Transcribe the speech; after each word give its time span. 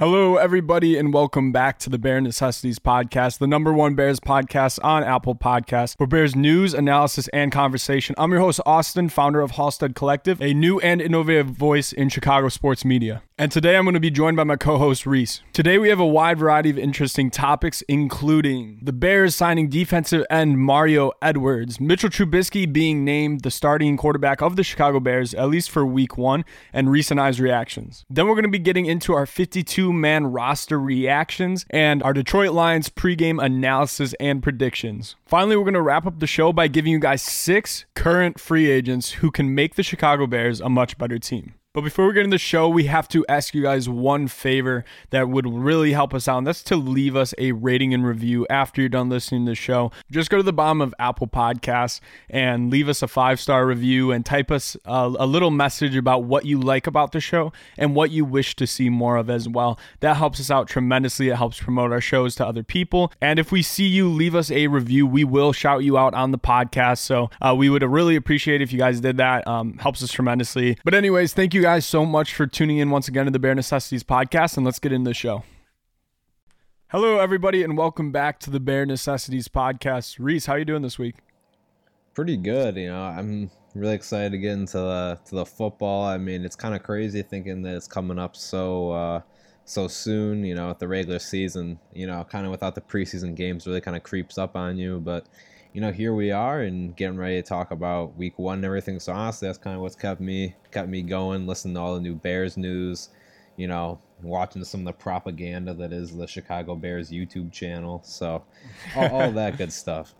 Hello, 0.00 0.38
everybody, 0.38 0.96
and 0.96 1.12
welcome 1.12 1.52
back 1.52 1.78
to 1.80 1.90
the 1.90 1.98
Bear 1.98 2.22
Necessities 2.22 2.78
Podcast, 2.78 3.36
the 3.36 3.46
number 3.46 3.70
one 3.70 3.94
Bears 3.94 4.18
podcast 4.18 4.82
on 4.82 5.04
Apple 5.04 5.34
Podcasts 5.34 5.94
for 5.98 6.06
Bears 6.06 6.34
news, 6.34 6.72
analysis, 6.72 7.28
and 7.34 7.52
conversation. 7.52 8.14
I'm 8.16 8.30
your 8.30 8.40
host, 8.40 8.62
Austin, 8.64 9.10
founder 9.10 9.42
of 9.42 9.50
Halstead 9.50 9.94
Collective, 9.94 10.40
a 10.40 10.54
new 10.54 10.80
and 10.80 11.02
innovative 11.02 11.48
voice 11.48 11.92
in 11.92 12.08
Chicago 12.08 12.48
sports 12.48 12.82
media. 12.82 13.20
And 13.40 13.50
today 13.50 13.74
I'm 13.74 13.84
going 13.84 13.94
to 13.94 14.00
be 14.00 14.10
joined 14.10 14.36
by 14.36 14.44
my 14.44 14.56
co 14.56 14.76
host, 14.76 15.06
Reese. 15.06 15.40
Today 15.54 15.78
we 15.78 15.88
have 15.88 15.98
a 15.98 16.06
wide 16.06 16.38
variety 16.38 16.68
of 16.68 16.76
interesting 16.76 17.30
topics, 17.30 17.80
including 17.88 18.80
the 18.82 18.92
Bears 18.92 19.34
signing 19.34 19.70
defensive 19.70 20.26
end 20.28 20.58
Mario 20.58 21.12
Edwards, 21.22 21.80
Mitchell 21.80 22.10
Trubisky 22.10 22.70
being 22.70 23.02
named 23.02 23.40
the 23.40 23.50
starting 23.50 23.96
quarterback 23.96 24.42
of 24.42 24.56
the 24.56 24.62
Chicago 24.62 25.00
Bears, 25.00 25.32
at 25.32 25.48
least 25.48 25.70
for 25.70 25.86
week 25.86 26.18
one, 26.18 26.44
and 26.70 26.90
recent 26.90 27.18
eyes 27.18 27.40
reactions. 27.40 28.04
Then 28.10 28.26
we're 28.26 28.34
going 28.34 28.42
to 28.42 28.50
be 28.50 28.58
getting 28.58 28.84
into 28.84 29.14
our 29.14 29.24
52 29.24 29.89
man 29.92 30.26
roster 30.26 30.78
reactions 30.78 31.66
and 31.70 32.02
our 32.02 32.12
Detroit 32.12 32.52
Lions 32.52 32.88
pregame 32.88 33.42
analysis 33.42 34.14
and 34.20 34.42
predictions. 34.42 35.16
Finally, 35.26 35.56
we're 35.56 35.64
going 35.64 35.74
to 35.74 35.82
wrap 35.82 36.06
up 36.06 36.18
the 36.18 36.26
show 36.26 36.52
by 36.52 36.68
giving 36.68 36.92
you 36.92 36.98
guys 36.98 37.22
six 37.22 37.84
current 37.94 38.40
free 38.40 38.70
agents 38.70 39.12
who 39.12 39.30
can 39.30 39.54
make 39.54 39.74
the 39.74 39.82
Chicago 39.82 40.26
Bears 40.26 40.60
a 40.60 40.68
much 40.68 40.98
better 40.98 41.18
team. 41.18 41.54
But 41.72 41.82
before 41.82 42.08
we 42.08 42.14
get 42.14 42.24
into 42.24 42.34
the 42.34 42.38
show, 42.38 42.68
we 42.68 42.86
have 42.86 43.06
to 43.10 43.24
ask 43.28 43.54
you 43.54 43.62
guys 43.62 43.88
one 43.88 44.26
favor 44.26 44.84
that 45.10 45.28
would 45.28 45.46
really 45.46 45.92
help 45.92 46.12
us 46.12 46.26
out, 46.26 46.38
and 46.38 46.46
that's 46.48 46.64
to 46.64 46.74
leave 46.74 47.14
us 47.14 47.32
a 47.38 47.52
rating 47.52 47.94
and 47.94 48.04
review 48.04 48.44
after 48.50 48.82
you're 48.82 48.88
done 48.88 49.08
listening 49.08 49.46
to 49.46 49.52
the 49.52 49.54
show. 49.54 49.92
Just 50.10 50.30
go 50.30 50.36
to 50.36 50.42
the 50.42 50.52
bottom 50.52 50.80
of 50.80 50.92
Apple 50.98 51.28
Podcasts 51.28 52.00
and 52.28 52.72
leave 52.72 52.88
us 52.88 53.02
a 53.02 53.06
five 53.06 53.38
star 53.38 53.64
review 53.66 54.10
and 54.10 54.26
type 54.26 54.50
us 54.50 54.76
a, 54.84 55.14
a, 55.20 55.26
little 55.26 55.52
message 55.52 55.94
about 55.94 56.24
what 56.24 56.44
you 56.44 56.58
like 56.58 56.88
about 56.88 57.12
the 57.12 57.20
show 57.20 57.52
and 57.78 57.94
what 57.94 58.10
you 58.10 58.24
wish 58.24 58.56
to 58.56 58.66
see 58.66 58.88
more 58.88 59.16
of 59.16 59.30
as 59.30 59.48
well. 59.48 59.78
That 60.00 60.16
helps 60.16 60.40
us 60.40 60.50
out 60.50 60.66
tremendously. 60.66 61.28
It 61.28 61.36
helps 61.36 61.60
promote 61.60 61.92
our 61.92 62.00
shows 62.00 62.34
to 62.36 62.46
other 62.46 62.64
people. 62.64 63.12
And 63.20 63.38
if 63.38 63.52
we 63.52 63.62
see 63.62 63.86
you 63.86 64.08
leave 64.08 64.34
us 64.34 64.50
a 64.50 64.66
review, 64.66 65.06
we 65.06 65.22
will 65.22 65.52
shout 65.52 65.84
you 65.84 65.96
out 65.96 66.14
on 66.14 66.32
the 66.32 66.38
podcast. 66.38 66.98
So 66.98 67.30
uh, 67.40 67.54
we 67.56 67.70
would 67.70 67.84
really 67.84 68.16
appreciate 68.16 68.60
if 68.60 68.72
you 68.72 68.78
guys 68.80 69.00
did 69.00 69.18
that. 69.18 69.46
Um, 69.46 69.78
helps 69.78 70.02
us 70.02 70.10
tremendously. 70.10 70.76
But, 70.82 70.94
anyways, 70.94 71.32
thank 71.32 71.54
you 71.54 71.59
you 71.60 71.66
guys 71.66 71.84
so 71.84 72.06
much 72.06 72.34
for 72.34 72.46
tuning 72.46 72.78
in 72.78 72.88
once 72.88 73.06
again 73.06 73.26
to 73.26 73.30
the 73.30 73.38
Bear 73.38 73.54
Necessities 73.54 74.02
podcast, 74.02 74.56
and 74.56 74.64
let's 74.64 74.78
get 74.78 74.92
into 74.92 75.10
the 75.10 75.14
show. 75.14 75.44
Hello, 76.88 77.18
everybody, 77.18 77.62
and 77.62 77.76
welcome 77.76 78.10
back 78.10 78.40
to 78.40 78.50
the 78.50 78.58
Bear 78.58 78.86
Necessities 78.86 79.46
podcast. 79.46 80.16
Reese, 80.18 80.46
how 80.46 80.54
you 80.54 80.64
doing 80.64 80.80
this 80.80 80.98
week? 80.98 81.16
Pretty 82.14 82.38
good. 82.38 82.76
You 82.76 82.88
know, 82.88 83.02
I'm 83.02 83.50
really 83.74 83.94
excited 83.94 84.32
to 84.32 84.38
get 84.38 84.52
into 84.52 84.78
the 84.78 85.20
to 85.26 85.34
the 85.34 85.44
football. 85.44 86.04
I 86.04 86.16
mean, 86.16 86.46
it's 86.46 86.56
kind 86.56 86.74
of 86.74 86.82
crazy 86.82 87.20
thinking 87.20 87.60
that 87.60 87.76
it's 87.76 87.86
coming 87.86 88.18
up 88.18 88.36
so 88.36 88.92
uh, 88.92 89.20
so 89.66 89.86
soon. 89.86 90.42
You 90.46 90.54
know, 90.54 90.70
at 90.70 90.78
the 90.78 90.88
regular 90.88 91.18
season. 91.18 91.78
You 91.92 92.06
know, 92.06 92.24
kind 92.24 92.46
of 92.46 92.52
without 92.52 92.74
the 92.74 92.80
preseason 92.80 93.34
games, 93.34 93.66
really 93.66 93.82
kind 93.82 93.98
of 93.98 94.02
creeps 94.02 94.38
up 94.38 94.56
on 94.56 94.78
you, 94.78 94.98
but 94.98 95.26
you 95.72 95.80
know, 95.80 95.92
here 95.92 96.14
we 96.14 96.30
are 96.30 96.62
and 96.62 96.96
getting 96.96 97.16
ready 97.16 97.40
to 97.40 97.42
talk 97.42 97.70
about 97.70 98.16
week 98.16 98.38
one 98.38 98.56
and 98.56 98.64
everything. 98.64 98.98
So 98.98 99.12
honestly, 99.12 99.48
that's 99.48 99.58
kind 99.58 99.76
of 99.76 99.82
what's 99.82 99.96
kept 99.96 100.20
me 100.20 100.54
kept 100.72 100.88
me 100.88 101.02
going, 101.02 101.46
listening 101.46 101.74
to 101.74 101.80
all 101.80 101.94
the 101.94 102.00
new 102.00 102.14
Bears 102.14 102.56
news, 102.56 103.10
you 103.56 103.68
know, 103.68 104.00
watching 104.22 104.64
some 104.64 104.80
of 104.80 104.86
the 104.86 104.92
propaganda 104.92 105.74
that 105.74 105.92
is 105.92 106.16
the 106.16 106.26
Chicago 106.26 106.74
Bears 106.74 107.10
YouTube 107.10 107.52
channel. 107.52 108.00
So 108.04 108.42
all, 108.96 109.08
all 109.08 109.32
that 109.32 109.58
good 109.58 109.72
stuff. 109.72 110.14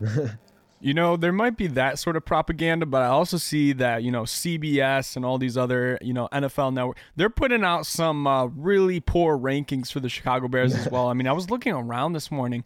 You 0.83 0.95
know, 0.95 1.19
there 1.19 1.33
might 1.33 1.59
be 1.59 1.67
that 1.67 1.99
sort 1.99 2.17
of 2.17 2.25
propaganda, 2.25 2.87
but 2.87 3.03
I 3.03 3.07
also 3.07 3.37
see 3.37 3.75
that, 3.75 4.03
you 4.03 4.11
know, 4.11 4.23
CBS 4.23 5.15
and 5.15 5.27
all 5.27 5.37
these 5.37 5.59
other, 5.59 5.99
you 6.01 6.15
know, 6.15 6.27
NFL 6.33 6.73
network, 6.73 6.97
they're 7.17 7.29
putting 7.29 7.63
out 7.65 7.85
some 7.85 8.27
uh, 8.27 8.47
really 8.47 8.99
poor 8.99 9.37
rankings 9.37 9.93
for 9.93 10.01
the 10.01 10.09
Chicago 10.09 10.49
Bears 10.49 10.75
as 10.75 10.89
well. 10.91 11.09
I 11.09 11.13
mean, 11.13 11.27
I 11.27 11.33
was 11.33 11.51
looking 11.51 11.75
around 11.75 12.15
this 12.15 12.31
morning 12.31 12.65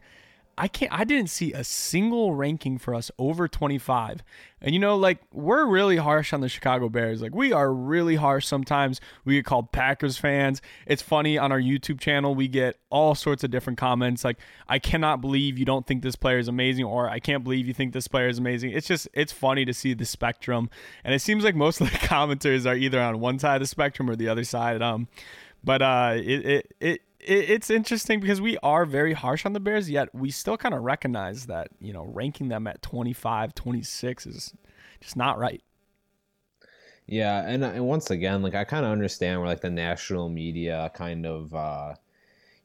I 0.57 0.69
can't 0.69 0.93
I 0.93 1.05
didn't 1.05 1.31
see 1.31 1.53
a 1.53 1.65
single 1.65 2.35
ranking 2.35 2.79
for 2.79 2.95
us 2.95 3.11
over 3.19 3.49
25. 3.49 4.23
And 4.61 4.73
you 4.73 4.79
know 4.79 4.97
like 4.97 5.19
we're 5.33 5.67
really 5.67 5.97
harsh 5.97 6.33
on 6.33 6.41
the 6.41 6.49
Chicago 6.49 6.89
Bears. 6.89 7.21
Like 7.23 7.35
we 7.35 7.53
are 7.53 7.73
really 7.73 8.17
harsh 8.17 8.47
sometimes. 8.47 9.01
We 9.25 9.35
get 9.37 9.45
called 9.45 9.73
Packers 9.73 10.17
fans. 10.17 10.63
It's 10.87 11.03
funny 11.03 11.37
on 11.39 11.53
our 11.53 11.61
YouTube 11.61 12.01
channel 12.01 12.35
we 12.35 12.49
get 12.49 12.79
all 12.91 13.15
sorts 13.15 13.45
of 13.45 13.51
different 13.51 13.79
comments 13.79 14.25
like 14.25 14.39
I 14.69 14.79
cannot 14.79 15.21
believe 15.21 15.59
you 15.59 15.65
don't 15.65 15.87
think 15.87 16.03
this 16.03 16.17
player 16.17 16.39
is 16.39 16.49
amazing 16.49 16.85
or 16.85 17.09
I 17.09 17.19
can't 17.19 17.45
believe 17.45 17.67
you 17.67 17.75
think 17.75 17.93
this 17.93 18.09
player 18.09 18.29
is 18.29 18.39
amazing. 18.39 18.71
It's 18.71 18.87
just 18.87 19.09
it's 19.13 19.33
funny 19.33 19.65
to 19.65 19.75
see 19.75 19.95
the 19.95 20.05
spectrum. 20.05 20.71
And 21.03 21.15
it 21.15 21.21
seems 21.21 21.45
like 21.45 21.55
most 21.55 21.81
of 21.81 21.91
the 21.91 21.99
commenters 22.07 22.67
are 22.67 22.77
either 22.77 23.01
on 23.01 23.21
one 23.21 23.39
side 23.39 23.57
of 23.57 23.61
the 23.61 23.67
spectrum 23.67 24.09
or 24.09 24.17
the 24.17 24.29
other 24.29 24.45
side 24.45 24.83
um 24.83 25.09
but 25.65 25.83
uh 25.83 26.13
it 26.17 26.47
it, 26.47 26.75
it 26.81 27.01
it's 27.27 27.71
interesting 27.71 28.21
because 28.21 28.41
we 28.41 28.59
are 28.59 28.85
very 28.85 29.13
harsh 29.13 29.47
on 29.47 29.53
the 29.53 29.61
Bears, 29.61 29.91
yet 29.91 30.15
we 30.15 30.31
still 30.31 30.57
kind 30.57 30.75
of 30.75 30.83
recognize 30.83 31.47
that, 31.47 31.69
you 31.81 31.93
know, 31.93 32.05
ranking 32.05 32.49
them 32.49 32.67
at 32.67 32.83
25, 32.83 33.55
26 33.55 34.27
is 34.27 34.55
just 35.01 35.17
not 35.17 35.39
right. 35.39 35.63
Yeah, 37.07 37.47
and 37.47 37.65
and 37.65 37.87
once 37.87 38.11
again, 38.11 38.43
like 38.43 38.55
I 38.55 38.65
kind 38.65 38.87
of 38.87 38.93
understand 38.93 39.41
where 39.41 39.49
like 39.49 39.61
the 39.61 39.71
national 39.71 40.29
media 40.29 40.91
kind 40.95 41.27
of 41.27 41.55
uh 41.55 41.95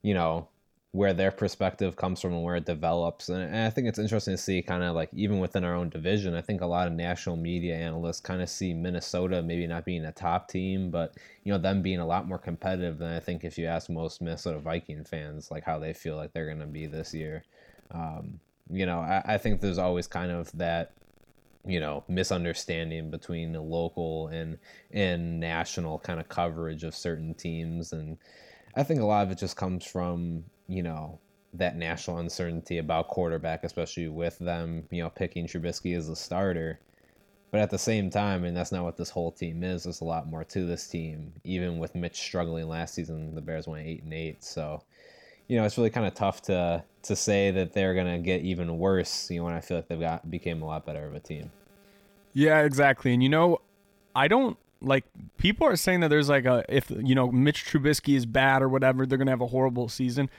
you 0.02 0.14
know, 0.14 0.48
where 0.92 1.14
their 1.14 1.32
perspective 1.32 1.96
comes 1.96 2.20
from 2.20 2.34
and 2.34 2.44
where 2.44 2.56
it 2.56 2.66
develops. 2.66 3.30
And, 3.30 3.56
I 3.56 3.70
think 3.70 3.88
it's 3.88 4.00
interesting 4.00 4.34
to 4.34 4.42
see 4.42 4.64
kind 4.64 4.84
of 4.84 4.96
like 4.96 5.10
even 5.14 5.40
within 5.40 5.64
our 5.64 5.76
own 5.76 5.90
division, 5.90 6.34
I 6.34 6.42
think 6.42 6.62
a 6.62 6.66
lot 6.66 6.88
of 6.88 6.94
national 6.94 7.36
media 7.36 7.76
analysts 7.76 8.20
kind 8.20 8.42
of 8.42 8.50
see 8.50 8.74
Minnesota 8.74 9.44
maybe 9.44 9.68
not 9.68 9.86
being 9.86 10.06
a 10.06 10.12
top 10.12 10.48
team, 10.48 10.90
but 10.90 11.14
you 11.44 11.54
know 11.54 11.60
them 11.60 11.84
being 11.84 12.00
a 12.00 12.08
lot 12.08 12.28
more 12.28 12.40
competitive 12.40 12.98
than 12.98 13.14
I 13.14 13.20
think 13.20 13.44
if 13.44 13.58
you 13.58 13.68
ask 13.68 13.90
most 13.90 14.22
Minnesota 14.22 14.60
Viking 14.60 15.04
fans 15.04 15.52
like 15.52 15.64
how 15.64 15.78
they 15.78 15.94
feel 15.94 16.16
like 16.16 16.34
they're 16.34 16.48
going 16.48 16.60
to 16.60 16.66
be 16.66 16.88
this 16.88 17.14
year. 17.14 17.44
Um, 17.92 18.40
you 18.72 18.86
know, 18.86 19.00
I, 19.00 19.22
I 19.26 19.38
think 19.38 19.62
there's 19.62 19.78
always 19.78 20.08
kind 20.08 20.32
of 20.32 20.52
that 20.58 20.92
you 21.68 21.80
know 21.80 22.04
misunderstanding 22.08 23.12
between 23.12 23.52
the 23.52 23.62
local 23.62 24.28
and 24.30 24.58
and 24.92 25.40
national 25.40 26.00
kind 26.00 26.20
of 26.20 26.30
coverage 26.30 26.84
of 26.84 26.96
certain 26.96 27.34
teams 27.34 27.92
and 27.92 28.18
I 28.76 28.84
think 28.84 29.02
a 29.02 29.06
lot 29.06 29.26
of 29.26 29.32
it 29.32 29.38
just 29.38 29.58
comes 29.58 29.86
from 29.86 30.46
you 30.70 30.84
know 30.84 31.20
that 31.54 31.76
national 31.76 32.20
uncertainty 32.20 32.78
about 32.78 33.08
quarterback, 33.08 33.64
especially 33.64 34.08
with 34.08 34.38
them, 34.40 34.86
you 34.92 35.02
know, 35.02 35.10
picking 35.10 35.48
Trubisky 35.48 35.98
as 35.98 36.08
a 36.08 36.16
starter. 36.16 36.80
But 37.52 37.62
at 37.62 37.72
the 37.72 37.80
same 37.80 38.12
time, 38.12 38.44
and 38.44 38.56
that's 38.56 38.72
not 38.72 38.84
what 38.84 38.96
this 38.96 39.10
whole 39.10 39.32
team 39.32 39.64
is. 39.64 39.84
There's 39.84 40.02
a 40.02 40.06
lot 40.06 40.28
more 40.28 40.44
to 40.44 40.66
this 40.66 40.88
team. 40.88 41.34
Even 41.44 41.80
with 41.80 41.96
Mitch 41.96 42.18
struggling 42.18 42.68
last 42.68 42.94
season, 42.94 43.34
the 43.34 43.42
Bears 43.42 43.68
went 43.68 43.88
eight 43.88 44.04
and 44.04 44.14
eight. 44.14 44.44
So, 44.44 44.84
you 45.48 45.58
know, 45.58 45.66
it's 45.66 45.76
really 45.76 45.90
kind 45.90 46.06
of 46.06 46.14
tough 46.14 46.44
to 46.44 46.84
to 47.02 47.16
say 47.16 47.50
that 47.52 47.74
they're 47.74 47.96
gonna 47.96 48.20
get 48.20 48.42
even 48.42 48.78
worse. 48.78 49.32
You 49.32 49.40
know, 49.40 49.46
when 49.46 49.56
I 49.56 49.62
feel 49.62 49.78
like 49.78 49.88
they've 49.88 50.00
got 50.00 50.30
became 50.30 50.62
a 50.62 50.66
lot 50.66 50.86
better 50.86 51.08
of 51.08 51.16
a 51.16 51.20
team. 51.20 51.50
Yeah, 52.34 52.62
exactly. 52.62 53.14
And 53.14 53.24
you 53.24 53.30
know, 53.30 53.62
I 54.16 54.28
don't 54.28 54.56
like 54.82 55.06
people 55.38 55.66
are 55.68 55.76
saying 55.76 56.02
that 56.02 56.10
there's 56.10 56.30
like 56.30 56.46
a 56.46 56.64
if 56.70 56.92
you 56.92 57.16
know 57.16 57.32
Mitch 57.32 57.66
Trubisky 57.66 58.16
is 58.16 58.28
bad 58.28 58.62
or 58.62 58.70
whatever, 58.70 59.08
they're 59.08 59.18
gonna 59.18 59.32
have 59.32 59.42
a 59.42 59.48
horrible 59.48 59.90
season. 59.90 60.30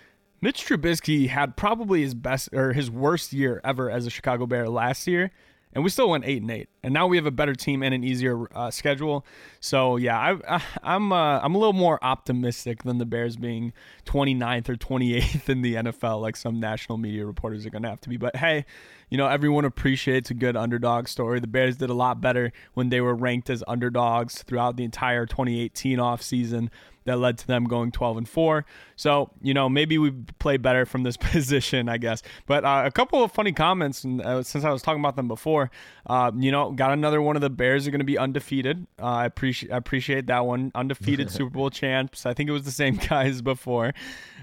Mitch 0.42 0.66
Trubisky 0.66 1.28
had 1.28 1.56
probably 1.56 2.02
his 2.02 2.14
best 2.14 2.48
or 2.52 2.72
his 2.72 2.90
worst 2.90 3.32
year 3.32 3.60
ever 3.62 3.90
as 3.90 4.06
a 4.06 4.10
Chicago 4.10 4.46
Bear 4.46 4.68
last 4.68 5.06
year, 5.06 5.30
and 5.74 5.84
we 5.84 5.90
still 5.90 6.08
went 6.08 6.24
eight 6.24 6.40
and 6.40 6.50
eight. 6.50 6.68
And 6.82 6.94
now 6.94 7.06
we 7.06 7.18
have 7.18 7.26
a 7.26 7.30
better 7.30 7.54
team 7.54 7.82
and 7.82 7.92
an 7.92 8.02
easier 8.02 8.46
uh, 8.56 8.70
schedule. 8.70 9.26
So 9.60 9.96
yeah, 9.96 10.18
I, 10.18 10.56
I, 10.56 10.62
I'm 10.82 11.12
uh, 11.12 11.40
I'm 11.40 11.54
a 11.54 11.58
little 11.58 11.74
more 11.74 11.98
optimistic 12.02 12.84
than 12.84 12.96
the 12.96 13.04
Bears 13.04 13.36
being 13.36 13.74
29th 14.06 14.70
or 14.70 14.76
28th 14.76 15.48
in 15.50 15.60
the 15.60 15.74
NFL, 15.74 16.22
like 16.22 16.36
some 16.36 16.58
national 16.58 16.96
media 16.96 17.26
reporters 17.26 17.66
are 17.66 17.70
gonna 17.70 17.90
have 17.90 18.00
to 18.00 18.08
be. 18.08 18.16
But 18.16 18.36
hey, 18.36 18.64
you 19.10 19.18
know 19.18 19.26
everyone 19.26 19.66
appreciates 19.66 20.30
a 20.30 20.34
good 20.34 20.56
underdog 20.56 21.06
story. 21.06 21.38
The 21.40 21.48
Bears 21.48 21.76
did 21.76 21.90
a 21.90 21.94
lot 21.94 22.22
better 22.22 22.50
when 22.72 22.88
they 22.88 23.02
were 23.02 23.14
ranked 23.14 23.50
as 23.50 23.62
underdogs 23.68 24.42
throughout 24.42 24.76
the 24.76 24.84
entire 24.84 25.26
2018 25.26 25.98
offseason 25.98 26.70
that 27.04 27.18
led 27.18 27.38
to 27.38 27.46
them 27.46 27.64
going 27.64 27.90
12 27.92 28.18
and 28.18 28.28
4. 28.28 28.64
So, 28.96 29.30
you 29.40 29.54
know, 29.54 29.68
maybe 29.68 29.98
we 29.98 30.10
play 30.38 30.56
better 30.56 30.84
from 30.84 31.02
this 31.02 31.16
position, 31.16 31.88
I 31.88 31.98
guess. 31.98 32.22
But 32.46 32.64
uh, 32.64 32.82
a 32.86 32.90
couple 32.90 33.22
of 33.22 33.32
funny 33.32 33.52
comments, 33.52 34.04
and 34.04 34.20
uh, 34.20 34.42
since 34.42 34.64
I 34.64 34.70
was 34.70 34.82
talking 34.82 35.00
about 35.00 35.16
them 35.16 35.28
before, 35.28 35.70
uh, 36.06 36.30
you 36.36 36.52
know, 36.52 36.72
got 36.72 36.92
another 36.92 37.22
one 37.22 37.36
of 37.36 37.42
the 37.42 37.50
Bears 37.50 37.86
are 37.86 37.90
going 37.90 38.00
to 38.00 38.04
be 38.04 38.18
undefeated. 38.18 38.86
Uh, 39.00 39.06
I 39.06 39.26
appreciate 39.26 39.72
I 39.72 39.76
appreciate 39.76 40.26
that 40.26 40.44
one. 40.46 40.72
Undefeated 40.74 41.30
Super 41.30 41.50
Bowl 41.50 41.70
champs. 41.70 42.26
I 42.26 42.34
think 42.34 42.48
it 42.48 42.52
was 42.52 42.64
the 42.64 42.70
same 42.70 42.96
guys 43.08 43.42
before. 43.42 43.94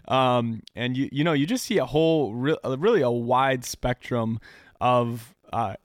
Um, 0.08 0.64
and 0.76 0.96
you 0.96 1.10
you 1.12 1.24
know, 1.24 1.34
you 1.34 1.46
just 1.46 1.66
see 1.66 1.78
a 1.78 1.86
whole 1.86 2.34
re- 2.34 2.58
really 2.64 3.02
a 3.02 3.12
wide 3.12 3.66
spectrum 3.66 4.40
of 4.80 5.36
uh, 5.52 5.76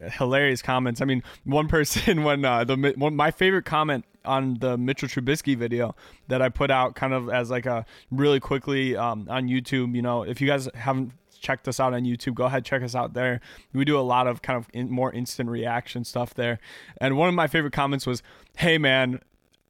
hilarious 0.00 0.62
comments. 0.62 1.00
I 1.00 1.04
mean, 1.04 1.22
one 1.44 1.68
person 1.68 2.24
when 2.24 2.44
uh, 2.44 2.64
the 2.64 2.94
one 2.96 3.16
my 3.16 3.30
favorite 3.30 3.64
comment 3.64 4.04
on 4.24 4.54
the 4.60 4.76
Mitchell 4.76 5.08
Trubisky 5.08 5.56
video 5.56 5.94
that 6.28 6.42
I 6.42 6.48
put 6.48 6.70
out 6.70 6.94
kind 6.94 7.12
of 7.12 7.28
as 7.28 7.50
like 7.50 7.66
a 7.66 7.84
really 8.10 8.40
quickly 8.40 8.96
um, 8.96 9.26
on 9.28 9.48
YouTube. 9.48 9.94
You 9.94 10.02
know, 10.02 10.22
if 10.22 10.40
you 10.40 10.46
guys 10.46 10.68
haven't 10.74 11.12
checked 11.40 11.66
us 11.68 11.80
out 11.80 11.92
on 11.92 12.04
YouTube, 12.04 12.34
go 12.34 12.44
ahead 12.44 12.64
check 12.64 12.82
us 12.82 12.94
out 12.94 13.14
there. 13.14 13.40
We 13.72 13.84
do 13.84 13.98
a 13.98 14.00
lot 14.00 14.26
of 14.26 14.42
kind 14.42 14.56
of 14.56 14.68
in, 14.72 14.90
more 14.90 15.12
instant 15.12 15.50
reaction 15.50 16.04
stuff 16.04 16.34
there. 16.34 16.58
And 17.00 17.16
one 17.16 17.28
of 17.28 17.34
my 17.34 17.46
favorite 17.46 17.72
comments 17.72 18.06
was, 18.06 18.22
"Hey 18.56 18.78
man, 18.78 19.20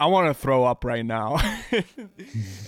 I 0.03 0.07
want 0.07 0.27
to 0.29 0.35
throw 0.35 0.65
up 0.65 0.85
right 0.85 1.07
now. 1.07 1.39
and, 1.71 1.87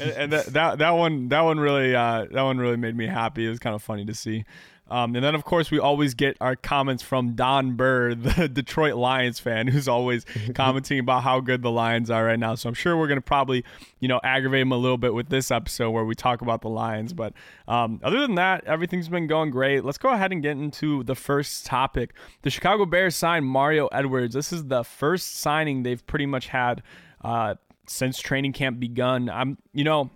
and 0.00 0.32
that, 0.32 0.46
that 0.52 0.78
that 0.78 0.90
one 0.90 1.28
that 1.30 1.40
one 1.40 1.58
really 1.58 1.94
uh, 1.94 2.26
that 2.30 2.42
one 2.42 2.58
really 2.58 2.76
made 2.76 2.96
me 2.96 3.08
happy. 3.08 3.44
It 3.44 3.50
was 3.50 3.58
kind 3.58 3.74
of 3.74 3.82
funny 3.82 4.04
to 4.04 4.14
see. 4.14 4.44
Um, 4.90 5.14
and 5.16 5.24
then, 5.24 5.34
of 5.34 5.44
course, 5.44 5.70
we 5.70 5.78
always 5.78 6.12
get 6.12 6.36
our 6.40 6.56
comments 6.56 7.02
from 7.02 7.34
Don 7.34 7.74
Burr, 7.74 8.14
the 8.14 8.48
Detroit 8.52 8.96
Lions 8.96 9.40
fan, 9.40 9.66
who's 9.66 9.88
always 9.88 10.26
commenting 10.54 10.98
about 10.98 11.22
how 11.22 11.40
good 11.40 11.62
the 11.62 11.70
Lions 11.70 12.10
are 12.10 12.24
right 12.24 12.38
now. 12.38 12.54
So 12.54 12.68
I'm 12.68 12.74
sure 12.74 12.96
we're 12.96 13.06
going 13.06 13.18
to 13.18 13.22
probably, 13.22 13.64
you 14.00 14.08
know, 14.08 14.20
aggravate 14.22 14.60
him 14.60 14.72
a 14.72 14.76
little 14.76 14.98
bit 14.98 15.14
with 15.14 15.30
this 15.30 15.50
episode 15.50 15.90
where 15.90 16.04
we 16.04 16.14
talk 16.14 16.42
about 16.42 16.60
the 16.60 16.68
Lions. 16.68 17.14
But 17.14 17.32
um, 17.66 17.98
other 18.04 18.20
than 18.20 18.34
that, 18.34 18.64
everything's 18.64 19.08
been 19.08 19.26
going 19.26 19.50
great. 19.50 19.84
Let's 19.84 19.98
go 19.98 20.10
ahead 20.10 20.32
and 20.32 20.42
get 20.42 20.52
into 20.52 21.02
the 21.04 21.14
first 21.14 21.64
topic. 21.64 22.12
The 22.42 22.50
Chicago 22.50 22.84
Bears 22.84 23.16
signed 23.16 23.46
Mario 23.46 23.86
Edwards. 23.86 24.34
This 24.34 24.52
is 24.52 24.66
the 24.66 24.84
first 24.84 25.36
signing 25.36 25.82
they've 25.82 26.06
pretty 26.06 26.26
much 26.26 26.48
had 26.48 26.82
uh, 27.22 27.54
since 27.86 28.18
training 28.18 28.52
camp 28.52 28.80
begun. 28.80 29.30
I'm, 29.30 29.56
you 29.72 29.84
know, 29.84 30.10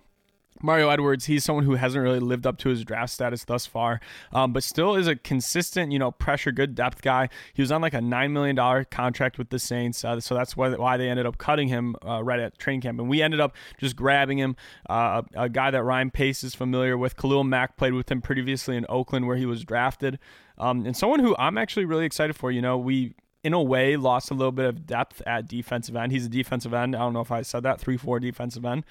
Mario 0.61 0.89
Edwards, 0.89 1.25
he's 1.25 1.43
someone 1.43 1.65
who 1.65 1.75
hasn't 1.75 2.03
really 2.03 2.19
lived 2.19 2.45
up 2.45 2.57
to 2.59 2.69
his 2.69 2.83
draft 2.83 3.13
status 3.13 3.43
thus 3.45 3.65
far, 3.65 3.99
um, 4.33 4.53
but 4.53 4.63
still 4.63 4.95
is 4.95 5.07
a 5.07 5.15
consistent, 5.15 5.91
you 5.91 5.99
know, 5.99 6.11
pressure, 6.11 6.51
good 6.51 6.75
depth 6.75 7.01
guy. 7.01 7.29
He 7.53 7.61
was 7.61 7.71
on 7.71 7.81
like 7.81 7.93
a 7.93 7.99
$9 7.99 8.31
million 8.31 8.85
contract 8.91 9.37
with 9.37 9.49
the 9.49 9.59
Saints, 9.59 10.03
uh, 10.03 10.19
so 10.19 10.35
that's 10.35 10.57
why, 10.57 10.69
why 10.71 10.97
they 10.97 11.09
ended 11.09 11.25
up 11.25 11.37
cutting 11.37 11.67
him 11.67 11.95
uh, 12.05 12.23
right 12.23 12.39
at 12.39 12.57
training 12.57 12.81
camp. 12.81 12.99
And 12.99 13.09
we 13.09 13.21
ended 13.21 13.39
up 13.39 13.55
just 13.79 13.95
grabbing 13.95 14.37
him, 14.37 14.55
uh, 14.89 15.21
a, 15.35 15.49
guy 15.49 15.71
that 15.71 15.83
Ryan 15.83 16.11
Pace 16.11 16.43
is 16.43 16.53
familiar 16.53 16.97
with. 16.97 17.17
Khalil 17.17 17.43
Mack 17.43 17.75
played 17.75 17.93
with 17.93 18.11
him 18.11 18.21
previously 18.21 18.77
in 18.77 18.85
Oakland 18.87 19.27
where 19.27 19.37
he 19.37 19.45
was 19.45 19.63
drafted, 19.63 20.19
um, 20.57 20.85
and 20.85 20.95
someone 20.95 21.19
who 21.19 21.35
I'm 21.39 21.57
actually 21.57 21.85
really 21.85 22.05
excited 22.05 22.35
for. 22.35 22.51
You 22.51 22.61
know, 22.61 22.77
we 22.77 23.15
in 23.43 23.53
a 23.53 23.61
way 23.61 23.95
lost 23.95 24.31
a 24.31 24.33
little 24.33 24.51
bit 24.51 24.65
of 24.65 24.85
depth 24.85 25.21
at 25.25 25.47
defensive 25.47 25.95
end. 25.95 26.11
He's 26.11 26.25
a 26.25 26.29
defensive 26.29 26.73
end. 26.73 26.95
I 26.95 26.99
don't 26.99 27.13
know 27.13 27.21
if 27.21 27.31
I 27.31 27.41
said 27.41 27.63
that, 27.63 27.79
3 27.79 27.97
4 27.97 28.19
defensive 28.19 28.65
end. 28.65 28.83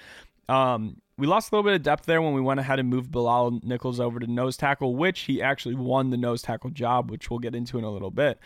Um, 0.49 1.01
we 1.19 1.27
lost 1.27 1.51
a 1.51 1.55
little 1.57 1.69
bit 1.69 1.75
of 1.75 1.83
depth 1.83 2.07
there 2.07 2.23
when 2.23 2.33
we 2.33 2.41
went 2.41 2.61
ahead 2.61 2.79
and 2.79 2.89
moved 2.89 3.11
Bilal 3.11 3.61
Nichols 3.65 3.99
over 3.99 4.21
to 4.21 4.27
nose 4.27 4.57
tackle, 4.57 4.95
which 4.95 5.21
he 5.21 5.43
actually 5.43 5.75
won 5.75 6.11
the 6.11 6.17
nose 6.17 6.43
tackle 6.43 6.71
job, 6.71 7.11
which 7.11 7.29
we'll 7.29 7.41
get 7.41 7.55
into 7.57 7.77
in 7.77 7.85
a 7.85 7.91
little 7.91 8.13
bit. 8.13 8.39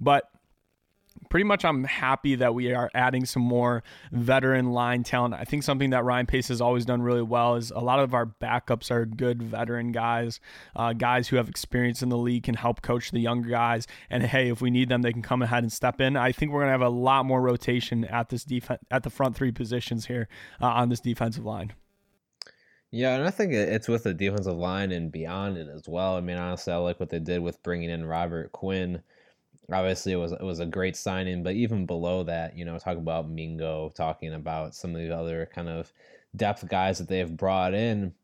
But 0.00 0.30
pretty 1.28 1.44
much 1.44 1.64
I'm 1.64 1.84
happy 1.84 2.36
that 2.36 2.54
we 2.54 2.72
are 2.72 2.88
adding 2.94 3.24
some 3.24 3.42
more 3.42 3.82
veteran 4.12 4.70
line 4.70 5.02
talent. 5.02 5.34
I 5.34 5.44
think 5.44 5.64
something 5.64 5.90
that 5.90 6.04
Ryan 6.04 6.26
Pace 6.26 6.48
has 6.48 6.60
always 6.60 6.84
done 6.84 7.02
really 7.02 7.22
well 7.22 7.56
is 7.56 7.70
a 7.70 7.80
lot 7.80 7.98
of 7.98 8.14
our 8.14 8.26
backups 8.26 8.90
are 8.90 9.06
good 9.06 9.42
veteran 9.42 9.92
guys, 9.92 10.40
uh, 10.76 10.92
guys 10.92 11.28
who 11.28 11.36
have 11.36 11.48
experience 11.48 12.02
in 12.02 12.08
the 12.08 12.16
league, 12.16 12.44
can 12.44 12.54
help 12.54 12.80
coach 12.80 13.10
the 13.10 13.20
younger 13.20 13.50
guys. 13.50 13.86
And 14.08 14.22
hey, 14.22 14.50
if 14.50 14.60
we 14.60 14.70
need 14.70 14.88
them, 14.88 15.02
they 15.02 15.12
can 15.12 15.22
come 15.22 15.42
ahead 15.42 15.62
and 15.62 15.72
step 15.72 16.00
in. 16.00 16.16
I 16.16 16.32
think 16.32 16.52
we're 16.52 16.60
gonna 16.60 16.72
have 16.72 16.80
a 16.80 16.88
lot 16.88 17.26
more 17.26 17.40
rotation 17.40 18.04
at 18.04 18.28
this 18.28 18.44
defense 18.44 18.80
at 18.90 19.02
the 19.02 19.10
front 19.10 19.36
three 19.36 19.52
positions 19.52 20.06
here 20.06 20.28
uh, 20.60 20.66
on 20.66 20.88
this 20.88 21.00
defensive 21.00 21.44
line. 21.44 21.72
Yeah, 22.92 23.14
and 23.14 23.24
I 23.24 23.30
think 23.30 23.52
it's 23.52 23.86
with 23.88 24.02
the 24.04 24.14
defensive 24.14 24.56
line 24.56 24.90
and 24.90 25.12
beyond 25.12 25.56
it 25.56 25.68
as 25.68 25.88
well. 25.88 26.16
I 26.16 26.20
mean, 26.20 26.36
honestly, 26.36 26.72
I 26.72 26.76
like 26.76 26.98
what 26.98 27.08
they 27.10 27.20
did 27.20 27.40
with 27.40 27.62
bringing 27.62 27.90
in 27.90 28.04
Robert 28.04 28.50
Quinn. 28.52 29.02
Obviously, 29.72 30.12
it 30.12 30.16
was 30.16 30.32
it 30.32 30.42
was 30.42 30.60
a 30.60 30.66
great 30.66 30.96
signing, 30.96 31.42
but 31.44 31.54
even 31.54 31.86
below 31.86 32.24
that, 32.24 32.56
you 32.58 32.64
know, 32.64 32.78
talk 32.78 32.96
about 32.98 33.28
Mingo, 33.30 33.90
talking 33.96 34.34
about 34.34 34.74
some 34.74 34.94
of 34.96 35.02
the 35.02 35.16
other 35.16 35.46
kind 35.54 35.68
of 35.68 35.92
depth 36.36 36.68
guys 36.68 36.98
that 36.98 37.08
they 37.08 37.18
have 37.18 37.36
brought 37.36 37.74
in. 37.74 38.14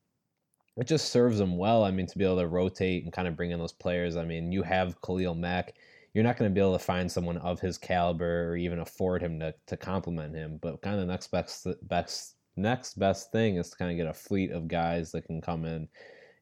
It 0.77 0.87
just 0.87 1.11
serves 1.11 1.39
them 1.39 1.59
well. 1.59 1.85
I 1.85 1.91
mean, 1.93 2.07
to 2.07 2.19
be 2.19 2.25
able 2.25 2.39
to 2.39 2.49
rotate 2.49 3.05
and 3.05 3.13
kind 3.13 3.29
of 3.29 3.37
bring 3.37 3.53
in 3.53 3.59
those 3.61 3.73
players. 3.73 4.17
I 4.17 4.25
mean, 4.25 4.53
you 4.53 4.63
have 4.65 5.01
Khalil 5.03 5.35
Mack. 5.35 5.75
You're 6.15 6.25
not 6.25 6.37
going 6.39 6.51
to 6.51 6.55
be 6.55 6.61
able 6.61 6.75
to 6.75 6.85
find 6.85 7.11
someone 7.13 7.39
of 7.39 7.61
his 7.61 7.79
caliber 7.79 8.51
or 8.51 8.57
even 8.57 8.79
afford 8.81 9.23
him 9.23 9.41
to, 9.41 9.55
to 9.67 9.77
complement 9.77 10.35
him. 10.35 10.59
But 10.63 10.83
kind 10.83 10.97
of 10.97 11.01
the 11.03 11.13
next 11.13 11.29
best, 11.29 11.67
best 11.89 12.36
next 12.57 12.99
best 12.99 13.33
thing 13.33 13.57
is 13.57 13.71
to 13.71 13.77
kind 13.77 13.91
of 13.91 13.97
get 13.97 14.07
a 14.07 14.15
fleet 14.15 14.51
of 14.51 14.69
guys 14.69 15.13
that 15.13 15.27
can 15.27 15.41
come 15.41 15.65
in 15.65 15.89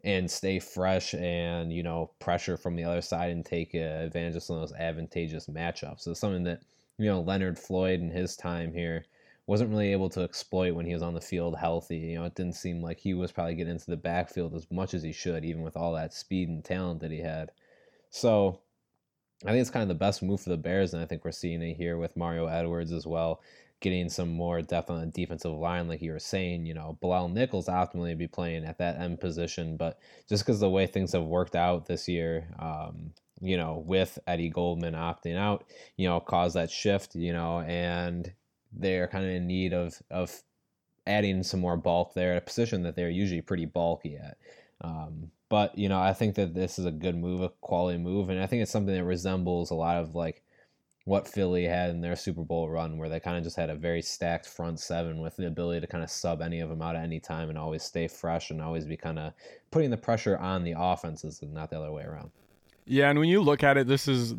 and 0.05 0.31
stay 0.31 0.58
fresh 0.58 1.14
and 1.14 1.72
you 1.72 1.82
know 1.82 2.11
pressure 2.19 2.56
from 2.56 2.76
the 2.76 2.84
other 2.84 3.00
side 3.00 3.31
and 3.31 3.44
take 3.44 3.75
advantage 3.75 4.37
of 4.37 4.43
some 4.43 4.56
of 4.56 4.62
those 4.62 4.78
advantageous 4.78 5.46
matchups. 5.46 6.00
So 6.00 6.14
something 6.14 6.44
that 6.44 6.61
you 6.99 7.06
know 7.06 7.20
Leonard 7.20 7.58
Floyd 7.58 8.00
in 8.00 8.11
his 8.11 8.37
time 8.37 8.72
here 8.72 9.05
wasn't 9.46 9.70
really 9.70 9.93
able 9.93 10.08
to 10.08 10.22
exploit 10.22 10.75
when 10.75 10.87
he 10.87 10.94
was 10.94 11.02
on 11.02 11.14
the 11.14 11.20
field 11.20 11.56
healthy. 11.56 11.99
You 11.99 12.16
know, 12.16 12.25
it 12.25 12.34
didn't 12.34 12.55
seem 12.55 12.81
like 12.81 12.99
he 12.99 13.12
was 13.12 13.32
probably 13.32 13.55
getting 13.55 13.75
into 13.75 13.90
the 13.90 13.96
backfield 13.96 14.55
as 14.55 14.70
much 14.70 14.94
as 14.94 15.02
he 15.02 15.12
should, 15.12 15.44
even 15.44 15.62
with 15.62 15.76
all 15.76 15.93
that 15.94 16.14
speed 16.14 16.49
and 16.49 16.64
talent 16.64 17.00
that 17.00 17.11
he 17.11 17.20
had. 17.20 17.50
So 18.11 18.61
I 19.44 19.49
think 19.49 19.61
it's 19.61 19.70
kind 19.70 19.82
of 19.82 19.88
the 19.88 19.94
best 19.94 20.22
move 20.22 20.40
for 20.40 20.49
the 20.49 20.56
Bears, 20.56 20.94
and 20.94 21.02
I 21.02 21.06
think 21.06 21.25
we're 21.25 21.32
seeing 21.32 21.61
it 21.61 21.76
here 21.76 21.99
with 21.99 22.16
Mario 22.16 22.46
Edwards 22.46 22.93
as 22.93 23.06
well 23.06 23.40
getting 23.84 24.08
some 24.08 24.32
more 24.32 24.62
depth 24.62 24.88
on 24.88 24.98
the 24.98 25.06
defensive 25.06 25.52
line, 25.52 25.86
like 25.88 26.00
you 26.00 26.10
were 26.10 26.19
saying, 26.19 26.64
you 26.64 26.72
know, 26.72 26.96
Bilal 27.02 27.28
Nichols 27.28 27.66
optimally 27.66 28.16
be 28.16 28.26
playing 28.26 28.64
at 28.64 28.78
that 28.78 28.98
end 28.98 29.20
position, 29.20 29.76
but 29.76 29.98
just 30.26 30.42
because 30.42 30.58
the 30.58 30.70
way 30.70 30.86
things 30.86 31.12
have 31.12 31.25
worked 31.25 31.54
out 31.54 31.84
this 31.84 32.08
year, 32.08 32.48
um, 32.58 33.10
you 33.42 33.58
know, 33.58 33.84
with 33.86 34.19
Eddie 34.26 34.48
Goldman 34.48 34.94
opting 34.94 35.36
out, 35.36 35.64
you 35.98 36.08
know, 36.08 36.19
caused 36.19 36.56
that 36.56 36.70
shift, 36.70 37.14
you 37.14 37.34
know, 37.34 37.60
and 37.60 38.32
they're 38.72 39.06
kind 39.06 39.26
of 39.26 39.31
in 39.31 39.46
need 39.46 39.75
of 39.75 40.00
of 40.10 40.42
adding 41.06 41.42
some 41.42 41.60
more 41.60 41.76
bulk 41.76 42.14
there, 42.14 42.37
a 42.37 42.40
position 42.40 42.84
that 42.84 42.96
they're 42.96 43.10
usually 43.10 43.42
pretty 43.42 43.66
bulky 43.66 44.16
at. 44.16 44.38
Um, 44.80 45.30
but 45.50 45.76
you 45.76 45.90
know, 45.90 46.00
I 46.00 46.14
think 46.14 46.37
that 46.37 46.54
this 46.54 46.78
is 46.78 46.87
a 46.87 46.90
good 46.90 47.16
move, 47.16 47.42
a 47.42 47.50
quality 47.60 47.98
move, 47.98 48.30
and 48.30 48.40
I 48.40 48.46
think 48.46 48.62
it's 48.62 48.72
something 48.72 48.94
that 48.94 49.04
resembles 49.04 49.70
a 49.70 49.75
lot 49.75 49.98
of 49.98 50.14
like 50.14 50.42
what 51.04 51.28
Philly 51.28 51.64
had 51.64 51.90
in 51.90 52.00
their 52.00 52.16
Super 52.16 52.42
Bowl 52.42 52.68
run, 52.68 52.96
where 52.96 53.10
they 53.10 53.20
kind 53.20 53.36
of 53.36 53.44
just 53.44 53.56
had 53.56 53.68
a 53.68 53.74
very 53.74 54.00
stacked 54.00 54.46
front 54.46 54.80
seven 54.80 55.20
with 55.20 55.36
the 55.36 55.46
ability 55.46 55.80
to 55.80 55.86
kind 55.86 56.02
of 56.02 56.10
sub 56.10 56.40
any 56.40 56.60
of 56.60 56.70
them 56.70 56.80
out 56.80 56.96
at 56.96 57.02
any 57.02 57.20
time 57.20 57.50
and 57.50 57.58
always 57.58 57.82
stay 57.82 58.08
fresh 58.08 58.50
and 58.50 58.62
always 58.62 58.86
be 58.86 58.96
kind 58.96 59.18
of 59.18 59.32
putting 59.70 59.90
the 59.90 59.96
pressure 59.96 60.38
on 60.38 60.64
the 60.64 60.74
offenses 60.76 61.42
and 61.42 61.52
not 61.52 61.70
the 61.70 61.78
other 61.78 61.92
way 61.92 62.04
around. 62.04 62.30
Yeah, 62.86 63.10
and 63.10 63.18
when 63.18 63.28
you 63.28 63.42
look 63.42 63.62
at 63.62 63.76
it, 63.76 63.86
this 63.86 64.08
is 64.08 64.34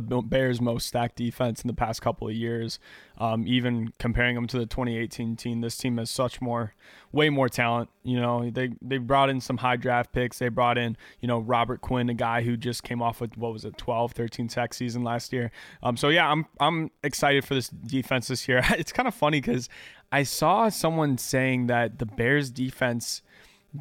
the 0.00 0.22
Bears' 0.22 0.60
most 0.60 0.86
stacked 0.86 1.16
defense 1.16 1.62
in 1.62 1.68
the 1.68 1.74
past 1.74 2.02
couple 2.02 2.28
of 2.28 2.34
years. 2.34 2.78
Um, 3.18 3.46
even 3.46 3.92
comparing 3.98 4.34
them 4.34 4.46
to 4.48 4.58
the 4.58 4.66
2018 4.66 5.36
team, 5.36 5.60
this 5.60 5.76
team 5.76 5.98
has 5.98 6.10
such 6.10 6.40
more, 6.40 6.74
way 7.12 7.30
more 7.30 7.48
talent. 7.48 7.90
You 8.02 8.20
know, 8.20 8.50
they 8.50 8.70
they 8.82 8.98
brought 8.98 9.30
in 9.30 9.40
some 9.40 9.58
high 9.58 9.76
draft 9.76 10.12
picks. 10.12 10.38
They 10.38 10.48
brought 10.48 10.78
in, 10.78 10.96
you 11.20 11.28
know, 11.28 11.38
Robert 11.38 11.80
Quinn, 11.80 12.08
a 12.08 12.14
guy 12.14 12.42
who 12.42 12.56
just 12.56 12.82
came 12.82 13.00
off 13.00 13.20
with 13.20 13.36
what 13.36 13.52
was 13.52 13.64
it, 13.64 13.78
12, 13.78 14.12
13 14.12 14.48
sack 14.48 14.74
season 14.74 15.04
last 15.04 15.32
year. 15.32 15.50
Um, 15.82 15.96
so 15.96 16.08
yeah, 16.08 16.28
I'm 16.28 16.46
I'm 16.60 16.90
excited 17.02 17.44
for 17.44 17.54
this 17.54 17.68
defense 17.68 18.28
this 18.28 18.48
year. 18.48 18.62
It's 18.84 18.92
kind 18.92 19.08
of 19.08 19.14
funny 19.14 19.40
because 19.40 19.68
I 20.10 20.24
saw 20.24 20.68
someone 20.68 21.16
saying 21.16 21.68
that 21.68 21.98
the 21.98 22.06
Bears' 22.06 22.50
defense 22.50 23.22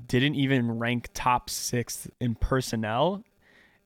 didn't 0.08 0.36
even 0.36 0.80
rank 0.80 1.10
top 1.14 1.50
six 1.50 2.08
in 2.20 2.36
personnel 2.36 3.24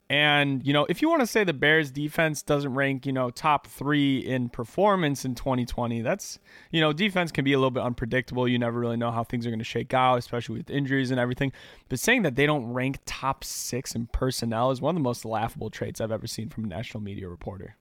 and, 0.10 0.66
you 0.66 0.72
know, 0.72 0.86
if 0.88 1.02
you 1.02 1.10
want 1.10 1.20
to 1.20 1.28
say 1.28 1.44
the 1.44 1.54
Bears 1.54 1.92
defense 1.92 2.42
doesn't 2.42 2.74
rank, 2.74 3.06
you 3.06 3.12
know, 3.12 3.30
top 3.30 3.68
three 3.68 4.20
in 4.20 4.48
performance 4.48 5.26
in 5.26 5.36
2020, 5.36 6.02
that's, 6.02 6.40
you 6.72 6.80
know, 6.80 6.94
defense 6.94 7.30
can 7.30 7.44
be 7.44 7.52
a 7.52 7.58
little 7.58 7.72
bit 7.72 7.84
unpredictable. 7.84 8.48
You 8.48 8.58
never 8.58 8.80
really 8.80 8.96
know 8.96 9.12
how 9.12 9.26
things 9.26 9.46
are 9.46 9.50
going 9.50 9.60
to 9.60 9.66
shake 9.66 9.94
out, 9.94 10.18
especially 10.18 10.60
with 10.60 10.70
injuries 10.70 11.12
and 11.12 11.20
everything. 11.20 11.52
But 11.90 12.00
saying 12.00 12.22
that 12.22 12.36
they 12.36 12.46
don't 12.46 12.68
rank 12.68 13.00
top 13.06 13.44
six 13.44 13.96
in 13.96 14.08
personnel 14.08 14.72
is 14.72 14.80
one 14.80 14.96
of 14.96 15.02
the 15.02 15.04
most 15.04 15.26
laughable 15.26 15.70
traits 15.70 16.00
I've 16.00 16.12
ever 16.12 16.28
seen 16.28 16.48
from 16.48 16.64
a 16.64 16.68
national 16.68 17.04
media 17.04 17.28
reporter. 17.28 17.76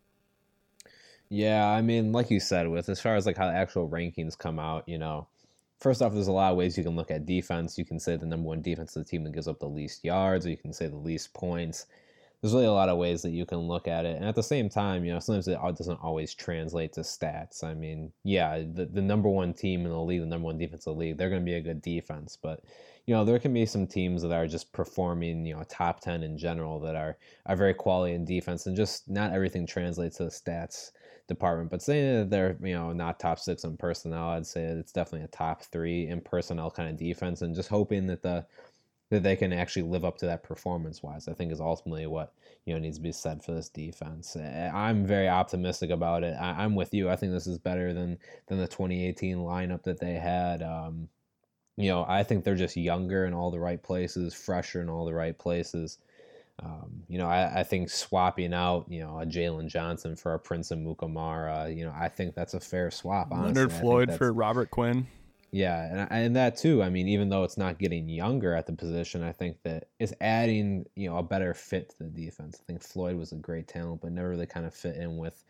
Yeah, 1.28 1.64
I 1.68 1.80
mean, 1.80 2.10
like 2.10 2.30
you 2.30 2.40
said, 2.40 2.68
with 2.68 2.88
as 2.88 3.00
far 3.00 3.14
as 3.14 3.26
like 3.26 3.36
how 3.36 3.46
the 3.46 3.56
actual 3.56 3.88
rankings 3.88 4.36
come 4.36 4.58
out, 4.58 4.88
you 4.88 4.98
know, 4.98 5.28
first 5.78 6.02
off, 6.02 6.12
there's 6.12 6.26
a 6.26 6.32
lot 6.32 6.50
of 6.50 6.56
ways 6.56 6.76
you 6.76 6.82
can 6.82 6.96
look 6.96 7.12
at 7.12 7.24
defense. 7.24 7.78
You 7.78 7.84
can 7.84 8.00
say 8.00 8.16
the 8.16 8.26
number 8.26 8.48
one 8.48 8.62
defense 8.62 8.96
of 8.96 9.04
the 9.04 9.08
team 9.08 9.22
that 9.24 9.32
gives 9.32 9.46
up 9.46 9.60
the 9.60 9.68
least 9.68 10.04
yards, 10.04 10.44
or 10.44 10.50
you 10.50 10.56
can 10.56 10.72
say 10.72 10.88
the 10.88 10.96
least 10.96 11.32
points 11.32 11.86
there's 12.40 12.52
really 12.52 12.66
a 12.66 12.72
lot 12.72 12.88
of 12.88 12.98
ways 12.98 13.22
that 13.22 13.30
you 13.30 13.46
can 13.46 13.58
look 13.58 13.88
at 13.88 14.04
it. 14.04 14.16
And 14.16 14.24
at 14.24 14.34
the 14.34 14.42
same 14.42 14.68
time, 14.68 15.04
you 15.04 15.12
know, 15.12 15.18
sometimes 15.18 15.48
it 15.48 15.58
doesn't 15.58 16.02
always 16.02 16.34
translate 16.34 16.92
to 16.94 17.00
stats. 17.00 17.64
I 17.64 17.74
mean, 17.74 18.12
yeah, 18.24 18.58
the, 18.58 18.86
the 18.86 19.00
number 19.00 19.28
one 19.28 19.54
team 19.54 19.84
in 19.84 19.90
the 19.90 20.00
league, 20.00 20.20
the 20.20 20.26
number 20.26 20.46
one 20.46 20.58
defense 20.58 20.86
in 20.86 20.92
the 20.92 20.98
league, 20.98 21.16
they're 21.16 21.30
going 21.30 21.40
to 21.40 21.46
be 21.46 21.54
a 21.54 21.62
good 21.62 21.80
defense. 21.80 22.36
But, 22.40 22.62
you 23.06 23.14
know, 23.14 23.24
there 23.24 23.38
can 23.38 23.54
be 23.54 23.64
some 23.64 23.86
teams 23.86 24.22
that 24.22 24.32
are 24.32 24.46
just 24.46 24.72
performing, 24.72 25.46
you 25.46 25.54
know, 25.54 25.64
top 25.68 26.00
10 26.00 26.22
in 26.22 26.36
general 26.36 26.78
that 26.80 26.94
are, 26.94 27.16
are 27.46 27.56
very 27.56 27.74
quality 27.74 28.14
in 28.14 28.26
defense. 28.26 28.66
And 28.66 28.76
just 28.76 29.08
not 29.08 29.32
everything 29.32 29.66
translates 29.66 30.18
to 30.18 30.24
the 30.24 30.30
stats 30.30 30.90
department. 31.28 31.70
But 31.70 31.82
saying 31.82 32.18
that 32.18 32.30
they're, 32.30 32.56
you 32.62 32.74
know, 32.74 32.92
not 32.92 33.18
top 33.18 33.38
six 33.38 33.64
in 33.64 33.78
personnel, 33.78 34.28
I'd 34.28 34.46
say 34.46 34.62
it's 34.62 34.92
definitely 34.92 35.24
a 35.24 35.28
top 35.28 35.62
three 35.62 36.08
in 36.08 36.20
personnel 36.20 36.70
kind 36.70 36.88
of 36.90 36.96
defense. 36.96 37.40
And 37.40 37.54
just 37.54 37.70
hoping 37.70 38.06
that 38.08 38.22
the, 38.22 38.44
that 39.10 39.22
they 39.22 39.36
can 39.36 39.52
actually 39.52 39.82
live 39.82 40.04
up 40.04 40.18
to 40.18 40.26
that 40.26 40.42
performance 40.42 41.02
wise. 41.02 41.28
I 41.28 41.32
think 41.32 41.52
is 41.52 41.60
ultimately 41.60 42.06
what 42.06 42.32
you 42.64 42.74
know 42.74 42.80
needs 42.80 42.96
to 42.96 43.02
be 43.02 43.12
said 43.12 43.42
for 43.42 43.52
this 43.52 43.68
defense. 43.68 44.36
I'm 44.36 45.06
very 45.06 45.28
optimistic 45.28 45.90
about 45.90 46.24
it. 46.24 46.34
I, 46.40 46.64
am 46.64 46.74
with 46.74 46.92
you. 46.92 47.08
I 47.08 47.16
think 47.16 47.32
this 47.32 47.46
is 47.46 47.58
better 47.58 47.92
than 47.92 48.18
than 48.48 48.58
the 48.58 48.66
2018 48.66 49.38
lineup 49.38 49.82
that 49.84 50.00
they 50.00 50.14
had. 50.14 50.62
Um, 50.62 51.08
you 51.76 51.90
know, 51.90 52.04
I 52.08 52.22
think 52.22 52.42
they're 52.42 52.54
just 52.54 52.76
younger 52.76 53.26
in 53.26 53.34
all 53.34 53.50
the 53.50 53.60
right 53.60 53.82
places, 53.82 54.34
fresher 54.34 54.80
in 54.80 54.88
all 54.88 55.04
the 55.04 55.14
right 55.14 55.38
places. 55.38 55.98
Um, 56.62 57.02
you 57.06 57.18
know, 57.18 57.28
I, 57.28 57.60
I, 57.60 57.64
think 57.64 57.90
swapping 57.90 58.54
out, 58.54 58.86
you 58.88 59.00
know, 59.00 59.20
a 59.20 59.26
Jaylon 59.26 59.68
Johnson 59.68 60.16
for 60.16 60.32
a 60.32 60.38
Prince 60.38 60.70
Amukamara, 60.70 61.76
you 61.76 61.84
know, 61.84 61.92
I 61.94 62.08
think 62.08 62.34
that's 62.34 62.54
a 62.54 62.60
fair 62.60 62.90
swap. 62.90 63.28
Honestly. 63.30 63.52
Leonard 63.52 63.72
Floyd 63.72 64.14
for 64.14 64.32
Robert 64.32 64.70
Quinn. 64.70 65.06
Yeah, 65.56 66.06
and 66.10 66.12
and 66.12 66.36
that 66.36 66.58
too. 66.58 66.82
I 66.82 66.90
mean, 66.90 67.08
even 67.08 67.30
though 67.30 67.42
it's 67.42 67.56
not 67.56 67.78
getting 67.78 68.10
younger 68.10 68.54
at 68.54 68.66
the 68.66 68.74
position, 68.74 69.22
I 69.22 69.32
think 69.32 69.62
that 69.62 69.88
it's 69.98 70.12
adding 70.20 70.84
you 70.96 71.08
know 71.08 71.16
a 71.16 71.22
better 71.22 71.54
fit 71.54 71.88
to 71.90 71.96
the 72.00 72.10
defense. 72.10 72.60
I 72.60 72.64
think 72.66 72.82
Floyd 72.82 73.16
was 73.16 73.32
a 73.32 73.36
great 73.36 73.66
talent, 73.66 74.02
but 74.02 74.12
never 74.12 74.28
really 74.28 74.44
kind 74.44 74.66
of 74.66 74.74
fit 74.74 74.96
in 74.96 75.16
with 75.16 75.42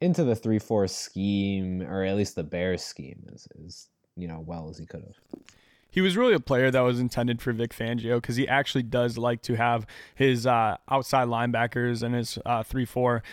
into 0.00 0.22
the 0.22 0.36
three 0.36 0.60
four 0.60 0.86
scheme 0.86 1.82
or 1.82 2.04
at 2.04 2.16
least 2.16 2.36
the 2.36 2.44
Bears 2.44 2.84
scheme 2.84 3.26
as 3.34 3.48
as 3.66 3.88
you 4.16 4.28
know 4.28 4.38
well 4.46 4.68
as 4.70 4.78
he 4.78 4.86
could 4.86 5.02
have 5.02 5.42
he 5.90 6.00
was 6.00 6.16
really 6.16 6.34
a 6.34 6.40
player 6.40 6.70
that 6.70 6.80
was 6.82 7.00
intended 7.00 7.42
for 7.42 7.52
Vic 7.52 7.74
Fangio 7.74 8.18
because 8.18 8.36
he 8.36 8.46
actually 8.46 8.84
does 8.84 9.18
like 9.18 9.42
to 9.42 9.56
have 9.56 9.84
his 10.14 10.46
uh, 10.46 10.76
outside 10.88 11.26
linebackers 11.26 12.04
and 12.04 12.14
his 12.14 12.38
uh, 12.46 12.62
three 12.62 12.84
four 12.84 13.24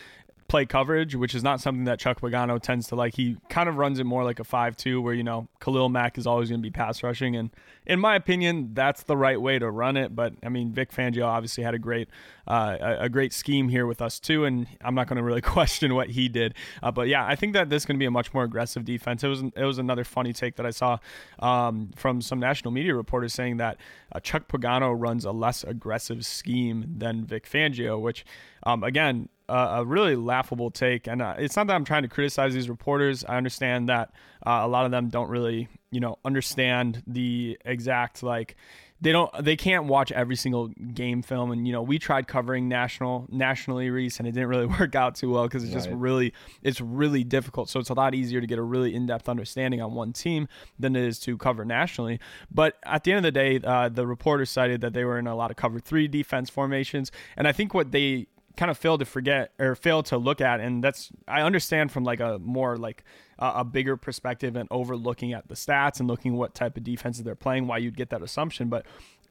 play 0.48 0.66
coverage, 0.66 1.16
which 1.16 1.36
is 1.36 1.44
not 1.44 1.60
something 1.60 1.84
that 1.86 2.00
Chuck 2.00 2.22
Pagano 2.22 2.62
tends 2.62 2.88
to 2.88 2.96
like. 2.96 3.16
He 3.16 3.38
kind 3.50 3.68
of 3.68 3.78
runs 3.78 4.00
it 4.00 4.06
more 4.06 4.24
like 4.24 4.40
a 4.40 4.44
5 4.44 4.78
2, 4.78 5.02
where, 5.02 5.14
you 5.14 5.24
know, 5.24 5.48
Khalil 5.60 5.90
Mack 5.90 6.18
is 6.18 6.26
always 6.26 6.50
going 6.50 6.62
to 6.62 6.64
be 6.64 6.72
pass 6.72 7.04
rushing. 7.04 7.36
And 7.36 7.50
in 7.86 8.00
my 8.00 8.16
opinion, 8.16 8.74
that's 8.74 9.04
the 9.04 9.18
right 9.18 9.40
way 9.40 9.60
to 9.60 9.70
run 9.70 9.98
it. 9.98 10.16
But 10.16 10.34
I 10.44 10.50
mean, 10.50 10.72
Vic 10.72 10.92
Fangio 10.92 11.26
obviously 11.26 11.64
had 11.64 11.74
a 11.74 11.80
great, 11.80 12.10
uh, 12.48 12.96
a, 13.00 13.10
great 13.10 13.34
scheme 13.34 13.70
here 13.70 13.86
with 13.86 14.02
us 14.02 14.20
too. 14.20 14.46
And 14.46 14.68
I'm 14.82 14.96
not 14.96 15.08
going 15.08 15.18
to 15.18 15.24
really 15.24 15.42
question 15.58 15.96
what 15.96 16.10
he 16.10 16.30
did. 16.30 16.54
Uh, 16.82 16.92
but 16.92 17.08
yeah, 17.08 17.26
I 17.26 17.36
think 17.36 17.54
that 17.54 17.70
this 17.70 17.84
is 17.84 17.86
going 17.86 17.98
to 17.98 18.00
be 18.00 18.06
a 18.06 18.12
much 18.12 18.34
more 18.34 18.44
aggressive 18.44 18.86
defense. 18.86 19.24
It 19.24 19.28
was, 19.28 19.44
it 19.56 19.64
was 19.64 19.78
another 19.78 20.04
funny 20.04 20.34
take 20.34 20.56
that 20.56 20.66
I 20.66 20.72
saw 20.72 21.00
um, 21.40 21.92
from 21.96 22.22
some 22.22 22.40
national 22.40 22.72
media 22.72 22.96
reporters 22.96 23.34
saying 23.34 23.58
that 23.58 23.78
uh, 24.14 24.20
Chuck 24.20 24.48
Pagano 24.48 24.96
runs 24.98 25.26
a 25.26 25.32
less 25.32 25.64
aggressive 25.64 26.26
scheme 26.26 26.86
than 26.98 27.26
Vic 27.26 27.50
Fangio, 27.50 28.00
which, 28.00 28.26
um, 28.64 28.84
again, 28.84 29.30
a 29.50 29.86
really 29.86 30.16
laughable 30.16 30.72
take. 30.72 31.08
And 31.08 31.22
uh, 31.22 31.36
it's 31.38 31.56
not 31.56 31.68
that 31.68 31.74
I'm 31.74 31.86
trying 31.86 32.04
to 32.04 32.10
criticize 32.10 32.54
these 32.54 32.70
reporters. 32.70 33.24
I 33.26 33.38
understand 33.38 33.90
that 33.90 34.12
uh, 34.46 34.62
a 34.64 34.68
lot 34.68 34.86
of 34.86 34.92
them 34.92 35.10
don't 35.10 35.30
really, 35.30 35.68
you 35.92 36.00
know, 36.00 36.18
understand 36.26 37.04
the 37.08 37.58
exact 37.66 38.24
like 38.24 38.56
they 39.00 39.12
don't 39.12 39.32
they 39.44 39.56
can't 39.56 39.86
watch 39.86 40.12
every 40.12 40.36
single 40.36 40.68
game 40.68 41.22
film 41.22 41.52
and 41.52 41.68
you 41.68 41.74
know 41.74 41.82
we 41.82 42.00
tried 42.00 42.28
covering 42.28 42.68
national 42.68 43.28
nationally 43.30 43.90
Reese 43.90 44.18
and 44.18 44.28
it 44.28 44.32
didn't 44.32 44.50
really 44.50 44.66
work 44.80 44.96
out 44.96 45.16
too 45.16 45.30
well 45.30 45.44
because 45.44 45.64
it's 45.64 45.74
right. 45.74 45.84
just 45.84 45.96
really 45.96 46.34
it's 46.64 46.82
really 46.82 47.24
difficult 47.24 47.70
so 47.70 47.80
it's 47.80 47.90
a 47.90 47.94
lot 47.94 48.16
easier 48.16 48.42
to 48.42 48.48
get 48.48 48.58
a 48.58 48.64
really 48.64 48.96
in-depth 48.96 49.30
understanding 49.30 49.82
on 49.82 49.94
one 49.94 50.14
team 50.14 50.48
than 50.80 50.96
it 50.96 51.04
is 51.04 51.20
to 51.20 51.38
cover 51.38 51.64
nationally 51.64 52.20
but 52.50 52.78
at 52.84 53.04
the 53.04 53.12
end 53.12 53.18
of 53.18 53.24
the 53.24 53.32
day 53.32 53.60
uh, 53.64 53.88
the 53.90 54.08
reporters 54.08 54.50
cited 54.50 54.82
that 54.82 54.94
they 54.94 55.04
were 55.04 55.20
in 55.20 55.28
a 55.28 55.36
lot 55.36 55.52
of 55.52 55.58
cover 55.58 55.80
three 55.80 56.08
defense 56.08 56.50
formations 56.50 57.12
and 57.36 57.48
I 57.48 57.52
think 57.52 57.74
what 57.74 57.92
they 57.92 58.28
kind 58.58 58.72
of 58.72 58.78
fail 58.78 58.98
to 58.98 59.06
forget 59.06 59.52
or 59.60 59.76
fail 59.76 60.04
to 60.04 60.18
look 60.18 60.42
at 60.42 60.60
and 60.60 60.84
that's 60.84 61.10
i 61.28 61.42
understand 61.42 61.92
from 61.92 62.04
like 62.04 62.20
a 62.20 62.40
more 62.40 62.76
like 62.76 63.04
a, 63.40 63.64
bigger 63.64 63.96
perspective 63.96 64.56
and 64.56 64.68
overlooking 64.72 65.32
at 65.32 65.48
the 65.48 65.54
stats 65.54 66.00
and 66.00 66.10
looking 66.10 66.36
what 66.36 66.56
type 66.56 66.76
of 66.76 66.84
defenses 66.84 67.24
they're 67.24 67.36
playing 67.36 67.68
why 67.68 67.78
you'd 67.78 67.96
get 67.96 68.10
that 68.10 68.24
assumption 68.24 68.68
but 68.68 68.86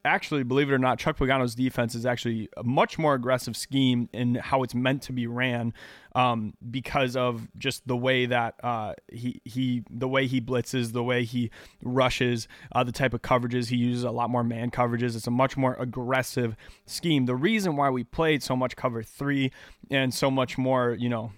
actually, 0.06 0.42
believe 0.42 0.70
it 0.70 0.74
or 0.74 0.78
not, 0.78 0.98
Chuck 0.98 1.18
Pagano's 1.18 1.54
defense 1.54 1.94
is 1.94 2.06
actually 2.06 2.48
a 2.56 2.62
much 2.62 2.98
more 2.98 3.14
aggressive 3.14 3.56
scheme 3.56 4.08
in 4.12 4.36
how 4.36 4.62
it's 4.62 4.74
meant 4.74 5.02
to 5.02 5.12
be 5.12 5.26
ran, 5.26 5.72
um, 6.14 6.54
because 6.70 7.16
of 7.16 7.46
just 7.58 7.86
the 7.86 7.96
way 7.96 8.26
that 8.26 8.54
uh, 8.62 8.94
he 9.12 9.40
he 9.44 9.84
the 9.90 10.08
way 10.08 10.26
he 10.26 10.40
blitzes, 10.40 10.92
the 10.92 11.04
way 11.04 11.24
he 11.24 11.50
rushes, 11.82 12.48
uh, 12.72 12.82
the 12.84 12.92
type 12.92 13.14
of 13.14 13.22
coverages 13.22 13.68
he 13.68 13.76
uses. 13.76 14.04
A 14.04 14.10
lot 14.10 14.30
more 14.30 14.42
man 14.42 14.70
coverages. 14.70 15.14
It's 15.14 15.26
a 15.26 15.30
much 15.30 15.56
more 15.56 15.74
aggressive 15.78 16.56
scheme. 16.86 17.26
The 17.26 17.36
reason 17.36 17.76
why 17.76 17.90
we 17.90 18.02
played 18.02 18.42
so 18.42 18.56
much 18.56 18.76
cover 18.76 19.02
three 19.02 19.52
and 19.90 20.12
so 20.14 20.30
much 20.30 20.56
more, 20.56 20.96
you 20.98 21.08
know, 21.08 21.32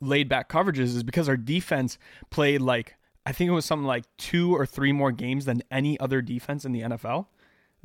laid 0.00 0.28
back 0.28 0.48
coverages 0.48 0.94
is 0.94 1.02
because 1.02 1.28
our 1.28 1.36
defense 1.36 1.98
played 2.30 2.60
like. 2.60 2.96
I 3.28 3.32
think 3.32 3.48
it 3.48 3.54
was 3.54 3.64
something 3.64 3.88
like 3.88 4.04
two 4.18 4.54
or 4.54 4.64
three 4.66 4.92
more 4.92 5.10
games 5.10 5.46
than 5.46 5.60
any 5.68 5.98
other 5.98 6.22
defense 6.22 6.64
in 6.64 6.70
the 6.70 6.82
NFL. 6.82 7.26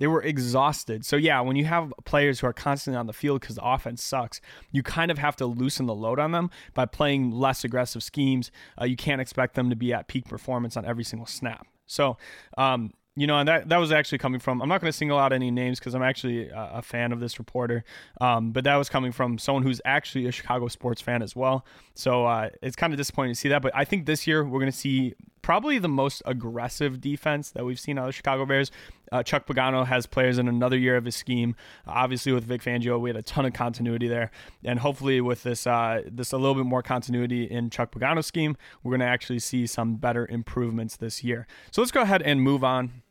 They 0.01 0.08
were 0.08 0.24
exhausted. 0.24 1.05
So 1.05 1.15
yeah, 1.15 1.41
when 1.41 1.55
you 1.55 1.65
have 1.65 1.93
players 2.05 2.39
who 2.39 2.48
are 2.48 2.53
constantly 2.53 2.98
on 2.98 3.05
the 3.05 3.13
field 3.13 3.39
because 3.39 3.58
the 3.58 3.63
offense 3.63 4.01
sucks, 4.01 4.41
you 4.72 4.81
kind 4.81 5.12
of 5.12 5.20
have 5.20 5.36
to 5.36 5.46
loosen 5.46 5.86
the 5.86 5.93
load 5.93 6.17
on 6.17 6.31
them 6.31 6.50
by 6.74 6.88
playing 6.88 7.29
less 7.29 7.63
aggressive 7.63 8.01
schemes. 8.01 8.50
Uh, 8.81 8.86
you 8.86 8.96
can't 8.96 9.22
expect 9.22 9.53
them 9.53 9.70
to 9.70 9.75
be 9.75 9.93
at 9.93 10.08
peak 10.08 10.25
performance 10.27 10.75
on 10.75 10.86
every 10.86 11.03
single 11.03 11.27
snap. 11.27 11.67
So 11.86 12.17
um, 12.58 12.93
you 13.15 13.27
know, 13.27 13.38
and 13.38 13.48
that 13.48 13.70
that 13.70 13.77
was 13.77 13.91
actually 13.91 14.17
coming 14.17 14.39
from. 14.39 14.60
I'm 14.60 14.70
not 14.70 14.81
going 14.81 14.91
to 14.91 14.98
single 14.98 15.20
out 15.20 15.34
any 15.34 15.51
names 15.51 15.77
because 15.77 15.93
I'm 15.93 16.01
actually 16.01 16.50
a, 16.50 16.72
a, 16.75 16.81
fan 16.81 17.12
of 17.12 17.20
this 17.20 17.38
reporter, 17.38 17.84
um, 18.22 18.51
but 18.53 18.63
that 18.63 18.77
was 18.77 18.88
coming 18.88 19.12
from 19.12 19.38
someone 19.38 19.63
who's 19.63 19.81
actually 19.84 20.25
a 20.27 20.31
Chicago 20.31 20.67
sports 20.70 21.01
fan 21.01 21.22
as 21.22 21.36
well. 21.36 21.65
So 21.93 22.25
uh, 22.25 22.50
it's 22.63 22.75
kind 22.75 22.93
of 22.93 22.98
disappointing 22.98 23.34
to 23.34 23.39
see 23.39 23.50
that. 23.50 23.62
But 23.62 23.74
I 23.75 23.84
think 23.84 24.08
this 24.08 24.25
year 24.25 24.43
we're 24.43 24.60
going 24.60 24.72
to 24.72 24.77
see 24.77 25.13
probably 25.41 25.77
the 25.77 25.89
most 25.89 26.22
aggressive 26.25 27.01
defense 27.01 27.51
that 27.51 27.65
we've 27.65 27.79
seen 27.79 27.98
out 27.98 28.03
of 28.03 28.08
the 28.08 28.13
Chicago 28.13 28.46
Bears. 28.46 28.72
Uh, 29.12 29.24
Chuck 29.24 29.46
Pagano 29.46 29.86
has 29.86 30.06
players 30.06 30.38
in 30.38 30.48
another 30.48 30.77
year 30.77 30.96
of 30.96 31.06
his 31.06 31.15
scheme. 31.15 31.56
Obviously, 31.86 32.32
with 32.32 32.46
Vic 32.46 32.62
Fangio, 32.62 33.00
we 33.00 33.10
had 33.10 33.18
a 33.18 33.22
ton 33.22 33.46
of 33.46 33.53
continuity 33.53 34.08
there, 34.08 34.32
and 34.63 34.80
hopefully, 34.80 35.22
with 35.22 35.44
this 35.44 35.68
uh, 35.68 36.01
this 36.10 36.32
a 36.32 36.38
little 36.38 36.56
bit 36.56 36.65
more 36.65 36.82
continuity 36.82 37.44
in 37.44 37.70
Chuck 37.70 37.91
Pagano's 37.91 38.25
scheme, 38.25 38.56
we're 38.84 38.91
going 38.91 39.01
to 39.01 39.06
actually 39.06 39.39
see 39.39 39.68
some 39.68 39.96
better 39.96 40.25
improvements 40.27 40.96
this 40.96 41.24
year. 41.24 41.48
So 41.72 41.82
let's 41.82 41.91
go 41.91 42.01
ahead 42.01 42.22
and 42.22 42.41
move 42.41 42.63
on 42.63 43.03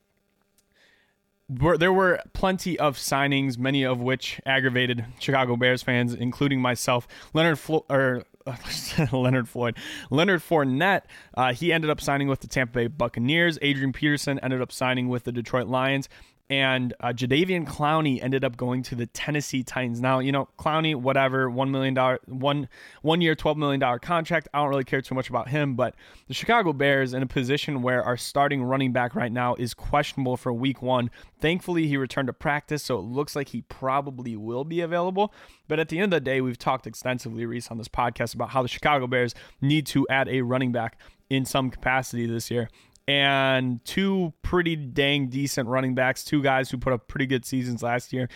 there 1.77 1.91
were 1.91 2.21
plenty 2.33 2.79
of 2.79 2.97
signings, 2.97 3.57
many 3.57 3.83
of 3.83 3.99
which 3.99 4.39
aggravated 4.45 5.05
Chicago 5.19 5.55
Bears 5.55 5.83
fans, 5.83 6.13
including 6.13 6.61
myself. 6.61 7.07
Leonard 7.33 7.59
Flo- 7.59 7.85
or 7.89 8.23
Leonard 9.11 9.47
Floyd, 9.49 9.75
Leonard 10.09 10.41
Fournette, 10.41 11.03
uh, 11.35 11.53
he 11.53 11.71
ended 11.71 11.89
up 11.89 12.01
signing 12.01 12.27
with 12.27 12.39
the 12.41 12.47
Tampa 12.47 12.73
Bay 12.73 12.87
Buccaneers. 12.87 13.57
Adrian 13.61 13.93
Peterson 13.93 14.39
ended 14.39 14.61
up 14.61 14.71
signing 14.71 15.09
with 15.09 15.23
the 15.23 15.31
Detroit 15.31 15.67
Lions 15.67 16.09
and 16.51 16.93
uh, 16.99 17.13
Jadeveon 17.13 17.65
Clowney 17.65 18.21
ended 18.21 18.43
up 18.43 18.57
going 18.57 18.83
to 18.83 18.95
the 18.95 19.05
Tennessee 19.05 19.63
Titans. 19.63 20.01
Now, 20.01 20.19
you 20.19 20.33
know, 20.33 20.49
Clowney, 20.59 20.93
whatever, 20.97 21.49
one 21.49 21.71
million 21.71 21.93
dollar, 21.93 22.19
one 22.25 22.67
one 23.01 23.21
year, 23.21 23.35
twelve 23.35 23.57
million 23.57 23.79
dollar 23.79 23.99
contract. 23.99 24.49
I 24.53 24.59
don't 24.59 24.67
really 24.67 24.83
care 24.83 25.01
too 25.01 25.15
much 25.15 25.29
about 25.29 25.47
him, 25.47 25.75
but 25.75 25.95
the 26.27 26.33
Chicago 26.33 26.73
Bears 26.73 27.13
in 27.13 27.23
a 27.23 27.25
position 27.25 27.81
where 27.81 28.03
our 28.03 28.17
starting 28.17 28.61
running 28.63 28.91
back 28.91 29.15
right 29.15 29.31
now 29.31 29.55
is 29.55 29.73
questionable 29.73 30.35
for 30.35 30.51
Week 30.51 30.81
One. 30.81 31.09
Thankfully, 31.39 31.87
he 31.87 31.95
returned 31.95 32.27
to 32.27 32.33
practice, 32.33 32.83
so 32.83 32.99
it 32.99 33.03
looks 33.05 33.33
like 33.33 33.47
he 33.49 33.61
probably 33.61 34.35
will 34.35 34.65
be 34.65 34.81
available. 34.81 35.33
But 35.69 35.79
at 35.79 35.87
the 35.87 35.99
end 35.99 36.13
of 36.13 36.21
the 36.21 36.29
day, 36.29 36.41
we've 36.41 36.59
talked 36.59 36.85
extensively, 36.85 37.45
Reese, 37.45 37.71
on 37.71 37.77
this 37.77 37.87
podcast 37.87 38.35
about 38.35 38.49
how 38.49 38.61
the 38.61 38.67
Chicago 38.67 39.07
Bears 39.07 39.33
need 39.61 39.87
to 39.87 40.05
add 40.09 40.27
a 40.27 40.41
running 40.41 40.73
back 40.73 40.99
in 41.29 41.45
some 41.45 41.71
capacity 41.71 42.25
this 42.25 42.51
year 42.51 42.67
and 43.07 43.83
two 43.85 44.33
pretty 44.41 44.75
dang 44.75 45.27
decent 45.27 45.67
running 45.67 45.95
backs, 45.95 46.23
two 46.23 46.41
guys 46.41 46.69
who 46.69 46.77
put 46.77 46.93
up 46.93 47.07
pretty 47.07 47.25
good 47.25 47.45
seasons 47.45 47.83
last 47.83 48.13
year, 48.13 48.29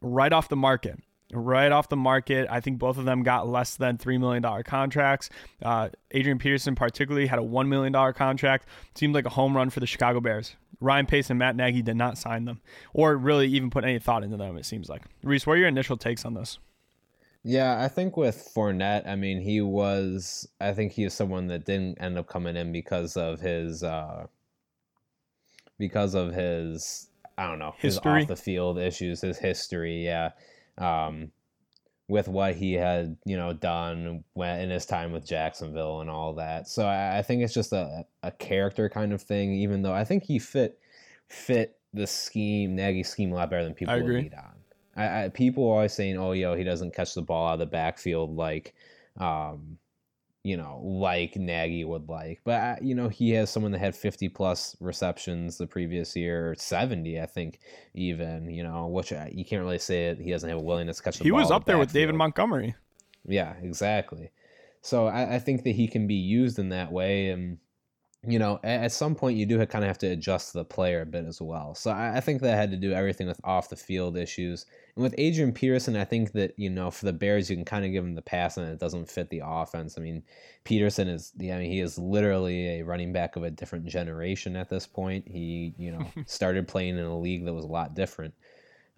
right 0.00 0.32
off 0.32 0.48
the 0.48 0.56
market. 0.56 0.98
Right 1.32 1.70
off 1.70 1.88
the 1.88 1.96
market, 1.96 2.48
I 2.50 2.58
think 2.58 2.80
both 2.80 2.98
of 2.98 3.04
them 3.04 3.22
got 3.22 3.48
less 3.48 3.76
than 3.76 3.98
$3 3.98 4.18
million 4.18 4.42
contracts. 4.64 5.30
Uh, 5.62 5.90
Adrian 6.10 6.38
Peterson, 6.38 6.74
particularly, 6.74 7.28
had 7.28 7.38
a 7.38 7.42
$1 7.42 7.68
million 7.68 7.92
contract. 8.14 8.66
Seemed 8.96 9.14
like 9.14 9.26
a 9.26 9.30
home 9.30 9.56
run 9.56 9.70
for 9.70 9.78
the 9.78 9.86
Chicago 9.86 10.18
Bears. 10.20 10.56
Ryan 10.80 11.06
Pace 11.06 11.30
and 11.30 11.38
Matt 11.38 11.54
Nagy 11.54 11.82
did 11.82 11.96
not 11.96 12.18
sign 12.18 12.46
them 12.46 12.60
or 12.92 13.16
really 13.16 13.46
even 13.46 13.70
put 13.70 13.84
any 13.84 14.00
thought 14.00 14.24
into 14.24 14.36
them, 14.36 14.56
it 14.56 14.66
seems 14.66 14.88
like. 14.88 15.02
Reese, 15.22 15.46
what 15.46 15.52
are 15.52 15.58
your 15.58 15.68
initial 15.68 15.96
takes 15.96 16.24
on 16.24 16.34
this? 16.34 16.58
Yeah, 17.42 17.82
I 17.82 17.88
think 17.88 18.16
with 18.16 18.52
Fournette, 18.54 19.08
I 19.08 19.16
mean, 19.16 19.40
he 19.40 19.62
was, 19.62 20.46
I 20.60 20.72
think 20.72 20.92
he 20.92 21.04
is 21.04 21.14
someone 21.14 21.46
that 21.46 21.64
didn't 21.64 22.00
end 22.00 22.18
up 22.18 22.28
coming 22.28 22.56
in 22.56 22.70
because 22.70 23.16
of 23.16 23.40
his, 23.40 23.82
uh, 23.82 24.26
because 25.78 26.14
of 26.14 26.34
his, 26.34 27.08
I 27.38 27.46
don't 27.46 27.58
know, 27.58 27.74
history? 27.78 28.20
his 28.20 28.24
off 28.24 28.28
the 28.28 28.36
field 28.36 28.78
issues, 28.78 29.22
his 29.22 29.38
history. 29.38 30.04
Yeah. 30.04 30.32
Um, 30.76 31.32
with 32.08 32.26
what 32.26 32.56
he 32.56 32.72
had, 32.72 33.16
you 33.24 33.36
know, 33.36 33.52
done 33.52 34.24
when, 34.34 34.60
in 34.60 34.68
his 34.68 34.84
time 34.84 35.12
with 35.12 35.24
Jacksonville 35.24 36.00
and 36.00 36.10
all 36.10 36.34
that. 36.34 36.66
So 36.68 36.84
I, 36.84 37.18
I 37.18 37.22
think 37.22 37.42
it's 37.42 37.54
just 37.54 37.72
a, 37.72 38.04
a 38.24 38.32
character 38.32 38.88
kind 38.88 39.12
of 39.12 39.22
thing, 39.22 39.54
even 39.54 39.82
though 39.82 39.92
I 39.92 40.04
think 40.04 40.24
he 40.24 40.40
fit, 40.40 40.78
fit 41.28 41.78
the 41.94 42.08
scheme, 42.08 42.74
Nagy 42.74 43.04
scheme 43.04 43.32
a 43.32 43.36
lot 43.36 43.48
better 43.48 43.64
than 43.64 43.74
people 43.74 43.94
would 43.94 44.04
lead 44.04 44.34
on. 44.34 44.49
I, 45.00 45.24
I, 45.24 45.28
people 45.28 45.64
are 45.64 45.74
always 45.74 45.92
saying, 45.92 46.18
"Oh, 46.18 46.32
yo, 46.32 46.54
he 46.54 46.64
doesn't 46.64 46.94
catch 46.94 47.14
the 47.14 47.22
ball 47.22 47.48
out 47.48 47.54
of 47.54 47.58
the 47.60 47.66
backfield 47.66 48.36
like, 48.36 48.74
um, 49.18 49.78
you 50.42 50.56
know, 50.56 50.80
like 50.82 51.36
Nagy 51.36 51.84
would 51.84 52.08
like." 52.08 52.40
But 52.44 52.60
uh, 52.60 52.76
you 52.82 52.94
know, 52.94 53.08
he 53.08 53.30
has 53.30 53.50
someone 53.50 53.72
that 53.72 53.78
had 53.78 53.96
50 53.96 54.28
plus 54.28 54.76
receptions 54.80 55.56
the 55.56 55.66
previous 55.66 56.14
year, 56.14 56.54
70, 56.58 57.20
I 57.20 57.26
think, 57.26 57.60
even. 57.94 58.50
You 58.50 58.62
know, 58.62 58.88
which 58.88 59.12
uh, 59.12 59.26
you 59.30 59.44
can't 59.44 59.62
really 59.62 59.78
say 59.78 60.08
it. 60.08 60.18
He 60.20 60.30
doesn't 60.30 60.48
have 60.48 60.58
a 60.58 60.62
willingness 60.62 60.98
to 60.98 61.02
catch 61.02 61.18
the 61.18 61.24
he 61.24 61.30
ball. 61.30 61.38
He 61.38 61.42
was 61.42 61.50
up 61.50 61.64
the 61.64 61.72
there 61.72 61.78
with 61.78 61.92
David 61.92 62.14
Montgomery. 62.14 62.74
Yeah, 63.26 63.54
exactly. 63.62 64.30
So 64.82 65.06
I, 65.06 65.36
I 65.36 65.38
think 65.38 65.64
that 65.64 65.72
he 65.72 65.88
can 65.88 66.06
be 66.06 66.14
used 66.14 66.58
in 66.58 66.70
that 66.70 66.92
way, 66.92 67.30
and 67.30 67.58
you 68.26 68.38
know, 68.38 68.60
at, 68.62 68.92
some 68.92 69.14
point 69.14 69.38
you 69.38 69.46
do 69.46 69.64
kind 69.66 69.82
of 69.82 69.88
have 69.88 69.98
to 69.98 70.08
adjust 70.08 70.52
the 70.52 70.64
player 70.64 71.00
a 71.00 71.06
bit 71.06 71.24
as 71.24 71.40
well. 71.40 71.74
So 71.74 71.90
I, 71.90 72.18
I 72.18 72.20
think 72.20 72.42
that 72.42 72.54
had 72.54 72.70
to 72.70 72.76
do 72.76 72.92
everything 72.92 73.26
with 73.26 73.40
off 73.44 73.70
the 73.70 73.76
field 73.76 74.18
issues. 74.18 74.66
And 74.94 75.02
with 75.02 75.14
Adrian 75.16 75.52
Peterson, 75.52 75.96
I 75.96 76.04
think 76.04 76.32
that, 76.32 76.52
you 76.58 76.68
know, 76.68 76.90
for 76.90 77.06
the 77.06 77.14
Bears, 77.14 77.48
you 77.48 77.56
can 77.56 77.64
kind 77.64 77.84
of 77.84 77.92
give 77.92 78.04
him 78.04 78.14
the 78.14 78.20
pass 78.20 78.58
and 78.58 78.68
it 78.68 78.78
doesn't 78.78 79.08
fit 79.08 79.30
the 79.30 79.40
offense. 79.42 79.96
I 79.96 80.02
mean, 80.02 80.22
Peterson 80.64 81.08
is, 81.08 81.32
I 81.40 81.44
mean, 81.44 81.70
he 81.70 81.80
is 81.80 81.98
literally 81.98 82.80
a 82.80 82.82
running 82.82 83.10
back 83.10 83.36
of 83.36 83.42
a 83.42 83.50
different 83.50 83.86
generation 83.86 84.54
at 84.54 84.68
this 84.68 84.86
point. 84.86 85.26
He, 85.26 85.74
you 85.78 85.90
know, 85.90 86.06
started 86.26 86.68
playing 86.68 86.98
in 86.98 87.04
a 87.04 87.18
league 87.18 87.46
that 87.46 87.54
was 87.54 87.64
a 87.64 87.68
lot 87.68 87.94
different. 87.94 88.34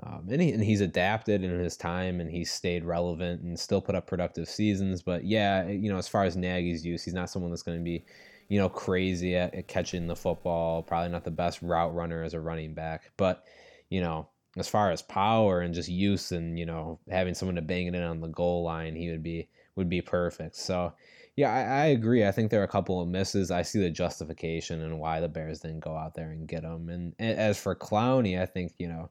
Um, 0.02 0.26
and, 0.32 0.42
he, 0.42 0.50
and 0.50 0.64
he's 0.64 0.80
adapted 0.80 1.44
in 1.44 1.60
his 1.60 1.76
time 1.76 2.20
and 2.20 2.28
he's 2.28 2.50
stayed 2.50 2.84
relevant 2.84 3.42
and 3.42 3.56
still 3.56 3.80
put 3.80 3.94
up 3.94 4.08
productive 4.08 4.48
seasons. 4.48 5.00
But 5.00 5.24
yeah, 5.24 5.68
you 5.68 5.92
know, 5.92 5.98
as 5.98 6.08
far 6.08 6.24
as 6.24 6.36
Nagy's 6.36 6.84
use, 6.84 7.04
he's 7.04 7.14
not 7.14 7.30
someone 7.30 7.52
that's 7.52 7.62
going 7.62 7.78
to 7.78 7.84
be 7.84 8.04
you 8.52 8.58
know, 8.58 8.68
crazy 8.68 9.34
at, 9.34 9.54
at 9.54 9.66
catching 9.66 10.06
the 10.06 10.14
football. 10.14 10.82
Probably 10.82 11.08
not 11.08 11.24
the 11.24 11.30
best 11.30 11.62
route 11.62 11.94
runner 11.94 12.22
as 12.22 12.34
a 12.34 12.40
running 12.40 12.74
back, 12.74 13.10
but 13.16 13.46
you 13.88 14.02
know, 14.02 14.28
as 14.58 14.68
far 14.68 14.90
as 14.90 15.00
power 15.00 15.62
and 15.62 15.72
just 15.72 15.88
use 15.88 16.32
and 16.32 16.58
you 16.58 16.66
know 16.66 16.98
having 17.10 17.32
someone 17.32 17.54
to 17.54 17.62
bang 17.62 17.86
it 17.86 17.94
in 17.94 18.02
on 18.02 18.20
the 18.20 18.28
goal 18.28 18.62
line, 18.62 18.94
he 18.94 19.10
would 19.10 19.22
be 19.22 19.48
would 19.74 19.88
be 19.88 20.02
perfect. 20.02 20.54
So 20.56 20.92
yeah, 21.34 21.50
I, 21.50 21.84
I, 21.84 21.86
agree. 21.86 22.26
I 22.26 22.30
think 22.30 22.50
there 22.50 22.60
are 22.60 22.64
a 22.64 22.68
couple 22.68 23.00
of 23.00 23.08
misses. 23.08 23.50
I 23.50 23.62
see 23.62 23.80
the 23.80 23.88
justification 23.88 24.82
and 24.82 24.98
why 24.98 25.20
the 25.20 25.30
Bears 25.30 25.60
didn't 25.60 25.80
go 25.80 25.96
out 25.96 26.14
there 26.14 26.28
and 26.30 26.46
get 26.46 26.62
him. 26.62 26.90
And, 26.90 27.14
as 27.18 27.58
for 27.58 27.74
Clowney, 27.74 28.38
I 28.38 28.44
think 28.44 28.74
you 28.76 28.88
know, 28.88 29.08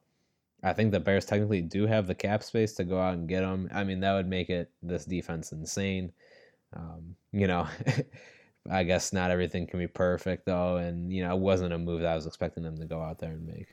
I 0.61 0.73
think 0.73 0.91
the 0.91 0.99
Bears 0.99 1.25
technically 1.25 1.63
do 1.63 1.87
have 1.87 2.05
the 2.05 2.13
cap 2.13 2.43
space 2.43 2.73
to 2.75 2.83
go 2.83 3.01
out 3.01 3.15
and 3.15 3.27
get 3.27 3.41
him. 3.41 3.71
I 3.73 3.85
mean, 3.85 4.01
that 4.01 4.13
would 4.13 4.27
make 4.27 4.51
it 4.51 4.69
this 4.83 5.03
defense 5.03 5.51
insane. 5.51 6.11
Um, 6.73 7.15
you 7.31 7.47
know, 7.47 7.67
I 8.69 8.83
guess 8.83 9.11
not 9.11 9.31
everything 9.31 9.67
can 9.67 9.79
be 9.79 9.87
perfect 9.87 10.45
though, 10.45 10.77
and 10.77 11.11
you 11.11 11.23
know, 11.23 11.35
it 11.35 11.39
wasn't 11.39 11.73
a 11.73 11.77
move 11.77 12.01
that 12.01 12.11
I 12.11 12.15
was 12.15 12.27
expecting 12.27 12.63
them 12.63 12.77
to 12.77 12.85
go 12.85 13.01
out 13.01 13.19
there 13.19 13.31
and 13.31 13.45
make. 13.45 13.67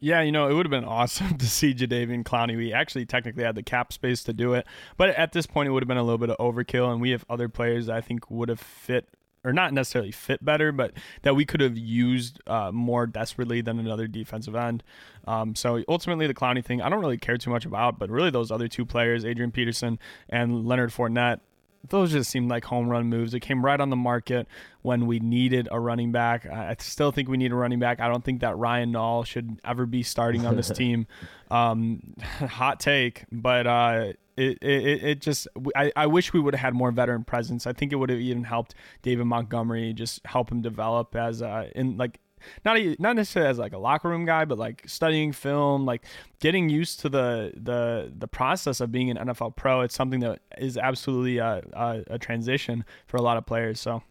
Yeah, 0.00 0.22
you 0.22 0.30
know, 0.30 0.48
it 0.48 0.54
would 0.54 0.64
have 0.64 0.70
been 0.70 0.84
awesome 0.84 1.36
to 1.38 1.46
see 1.46 1.74
Jadeveon 1.74 2.22
Clowney. 2.22 2.56
We 2.56 2.72
actually 2.72 3.06
technically 3.06 3.44
had 3.44 3.56
the 3.56 3.62
cap 3.62 3.92
space 3.92 4.22
to 4.24 4.32
do 4.32 4.54
it, 4.54 4.66
but 4.96 5.10
at 5.10 5.32
this 5.32 5.46
point, 5.46 5.68
it 5.68 5.72
would 5.72 5.82
have 5.82 5.88
been 5.88 5.98
a 5.98 6.02
little 6.02 6.18
bit 6.18 6.30
of 6.30 6.38
overkill, 6.38 6.90
and 6.90 7.00
we 7.00 7.10
have 7.10 7.24
other 7.28 7.48
players 7.48 7.88
I 7.88 8.00
think 8.00 8.30
would 8.30 8.48
have 8.48 8.60
fit 8.60 9.08
or 9.44 9.52
not 9.52 9.72
necessarily 9.72 10.10
fit 10.10 10.44
better, 10.44 10.72
but 10.72 10.92
that 11.22 11.34
we 11.34 11.44
could 11.44 11.60
have 11.60 11.76
used 11.76 12.40
uh, 12.46 12.70
more 12.72 13.06
desperately 13.06 13.60
than 13.60 13.78
another 13.78 14.06
defensive 14.06 14.54
end. 14.54 14.82
Um, 15.26 15.54
so 15.54 15.82
ultimately, 15.88 16.26
the 16.26 16.34
Clowney 16.34 16.64
thing, 16.64 16.82
I 16.82 16.88
don't 16.88 17.00
really 17.00 17.18
care 17.18 17.38
too 17.38 17.50
much 17.50 17.64
about, 17.64 17.98
but 17.98 18.10
really 18.10 18.30
those 18.30 18.50
other 18.50 18.68
two 18.68 18.84
players, 18.84 19.24
Adrian 19.24 19.50
Peterson 19.50 19.98
and 20.28 20.66
Leonard 20.66 20.90
Fournette, 20.90 21.40
those 21.88 22.12
just 22.12 22.30
seemed 22.30 22.50
like 22.50 22.64
home 22.64 22.88
run 22.88 23.06
moves. 23.06 23.34
It 23.34 23.40
came 23.40 23.64
right 23.64 23.80
on 23.80 23.90
the 23.90 23.96
market 23.96 24.46
when 24.82 25.06
we 25.06 25.20
needed 25.20 25.68
a 25.70 25.78
running 25.78 26.12
back. 26.12 26.46
I 26.46 26.76
still 26.78 27.12
think 27.12 27.28
we 27.28 27.36
need 27.36 27.52
a 27.52 27.54
running 27.54 27.78
back. 27.78 28.00
I 28.00 28.08
don't 28.08 28.24
think 28.24 28.40
that 28.40 28.56
Ryan 28.56 28.92
Nall 28.92 29.24
should 29.24 29.60
ever 29.64 29.86
be 29.86 30.02
starting 30.02 30.46
on 30.46 30.56
this 30.56 30.70
team. 30.74 31.06
Um, 31.50 32.14
hot 32.20 32.80
take, 32.80 33.24
but 33.30 33.66
uh, 33.66 34.12
it, 34.36 34.58
it, 34.62 35.04
it 35.04 35.20
just 35.20 35.48
I, 35.74 35.92
I 35.96 36.06
wish 36.06 36.32
we 36.32 36.40
would 36.40 36.54
have 36.54 36.60
had 36.60 36.74
more 36.74 36.90
veteran 36.90 37.24
presence. 37.24 37.66
I 37.66 37.72
think 37.72 37.92
it 37.92 37.96
would 37.96 38.10
have 38.10 38.20
even 38.20 38.44
helped 38.44 38.74
David 39.02 39.24
Montgomery 39.26 39.92
just 39.92 40.24
help 40.26 40.50
him 40.50 40.62
develop 40.62 41.16
as 41.16 41.42
uh, 41.42 41.68
in 41.74 41.96
like 41.96 42.20
not 42.64 42.76
a, 42.76 42.96
not 42.98 43.16
necessarily 43.16 43.50
as 43.50 43.58
like 43.58 43.72
a 43.72 43.78
locker 43.78 44.08
room 44.08 44.24
guy, 44.24 44.44
but 44.44 44.58
like 44.58 44.82
studying 44.86 45.32
film, 45.32 45.84
like 45.84 46.04
getting 46.40 46.68
used 46.68 47.00
to 47.00 47.08
the 47.08 47.52
the 47.56 48.12
the 48.16 48.28
process 48.28 48.80
of 48.80 48.92
being 48.92 49.10
an 49.10 49.16
NFL 49.16 49.56
pro. 49.56 49.82
It's 49.82 49.94
something 49.94 50.20
that 50.20 50.40
is 50.58 50.76
absolutely 50.76 51.38
a, 51.38 51.62
a, 51.72 52.04
a 52.08 52.18
transition 52.18 52.84
for 53.06 53.16
a 53.16 53.22
lot 53.22 53.36
of 53.36 53.46
players. 53.46 53.80
So 53.80 54.02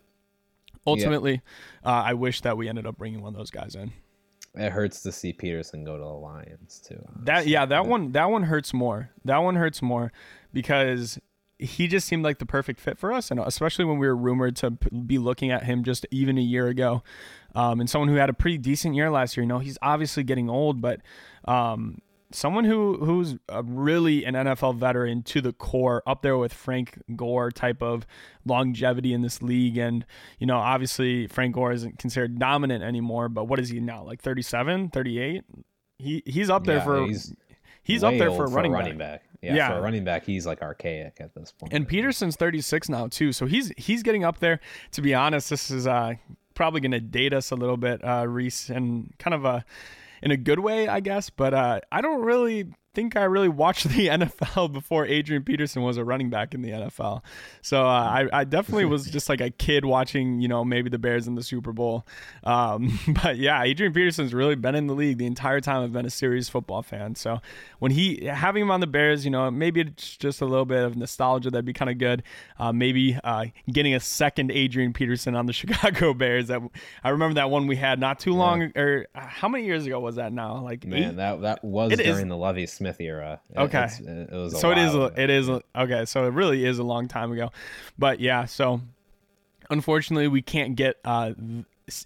ultimately, 0.85 1.41
yeah. 1.83 1.89
uh, 1.89 2.03
I 2.03 2.13
wish 2.13 2.41
that 2.41 2.57
we 2.57 2.69
ended 2.69 2.85
up 2.85 2.97
bringing 2.97 3.21
one 3.21 3.33
of 3.33 3.37
those 3.37 3.51
guys 3.51 3.75
in. 3.75 3.91
It 4.55 4.71
hurts 4.71 5.01
to 5.03 5.11
see 5.11 5.33
Peterson 5.33 5.83
go 5.83 5.97
to 5.97 6.03
the 6.03 6.07
Lions 6.07 6.81
too. 6.85 6.95
Honestly. 7.07 7.25
That 7.25 7.47
yeah, 7.47 7.65
that 7.65 7.85
one 7.85 8.11
that 8.13 8.29
one 8.29 8.43
hurts 8.43 8.73
more. 8.73 9.11
That 9.25 9.37
one 9.37 9.55
hurts 9.55 9.81
more 9.81 10.11
because 10.51 11.19
he 11.59 11.87
just 11.87 12.07
seemed 12.07 12.23
like 12.23 12.39
the 12.39 12.45
perfect 12.45 12.79
fit 12.79 12.97
for 12.97 13.11
us, 13.11 13.31
and 13.31 13.39
especially 13.39 13.85
when 13.85 13.97
we 13.97 14.07
were 14.07 14.15
rumored 14.15 14.55
to 14.57 14.71
be 14.71 15.17
looking 15.17 15.51
at 15.51 15.63
him 15.63 15.83
just 15.83 16.05
even 16.11 16.37
a 16.37 16.41
year 16.41 16.67
ago, 16.67 17.03
um, 17.57 17.79
and 17.79 17.89
someone 17.89 18.07
who 18.07 18.15
had 18.15 18.29
a 18.29 18.33
pretty 18.33 18.59
decent 18.59 18.93
year 18.93 19.09
last 19.09 19.35
year. 19.35 19.41
You 19.43 19.47
know, 19.47 19.57
he's 19.57 19.79
obviously 19.81 20.23
getting 20.23 20.47
old, 20.47 20.79
but 20.79 21.01
um, 21.45 21.99
someone 22.31 22.65
who 22.65 22.97
who's 23.03 23.35
really 23.63 24.25
an 24.25 24.35
NFL 24.35 24.75
veteran 24.75 25.23
to 25.23 25.41
the 25.41 25.53
core, 25.53 26.03
up 26.05 26.21
there 26.21 26.37
with 26.37 26.53
Frank 26.53 27.01
Gore 27.15 27.49
type 27.49 27.81
of 27.81 28.05
longevity 28.45 29.11
in 29.11 29.23
this 29.23 29.41
league. 29.41 29.79
And 29.79 30.05
you 30.37 30.45
know, 30.45 30.57
obviously 30.57 31.25
Frank 31.25 31.55
Gore 31.55 31.71
isn't 31.71 31.97
considered 31.97 32.37
dominant 32.37 32.83
anymore, 32.83 33.27
but 33.27 33.45
what 33.45 33.59
is 33.59 33.69
he 33.69 33.79
now? 33.79 34.03
Like 34.03 34.21
37, 34.21 34.89
38? 34.89 35.43
He 35.97 36.21
he's 36.27 36.51
up 36.51 36.63
there 36.63 36.77
yeah, 36.77 36.83
for 36.83 37.07
he's, 37.07 37.33
he's 37.81 38.03
up 38.03 38.19
there 38.19 38.29
for 38.29 38.45
a 38.45 38.49
running, 38.49 38.71
for 38.71 38.77
running 38.77 38.97
back. 38.99 39.21
back. 39.21 39.23
Yeah, 39.41 39.55
yeah, 39.55 39.69
for 39.69 39.79
a 39.79 39.81
running 39.81 40.03
back, 40.03 40.25
he's 40.25 40.45
like 40.45 40.61
archaic 40.61 41.17
at 41.19 41.33
this 41.33 41.51
point. 41.51 41.73
And 41.73 41.87
Peterson's 41.87 42.35
36 42.35 42.89
now 42.89 43.07
too, 43.07 43.31
so 43.31 43.47
he's 43.47 43.71
he's 43.77 44.03
getting 44.03 44.23
up 44.23 44.37
there. 44.37 44.59
To 44.91 45.01
be 45.01 45.15
honest, 45.15 45.49
this 45.49 45.71
is 45.71 45.87
uh, 45.87 46.13
probably 46.57 46.81
going 46.81 46.91
to 46.91 46.99
date 46.99 47.33
us 47.33 47.51
a 47.51 47.55
little 47.55 47.77
bit, 47.77 48.03
uh, 48.03 48.27
Reese, 48.27 48.69
and 48.69 49.13
kind 49.19 49.35
of 49.35 49.45
a 49.45 49.63
in 50.23 50.31
a 50.31 50.37
good 50.37 50.59
way, 50.59 50.87
I 50.87 50.99
guess. 50.99 51.29
But 51.29 51.53
uh, 51.53 51.81
I 51.91 52.01
don't 52.01 52.21
really 52.21 52.73
think 52.97 53.15
I 53.15 53.25
really 53.25 53.47
watched 53.47 53.87
the 53.89 54.07
NFL 54.07 54.73
before 54.73 55.05
Adrian 55.05 55.43
Peterson 55.43 55.83
was 55.83 55.97
a 55.97 56.03
running 56.03 56.31
back 56.31 56.55
in 56.55 56.63
the 56.63 56.71
NFL. 56.71 57.21
So 57.61 57.85
uh, 57.85 57.89
I, 57.89 58.27
I, 58.33 58.43
definitely 58.43 58.85
was 58.85 59.05
just 59.11 59.29
like 59.29 59.39
a 59.39 59.51
kid 59.51 59.85
watching, 59.85 60.41
you 60.41 60.47
know, 60.47 60.65
maybe 60.65 60.89
the 60.89 60.97
Bears 60.97 61.27
in 61.27 61.35
the 61.35 61.43
Super 61.43 61.71
Bowl. 61.71 62.07
Um, 62.43 62.99
but 63.23 63.37
yeah, 63.37 63.61
Adrian 63.61 63.93
Peterson's 63.93 64.33
really 64.33 64.55
been 64.55 64.73
in 64.73 64.87
the 64.87 64.95
league 64.95 65.19
the 65.19 65.27
entire 65.27 65.61
time 65.61 65.83
I've 65.83 65.93
been 65.93 66.07
a 66.07 66.09
serious 66.09 66.49
football 66.49 66.81
fan. 66.81 67.13
So 67.13 67.39
when 67.77 67.91
he 67.91 68.25
having 68.25 68.63
him 68.63 68.71
on 68.71 68.79
the 68.79 68.87
Bears, 68.87 69.23
you 69.25 69.29
know, 69.29 69.51
maybe 69.51 69.81
it's 69.81 70.17
just 70.17 70.41
a 70.41 70.45
little 70.45 70.65
bit 70.65 70.83
of 70.83 70.97
nostalgia 70.97 71.51
that'd 71.51 71.65
be 71.65 71.73
kind 71.73 71.91
of 71.91 71.99
good. 71.99 72.23
Uh, 72.57 72.73
maybe 72.73 73.19
uh, 73.23 73.45
getting 73.71 73.93
a 73.93 73.99
second 73.99 74.51
Adrian 74.51 74.91
Peterson 74.91 75.35
on 75.35 75.45
the 75.45 75.53
Chicago 75.53 76.15
Bears. 76.15 76.47
That 76.47 76.61
I 77.03 77.09
remember 77.09 77.35
that 77.35 77.51
one 77.51 77.67
we 77.67 77.75
had 77.75 77.99
not 77.99 78.19
too 78.19 78.33
long, 78.33 78.61
yeah. 78.61 78.81
or 78.81 79.07
uh, 79.13 79.21
how 79.21 79.47
many 79.47 79.65
years 79.65 79.85
ago 79.85 79.99
was 79.99 80.15
that 80.15 80.33
now? 80.33 80.63
Like 80.63 80.83
man, 80.83 81.03
eight? 81.03 81.15
that 81.17 81.41
that 81.41 81.63
was 81.63 81.91
it 81.91 81.97
during 81.97 82.25
is, 82.25 82.27
the 82.27 82.37
Lovie 82.37 82.65
Smith 82.65 82.86
Smith 82.87 83.01
era. 83.01 83.41
Okay, 83.55 83.87
it 83.99 84.31
was 84.31 84.59
so 84.59 84.71
it 84.71 84.77
is 84.77 84.95
a, 84.95 85.11
it 85.15 85.29
is 85.29 85.49
okay. 85.49 86.05
So 86.05 86.25
it 86.25 86.33
really 86.33 86.65
is 86.65 86.79
a 86.79 86.83
long 86.83 87.07
time 87.07 87.31
ago, 87.31 87.51
but 87.97 88.19
yeah. 88.19 88.45
So 88.45 88.81
unfortunately, 89.69 90.27
we 90.27 90.41
can't 90.41 90.75
get 90.75 90.97
uh, 91.03 91.33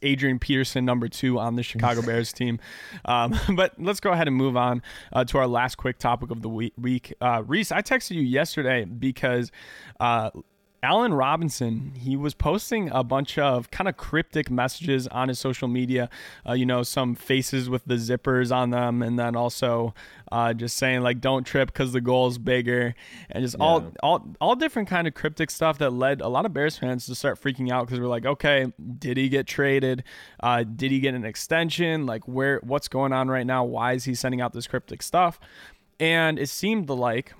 Adrian 0.01 0.39
Peterson, 0.39 0.85
number 0.85 1.07
two 1.07 1.39
on 1.39 1.55
the 1.55 1.63
Chicago 1.63 2.01
Bears 2.05 2.33
team. 2.33 2.59
Um, 3.05 3.37
but 3.55 3.73
let's 3.79 3.99
go 3.99 4.11
ahead 4.11 4.27
and 4.27 4.35
move 4.35 4.57
on 4.57 4.81
uh, 5.13 5.23
to 5.25 5.37
our 5.37 5.47
last 5.47 5.75
quick 5.75 5.97
topic 5.97 6.31
of 6.31 6.41
the 6.41 6.49
week. 6.49 7.13
Uh, 7.21 7.43
Reese, 7.45 7.71
I 7.71 7.81
texted 7.81 8.11
you 8.11 8.21
yesterday 8.21 8.85
because 8.85 9.51
uh, 9.99 10.31
Allen 10.83 11.13
Robinson, 11.13 11.93
he 11.95 12.15
was 12.15 12.33
posting 12.33 12.89
a 12.91 13.03
bunch 13.03 13.37
of 13.37 13.69
kind 13.69 13.87
of 13.87 13.97
cryptic 13.97 14.49
messages 14.49 15.07
on 15.07 15.27
his 15.27 15.37
social 15.37 15.67
media. 15.67 16.09
Uh, 16.47 16.53
you 16.53 16.65
know, 16.65 16.81
some 16.81 17.13
faces 17.13 17.69
with 17.69 17.85
the 17.85 17.95
zippers 17.95 18.55
on 18.55 18.71
them, 18.71 19.03
and 19.03 19.19
then 19.19 19.35
also 19.35 19.93
uh, 20.31 20.53
just 20.53 20.77
saying 20.77 21.01
like 21.01 21.21
"Don't 21.21 21.45
trip" 21.45 21.71
because 21.71 21.93
the 21.93 22.01
goal 22.01 22.27
is 22.27 22.39
bigger, 22.39 22.95
and 23.29 23.43
just 23.43 23.55
yeah. 23.59 23.63
all 23.63 23.91
all 24.01 24.27
all 24.41 24.55
different 24.55 24.89
kind 24.89 25.07
of 25.07 25.13
cryptic 25.13 25.51
stuff 25.51 25.77
that 25.77 25.91
led 25.91 26.19
a 26.19 26.27
lot 26.27 26.47
of 26.47 26.53
Bears 26.53 26.79
fans 26.79 27.05
to 27.05 27.13
start 27.13 27.39
freaking 27.39 27.71
out 27.71 27.85
because 27.85 27.99
we're 27.99 28.07
like, 28.07 28.25
okay, 28.25 28.73
did 28.97 29.17
he 29.17 29.29
get 29.29 29.45
traded? 29.45 30.03
Uh, 30.39 30.63
did 30.63 30.89
he 30.89 30.99
get 30.99 31.13
an 31.13 31.25
extension? 31.25 32.07
Like, 32.07 32.27
where 32.27 32.59
what's 32.63 32.87
going 32.87 33.13
on 33.13 33.29
right 33.29 33.45
now? 33.45 33.63
Why 33.63 33.93
is 33.93 34.05
he 34.05 34.15
sending 34.15 34.41
out 34.41 34.53
this 34.53 34.65
cryptic 34.65 35.03
stuff? 35.03 35.39
And 35.99 36.39
it 36.39 36.49
seemed 36.49 36.89
like 36.89 37.33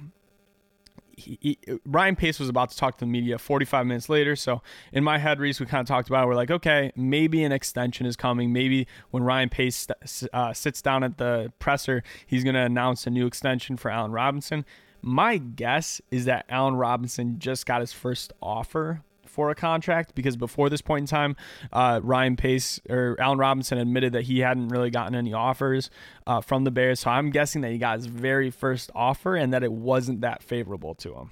he, 1.17 1.57
Ryan 1.85 2.15
Pace 2.15 2.39
was 2.39 2.49
about 2.49 2.69
to 2.71 2.77
talk 2.77 2.97
to 2.97 2.99
the 3.01 3.11
media 3.11 3.37
45 3.37 3.85
minutes 3.85 4.09
later. 4.09 4.35
So 4.35 4.61
in 4.91 5.03
my 5.03 5.17
head, 5.17 5.39
Reese, 5.39 5.59
we 5.59 5.65
kind 5.65 5.81
of 5.81 5.87
talked 5.87 6.09
about 6.09 6.23
it. 6.23 6.27
We're 6.27 6.35
like, 6.35 6.51
okay, 6.51 6.91
maybe 6.95 7.43
an 7.43 7.51
extension 7.51 8.05
is 8.05 8.15
coming. 8.15 8.51
Maybe 8.53 8.87
when 9.11 9.23
Ryan 9.23 9.49
Pace 9.49 9.87
uh, 10.33 10.53
sits 10.53 10.81
down 10.81 11.03
at 11.03 11.17
the 11.17 11.51
presser, 11.59 12.03
he's 12.25 12.43
going 12.43 12.55
to 12.55 12.61
announce 12.61 13.07
a 13.07 13.09
new 13.09 13.25
extension 13.25 13.77
for 13.77 13.91
Allen 13.91 14.11
Robinson. 14.11 14.65
My 15.01 15.37
guess 15.37 16.01
is 16.11 16.25
that 16.25 16.45
Allen 16.49 16.75
Robinson 16.75 17.39
just 17.39 17.65
got 17.65 17.81
his 17.81 17.91
first 17.91 18.33
offer 18.41 19.03
for 19.31 19.49
a 19.49 19.55
contract 19.55 20.13
because 20.13 20.35
before 20.35 20.69
this 20.69 20.81
point 20.81 21.03
in 21.03 21.07
time, 21.07 21.35
uh, 21.71 21.99
Ryan 22.03 22.35
Pace 22.35 22.79
or 22.89 23.15
Allen 23.19 23.37
Robinson 23.37 23.77
admitted 23.77 24.13
that 24.13 24.23
he 24.23 24.39
hadn't 24.39 24.67
really 24.67 24.89
gotten 24.89 25.15
any 25.15 25.33
offers 25.33 25.89
uh, 26.27 26.41
from 26.41 26.63
the 26.63 26.71
Bears. 26.71 26.99
So 26.99 27.09
I'm 27.09 27.29
guessing 27.31 27.61
that 27.61 27.71
he 27.71 27.77
got 27.77 27.97
his 27.97 28.05
very 28.07 28.51
first 28.51 28.91
offer 28.93 29.35
and 29.35 29.53
that 29.53 29.63
it 29.63 29.71
wasn't 29.71 30.21
that 30.21 30.43
favorable 30.43 30.93
to 30.95 31.15
him. 31.15 31.31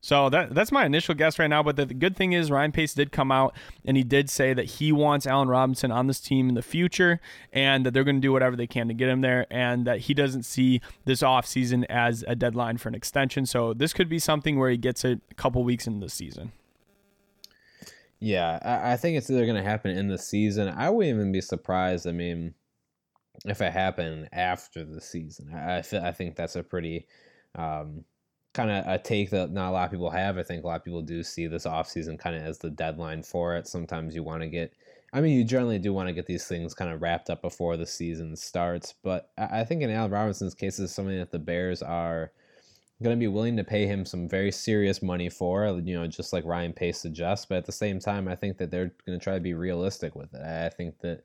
So 0.00 0.30
that 0.30 0.54
that's 0.54 0.70
my 0.70 0.86
initial 0.86 1.14
guess 1.14 1.38
right 1.38 1.48
now. 1.48 1.62
But 1.62 1.76
the, 1.76 1.86
the, 1.86 1.94
good 1.94 2.16
thing 2.16 2.32
is 2.32 2.50
Ryan 2.50 2.72
Pace 2.72 2.94
did 2.94 3.10
come 3.10 3.32
out 3.32 3.54
and 3.84 3.96
he 3.96 4.04
did 4.04 4.30
say 4.30 4.54
that 4.54 4.64
he 4.64 4.92
wants 4.92 5.26
Allen 5.26 5.48
Robinson 5.48 5.90
on 5.90 6.06
this 6.06 6.20
team 6.20 6.48
in 6.48 6.54
the 6.54 6.62
future 6.62 7.20
and 7.52 7.84
that 7.84 7.92
they're 7.92 8.04
going 8.04 8.16
to 8.16 8.20
do 8.20 8.32
whatever 8.32 8.54
they 8.54 8.66
can 8.66 8.88
to 8.88 8.94
get 8.94 9.08
him 9.08 9.22
there 9.22 9.46
and 9.50 9.86
that 9.86 10.00
he 10.00 10.14
doesn't 10.14 10.44
see 10.44 10.80
this 11.04 11.22
offseason 11.22 11.84
as 11.88 12.24
a 12.28 12.36
deadline 12.36 12.78
for 12.78 12.88
an 12.88 12.94
extension. 12.94 13.44
So 13.44 13.74
this 13.74 13.92
could 13.92 14.08
be 14.08 14.18
something 14.18 14.58
where 14.58 14.70
he 14.70 14.76
gets 14.76 15.04
it 15.04 15.20
a 15.30 15.34
couple 15.34 15.64
weeks 15.64 15.86
into 15.86 16.06
the 16.06 16.10
season. 16.10 16.52
Yeah, 18.20 18.58
I, 18.62 18.92
I 18.92 18.96
think 18.96 19.16
it's 19.16 19.30
either 19.30 19.44
going 19.44 19.56
to 19.56 19.68
happen 19.68 19.96
in 19.96 20.08
the 20.08 20.18
season. 20.18 20.68
I 20.68 20.90
wouldn't 20.90 21.14
even 21.14 21.32
be 21.32 21.40
surprised. 21.40 22.06
I 22.06 22.12
mean, 22.12 22.54
if 23.44 23.60
it 23.60 23.72
happened 23.72 24.28
after 24.32 24.84
the 24.84 25.00
season, 25.00 25.54
I, 25.54 25.78
I, 25.78 26.08
I 26.08 26.12
think 26.12 26.34
that's 26.34 26.56
a 26.56 26.62
pretty 26.62 27.06
um, 27.54 28.04
kind 28.54 28.70
of 28.70 28.84
a 28.86 28.98
take 28.98 29.30
that 29.30 29.52
not 29.52 29.70
a 29.70 29.72
lot 29.72 29.84
of 29.84 29.90
people 29.92 30.10
have. 30.10 30.36
I 30.36 30.42
think 30.42 30.64
a 30.64 30.66
lot 30.66 30.76
of 30.76 30.84
people 30.84 31.02
do 31.02 31.22
see 31.22 31.46
this 31.46 31.64
offseason 31.64 32.18
kind 32.18 32.34
of 32.34 32.42
as 32.42 32.58
the 32.58 32.70
deadline 32.70 33.22
for 33.22 33.56
it. 33.56 33.68
Sometimes 33.68 34.16
you 34.16 34.24
want 34.24 34.42
to 34.42 34.48
get, 34.48 34.72
I 35.12 35.20
mean, 35.20 35.38
you 35.38 35.44
generally 35.44 35.78
do 35.78 35.92
want 35.92 36.08
to 36.08 36.12
get 36.12 36.26
these 36.26 36.46
things 36.46 36.74
kind 36.74 36.90
of 36.90 37.00
wrapped 37.00 37.30
up 37.30 37.40
before 37.40 37.76
the 37.76 37.86
season 37.86 38.34
starts. 38.34 38.94
But 39.04 39.30
I, 39.38 39.60
I 39.60 39.64
think 39.64 39.82
in 39.82 39.90
Al 39.90 40.08
Robinson's 40.08 40.54
case, 40.54 40.80
is 40.80 40.90
something 40.92 41.18
that 41.18 41.30
the 41.30 41.38
Bears 41.38 41.82
are 41.82 42.32
going 43.02 43.16
to 43.16 43.20
be 43.20 43.28
willing 43.28 43.56
to 43.56 43.64
pay 43.64 43.86
him 43.86 44.04
some 44.04 44.28
very 44.28 44.50
serious 44.50 45.02
money 45.02 45.28
for, 45.28 45.66
you 45.84 45.94
know, 45.94 46.06
just 46.06 46.32
like 46.32 46.44
Ryan 46.44 46.72
Pace 46.72 47.00
suggests. 47.00 47.46
But 47.46 47.58
at 47.58 47.66
the 47.66 47.72
same 47.72 48.00
time, 48.00 48.26
I 48.26 48.34
think 48.34 48.58
that 48.58 48.70
they're 48.70 48.92
going 49.06 49.18
to 49.18 49.22
try 49.22 49.34
to 49.34 49.40
be 49.40 49.54
realistic 49.54 50.16
with 50.16 50.34
it. 50.34 50.42
I 50.42 50.68
think 50.68 50.98
that, 51.00 51.22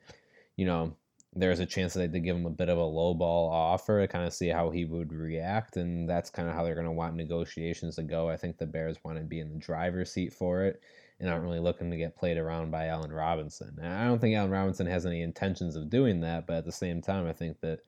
you 0.56 0.66
know, 0.66 0.96
there's 1.36 1.60
a 1.60 1.66
chance 1.66 1.96
that 1.96 2.12
they 2.12 2.20
give 2.20 2.36
him 2.36 2.46
a 2.46 2.52
bit 2.52 2.70
of 2.70 2.78
a 2.78 2.84
low 2.84 3.16
ball 3.16 3.50
offer 3.50 4.02
to 4.02 4.08
kind 4.08 4.26
of 4.26 4.34
see 4.34 4.50
how 4.50 4.70
he 4.70 4.86
would 4.86 5.12
react. 5.12 5.78
And 5.78 6.08
that's 6.08 6.30
kind 6.30 6.48
of 6.48 6.54
how 6.54 6.64
they're 6.64 6.76
going 6.76 6.86
to 6.86 6.92
want 6.92 7.16
negotiations 7.16 7.96
to 7.96 8.04
go. 8.04 8.30
I 8.30 8.38
think 8.38 8.60
the 8.60 8.68
Bears 8.68 8.98
want 9.04 9.18
to 9.18 9.24
be 9.24 9.40
in 9.40 9.50
the 9.50 9.58
driver's 9.58 10.12
seat 10.12 10.32
for 10.32 10.64
it 10.64 10.80
and 11.20 11.28
aren't 11.28 11.44
really 11.44 11.60
looking 11.60 11.90
to 11.90 11.98
get 11.98 12.16
played 12.16 12.38
around 12.38 12.70
by 12.70 12.86
Allen 12.88 13.12
Robinson. 13.12 13.80
I 13.82 14.06
don't 14.06 14.20
think 14.20 14.36
Allen 14.36 14.52
Robinson 14.52 14.86
has 14.86 15.08
any 15.08 15.24
intentions 15.24 15.76
of 15.76 15.90
doing 15.90 16.20
that, 16.22 16.46
but 16.46 16.58
at 16.58 16.66
the 16.66 16.72
same 16.72 17.02
time, 17.02 17.26
I 17.26 17.34
think 17.34 17.60
that 17.62 17.80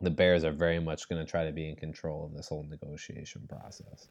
the 0.00 0.10
Bears 0.10 0.44
are 0.44 0.52
very 0.52 0.78
much 0.78 1.08
going 1.08 1.24
to 1.24 1.30
try 1.30 1.44
to 1.44 1.52
be 1.52 1.68
in 1.68 1.76
control 1.76 2.24
of 2.24 2.34
this 2.34 2.48
whole 2.48 2.64
negotiation 2.68 3.48
process. 3.48 4.08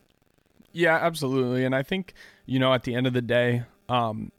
Yeah, 0.73 0.97
absolutely. 0.97 1.65
And 1.65 1.73
I 1.73 1.83
think, 1.83 2.13
you 2.45 2.59
know, 2.59 2.73
at 2.73 2.83
the 2.83 2.93
end 2.93 3.07
of 3.07 3.13
the 3.13 3.21
day, 3.21 3.63
um, 3.89 4.31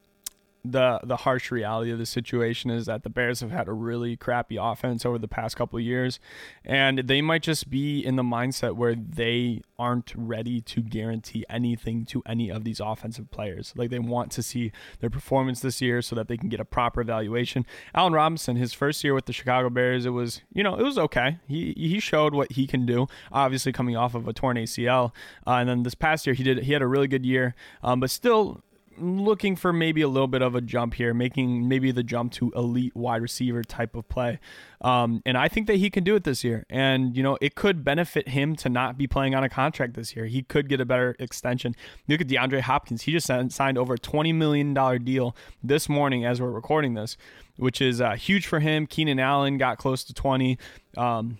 the 0.64 1.00
the 1.02 1.16
harsh 1.16 1.50
reality 1.50 1.90
of 1.90 1.98
the 1.98 2.06
situation 2.06 2.70
is 2.70 2.86
that 2.86 3.02
the 3.02 3.10
Bears 3.10 3.40
have 3.40 3.50
had 3.50 3.68
a 3.68 3.72
really 3.72 4.16
crappy 4.16 4.56
offense 4.56 5.04
over 5.06 5.18
the 5.18 5.28
past 5.28 5.56
couple 5.56 5.78
years, 5.80 6.18
and 6.64 7.00
they 7.00 7.22
might 7.22 7.42
just 7.42 7.70
be 7.70 8.04
in 8.04 8.16
the 8.16 8.22
mindset 8.22 8.76
where 8.76 8.94
they 8.94 9.62
aren't 9.78 10.12
ready 10.16 10.60
to 10.60 10.80
guarantee 10.80 11.44
anything 11.48 12.04
to 12.04 12.22
any 12.26 12.50
of 12.50 12.64
these 12.64 12.80
offensive 12.80 13.30
players. 13.30 13.72
Like 13.76 13.90
they 13.90 13.98
want 13.98 14.32
to 14.32 14.42
see 14.42 14.72
their 15.00 15.10
performance 15.10 15.60
this 15.60 15.80
year 15.80 16.02
so 16.02 16.16
that 16.16 16.28
they 16.28 16.36
can 16.36 16.48
get 16.48 16.60
a 16.60 16.64
proper 16.64 17.00
evaluation. 17.00 17.64
Allen 17.94 18.12
Robinson, 18.12 18.56
his 18.56 18.72
first 18.72 19.02
year 19.04 19.14
with 19.14 19.26
the 19.26 19.32
Chicago 19.32 19.70
Bears, 19.70 20.06
it 20.06 20.10
was 20.10 20.42
you 20.52 20.62
know 20.62 20.74
it 20.74 20.82
was 20.82 20.98
okay. 20.98 21.38
He 21.46 21.72
he 21.76 22.00
showed 22.00 22.34
what 22.34 22.52
he 22.52 22.66
can 22.66 22.86
do. 22.86 23.06
Obviously 23.32 23.72
coming 23.72 23.96
off 23.96 24.14
of 24.14 24.26
a 24.26 24.32
torn 24.32 24.56
ACL, 24.56 25.12
uh, 25.46 25.52
and 25.52 25.68
then 25.68 25.82
this 25.82 25.94
past 25.94 26.26
year 26.26 26.34
he 26.34 26.42
did 26.42 26.64
he 26.64 26.72
had 26.72 26.82
a 26.82 26.86
really 26.86 27.08
good 27.08 27.24
year, 27.24 27.54
um, 27.82 28.00
but 28.00 28.10
still 28.10 28.62
looking 29.00 29.56
for 29.56 29.72
maybe 29.72 30.02
a 30.02 30.08
little 30.08 30.28
bit 30.28 30.42
of 30.42 30.54
a 30.54 30.60
jump 30.60 30.94
here, 30.94 31.14
making 31.14 31.68
maybe 31.68 31.90
the 31.90 32.02
jump 32.02 32.32
to 32.32 32.52
elite 32.54 32.94
wide 32.94 33.22
receiver 33.22 33.62
type 33.62 33.94
of 33.94 34.08
play. 34.08 34.38
Um, 34.80 35.22
and 35.26 35.36
I 35.36 35.48
think 35.48 35.66
that 35.66 35.76
he 35.76 35.90
can 35.90 36.04
do 36.04 36.14
it 36.14 36.24
this 36.24 36.44
year. 36.44 36.64
And, 36.70 37.16
you 37.16 37.22
know, 37.22 37.38
it 37.40 37.54
could 37.54 37.84
benefit 37.84 38.28
him 38.28 38.54
to 38.56 38.68
not 38.68 38.96
be 38.96 39.06
playing 39.06 39.34
on 39.34 39.44
a 39.44 39.48
contract 39.48 39.94
this 39.94 40.14
year. 40.14 40.26
He 40.26 40.42
could 40.42 40.68
get 40.68 40.80
a 40.80 40.84
better 40.84 41.16
extension. 41.18 41.74
Look 42.06 42.20
at 42.20 42.28
DeAndre 42.28 42.60
Hopkins. 42.60 43.02
He 43.02 43.12
just 43.12 43.26
signed 43.26 43.78
over 43.78 43.94
a 43.94 43.98
$20 43.98 44.34
million 44.34 44.74
deal 45.04 45.36
this 45.62 45.88
morning 45.88 46.24
as 46.24 46.40
we're 46.40 46.50
recording 46.50 46.94
this, 46.94 47.16
which 47.56 47.80
is 47.80 48.00
uh, 48.00 48.12
huge 48.12 48.46
for 48.46 48.60
him. 48.60 48.86
Keenan 48.86 49.18
Allen 49.18 49.58
got 49.58 49.78
close 49.78 50.04
to 50.04 50.14
20. 50.14 50.58
Um, 50.96 51.38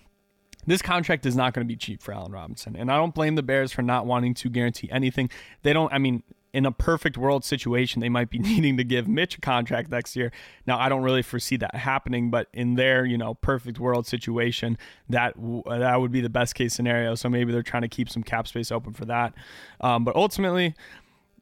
this 0.67 0.81
contract 0.81 1.25
is 1.25 1.35
not 1.35 1.53
going 1.53 1.65
to 1.65 1.67
be 1.67 1.75
cheap 1.75 2.01
for 2.01 2.13
Allen 2.13 2.31
Robinson. 2.31 2.75
And 2.75 2.91
I 2.91 2.97
don't 2.97 3.15
blame 3.15 3.35
the 3.35 3.43
Bears 3.43 3.71
for 3.71 3.81
not 3.81 4.05
wanting 4.05 4.33
to 4.35 4.49
guarantee 4.49 4.89
anything. 4.91 5.29
They 5.63 5.73
don't, 5.73 5.91
I 5.91 5.97
mean, 5.97 6.23
in 6.53 6.65
a 6.65 6.71
perfect 6.71 7.17
world 7.17 7.43
situation, 7.43 7.99
they 7.99 8.09
might 8.09 8.29
be 8.29 8.39
needing 8.39 8.77
to 8.77 8.83
give 8.83 9.07
Mitch 9.07 9.37
a 9.37 9.41
contract 9.41 9.89
next 9.89 10.15
year. 10.15 10.31
Now, 10.65 10.79
I 10.79 10.89
don't 10.89 11.03
really 11.03 11.21
foresee 11.21 11.57
that 11.57 11.75
happening, 11.75 12.29
but 12.29 12.47
in 12.53 12.75
their 12.75 13.05
you 13.05 13.17
know 13.17 13.35
perfect 13.35 13.79
world 13.79 14.07
situation, 14.07 14.77
that 15.09 15.35
that 15.35 16.01
would 16.01 16.11
be 16.11 16.21
the 16.21 16.29
best 16.29 16.55
case 16.55 16.73
scenario. 16.73 17.15
So 17.15 17.29
maybe 17.29 17.51
they're 17.51 17.63
trying 17.63 17.83
to 17.83 17.89
keep 17.89 18.09
some 18.09 18.23
cap 18.23 18.47
space 18.47 18.71
open 18.71 18.93
for 18.93 19.05
that. 19.05 19.33
Um, 19.81 20.03
but 20.03 20.15
ultimately, 20.15 20.75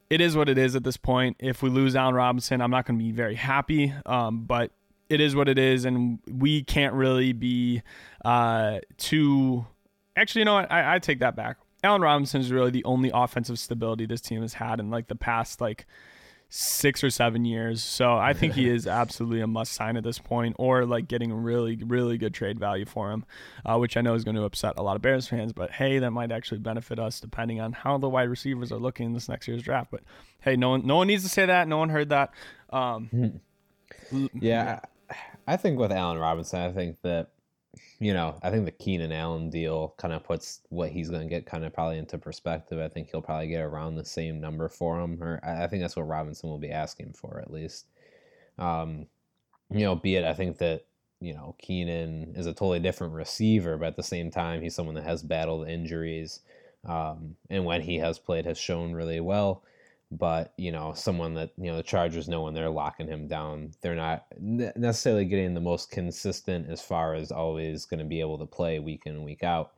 it 0.09 0.21
is 0.21 0.35
what 0.35 0.49
it 0.49 0.57
is 0.57 0.75
at 0.75 0.83
this 0.83 0.97
point. 0.97 1.37
If 1.39 1.61
we 1.61 1.69
lose 1.69 1.95
Allen 1.95 2.15
Robinson, 2.15 2.61
I'm 2.61 2.71
not 2.71 2.85
going 2.85 2.99
to 2.99 3.03
be 3.03 3.11
very 3.11 3.35
happy. 3.35 3.93
Um, 4.05 4.43
but 4.45 4.71
it 5.09 5.21
is 5.21 5.35
what 5.35 5.47
it 5.47 5.57
is, 5.57 5.85
and 5.85 6.19
we 6.29 6.63
can't 6.63 6.93
really 6.93 7.33
be 7.33 7.81
uh, 8.25 8.79
too. 8.97 9.65
Actually, 10.15 10.41
you 10.41 10.45
know 10.45 10.55
what? 10.55 10.71
I, 10.71 10.95
I 10.95 10.99
take 10.99 11.19
that 11.19 11.35
back 11.35 11.57
Allen 11.83 12.01
Robinson 12.01 12.41
is 12.41 12.51
really 12.51 12.71
the 12.71 12.83
only 12.83 13.11
offensive 13.13 13.59
stability 13.59 14.05
this 14.05 14.21
team 14.21 14.41
has 14.41 14.55
had 14.55 14.79
in 14.79 14.89
like 14.89 15.07
the 15.07 15.15
past 15.15 15.61
like 15.61 15.85
six 16.49 17.03
or 17.03 17.09
seven 17.09 17.45
years. 17.45 17.83
So 17.83 18.15
I 18.15 18.33
think 18.33 18.53
he 18.53 18.69
is 18.73 18.87
absolutely 18.87 19.41
a 19.41 19.47
must 19.47 19.73
sign 19.73 19.97
at 19.97 20.03
this 20.03 20.19
point, 20.19 20.55
or 20.59 20.85
like 20.85 21.07
getting 21.07 21.33
really, 21.33 21.75
really 21.75 22.17
good 22.17 22.33
trade 22.33 22.59
value 22.59 22.85
for 22.85 23.11
him, 23.11 23.25
uh, 23.65 23.77
which 23.77 23.97
I 23.97 24.01
know 24.01 24.13
is 24.13 24.23
going 24.23 24.35
to 24.35 24.43
upset 24.43 24.73
a 24.77 24.83
lot 24.83 24.95
of 24.95 25.01
Bears 25.01 25.27
fans. 25.27 25.53
But 25.53 25.71
hey, 25.71 25.99
that 25.99 26.11
might 26.11 26.31
actually 26.31 26.59
benefit 26.59 26.99
us 26.99 27.19
depending 27.19 27.59
on 27.59 27.73
how 27.73 27.97
the 27.97 28.09
wide 28.09 28.29
receivers 28.29 28.71
are 28.71 28.79
looking 28.79 29.07
in 29.07 29.13
this 29.13 29.29
next 29.29 29.47
year's 29.47 29.63
draft. 29.63 29.91
But 29.91 30.01
hey, 30.41 30.55
no 30.55 30.71
one, 30.71 30.85
no 30.85 30.97
one 30.97 31.07
needs 31.07 31.23
to 31.23 31.29
say 31.29 31.45
that. 31.45 31.67
No 31.67 31.77
one 31.77 31.89
heard 31.89 32.09
that. 32.09 32.31
Um, 32.69 33.41
yeah, 34.33 34.79
I 35.47 35.57
think 35.57 35.79
with 35.79 35.91
Allen 35.91 36.17
Robinson, 36.17 36.59
I 36.59 36.71
think 36.71 36.97
that 37.03 37.29
you 37.99 38.13
know, 38.13 38.37
I 38.43 38.51
think 38.51 38.65
the 38.65 38.71
Keenan 38.71 39.11
Allen 39.11 39.49
deal 39.49 39.95
kind 39.97 40.13
of 40.13 40.23
puts 40.23 40.61
what 40.69 40.91
he's 40.91 41.09
going 41.09 41.23
to 41.23 41.29
get 41.29 41.47
kind 41.47 41.65
of 41.65 41.73
probably 41.73 41.97
into 41.97 42.17
perspective. 42.17 42.79
I 42.79 42.89
think 42.89 43.09
he'll 43.09 43.21
probably 43.21 43.47
get 43.47 43.61
around 43.61 43.95
the 43.95 44.05
same 44.05 44.39
number 44.39 44.69
for 44.69 44.99
him, 44.99 45.21
or 45.21 45.39
I 45.43 45.65
think 45.67 45.81
that's 45.81 45.95
what 45.95 46.07
Robinson 46.07 46.49
will 46.49 46.59
be 46.59 46.71
asking 46.71 47.13
for 47.13 47.39
at 47.39 47.51
least. 47.51 47.87
Um, 48.59 49.07
you 49.71 49.81
know, 49.81 49.95
be 49.95 50.15
it 50.15 50.25
I 50.25 50.33
think 50.33 50.59
that 50.59 50.85
you 51.19 51.33
know 51.33 51.55
Keenan 51.59 52.33
is 52.35 52.45
a 52.45 52.53
totally 52.53 52.79
different 52.79 53.13
receiver, 53.13 53.77
but 53.77 53.87
at 53.87 53.95
the 53.95 54.03
same 54.03 54.29
time 54.29 54.61
he's 54.61 54.75
someone 54.75 54.95
that 54.95 55.03
has 55.03 55.23
battled 55.23 55.67
injuries, 55.67 56.41
um, 56.85 57.35
and 57.49 57.65
when 57.65 57.81
he 57.81 57.97
has 57.97 58.19
played 58.19 58.45
has 58.45 58.59
shown 58.59 58.93
really 58.93 59.19
well 59.19 59.63
but 60.11 60.53
you 60.57 60.71
know 60.71 60.93
someone 60.93 61.33
that 61.33 61.51
you 61.57 61.69
know 61.69 61.75
the 61.75 61.83
chargers 61.83 62.29
know 62.29 62.41
when 62.41 62.53
they're 62.53 62.69
locking 62.69 63.07
him 63.07 63.27
down 63.27 63.71
they're 63.81 63.95
not 63.95 64.25
necessarily 64.39 65.25
getting 65.25 65.53
the 65.53 65.59
most 65.59 65.91
consistent 65.91 66.69
as 66.69 66.81
far 66.81 67.13
as 67.13 67.31
always 67.31 67.85
going 67.85 67.99
to 67.99 68.05
be 68.05 68.21
able 68.21 68.37
to 68.37 68.45
play 68.45 68.79
week 68.79 69.03
in 69.05 69.15
and 69.15 69.25
week 69.25 69.43
out. 69.43 69.73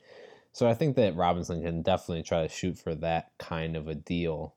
So 0.52 0.68
i 0.68 0.74
think 0.74 0.96
that 0.96 1.16
robinson 1.16 1.64
can 1.64 1.82
definitely 1.82 2.24
try 2.24 2.44
to 2.44 2.54
shoot 2.54 2.78
for 2.78 2.94
that 2.96 3.32
kind 3.40 3.76
of 3.76 3.88
a 3.88 3.96
deal. 3.96 4.54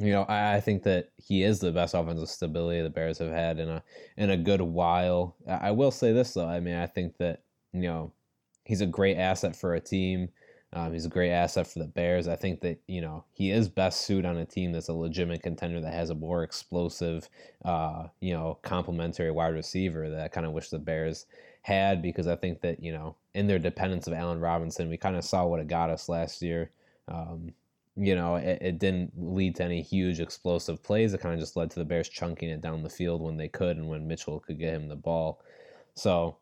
You 0.00 0.12
know 0.12 0.22
i, 0.22 0.54
I 0.54 0.60
think 0.60 0.84
that 0.84 1.10
he 1.16 1.42
is 1.42 1.60
the 1.60 1.72
best 1.72 1.94
offensive 1.94 2.28
stability 2.28 2.80
the 2.80 2.88
bears 2.88 3.18
have 3.18 3.30
had 3.30 3.58
in 3.58 3.68
a 3.68 3.82
in 4.16 4.30
a 4.30 4.36
good 4.38 4.62
while. 4.62 5.36
I 5.46 5.72
will 5.72 5.90
say 5.90 6.12
this 6.12 6.32
though 6.32 6.48
i 6.48 6.60
mean 6.60 6.76
i 6.76 6.86
think 6.86 7.18
that 7.18 7.42
you 7.72 7.82
know 7.82 8.12
he's 8.64 8.80
a 8.80 8.86
great 8.86 9.18
asset 9.18 9.54
for 9.54 9.74
a 9.74 9.80
team 9.80 10.30
um, 10.74 10.92
he's 10.92 11.06
a 11.06 11.10
great 11.10 11.30
asset 11.30 11.66
for 11.66 11.78
the 11.78 11.86
Bears. 11.86 12.28
I 12.28 12.36
think 12.36 12.60
that 12.60 12.78
you 12.86 13.00
know 13.00 13.24
he 13.32 13.50
is 13.50 13.68
best 13.68 14.02
suited 14.02 14.26
on 14.26 14.36
a 14.36 14.44
team 14.44 14.72
that's 14.72 14.88
a 14.88 14.92
legitimate 14.92 15.42
contender 15.42 15.80
that 15.80 15.94
has 15.94 16.10
a 16.10 16.14
more 16.14 16.42
explosive, 16.42 17.28
uh, 17.64 18.08
you 18.20 18.34
know, 18.34 18.58
complementary 18.62 19.30
wide 19.30 19.54
receiver 19.54 20.10
that 20.10 20.24
I 20.24 20.28
kind 20.28 20.46
of 20.46 20.52
wish 20.52 20.68
the 20.68 20.78
Bears 20.78 21.26
had 21.62 22.02
because 22.02 22.26
I 22.26 22.36
think 22.36 22.60
that 22.60 22.82
you 22.82 22.92
know 22.92 23.16
in 23.34 23.46
their 23.46 23.58
dependence 23.58 24.06
of 24.06 24.12
Allen 24.12 24.40
Robinson, 24.40 24.90
we 24.90 24.98
kind 24.98 25.16
of 25.16 25.24
saw 25.24 25.46
what 25.46 25.60
it 25.60 25.68
got 25.68 25.90
us 25.90 26.08
last 26.08 26.42
year. 26.42 26.70
Um, 27.08 27.52
you 27.96 28.14
know, 28.14 28.36
it, 28.36 28.58
it, 28.60 28.78
didn't 28.78 29.12
lead 29.16 29.56
to 29.56 29.64
any 29.64 29.82
huge 29.82 30.20
explosive 30.20 30.82
plays. 30.82 31.14
It 31.14 31.20
kind 31.20 31.34
of 31.34 31.40
just 31.40 31.56
led 31.56 31.70
to 31.70 31.80
the 31.80 31.84
Bears 31.84 32.08
chunking 32.08 32.48
it 32.50 32.60
down 32.60 32.82
the 32.82 32.90
field 32.90 33.22
when 33.22 33.36
they 33.36 33.48
could 33.48 33.76
and 33.76 33.88
when 33.88 34.06
Mitchell 34.06 34.38
could 34.38 34.58
get 34.58 34.74
him 34.74 34.88
the 34.88 34.94
ball. 34.94 35.40
So 35.94 36.36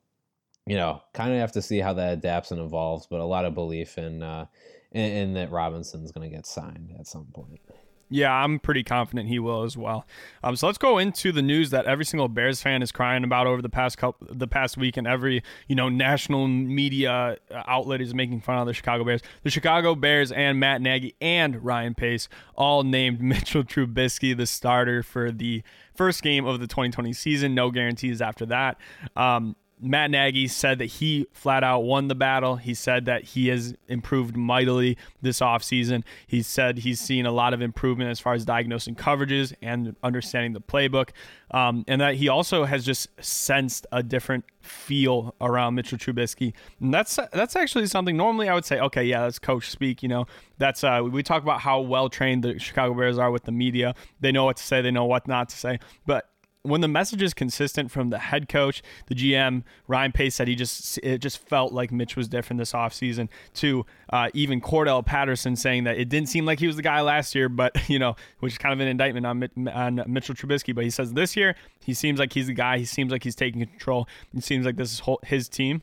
you 0.66 0.76
know, 0.76 1.00
kind 1.14 1.32
of 1.32 1.38
have 1.38 1.52
to 1.52 1.62
see 1.62 1.78
how 1.78 1.92
that 1.94 2.12
adapts 2.12 2.50
and 2.50 2.60
evolves, 2.60 3.06
but 3.06 3.20
a 3.20 3.24
lot 3.24 3.44
of 3.44 3.54
belief 3.54 3.98
in 3.98 4.22
uh, 4.22 4.46
in, 4.92 5.04
in 5.04 5.34
that 5.34 5.50
Robinson's 5.50 6.12
going 6.12 6.28
to 6.28 6.34
get 6.34 6.46
signed 6.46 6.94
at 6.98 7.06
some 7.06 7.26
point. 7.26 7.60
Yeah, 8.08 8.32
I'm 8.32 8.60
pretty 8.60 8.84
confident 8.84 9.28
he 9.28 9.40
will 9.40 9.64
as 9.64 9.76
well. 9.76 10.06
Um, 10.44 10.54
so 10.54 10.66
let's 10.66 10.78
go 10.78 10.98
into 10.98 11.32
the 11.32 11.42
news 11.42 11.70
that 11.70 11.86
every 11.86 12.04
single 12.04 12.28
Bears 12.28 12.62
fan 12.62 12.80
is 12.80 12.92
crying 12.92 13.24
about 13.24 13.48
over 13.48 13.60
the 13.60 13.68
past 13.68 13.98
couple, 13.98 14.28
the 14.30 14.46
past 14.46 14.76
week, 14.76 14.96
and 14.96 15.08
every 15.08 15.42
you 15.66 15.74
know 15.74 15.88
national 15.88 16.46
media 16.46 17.36
outlet 17.50 18.00
is 18.00 18.14
making 18.14 18.40
fun 18.42 18.58
of 18.58 18.66
the 18.66 18.74
Chicago 18.74 19.02
Bears. 19.02 19.22
The 19.42 19.50
Chicago 19.50 19.96
Bears 19.96 20.30
and 20.30 20.60
Matt 20.60 20.82
Nagy 20.82 21.16
and 21.20 21.64
Ryan 21.64 21.94
Pace 21.94 22.28
all 22.54 22.84
named 22.84 23.20
Mitchell 23.22 23.64
Trubisky 23.64 24.36
the 24.36 24.46
starter 24.46 25.02
for 25.02 25.32
the 25.32 25.62
first 25.96 26.22
game 26.22 26.46
of 26.46 26.60
the 26.60 26.68
2020 26.68 27.12
season. 27.12 27.56
No 27.56 27.72
guarantees 27.72 28.22
after 28.22 28.46
that. 28.46 28.78
Um, 29.16 29.56
Matt 29.78 30.10
Nagy 30.10 30.48
said 30.48 30.78
that 30.78 30.86
he 30.86 31.26
flat 31.32 31.62
out 31.62 31.80
won 31.80 32.08
the 32.08 32.14
battle. 32.14 32.56
He 32.56 32.72
said 32.72 33.04
that 33.04 33.24
he 33.24 33.48
has 33.48 33.74
improved 33.88 34.34
mightily 34.36 34.96
this 35.20 35.40
offseason. 35.40 36.02
He 36.26 36.42
said 36.42 36.78
he's 36.78 36.98
seen 36.98 37.26
a 37.26 37.30
lot 37.30 37.52
of 37.52 37.60
improvement 37.60 38.10
as 38.10 38.18
far 38.18 38.32
as 38.32 38.44
diagnosing 38.44 38.94
coverages 38.94 39.54
and 39.60 39.94
understanding 40.02 40.54
the 40.54 40.60
playbook. 40.60 41.10
Um, 41.50 41.84
and 41.86 42.00
that 42.00 42.14
he 42.14 42.28
also 42.28 42.64
has 42.64 42.84
just 42.84 43.08
sensed 43.22 43.86
a 43.92 44.02
different 44.02 44.44
feel 44.60 45.34
around 45.40 45.74
Mitchell 45.74 45.98
Trubisky. 45.98 46.54
And 46.80 46.92
that's 46.92 47.18
that's 47.32 47.54
actually 47.54 47.86
something 47.86 48.16
normally 48.16 48.48
I 48.48 48.54
would 48.54 48.64
say, 48.64 48.80
okay, 48.80 49.04
yeah, 49.04 49.22
that's 49.22 49.38
coach 49.38 49.70
speak. 49.70 50.02
You 50.02 50.08
know, 50.08 50.26
that's 50.58 50.84
uh, 50.84 51.02
we 51.04 51.22
talk 51.22 51.42
about 51.42 51.60
how 51.60 51.80
well 51.80 52.08
trained 52.08 52.44
the 52.44 52.58
Chicago 52.58 52.94
Bears 52.94 53.18
are 53.18 53.30
with 53.30 53.44
the 53.44 53.52
media. 53.52 53.94
They 54.20 54.32
know 54.32 54.44
what 54.44 54.56
to 54.56 54.62
say, 54.62 54.80
they 54.80 54.90
know 54.90 55.04
what 55.04 55.28
not 55.28 55.50
to 55.50 55.56
say. 55.56 55.78
But 56.06 56.30
when 56.66 56.80
the 56.80 56.88
message 56.88 57.22
is 57.22 57.34
consistent 57.34 57.90
from 57.90 58.10
the 58.10 58.18
head 58.18 58.48
coach, 58.48 58.82
the 59.06 59.14
GM, 59.14 59.62
Ryan 59.88 60.12
Pace 60.12 60.34
said 60.34 60.48
he 60.48 60.54
just 60.54 60.98
it 60.98 61.18
just 61.18 61.38
felt 61.38 61.72
like 61.72 61.92
Mitch 61.92 62.16
was 62.16 62.28
different 62.28 62.58
this 62.58 62.72
offseason 62.72 63.28
to 63.54 63.86
uh, 64.10 64.30
even 64.34 64.60
Cordarrelle 64.60 65.04
Patterson 65.04 65.56
saying 65.56 65.84
that 65.84 65.98
it 65.98 66.08
didn't 66.08 66.28
seem 66.28 66.44
like 66.44 66.60
he 66.60 66.66
was 66.66 66.76
the 66.76 66.82
guy 66.82 67.00
last 67.00 67.34
year, 67.34 67.48
but 67.48 67.76
you 67.88 67.98
know, 67.98 68.16
which 68.40 68.52
is 68.52 68.58
kind 68.58 68.72
of 68.72 68.80
an 68.80 68.88
indictment 68.88 69.26
on, 69.26 69.68
on 69.68 70.04
Mitchell 70.06 70.34
Trubisky. 70.34 70.74
But 70.74 70.84
he 70.84 70.90
says 70.90 71.12
this 71.12 71.36
year 71.36 71.54
he 71.84 71.94
seems 71.94 72.18
like 72.18 72.32
he's 72.32 72.46
the 72.46 72.54
guy. 72.54 72.78
He 72.78 72.84
seems 72.84 73.12
like 73.12 73.22
he's 73.22 73.36
taking 73.36 73.64
control. 73.64 74.08
It 74.34 74.44
seems 74.44 74.66
like 74.66 74.76
this 74.76 74.92
is 74.92 75.02
his 75.24 75.48
team. 75.48 75.82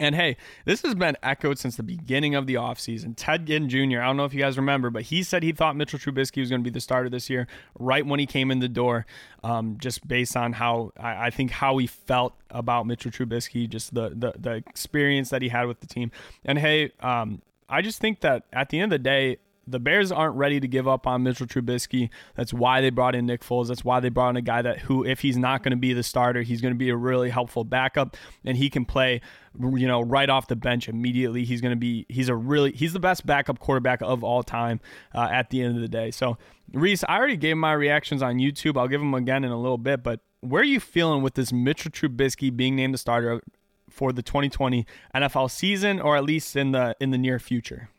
And 0.00 0.14
hey, 0.14 0.38
this 0.64 0.80
has 0.80 0.94
been 0.94 1.14
echoed 1.22 1.58
since 1.58 1.76
the 1.76 1.82
beginning 1.82 2.34
of 2.34 2.46
the 2.46 2.54
offseason. 2.54 3.12
Ted 3.16 3.44
Ginn 3.44 3.68
Jr., 3.68 4.00
I 4.00 4.06
don't 4.06 4.16
know 4.16 4.24
if 4.24 4.32
you 4.32 4.40
guys 4.40 4.56
remember, 4.56 4.88
but 4.88 5.02
he 5.02 5.22
said 5.22 5.42
he 5.42 5.52
thought 5.52 5.76
Mitchell 5.76 5.98
Trubisky 5.98 6.40
was 6.40 6.48
going 6.48 6.62
to 6.62 6.64
be 6.64 6.72
the 6.72 6.80
starter 6.80 7.10
this 7.10 7.28
year, 7.28 7.46
right 7.78 8.04
when 8.04 8.18
he 8.18 8.24
came 8.24 8.50
in 8.50 8.60
the 8.60 8.68
door, 8.68 9.04
um, 9.44 9.76
just 9.78 10.08
based 10.08 10.38
on 10.38 10.54
how 10.54 10.92
I, 10.98 11.26
I, 11.26 11.30
think 11.30 11.50
how 11.50 11.76
he 11.76 11.86
felt 11.86 12.34
about 12.48 12.86
Mitchell 12.86 13.10
Trubisky, 13.10 13.68
just 13.68 13.92
the, 13.92 14.08
the, 14.08 14.32
the 14.38 14.52
experience 14.54 15.28
that 15.28 15.42
he 15.42 15.50
had 15.50 15.66
with 15.66 15.80
the 15.80 15.86
team. 15.86 16.10
And 16.46 16.58
hey, 16.58 16.92
um, 17.00 17.42
I 17.68 17.82
just 17.82 18.00
think 18.00 18.20
that 18.20 18.44
at 18.54 18.70
the 18.70 18.80
end 18.80 18.94
of 18.94 19.00
the 19.00 19.04
day, 19.04 19.36
the 19.70 19.78
Bears 19.78 20.10
aren't 20.12 20.36
ready 20.36 20.60
to 20.60 20.68
give 20.68 20.86
up 20.88 21.06
on 21.06 21.22
Mitchell 21.22 21.46
Trubisky. 21.46 22.10
That's 22.34 22.52
why 22.52 22.80
they 22.80 22.90
brought 22.90 23.14
in 23.14 23.26
Nick 23.26 23.42
Foles. 23.42 23.68
That's 23.68 23.84
why 23.84 24.00
they 24.00 24.08
brought 24.08 24.30
in 24.30 24.36
a 24.36 24.42
guy 24.42 24.62
that 24.62 24.80
who, 24.80 25.04
if 25.04 25.20
he's 25.20 25.36
not 25.36 25.62
going 25.62 25.70
to 25.70 25.76
be 25.76 25.92
the 25.92 26.02
starter, 26.02 26.42
he's 26.42 26.60
going 26.60 26.74
to 26.74 26.78
be 26.78 26.90
a 26.90 26.96
really 26.96 27.30
helpful 27.30 27.64
backup, 27.64 28.16
and 28.44 28.56
he 28.56 28.70
can 28.70 28.84
play, 28.84 29.20
you 29.58 29.86
know, 29.86 30.00
right 30.00 30.28
off 30.28 30.48
the 30.48 30.56
bench 30.56 30.88
immediately. 30.88 31.44
He's 31.44 31.60
going 31.60 31.72
to 31.72 31.80
be 31.80 32.06
he's 32.08 32.28
a 32.28 32.34
really 32.34 32.72
he's 32.72 32.92
the 32.92 33.00
best 33.00 33.26
backup 33.26 33.58
quarterback 33.58 34.00
of 34.02 34.24
all 34.24 34.42
time 34.42 34.80
uh, 35.14 35.28
at 35.30 35.50
the 35.50 35.62
end 35.62 35.76
of 35.76 35.82
the 35.82 35.88
day. 35.88 36.10
So 36.10 36.38
Reese, 36.72 37.04
I 37.08 37.16
already 37.16 37.36
gave 37.36 37.56
my 37.56 37.72
reactions 37.72 38.22
on 38.22 38.36
YouTube. 38.36 38.76
I'll 38.76 38.88
give 38.88 39.00
them 39.00 39.14
again 39.14 39.44
in 39.44 39.50
a 39.50 39.60
little 39.60 39.78
bit, 39.78 40.02
but 40.02 40.20
where 40.40 40.62
are 40.62 40.64
you 40.64 40.80
feeling 40.80 41.22
with 41.22 41.34
this 41.34 41.52
Mitchell 41.52 41.90
Trubisky 41.90 42.54
being 42.54 42.76
named 42.76 42.94
the 42.94 42.98
starter 42.98 43.42
for 43.90 44.12
the 44.12 44.22
2020 44.22 44.86
NFL 45.14 45.50
season, 45.50 46.00
or 46.00 46.16
at 46.16 46.24
least 46.24 46.56
in 46.56 46.72
the 46.72 46.96
in 47.00 47.10
the 47.10 47.18
near 47.18 47.38
future? 47.38 47.90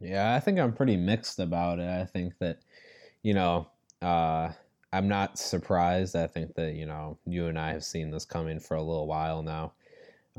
Yeah, 0.00 0.34
I 0.34 0.40
think 0.40 0.58
I'm 0.58 0.72
pretty 0.72 0.96
mixed 0.96 1.38
about 1.38 1.78
it. 1.78 1.88
I 1.88 2.04
think 2.04 2.38
that, 2.38 2.60
you 3.22 3.34
know, 3.34 3.68
uh, 4.02 4.50
I'm 4.92 5.08
not 5.08 5.38
surprised. 5.38 6.16
I 6.16 6.26
think 6.26 6.54
that, 6.54 6.74
you 6.74 6.86
know, 6.86 7.18
you 7.26 7.46
and 7.46 7.58
I 7.58 7.72
have 7.72 7.84
seen 7.84 8.10
this 8.10 8.24
coming 8.24 8.60
for 8.60 8.76
a 8.76 8.82
little 8.82 9.06
while 9.06 9.42
now. 9.42 9.72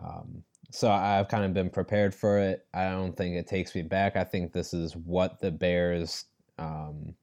Um, 0.01 0.43
so 0.71 0.91
I've 0.91 1.27
kind 1.27 1.43
of 1.45 1.53
been 1.53 1.69
prepared 1.69 2.13
for 2.13 2.37
it. 2.39 2.65
I 2.73 2.89
don't 2.89 3.15
think 3.15 3.35
it 3.35 3.47
takes 3.47 3.73
me 3.73 3.81
back. 3.81 4.15
I 4.15 4.23
think 4.23 4.51
this 4.53 4.73
is 4.73 4.95
what 4.95 5.39
the 5.39 5.51
Bears, 5.51 6.25
um, 6.59 7.15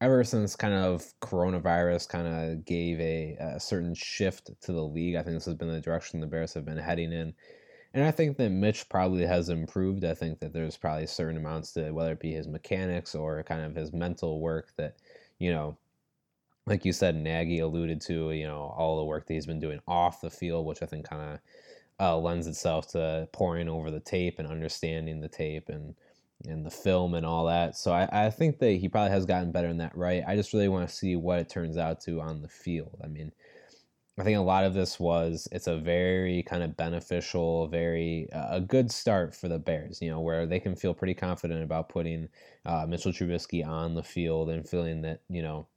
ever 0.00 0.22
since 0.22 0.56
kind 0.56 0.74
of 0.74 1.04
coronavirus 1.20 2.08
kind 2.08 2.26
of 2.26 2.64
gave 2.64 3.00
a, 3.00 3.36
a 3.40 3.60
certain 3.60 3.94
shift 3.94 4.50
to 4.62 4.72
the 4.72 4.82
league, 4.84 5.16
I 5.16 5.22
think 5.22 5.36
this 5.36 5.44
has 5.46 5.54
been 5.54 5.70
the 5.72 5.80
direction 5.80 6.20
the 6.20 6.26
Bears 6.26 6.54
have 6.54 6.64
been 6.64 6.78
heading 6.78 7.12
in. 7.12 7.34
And 7.92 8.04
I 8.04 8.10
think 8.12 8.36
that 8.36 8.50
Mitch 8.50 8.88
probably 8.88 9.26
has 9.26 9.48
improved. 9.48 10.04
I 10.04 10.14
think 10.14 10.38
that 10.40 10.52
there's 10.52 10.76
probably 10.76 11.06
certain 11.06 11.36
amounts 11.36 11.72
to 11.72 11.90
whether 11.90 12.12
it 12.12 12.20
be 12.20 12.32
his 12.32 12.46
mechanics 12.46 13.14
or 13.14 13.42
kind 13.42 13.64
of 13.64 13.74
his 13.74 13.92
mental 13.92 14.40
work 14.40 14.68
that, 14.76 14.96
you 15.38 15.52
know, 15.52 15.76
like 16.66 16.84
you 16.84 16.92
said, 16.92 17.16
Nagy 17.16 17.58
alluded 17.58 18.00
to, 18.02 18.30
you 18.30 18.46
know, 18.46 18.72
all 18.76 18.98
the 18.98 19.04
work 19.04 19.26
that 19.26 19.34
he's 19.34 19.46
been 19.46 19.58
doing 19.58 19.80
off 19.88 20.20
the 20.20 20.30
field, 20.30 20.66
which 20.66 20.82
I 20.82 20.86
think 20.86 21.08
kind 21.08 21.32
of 21.32 21.40
uh, 21.98 22.16
lends 22.16 22.46
itself 22.46 22.86
to 22.92 23.28
pouring 23.32 23.68
over 23.68 23.90
the 23.90 24.00
tape 24.00 24.38
and 24.38 24.46
understanding 24.46 25.20
the 25.20 25.28
tape 25.28 25.68
and 25.68 25.94
and 26.46 26.64
the 26.64 26.70
film 26.70 27.14
and 27.14 27.26
all 27.26 27.44
that. 27.46 27.76
So 27.76 27.92
I, 27.92 28.26
I 28.26 28.30
think 28.30 28.58
that 28.60 28.72
he 28.72 28.88
probably 28.88 29.10
has 29.10 29.26
gotten 29.26 29.52
better 29.52 29.68
in 29.68 29.76
that 29.78 29.96
right. 29.96 30.24
I 30.26 30.36
just 30.36 30.52
really 30.52 30.68
want 30.68 30.88
to 30.88 30.94
see 30.94 31.16
what 31.16 31.38
it 31.38 31.50
turns 31.50 31.76
out 31.76 32.00
to 32.02 32.20
on 32.20 32.40
the 32.40 32.48
field. 32.48 32.98
I 33.04 33.08
mean, 33.08 33.32
I 34.20 34.24
think 34.24 34.36
a 34.36 34.42
lot 34.42 34.64
of 34.64 34.74
this 34.74 35.00
was 35.00 35.48
it's 35.50 35.66
a 35.66 35.78
very 35.78 36.42
kind 36.42 36.62
of 36.62 36.76
beneficial, 36.76 37.68
very 37.68 38.28
uh, 38.32 38.56
a 38.56 38.60
good 38.60 38.92
start 38.92 39.34
for 39.34 39.48
the 39.48 39.58
Bears. 39.58 40.02
You 40.02 40.10
know, 40.10 40.20
where 40.20 40.46
they 40.46 40.60
can 40.60 40.76
feel 40.76 40.92
pretty 40.94 41.14
confident 41.14 41.62
about 41.62 41.88
putting 41.88 42.28
uh, 42.66 42.86
Mitchell 42.86 43.12
Trubisky 43.12 43.66
on 43.66 43.94
the 43.94 44.02
field 44.02 44.50
and 44.50 44.68
feeling 44.68 45.00
that 45.02 45.22
you 45.30 45.40
know, 45.42 45.68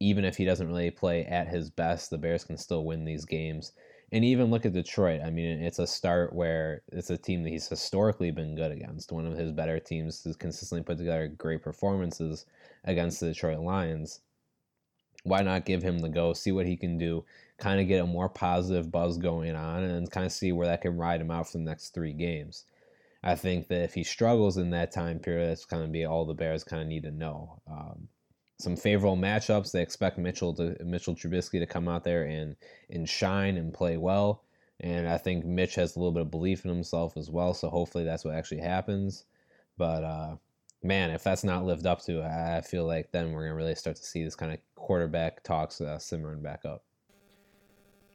even 0.00 0.24
if 0.24 0.36
he 0.36 0.44
doesn't 0.44 0.66
really 0.66 0.90
play 0.90 1.24
at 1.26 1.48
his 1.48 1.70
best, 1.70 2.10
the 2.10 2.18
Bears 2.18 2.44
can 2.44 2.56
still 2.58 2.84
win 2.84 3.04
these 3.04 3.24
games. 3.24 3.72
And 4.12 4.24
even 4.24 4.50
look 4.50 4.66
at 4.66 4.72
Detroit. 4.72 5.20
I 5.24 5.30
mean, 5.30 5.62
it's 5.62 5.80
a 5.80 5.86
start 5.86 6.32
where 6.32 6.82
it's 6.92 7.10
a 7.10 7.18
team 7.18 7.42
that 7.44 7.50
he's 7.50 7.68
historically 7.68 8.30
been 8.30 8.54
good 8.54 8.72
against. 8.72 9.12
One 9.12 9.26
of 9.26 9.36
his 9.36 9.52
better 9.52 9.80
teams 9.80 10.22
has 10.24 10.36
consistently 10.36 10.84
put 10.84 10.98
together 10.98 11.28
great 11.28 11.62
performances 11.62 12.46
against 12.84 13.20
the 13.20 13.28
Detroit 13.28 13.60
Lions. 13.60 14.20
Why 15.24 15.42
not 15.42 15.64
give 15.64 15.82
him 15.82 15.98
the 15.98 16.08
go, 16.08 16.32
see 16.34 16.52
what 16.52 16.66
he 16.66 16.76
can 16.76 16.98
do? 16.98 17.24
Kind 17.58 17.80
of 17.80 17.88
get 17.88 18.02
a 18.02 18.06
more 18.06 18.28
positive 18.28 18.90
buzz 18.90 19.16
going 19.16 19.54
on 19.54 19.82
and 19.82 20.10
kind 20.10 20.26
of 20.26 20.32
see 20.32 20.52
where 20.52 20.66
that 20.66 20.82
can 20.82 20.96
ride 20.96 21.20
him 21.20 21.30
out 21.30 21.50
for 21.50 21.58
the 21.58 21.64
next 21.64 21.90
three 21.90 22.12
games. 22.12 22.64
I 23.22 23.34
think 23.34 23.68
that 23.68 23.82
if 23.82 23.94
he 23.94 24.04
struggles 24.04 24.56
in 24.56 24.70
that 24.70 24.92
time 24.92 25.18
period, 25.18 25.50
that's 25.50 25.64
kind 25.64 25.82
of 25.82 25.90
be 25.90 26.04
all 26.04 26.24
the 26.24 26.34
Bears 26.34 26.64
kind 26.64 26.82
of 26.82 26.88
need 26.88 27.02
to 27.04 27.10
know. 27.10 27.60
Um, 27.68 28.08
some 28.58 28.76
favorable 28.76 29.16
matchups. 29.16 29.72
They 29.72 29.82
expect 29.82 30.18
Mitchell 30.18 30.54
to 30.54 30.76
Mitchell 30.84 31.14
Trubisky 31.14 31.58
to 31.58 31.66
come 31.66 31.88
out 31.88 32.04
there 32.04 32.24
and 32.24 32.56
and 32.90 33.08
shine 33.08 33.56
and 33.56 33.74
play 33.74 33.96
well. 33.96 34.42
And 34.80 35.08
I 35.08 35.18
think 35.18 35.44
Mitch 35.44 35.74
has 35.76 35.96
a 35.96 35.98
little 35.98 36.12
bit 36.12 36.22
of 36.22 36.30
belief 36.30 36.64
in 36.64 36.70
himself 36.70 37.16
as 37.16 37.30
well. 37.30 37.54
So 37.54 37.68
hopefully 37.68 38.04
that's 38.04 38.24
what 38.24 38.34
actually 38.34 38.60
happens. 38.60 39.24
But 39.78 40.04
uh, 40.04 40.36
man, 40.82 41.10
if 41.10 41.22
that's 41.24 41.44
not 41.44 41.64
lived 41.64 41.86
up 41.86 42.02
to, 42.04 42.22
I 42.22 42.60
feel 42.62 42.86
like 42.86 43.10
then 43.12 43.32
we're 43.32 43.44
gonna 43.44 43.54
really 43.54 43.74
start 43.74 43.96
to 43.96 44.04
see 44.04 44.24
this 44.24 44.36
kind 44.36 44.52
of 44.52 44.58
quarterback 44.74 45.42
talks 45.42 45.80
uh, 45.80 45.98
simmering 45.98 46.42
back 46.42 46.64
up. 46.64 46.85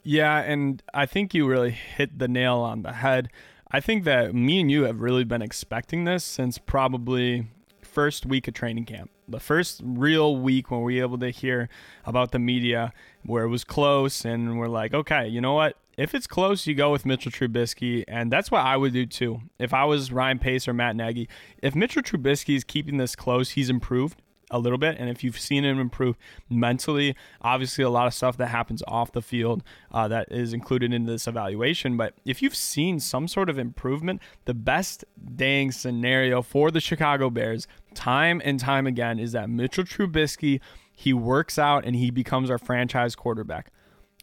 Yeah, 0.02 0.38
and 0.40 0.82
I 0.92 1.06
think 1.06 1.32
you 1.32 1.46
really 1.46 1.70
hit 1.70 2.18
the 2.18 2.28
nail 2.28 2.56
on 2.56 2.82
the 2.82 2.92
head. 2.92 3.28
I 3.70 3.80
think 3.80 4.04
that 4.04 4.34
me 4.34 4.60
and 4.60 4.70
you 4.70 4.82
have 4.84 5.00
really 5.00 5.24
been 5.24 5.42
expecting 5.42 6.04
this 6.04 6.24
since 6.24 6.58
probably 6.58 7.46
first 7.80 8.26
week 8.26 8.48
of 8.48 8.54
training 8.54 8.84
camp. 8.84 9.10
The 9.28 9.40
first 9.40 9.80
real 9.84 10.36
week 10.36 10.70
when 10.70 10.82
we 10.82 10.96
were 10.96 11.02
able 11.02 11.18
to 11.18 11.30
hear 11.30 11.68
about 12.04 12.32
the 12.32 12.38
media 12.38 12.92
where 13.24 13.44
it 13.44 13.48
was 13.48 13.64
close 13.64 14.24
and 14.24 14.58
we're 14.58 14.68
like, 14.68 14.92
okay, 14.92 15.28
you 15.28 15.40
know 15.40 15.52
what? 15.52 15.76
If 15.96 16.14
it's 16.14 16.26
close, 16.26 16.66
you 16.66 16.74
go 16.74 16.90
with 16.90 17.04
Mitchell 17.04 17.30
Trubisky, 17.30 18.02
and 18.08 18.32
that's 18.32 18.50
what 18.50 18.64
I 18.64 18.78
would 18.78 18.94
do 18.94 19.04
too. 19.04 19.42
If 19.58 19.74
I 19.74 19.84
was 19.84 20.10
Ryan 20.10 20.38
Pace 20.38 20.66
or 20.66 20.72
Matt 20.72 20.96
Nagy, 20.96 21.28
if 21.62 21.74
Mitchell 21.74 22.02
Trubisky 22.02 22.56
is 22.56 22.64
keeping 22.64 22.96
this 22.96 23.14
close, 23.14 23.50
he's 23.50 23.68
improved 23.68 24.20
a 24.52 24.58
little 24.58 24.78
bit. 24.78 24.96
And 24.98 25.10
if 25.10 25.24
you've 25.24 25.38
seen 25.38 25.64
him 25.64 25.80
improve 25.80 26.16
mentally, 26.48 27.16
obviously 27.40 27.82
a 27.82 27.90
lot 27.90 28.06
of 28.06 28.14
stuff 28.14 28.36
that 28.36 28.48
happens 28.48 28.82
off 28.86 29.10
the 29.10 29.22
field 29.22 29.64
uh, 29.90 30.06
that 30.08 30.30
is 30.30 30.52
included 30.52 30.92
in 30.92 31.06
this 31.06 31.26
evaluation. 31.26 31.96
But 31.96 32.14
if 32.24 32.42
you've 32.42 32.54
seen 32.54 33.00
some 33.00 33.26
sort 33.26 33.50
of 33.50 33.58
improvement, 33.58 34.22
the 34.44 34.54
best 34.54 35.04
dang 35.34 35.72
scenario 35.72 36.42
for 36.42 36.70
the 36.70 36.80
Chicago 36.80 37.30
Bears, 37.30 37.66
time 37.94 38.40
and 38.44 38.60
time 38.60 38.86
again, 38.86 39.18
is 39.18 39.32
that 39.32 39.50
Mitchell 39.50 39.84
Trubisky 39.84 40.60
he 40.94 41.12
works 41.12 41.58
out 41.58 41.84
and 41.84 41.96
he 41.96 42.10
becomes 42.10 42.50
our 42.50 42.58
franchise 42.58 43.16
quarterback. 43.16 43.72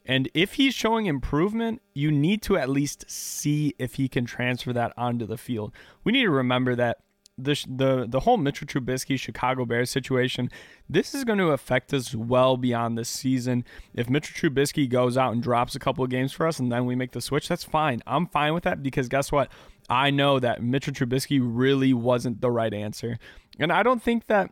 And 0.05 0.29
if 0.33 0.53
he's 0.53 0.73
showing 0.73 1.07
improvement, 1.07 1.81
you 1.93 2.09
need 2.09 2.41
to 2.43 2.57
at 2.57 2.69
least 2.69 3.05
see 3.09 3.75
if 3.77 3.95
he 3.95 4.07
can 4.07 4.25
transfer 4.25 4.73
that 4.73 4.93
onto 4.97 5.25
the 5.25 5.37
field. 5.37 5.73
We 6.03 6.11
need 6.11 6.23
to 6.23 6.31
remember 6.31 6.75
that 6.75 6.99
the 7.43 7.65
the 7.67 8.05
the 8.07 8.19
whole 8.21 8.37
Mitchell 8.37 8.67
Trubisky 8.67 9.19
Chicago 9.19 9.65
Bears 9.65 9.89
situation, 9.89 10.49
this 10.89 11.13
is 11.13 11.23
going 11.23 11.39
to 11.39 11.49
affect 11.49 11.93
us 11.93 12.13
well 12.13 12.57
beyond 12.57 12.97
this 12.97 13.09
season. 13.09 13.63
If 13.93 14.09
Mitchell 14.09 14.49
Trubisky 14.49 14.89
goes 14.89 15.17
out 15.17 15.33
and 15.33 15.41
drops 15.41 15.75
a 15.75 15.79
couple 15.79 16.03
of 16.03 16.09
games 16.09 16.31
for 16.33 16.47
us 16.47 16.59
and 16.59 16.71
then 16.71 16.85
we 16.85 16.95
make 16.95 17.11
the 17.11 17.21
switch, 17.21 17.47
that's 17.47 17.63
fine. 17.63 18.01
I'm 18.05 18.27
fine 18.27 18.53
with 18.53 18.63
that 18.63 18.83
because 18.83 19.07
guess 19.07 19.31
what? 19.31 19.51
I 19.89 20.11
know 20.11 20.39
that 20.39 20.61
Mitchell 20.61 20.93
Trubisky 20.93 21.39
really 21.41 21.93
wasn't 21.93 22.41
the 22.41 22.51
right 22.51 22.73
answer. 22.73 23.17
And 23.59 23.73
I 23.73 23.83
don't 23.83 24.01
think 24.01 24.27
that 24.27 24.51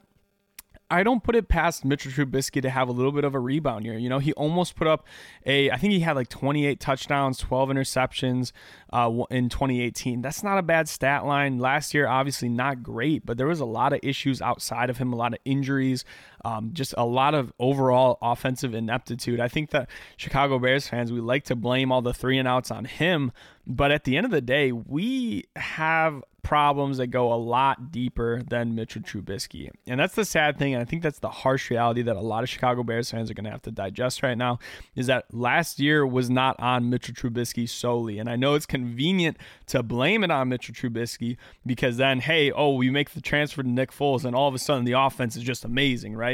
I 0.90 1.04
don't 1.04 1.22
put 1.22 1.36
it 1.36 1.50
past 1.50 1.84
Mitchell 1.84 2.12
Trubisky 2.12 2.62
to 2.62 2.70
have 2.70 2.88
a 2.88 2.94
little 2.94 3.12
bit 3.12 3.26
of 3.26 3.36
a 3.36 3.40
rebound 3.40 3.84
here. 3.84 3.98
You 3.98 4.08
know, 4.08 4.20
he 4.20 4.32
almost 4.34 4.76
put 4.76 4.88
up 4.88 5.06
a, 5.46 5.70
I 5.70 5.78
think 5.78 5.92
he 5.92 6.00
had 6.00 6.16
like 6.16 6.30
28 6.30 6.80
touchdowns, 6.80 7.40
12 7.40 7.70
interceptions 7.70 8.54
uh, 8.94 9.12
in 9.30 9.50
2018. 9.50 10.22
That's 10.22 10.44
not 10.44 10.58
a 10.58 10.62
bad 10.62 10.88
stat 10.88 11.26
line. 11.26 11.60
Last 11.60 11.94
year, 11.94 12.08
obviously 12.08 12.48
not 12.48 12.84
great, 12.84 13.26
but 13.26 13.38
there 13.38 13.48
was 13.48 13.60
a 13.60 13.66
lot 13.66 13.92
of 13.92 14.00
issues 14.02 14.42
outside 14.42 14.90
of 14.90 14.98
him, 14.98 15.12
a 15.12 15.18
lot 15.18 15.34
of 15.34 15.40
injuries. 15.44 16.06
Um, 16.46 16.72
just 16.74 16.94
a 16.98 17.06
lot 17.06 17.34
of 17.34 17.52
overall 17.60 18.18
offensive 18.22 18.74
ineptitude. 18.74 19.40
I 19.40 19.48
think 19.48 19.72
that 19.72 19.90
Chicago 20.18 20.60
Bears 20.60 20.88
fans, 20.88 21.12
we 21.12 21.20
like 21.20 21.44
to 21.46 21.56
blame 21.56 21.92
all 21.92 22.02
the 22.02 22.14
three 22.14 22.38
and 22.38 22.48
outs 22.48 22.72
on 22.72 22.86
him, 22.86 23.32
but 23.66 23.92
at 23.92 24.04
the 24.04 24.18
end 24.18 24.26
of 24.26 24.32
the 24.32 24.42
day, 24.42 24.72
we 24.72 25.46
have 25.56 26.24
problems 26.48 26.98
that 26.98 27.08
go 27.08 27.34
a 27.34 27.36
lot 27.36 27.92
deeper 27.92 28.42
than 28.42 28.74
Mitchell 28.74 29.02
Trubisky. 29.02 29.70
And 29.86 30.00
that's 30.00 30.16
the 30.16 30.24
sad 30.24 30.58
thing. 30.58 30.74
And 30.74 30.82
I 30.82 30.86
think 30.86 31.04
that's 31.04 31.20
the 31.20 31.30
harsh 31.30 31.70
reality 31.70 32.02
that 32.04 32.16
a 32.16 32.22
lot 32.22 32.42
of 32.42 32.48
Chicago 32.48 32.84
Bears 32.84 33.12
fans 33.12 33.30
are 33.30 33.34
going 33.34 33.44
to 33.44 33.52
have 33.52 33.64
to 33.64 33.72
digest 33.72 34.24
right 34.24 34.38
now 34.38 34.58
is 34.96 35.08
that 35.08 35.26
last 35.34 35.78
year 35.78 36.08
was 36.08 36.30
not 36.30 36.58
on 36.58 36.90
Mitchell 36.90 37.14
Trubisky 37.14 37.68
solely. 37.68 38.18
And 38.18 38.30
I 38.30 38.38
know 38.38 38.54
it's 38.56 38.66
convenient 38.66 39.36
to 39.66 39.84
blame 39.84 40.24
it 40.24 40.32
on 40.32 40.48
Mitchell 40.48 40.74
Trubisky 40.74 41.36
because 41.66 41.98
then, 41.98 42.22
hey, 42.22 42.50
oh, 42.50 42.76
we 42.76 42.90
make 42.90 43.10
the 43.10 43.20
transfer 43.20 43.62
to 43.62 43.70
Nick 43.70 43.92
Foles 43.92 44.24
and 44.24 44.34
all 44.34 44.48
of 44.48 44.56
a 44.56 44.60
sudden 44.60 44.86
the 44.86 44.94
offense 44.94 45.36
is 45.36 45.44
just 45.44 45.66
amazing, 45.66 46.16
right? 46.16 46.27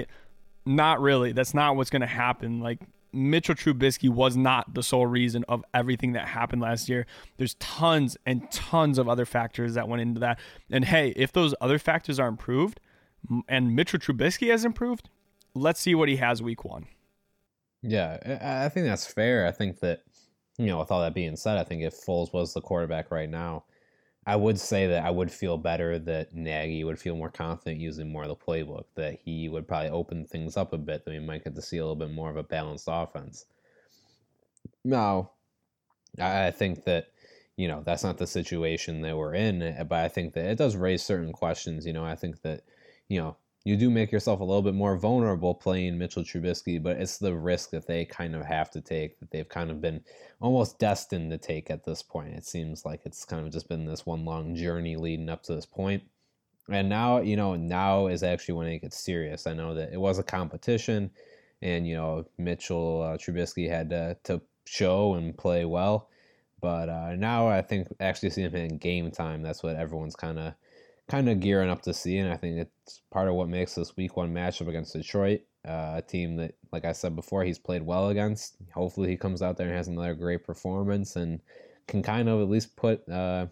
Not 0.66 1.02
really. 1.02 1.34
That's 1.34 1.54
not 1.54 1.76
what's 1.76 1.90
going 1.90 2.02
to 2.02 2.08
happen. 2.08 2.60
Like 2.62 2.80
Mitchell 3.12 3.56
Trubisky 3.56 4.10
was 4.10 4.36
not 4.36 4.74
the 4.74 4.82
sole 4.82 5.06
reason 5.06 5.44
of 5.48 5.64
everything 5.74 6.14
that 6.14 6.28
happened 6.28 6.62
last 6.62 6.90
year. 6.90 7.06
There's 7.38 7.54
tons 7.56 8.18
and 8.26 8.50
tons 8.52 8.98
of 8.98 9.08
other 9.08 9.26
factors 9.26 9.76
that 9.76 9.88
went 9.88 10.02
into 10.02 10.20
that. 10.22 10.40
And 10.72 10.86
hey, 10.86 11.14
if 11.16 11.32
those 11.32 11.54
other 11.62 11.78
factors 11.78 12.20
are 12.20 12.28
improved 12.28 12.80
and 13.48 13.76
Mitchell 13.76 14.00
Trubisky 14.00 14.50
has 14.52 14.66
improved, 14.66 15.10
let's 15.54 15.80
see 15.80 15.96
what 15.96 16.10
he 16.10 16.16
has 16.16 16.42
week 16.42 16.66
one. 16.66 16.88
Yeah, 17.82 18.18
I 18.66 18.70
think 18.70 18.86
that's 18.86 19.06
fair. 19.06 19.46
I 19.46 19.52
think 19.52 19.82
that, 19.82 20.04
you 20.58 20.68
know, 20.68 20.80
with 20.80 20.90
all 20.90 21.02
that 21.02 21.14
being 21.14 21.36
said, 21.36 21.58
I 21.58 21.66
think 21.66 21.84
if 21.84 21.94
Foles 21.94 22.34
was 22.34 22.54
the 22.54 22.62
quarterback 22.62 23.12
right 23.12 23.30
now, 23.30 23.66
I 24.26 24.36
would 24.36 24.60
say 24.60 24.88
that 24.88 25.04
I 25.04 25.10
would 25.10 25.32
feel 25.32 25.58
better 25.58 26.00
that 26.00 26.34
Nagy 26.34 26.84
would 26.84 27.00
feel 27.00 27.16
more 27.16 27.30
confident 27.30 27.82
using 27.82 28.12
more 28.12 28.24
of 28.24 28.30
the 28.30 28.36
playbook, 28.36 28.86
that 28.96 29.20
he 29.24 29.50
would 29.50 29.68
probably 29.68 29.90
open 29.90 30.26
things 30.26 30.56
up 30.56 30.72
a 30.72 30.78
bit, 30.78 31.04
that 31.04 31.12
we 31.12 31.20
might 31.20 31.44
get 31.44 31.56
to 31.56 31.62
see 31.62 31.78
a 31.78 31.82
little 31.82 31.96
bit 31.96 32.12
more 32.12 32.30
of 32.30 32.38
a 32.38 32.44
balanced 32.44 32.88
offense. 32.90 33.46
Now, 34.86 35.32
I 36.20 36.52
think 36.52 36.86
that, 36.86 37.08
you 37.58 37.68
know, 37.68 37.84
that's 37.86 38.04
not 38.04 38.18
the 38.18 38.28
situation 38.28 39.02
that 39.02 39.18
we're 39.18 39.36
in, 39.36 39.62
eh, 39.62 39.84
but 39.84 40.00
I 40.00 40.08
think 40.08 40.34
that 40.34 40.46
it 40.46 40.58
does 40.58 40.76
raise 40.76 41.04
certain 41.04 41.34
questions. 41.34 41.86
You 41.86 41.94
know, 41.94 42.06
I 42.06 42.16
think 42.16 42.42
that, 42.44 42.62
you 43.10 43.20
know, 43.20 43.36
you 43.64 43.78
do 43.78 43.90
make 43.90 44.12
yourself 44.12 44.42
a 44.42 44.44
little 44.44 44.62
bit 44.62 44.74
more 44.74 44.98
vulnerable 44.98 45.56
playing 45.56 45.98
Mitchell 45.98 46.24
Trubisky, 46.24 46.82
but 46.82 46.98
it's 46.98 47.18
the 47.18 47.34
risk 47.34 47.70
that 47.70 47.88
they 47.88 48.04
kind 48.04 48.36
of 48.36 48.46
have 48.46 48.70
to 48.72 48.82
take 48.82 49.20
that 49.20 49.32
they've 49.32 49.48
kind 49.48 49.72
of 49.72 49.80
been 49.80 50.02
almost 50.42 50.80
destined 50.80 51.32
to 51.32 51.38
take 51.38 51.70
at 51.70 51.86
this 51.86 52.04
point. 52.04 52.34
It 52.34 52.46
seems 52.46 52.84
like 52.86 53.02
it's 53.06 53.24
kind 53.24 53.46
of 53.46 53.54
just 53.54 53.70
been 53.70 53.86
this 53.86 54.06
one 54.06 54.26
long 54.26 54.56
journey 54.56 54.98
leading 54.98 55.30
up 55.30 55.44
to 55.44 55.56
this 55.56 55.66
point. 55.66 56.04
And 56.70 56.90
now, 56.90 57.20
you 57.20 57.38
know, 57.38 57.56
now 57.56 58.08
is 58.08 58.24
actually 58.24 58.56
when 58.56 58.68
it 58.68 58.80
gets 58.80 58.98
serious. 58.98 59.48
I 59.48 59.54
know 59.54 59.74
that 59.76 59.94
it 59.94 60.00
was 60.00 60.20
a 60.20 60.24
competition, 60.24 61.12
and 61.62 61.88
you 61.88 61.96
know, 61.96 62.26
Mitchell 62.38 63.02
uh, 63.02 63.18
Trubisky 63.18 63.70
had 63.70 63.90
to, 63.90 64.18
to 64.26 64.42
show 64.66 65.14
and 65.16 65.38
play 65.38 65.66
well. 65.66 66.10
But 66.62 66.88
uh, 66.88 67.16
now 67.16 67.48
I 67.48 67.62
think 67.62 67.88
actually 68.00 68.30
seeing 68.30 68.50
him 68.50 68.56
in 68.56 68.78
game 68.78 69.12
time, 69.12 69.42
that's 69.42 69.64
what 69.64 69.76
everyone's 69.76 70.16
kind 70.16 70.40
of 70.40 70.54
kind 71.10 71.30
of 71.30 71.40
gearing 71.40 71.70
up 71.70 71.82
to 71.84 71.94
see, 71.94 72.18
and 72.18 72.32
I 72.32 72.38
think 72.38 72.58
it's 72.58 73.02
part 73.12 73.28
of 73.28 73.36
what 73.36 73.50
makes 73.50 73.76
this 73.76 73.96
Week 73.98 74.16
One 74.16 74.34
matchup 74.34 74.68
against 74.68 74.94
Detroit 74.94 75.42
uh, 75.68 75.94
a 75.98 76.02
team 76.02 76.36
that, 76.38 76.56
like 76.72 76.86
I 76.86 76.92
said 76.92 77.16
before, 77.16 77.44
he's 77.44 77.60
played 77.60 77.84
well 77.84 78.10
against. 78.10 78.58
Hopefully, 78.74 79.10
he 79.10 79.18
comes 79.18 79.42
out 79.42 79.58
there 79.58 79.68
and 79.68 79.76
has 79.76 79.88
another 79.88 80.14
great 80.14 80.44
performance 80.44 81.16
and 81.16 81.42
can 81.88 82.04
kind 82.04 82.30
of 82.30 82.42
at 82.42 82.50
least 82.50 82.76
put 82.76 83.08
uh, 83.10 83.48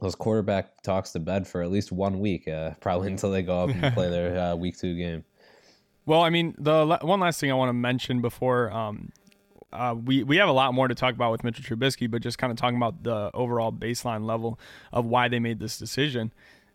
those 0.00 0.14
quarterback 0.14 0.82
talks 0.82 1.12
to 1.12 1.20
bed 1.20 1.46
for 1.46 1.62
at 1.62 1.70
least 1.70 1.92
one 1.92 2.20
week, 2.20 2.48
uh, 2.48 2.70
probably 2.80 3.08
until 3.08 3.30
they 3.30 3.42
go 3.42 3.64
up 3.64 3.70
and 3.70 3.94
play 3.94 4.08
their 4.08 4.38
uh, 4.38 4.54
Week 4.56 4.78
Two 4.78 4.96
game. 4.96 5.24
Well, 6.06 6.22
I 6.22 6.30
mean, 6.30 6.54
the 6.58 6.98
one 7.02 7.20
last 7.20 7.40
thing 7.40 7.50
I 7.50 7.54
want 7.54 7.68
to 7.68 7.74
mention 7.74 8.22
before 8.22 8.72
um, 8.72 9.12
uh, 9.72 9.94
we 10.02 10.22
we 10.22 10.38
have 10.38 10.48
a 10.48 10.52
lot 10.52 10.72
more 10.72 10.88
to 10.88 10.94
talk 10.94 11.14
about 11.14 11.30
with 11.32 11.44
Mitchell 11.44 11.64
Trubisky, 11.64 12.10
but 12.10 12.22
just 12.22 12.38
kind 12.38 12.50
of 12.50 12.56
talking 12.56 12.78
about 12.78 13.02
the 13.02 13.30
overall 13.34 13.70
baseline 13.70 14.24
level 14.24 14.58
of 14.92 15.04
why 15.04 15.28
they 15.28 15.38
made 15.38 15.60
this 15.60 15.78
decision 15.78 16.32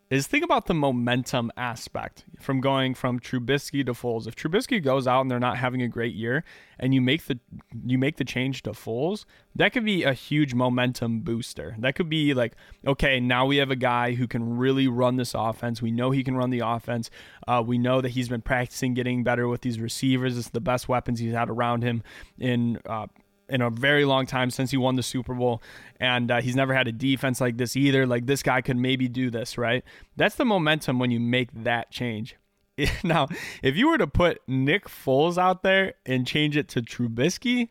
is 0.09 0.27
think 0.27 0.43
about 0.43 0.67
the 0.67 0.73
momentum 0.73 1.51
aspect 1.57 2.25
from 2.39 2.61
going 2.61 2.93
from 2.93 3.19
Trubisky 3.19 3.85
to 3.85 3.93
Foles. 3.93 4.27
If 4.27 4.35
Trubisky 4.35 4.83
goes 4.83 5.07
out 5.07 5.21
and 5.21 5.31
they're 5.31 5.39
not 5.39 5.57
having 5.57 5.81
a 5.81 5.87
great 5.87 6.13
year, 6.13 6.43
and 6.77 6.93
you 6.93 7.01
make 7.01 7.25
the 7.25 7.39
you 7.85 7.97
make 7.97 8.17
the 8.17 8.25
change 8.25 8.63
to 8.63 8.71
Foles, 8.71 9.25
that 9.55 9.73
could 9.73 9.85
be 9.85 10.03
a 10.03 10.13
huge 10.13 10.53
momentum 10.53 11.21
booster. 11.21 11.75
That 11.79 11.95
could 11.95 12.09
be 12.09 12.33
like, 12.33 12.53
okay, 12.85 13.19
now 13.19 13.45
we 13.45 13.57
have 13.57 13.71
a 13.71 13.75
guy 13.75 14.13
who 14.13 14.27
can 14.27 14.57
really 14.57 14.87
run 14.87 15.15
this 15.15 15.33
offense. 15.33 15.81
We 15.81 15.91
know 15.91 16.11
he 16.11 16.23
can 16.23 16.35
run 16.35 16.49
the 16.49 16.59
offense. 16.59 17.09
Uh, 17.47 17.63
we 17.65 17.77
know 17.77 18.01
that 18.01 18.09
he's 18.09 18.29
been 18.29 18.41
practicing 18.41 18.93
getting 18.93 19.23
better 19.23 19.47
with 19.47 19.61
these 19.61 19.79
receivers. 19.79 20.37
It's 20.37 20.49
the 20.49 20.61
best 20.61 20.87
weapons 20.87 21.19
he's 21.19 21.33
had 21.33 21.49
around 21.49 21.83
him 21.83 22.03
in 22.37 22.79
uh, 22.85 23.07
in 23.49 23.61
a 23.61 23.69
very 23.69 24.05
long 24.05 24.25
time 24.25 24.49
since 24.49 24.71
he 24.71 24.77
won 24.77 24.95
the 24.95 25.03
Super 25.03 25.33
Bowl, 25.33 25.61
and 25.99 26.31
uh, 26.31 26.41
he's 26.41 26.55
never 26.55 26.73
had 26.73 26.87
a 26.87 26.91
defense 26.91 27.41
like 27.41 27.57
this 27.57 27.75
either. 27.75 28.05
Like 28.05 28.25
this 28.25 28.43
guy 28.43 28.61
could 28.61 28.77
maybe 28.77 29.07
do 29.07 29.29
this, 29.29 29.57
right? 29.57 29.83
That's 30.15 30.35
the 30.35 30.45
momentum 30.45 30.99
when 30.99 31.11
you 31.11 31.19
make 31.19 31.49
that 31.63 31.91
change. 31.91 32.35
now, 33.03 33.27
if 33.61 33.75
you 33.75 33.89
were 33.89 33.97
to 33.97 34.07
put 34.07 34.41
Nick 34.47 34.87
Foles 34.87 35.37
out 35.37 35.63
there 35.63 35.93
and 36.05 36.25
change 36.25 36.57
it 36.57 36.67
to 36.69 36.81
Trubisky, 36.81 37.69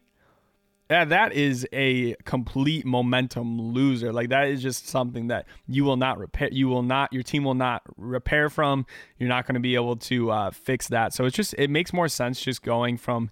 yeah, 0.92 1.06
that 1.06 1.32
is 1.32 1.66
a 1.72 2.14
complete 2.24 2.84
momentum 2.84 3.58
loser. 3.58 4.12
Like 4.12 4.28
that 4.28 4.48
is 4.48 4.62
just 4.62 4.88
something 4.88 5.28
that 5.28 5.46
you 5.66 5.84
will 5.84 5.96
not 5.96 6.18
repair. 6.18 6.50
You 6.52 6.68
will 6.68 6.82
not. 6.82 7.10
Your 7.14 7.22
team 7.22 7.44
will 7.44 7.54
not 7.54 7.82
repair 7.96 8.50
from. 8.50 8.84
You're 9.18 9.30
not 9.30 9.46
going 9.46 9.54
to 9.54 9.60
be 9.60 9.74
able 9.74 9.96
to 9.96 10.30
uh, 10.30 10.50
fix 10.50 10.88
that. 10.88 11.14
So 11.14 11.24
it's 11.24 11.34
just 11.34 11.54
it 11.56 11.70
makes 11.70 11.94
more 11.94 12.08
sense 12.08 12.42
just 12.42 12.62
going 12.62 12.98
from 12.98 13.30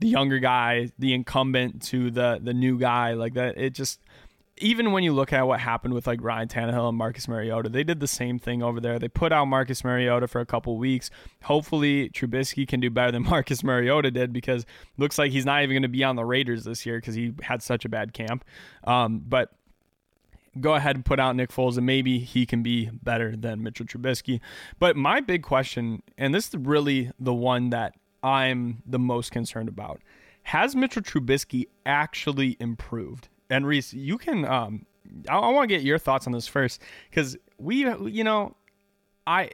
the 0.00 0.08
younger 0.08 0.38
guy, 0.38 0.90
the 0.98 1.14
incumbent 1.14 1.82
to 1.82 2.10
the 2.10 2.40
the 2.42 2.54
new 2.54 2.78
guy. 2.78 3.12
Like 3.12 3.34
that, 3.34 3.56
it 3.58 3.70
just 3.70 4.00
even 4.60 4.92
when 4.92 5.02
you 5.02 5.12
look 5.12 5.32
at 5.32 5.46
what 5.46 5.60
happened 5.60 5.94
with 5.94 6.06
like 6.06 6.22
Ryan 6.22 6.48
Tannehill 6.48 6.88
and 6.88 6.98
Marcus 6.98 7.26
Mariota, 7.26 7.68
they 7.68 7.82
did 7.82 8.00
the 8.00 8.06
same 8.06 8.38
thing 8.38 8.62
over 8.62 8.80
there. 8.80 8.98
They 8.98 9.08
put 9.08 9.32
out 9.32 9.46
Marcus 9.46 9.84
Mariota 9.84 10.28
for 10.28 10.40
a 10.40 10.46
couple 10.46 10.76
weeks. 10.76 11.10
Hopefully, 11.44 12.10
Trubisky 12.10 12.68
can 12.68 12.80
do 12.80 12.90
better 12.90 13.12
than 13.12 13.22
Marcus 13.30 13.62
Mariota 13.62 14.10
did 14.10 14.32
because 14.32 14.66
looks 14.98 15.18
like 15.18 15.32
he's 15.32 15.46
not 15.46 15.62
even 15.62 15.74
going 15.74 15.82
to 15.82 15.88
be 15.88 16.04
on 16.04 16.16
the 16.16 16.24
Raiders 16.24 16.64
this 16.64 16.84
year 16.84 16.98
because 16.98 17.14
he 17.14 17.32
had 17.42 17.62
such 17.62 17.84
a 17.84 17.88
bad 17.88 18.12
camp. 18.12 18.44
Um, 18.84 19.22
but 19.26 19.50
go 20.58 20.74
ahead 20.74 20.96
and 20.96 21.04
put 21.04 21.20
out 21.20 21.36
Nick 21.36 21.50
Foles, 21.50 21.76
and 21.76 21.86
maybe 21.86 22.18
he 22.18 22.44
can 22.44 22.62
be 22.62 22.90
better 23.02 23.36
than 23.36 23.62
Mitchell 23.62 23.86
Trubisky. 23.86 24.40
But 24.78 24.96
my 24.96 25.20
big 25.20 25.42
question, 25.42 26.02
and 26.18 26.34
this 26.34 26.48
is 26.48 26.56
really 26.56 27.10
the 27.18 27.34
one 27.34 27.70
that 27.70 27.94
I'm 28.22 28.82
the 28.86 28.98
most 28.98 29.32
concerned 29.32 29.68
about. 29.68 30.00
Has 30.44 30.74
Mitchell 30.74 31.02
Trubisky 31.02 31.66
actually 31.84 32.56
improved? 32.60 33.28
And 33.48 33.66
Reese, 33.66 33.92
you 33.92 34.18
can. 34.18 34.44
Um, 34.44 34.86
I, 35.28 35.36
I 35.38 35.48
want 35.50 35.68
to 35.68 35.74
get 35.74 35.82
your 35.84 35.98
thoughts 35.98 36.26
on 36.26 36.32
this 36.32 36.46
first 36.46 36.80
because 37.10 37.36
we, 37.58 37.88
you 38.10 38.24
know, 38.24 38.56
I 39.26 39.50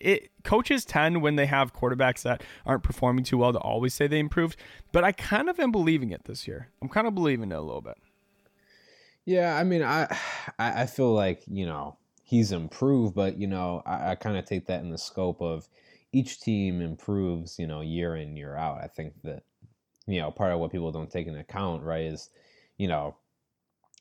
it 0.00 0.30
coaches 0.44 0.84
tend 0.84 1.22
when 1.22 1.36
they 1.36 1.46
have 1.46 1.72
quarterbacks 1.72 2.22
that 2.22 2.42
aren't 2.64 2.82
performing 2.82 3.24
too 3.24 3.38
well 3.38 3.52
to 3.52 3.58
always 3.58 3.94
say 3.94 4.06
they 4.06 4.18
improved, 4.18 4.56
but 4.92 5.04
I 5.04 5.12
kind 5.12 5.48
of 5.48 5.60
am 5.60 5.70
believing 5.70 6.10
it 6.10 6.24
this 6.24 6.48
year. 6.48 6.68
I'm 6.80 6.88
kind 6.88 7.06
of 7.06 7.14
believing 7.14 7.52
it 7.52 7.54
a 7.54 7.60
little 7.60 7.82
bit. 7.82 7.98
Yeah, 9.26 9.56
I 9.56 9.64
mean, 9.64 9.82
I 9.82 10.16
I 10.58 10.86
feel 10.86 11.12
like 11.12 11.42
you 11.46 11.66
know 11.66 11.98
he's 12.24 12.50
improved, 12.50 13.14
but 13.14 13.38
you 13.38 13.46
know 13.46 13.82
I, 13.84 14.12
I 14.12 14.14
kind 14.14 14.36
of 14.36 14.46
take 14.46 14.66
that 14.66 14.80
in 14.80 14.90
the 14.90 14.98
scope 14.98 15.40
of 15.42 15.68
each 16.12 16.40
team 16.40 16.80
improves, 16.80 17.58
you 17.58 17.66
know, 17.66 17.80
year 17.80 18.16
in 18.16 18.36
year 18.36 18.56
out. 18.56 18.82
I 18.82 18.88
think 18.88 19.14
that 19.24 19.44
you 20.06 20.20
know 20.20 20.30
part 20.30 20.52
of 20.52 20.60
what 20.60 20.72
people 20.72 20.92
don't 20.92 21.10
take 21.10 21.26
into 21.26 21.40
account, 21.40 21.82
right, 21.82 22.04
is 22.04 22.30
you 22.78 22.88
know, 22.88 23.16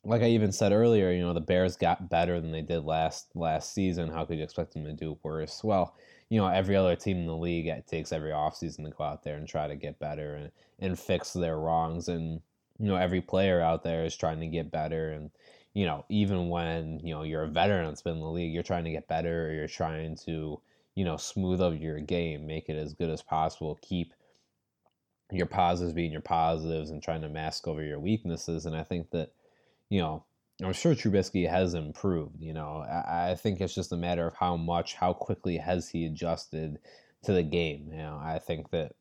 like 0.04 0.22
I 0.22 0.28
even 0.28 0.52
said 0.52 0.72
earlier, 0.72 1.12
you 1.12 1.22
know, 1.22 1.34
the 1.34 1.42
Bears 1.42 1.76
got 1.76 2.10
better 2.10 2.40
than 2.40 2.52
they 2.52 2.62
did 2.62 2.86
last 2.86 3.28
last 3.36 3.74
season. 3.74 4.10
How 4.10 4.26
could 4.26 4.38
you 4.38 4.44
expect 4.44 4.74
them 4.74 4.86
to 4.86 4.94
do 4.94 5.18
worse? 5.24 5.64
Well, 5.64 5.96
you 6.30 6.40
know, 6.40 6.48
every 6.48 6.76
other 6.76 6.96
team 6.96 7.18
in 7.18 7.28
the 7.28 7.36
league 7.36 7.68
it 7.68 7.88
takes 7.88 8.12
every 8.12 8.32
offseason 8.32 8.86
to 8.86 8.92
go 8.92 9.04
out 9.04 9.24
there 9.24 9.36
and 9.38 9.48
try 9.48 9.68
to 9.68 9.76
get 9.76 10.00
better 10.00 10.36
and 10.36 10.52
and 10.80 11.00
fix 11.00 11.34
their 11.34 11.60
wrongs 11.60 12.08
and 12.08 12.42
you 12.80 12.88
know 12.88 12.96
every 12.96 13.22
player 13.22 13.62
out 13.62 13.84
there 13.84 14.06
is 14.06 14.16
trying 14.16 14.40
to 14.40 14.48
get 14.48 14.72
better 14.72 15.12
and 15.12 15.30
you 15.74 15.86
know 15.86 16.06
even 16.10 16.50
when 16.50 17.00
you 17.04 17.14
know 17.14 17.24
you're 17.24 17.44
a 17.44 17.48
veteran 17.48 17.86
that's 17.86 18.02
been 18.02 18.16
in 18.16 18.22
the 18.22 18.28
league 18.30 18.54
you're 18.54 18.64
trying 18.64 18.86
to 18.86 18.92
get 18.92 19.08
better 19.08 19.48
or 19.48 19.54
you're 19.54 19.68
trying 19.68 20.16
to 20.16 20.60
you 21.00 21.06
know, 21.06 21.16
smooth 21.16 21.62
up 21.62 21.80
your 21.80 22.02
game, 22.02 22.46
make 22.46 22.68
it 22.68 22.76
as 22.76 22.94
good 22.94 23.10
as 23.10 23.22
possible, 23.22 23.80
keep 23.82 24.14
your 25.32 25.46
positives 25.46 25.94
being 25.94 26.12
your 26.12 26.20
positives 26.20 26.90
and 26.90 27.02
trying 27.02 27.22
to 27.22 27.30
mask 27.30 27.70
over 27.70 27.82
your 27.82 28.02
weaknesses. 28.02 28.66
And 28.66 28.76
I 28.76 28.84
think 28.84 29.10
that, 29.12 29.32
you 29.90 30.02
know, 30.02 30.26
I'm 30.62 30.74
sure 30.74 30.94
Trubisky 30.94 31.50
has 31.50 31.74
improved. 31.74 32.42
You 32.42 32.54
know, 32.54 32.86
I, 32.86 33.30
I 33.32 33.36
think 33.36 33.62
it's 33.62 33.74
just 33.74 33.94
a 33.94 33.96
matter 33.96 34.28
of 34.28 34.36
how 34.36 34.58
much, 34.58 34.96
how 34.96 35.14
quickly 35.14 35.56
has 35.56 35.88
he 35.88 36.06
adjusted 36.06 36.80
to 37.24 37.32
the 37.32 37.44
game. 37.44 37.88
You 37.92 38.00
know, 38.00 38.20
I 38.22 38.38
think 38.38 38.70
that 38.72 38.92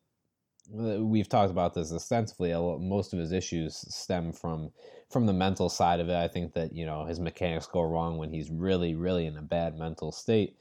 uh, 0.73 1.05
we've 1.05 1.29
talked 1.29 1.51
about 1.51 1.75
this 1.75 1.91
extensively. 1.91 2.53
Most 2.79 3.13
of 3.13 3.19
his 3.19 3.33
issues 3.33 3.77
stem 3.93 4.33
from 4.33 4.71
from 5.11 5.27
the 5.27 5.33
mental 5.33 5.69
side 5.69 5.99
of 5.99 6.09
it. 6.09 6.15
I 6.15 6.29
think 6.29 6.55
that 6.55 6.73
you 6.73 6.87
know 6.87 7.07
his 7.07 7.19
mechanics 7.19 7.67
go 7.67 7.83
wrong 7.83 8.19
when 8.19 8.31
he's 8.31 8.51
really, 8.51 8.95
really 8.95 9.27
in 9.27 9.37
a 9.37 9.43
bad 9.43 9.77
mental 9.77 10.13
state 10.13 10.57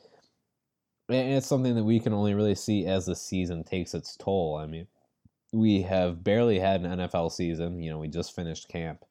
and 1.10 1.34
it's 1.34 1.48
something 1.48 1.76
that 1.76 1.84
we 1.84 2.00
can 2.00 2.14
only 2.14 2.34
really 2.34 2.56
see 2.56 2.86
as 2.86 3.06
the 3.06 3.16
season 3.16 3.64
takes 3.64 3.94
its 3.94 4.16
toll. 4.18 4.58
I 4.58 4.66
mean, 4.66 4.88
we 5.54 5.82
have 5.84 6.24
barely 6.24 6.60
had 6.60 6.82
an 6.82 7.00
NFL 7.00 7.32
season. 7.32 7.82
You 7.82 7.92
know, 7.92 8.00
we 8.00 8.08
just 8.08 8.36
finished 8.36 8.68
camp. 8.68 9.06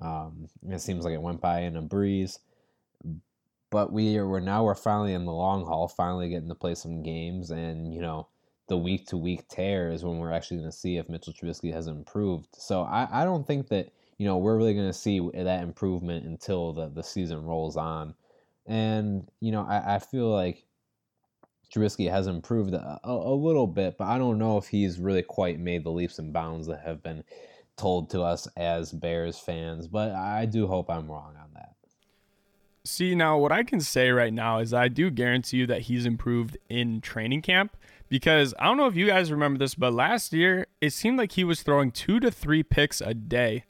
Um, 0.00 0.48
it 0.68 0.80
seems 0.80 1.04
like 1.04 1.14
it 1.14 1.22
went 1.22 1.40
by 1.40 1.60
in 1.60 1.76
a 1.76 1.82
breeze, 1.82 2.38
but 3.70 3.92
we 3.92 4.16
are, 4.16 4.26
we're 4.26 4.40
now 4.40 4.64
we're 4.64 4.74
finally 4.74 5.14
in 5.14 5.24
the 5.24 5.32
long 5.32 5.64
haul, 5.64 5.88
finally 5.88 6.28
getting 6.28 6.48
to 6.48 6.54
play 6.54 6.74
some 6.74 7.02
games, 7.02 7.50
and 7.50 7.92
you 7.92 8.00
know, 8.00 8.28
the 8.68 8.78
week 8.78 9.06
to 9.08 9.16
week 9.16 9.46
tear 9.48 9.90
is 9.90 10.04
when 10.04 10.18
we're 10.18 10.32
actually 10.32 10.58
going 10.58 10.70
to 10.70 10.76
see 10.76 10.96
if 10.96 11.08
Mitchell 11.08 11.32
Trubisky 11.32 11.72
has 11.72 11.88
improved. 11.88 12.48
So 12.52 12.82
I, 12.82 13.08
I 13.22 13.24
don't 13.24 13.46
think 13.46 13.68
that 13.68 13.92
you 14.18 14.26
know 14.26 14.38
we're 14.38 14.56
really 14.56 14.74
going 14.74 14.88
to 14.88 14.92
see 14.92 15.20
that 15.34 15.62
improvement 15.62 16.26
until 16.26 16.72
the 16.72 16.88
the 16.88 17.02
season 17.02 17.44
rolls 17.44 17.76
on, 17.76 18.14
and 18.66 19.28
you 19.40 19.52
know 19.52 19.66
I, 19.68 19.96
I 19.96 19.98
feel 19.98 20.28
like 20.28 20.64
Trubisky 21.72 22.10
has 22.10 22.26
improved 22.26 22.74
a, 22.74 23.00
a, 23.04 23.34
little 23.34 23.66
bit, 23.66 23.96
but 23.96 24.06
I 24.06 24.18
don't 24.18 24.38
know 24.38 24.58
if 24.58 24.66
he's 24.66 24.98
really 24.98 25.22
quite 25.22 25.58
made 25.58 25.84
the 25.84 25.90
leaps 25.90 26.18
and 26.18 26.32
bounds 26.32 26.66
that 26.66 26.80
have 26.80 27.02
been 27.02 27.24
told 27.76 28.10
to 28.10 28.20
us 28.20 28.46
as 28.56 28.92
Bears 28.92 29.38
fans. 29.38 29.88
But 29.88 30.12
I 30.12 30.44
do 30.44 30.66
hope 30.66 30.90
I'm 30.90 31.10
wrong 31.10 31.34
on 31.40 31.54
that. 31.54 31.74
See, 32.84 33.14
now 33.14 33.38
what 33.38 33.52
I 33.52 33.62
can 33.62 33.80
say 33.80 34.10
right 34.10 34.32
now 34.32 34.58
is 34.58 34.74
I 34.74 34.88
do 34.88 35.10
guarantee 35.10 35.58
you 35.58 35.66
that 35.68 35.82
he's 35.82 36.04
improved 36.04 36.58
in 36.68 37.00
training 37.00 37.42
camp 37.42 37.76
because 38.08 38.52
I 38.58 38.64
don't 38.64 38.76
know 38.76 38.86
if 38.86 38.96
you 38.96 39.06
guys 39.06 39.32
remember 39.32 39.58
this, 39.58 39.74
but 39.74 39.94
last 39.94 40.32
year 40.32 40.66
it 40.80 40.92
seemed 40.92 41.16
like 41.16 41.32
he 41.32 41.44
was 41.44 41.62
throwing 41.62 41.90
two 41.90 42.20
to 42.20 42.30
three 42.30 42.62
picks 42.62 43.00
a 43.00 43.14
day 43.14 43.64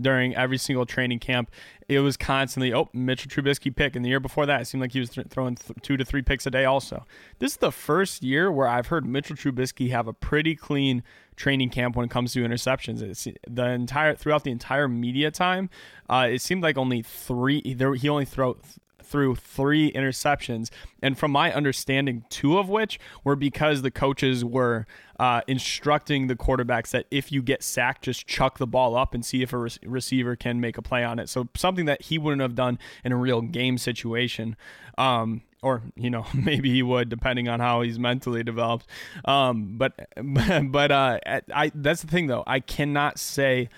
during 0.00 0.34
every 0.34 0.58
single 0.58 0.86
training 0.86 1.18
camp. 1.18 1.50
It 1.88 2.00
was 2.00 2.16
constantly, 2.16 2.72
oh, 2.72 2.88
Mitchell 2.92 3.30
Trubisky 3.30 3.74
pick. 3.74 3.96
And 3.96 4.04
the 4.04 4.08
year 4.08 4.20
before 4.20 4.46
that, 4.46 4.60
it 4.60 4.64
seemed 4.66 4.80
like 4.80 4.92
he 4.92 5.00
was 5.00 5.10
th- 5.10 5.26
throwing 5.28 5.56
th- 5.56 5.78
two 5.82 5.96
to 5.96 6.04
three 6.04 6.22
picks 6.22 6.46
a 6.46 6.50
day 6.50 6.64
also. 6.64 7.04
This 7.38 7.52
is 7.52 7.58
the 7.58 7.72
first 7.72 8.22
year 8.22 8.50
where 8.50 8.68
I've 8.68 8.88
heard 8.88 9.04
Mitchell 9.04 9.36
Trubisky 9.36 9.90
have 9.90 10.06
a 10.06 10.12
pretty 10.12 10.54
clean 10.54 11.02
training 11.36 11.70
camp 11.70 11.96
when 11.96 12.04
it 12.04 12.10
comes 12.10 12.32
to 12.34 12.44
interceptions. 12.44 13.02
It's 13.02 13.26
the 13.48 13.66
entire 13.66 14.14
throughout 14.14 14.44
the 14.44 14.50
entire 14.50 14.88
media 14.88 15.30
time, 15.30 15.70
uh, 16.08 16.28
it 16.30 16.42
seemed 16.42 16.62
like 16.62 16.76
only 16.76 17.02
three. 17.02 17.74
There, 17.74 17.94
he 17.94 18.08
only 18.08 18.26
throw 18.26 18.58
threw 19.04 19.34
three 19.34 19.92
interceptions, 19.92 20.70
and 21.02 21.18
from 21.18 21.30
my 21.30 21.52
understanding, 21.52 22.24
two 22.28 22.58
of 22.58 22.68
which 22.68 22.98
were 23.24 23.36
because 23.36 23.82
the 23.82 23.90
coaches 23.90 24.44
were 24.44 24.86
uh, 25.18 25.42
instructing 25.46 26.26
the 26.28 26.36
quarterbacks 26.36 26.90
that 26.90 27.06
if 27.10 27.30
you 27.30 27.42
get 27.42 27.62
sacked, 27.62 28.02
just 28.02 28.26
chuck 28.26 28.58
the 28.58 28.66
ball 28.66 28.96
up 28.96 29.12
and 29.14 29.24
see 29.24 29.42
if 29.42 29.52
a 29.52 29.58
re- 29.58 29.70
receiver 29.84 30.34
can 30.34 30.60
make 30.60 30.78
a 30.78 30.82
play 30.82 31.04
on 31.04 31.18
it. 31.18 31.28
So 31.28 31.48
something 31.54 31.84
that 31.84 32.02
he 32.02 32.16
wouldn't 32.16 32.40
have 32.40 32.54
done 32.54 32.78
in 33.04 33.12
a 33.12 33.16
real 33.16 33.42
game 33.42 33.76
situation. 33.76 34.56
Um, 34.96 35.42
or 35.62 35.82
you 35.94 36.08
know 36.08 36.26
maybe 36.34 36.70
he 36.70 36.82
would 36.82 37.08
depending 37.08 37.48
on 37.48 37.60
how 37.60 37.82
he's 37.82 37.98
mentally 37.98 38.42
developed 38.42 38.86
um, 39.26 39.76
but 39.76 40.08
but 40.72 40.90
uh, 40.90 41.18
I 41.26 41.70
that's 41.74 42.02
the 42.02 42.08
thing 42.08 42.28
though 42.28 42.44
I 42.46 42.60
cannot 42.60 43.18
say 43.18 43.68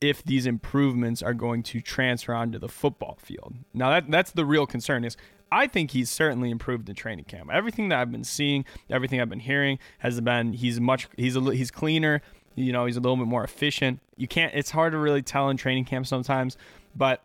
if 0.00 0.22
these 0.24 0.46
improvements 0.46 1.22
are 1.22 1.34
going 1.34 1.62
to 1.62 1.80
transfer 1.80 2.34
onto 2.34 2.58
the 2.58 2.68
football 2.68 3.18
field. 3.20 3.54
Now 3.74 3.90
that 3.90 4.10
that's 4.10 4.32
the 4.32 4.44
real 4.44 4.66
concern 4.66 5.04
is 5.04 5.16
I 5.52 5.66
think 5.66 5.90
he's 5.90 6.08
certainly 6.08 6.50
improved 6.50 6.88
in 6.88 6.94
training 6.94 7.24
camp. 7.24 7.50
Everything 7.52 7.88
that 7.88 7.98
I've 7.98 8.12
been 8.12 8.24
seeing, 8.24 8.64
everything 8.88 9.20
I've 9.20 9.28
been 9.28 9.40
hearing 9.40 9.78
has 9.98 10.20
been 10.20 10.52
he's 10.52 10.80
much 10.80 11.08
he's 11.16 11.36
a 11.36 11.40
he's 11.40 11.70
cleaner, 11.70 12.22
you 12.54 12.72
know, 12.72 12.86
he's 12.86 12.96
a 12.96 13.00
little 13.00 13.16
bit 13.16 13.26
more 13.26 13.44
efficient. 13.44 14.00
You 14.16 14.28
can't 14.28 14.54
it's 14.54 14.70
hard 14.70 14.92
to 14.92 14.98
really 14.98 15.22
tell 15.22 15.50
in 15.50 15.56
training 15.56 15.84
camp 15.84 16.06
sometimes, 16.06 16.56
but 16.94 17.22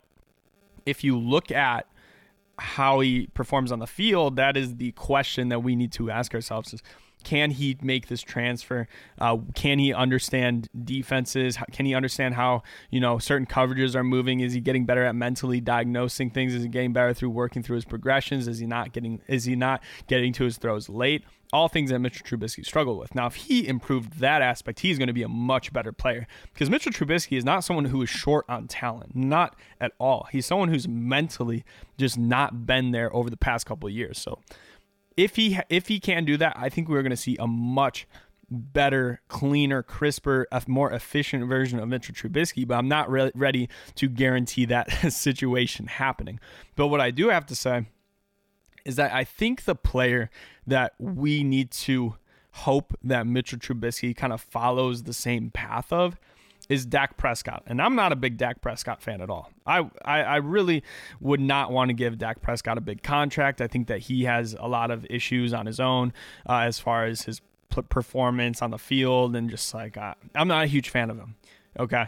if 0.86 1.04
you 1.04 1.18
look 1.18 1.52
at 1.52 1.88
how 2.58 3.00
he 3.02 3.28
performs 3.34 3.72
on 3.72 3.80
the 3.80 3.88
field, 3.88 4.38
that 4.38 4.56
is 4.56 4.78
the 4.78 4.92
question 4.94 5.50
that 5.50 5.60
we 5.60 5.76
need 5.76 5.92
to 5.94 6.10
ask 6.10 6.34
ourselves 6.34 6.74
is 6.74 6.84
can 7.26 7.52
he 7.52 7.76
make 7.82 8.08
this 8.08 8.22
transfer? 8.22 8.88
Uh, 9.20 9.38
can 9.56 9.80
he 9.80 9.92
understand 9.92 10.70
defenses? 10.86 11.58
Can 11.72 11.86
he 11.86 11.96
understand 11.96 12.36
how 12.36 12.62
you 12.92 13.02
know 13.02 13.18
certain 13.18 13.48
coverages 13.48 13.96
are 13.96 14.04
moving? 14.04 14.40
Is 14.40 14.54
he 14.54 14.62
getting 14.62 14.86
better 14.86 15.04
at 15.04 15.16
mentally 15.16 15.60
diagnosing 15.60 16.30
things? 16.30 16.54
Is 16.54 16.64
he 16.64 16.70
getting 16.70 16.94
better 16.94 17.14
through 17.14 17.32
working 17.32 17.64
through 17.64 17.76
his 17.76 17.86
progressions? 17.86 18.48
Is 18.48 18.60
he 18.60 18.68
not 18.68 18.94
getting? 18.94 19.22
Is 19.28 19.44
he 19.44 19.56
not 19.56 19.82
getting 20.08 20.32
to 20.34 20.46
his 20.46 20.58
throws 20.58 20.88
late? 20.88 21.24
All 21.52 21.68
things 21.68 21.90
that 21.90 22.00
Mitchell 22.00 22.26
Trubisky 22.26 22.66
struggled 22.66 23.00
with. 23.00 23.16
Now, 23.16 23.28
if 23.28 23.36
he 23.36 23.68
improved 23.68 24.20
that 24.20 24.42
aspect, 24.42 24.82
he's 24.82 24.98
going 24.98 25.08
to 25.08 25.14
be 25.14 25.24
a 25.24 25.30
much 25.30 25.72
better 25.74 25.92
player 25.92 26.28
because 26.54 26.70
Mitchell 26.70 26.92
Trubisky 26.92 27.38
is 27.38 27.46
not 27.46 27.64
someone 27.64 27.86
who 27.86 28.02
is 28.02 28.10
short 28.10 28.46
on 28.50 28.68
talent, 28.68 29.16
not 29.16 29.56
at 29.80 29.94
all. 30.00 30.28
He's 30.32 30.46
someone 30.46 30.70
who's 30.70 30.88
mentally 30.88 31.64
just 31.98 32.18
not 32.18 32.66
been 32.66 32.92
there 32.92 33.16
over 33.16 33.30
the 33.30 33.38
past 33.38 33.66
couple 33.66 33.88
of 33.88 33.94
years. 33.94 34.20
So 34.20 34.40
if 35.18 35.36
he 35.36 35.60
if 35.70 35.88
he 35.88 36.00
can 36.00 36.26
do 36.26 36.38
that, 36.38 36.56
I 36.58 36.70
think 36.70 36.90
we're 36.90 37.02
going 37.02 37.12
to 37.12 37.18
see 37.18 37.38
a 37.40 37.48
much 37.48 38.08
better, 38.50 39.22
cleaner, 39.28 39.82
crisper, 39.82 40.48
a 40.52 40.62
more 40.68 40.92
efficient 40.92 41.48
version 41.48 41.80
of 41.80 41.88
Mitchell 41.88 42.14
Trubisky, 42.14 42.68
but 42.68 42.76
I'm 42.76 42.88
not 42.88 43.10
re- 43.10 43.32
ready 43.34 43.70
to 43.96 44.08
guarantee 44.08 44.66
that 44.66 44.92
situation 45.12 45.88
happening. 45.88 46.40
But 46.76 46.88
what 46.88 47.02
I 47.02 47.12
do 47.12 47.30
have 47.30 47.46
to 47.48 47.56
say 47.56 47.88
is 48.86 48.98
that 48.98 49.12
I 49.12 49.24
think 49.24 49.66
the 49.66 49.76
player 49.76 50.30
that 50.68 50.94
we 51.00 51.44
need 51.44 51.72
to 51.72 52.16
hope 52.52 52.94
that 53.04 53.28
Mitchell 53.28 53.60
Trubisky 53.60 54.16
kind 54.16 54.32
of 54.32 54.42
follows 54.42 55.04
the 55.04 55.14
same 55.14 55.50
path 55.50 55.92
of 55.92 56.18
is 56.70 56.86
Dak 56.86 57.18
Prescott. 57.18 57.64
And 57.68 57.82
I'm 57.82 57.96
not 57.96 58.12
a 58.12 58.16
big 58.16 58.38
Dak 58.38 58.62
Prescott 58.62 59.02
fan 59.02 59.22
at 59.22 59.30
all. 59.30 59.52
I, 59.66 59.90
I, 60.04 60.22
I, 60.24 60.36
really 60.38 60.84
would 61.20 61.40
not 61.40 61.72
want 61.72 61.90
to 61.90 61.94
give 61.94 62.18
Dak 62.18 62.42
Prescott 62.42 62.78
a 62.78 62.82
big 62.82 63.04
contract. 63.04 63.62
I 63.62 63.68
think 63.68 63.88
that 63.88 64.00
he 64.00 64.24
has 64.24 64.56
a 64.60 64.68
lot 64.68 64.92
of 64.92 65.06
issues 65.10 65.54
on 65.54 65.66
his 65.66 65.80
own 65.80 66.14
uh, 66.48 66.60
as 66.60 66.80
far 66.80 67.06
as 67.06 67.24
his 67.24 67.42
performance 67.90 68.62
on 68.62 68.72
the 68.72 68.78
field 68.78 69.36
and 69.36 69.50
just 69.50 69.74
like, 69.74 69.98
uh, 69.98 70.14
I'm 70.34 70.48
not 70.48 70.64
a 70.64 70.68
huge 70.68 70.90
fan 70.90 71.10
of 71.10 71.18
him. 71.18 71.36
Okay. 71.80 72.08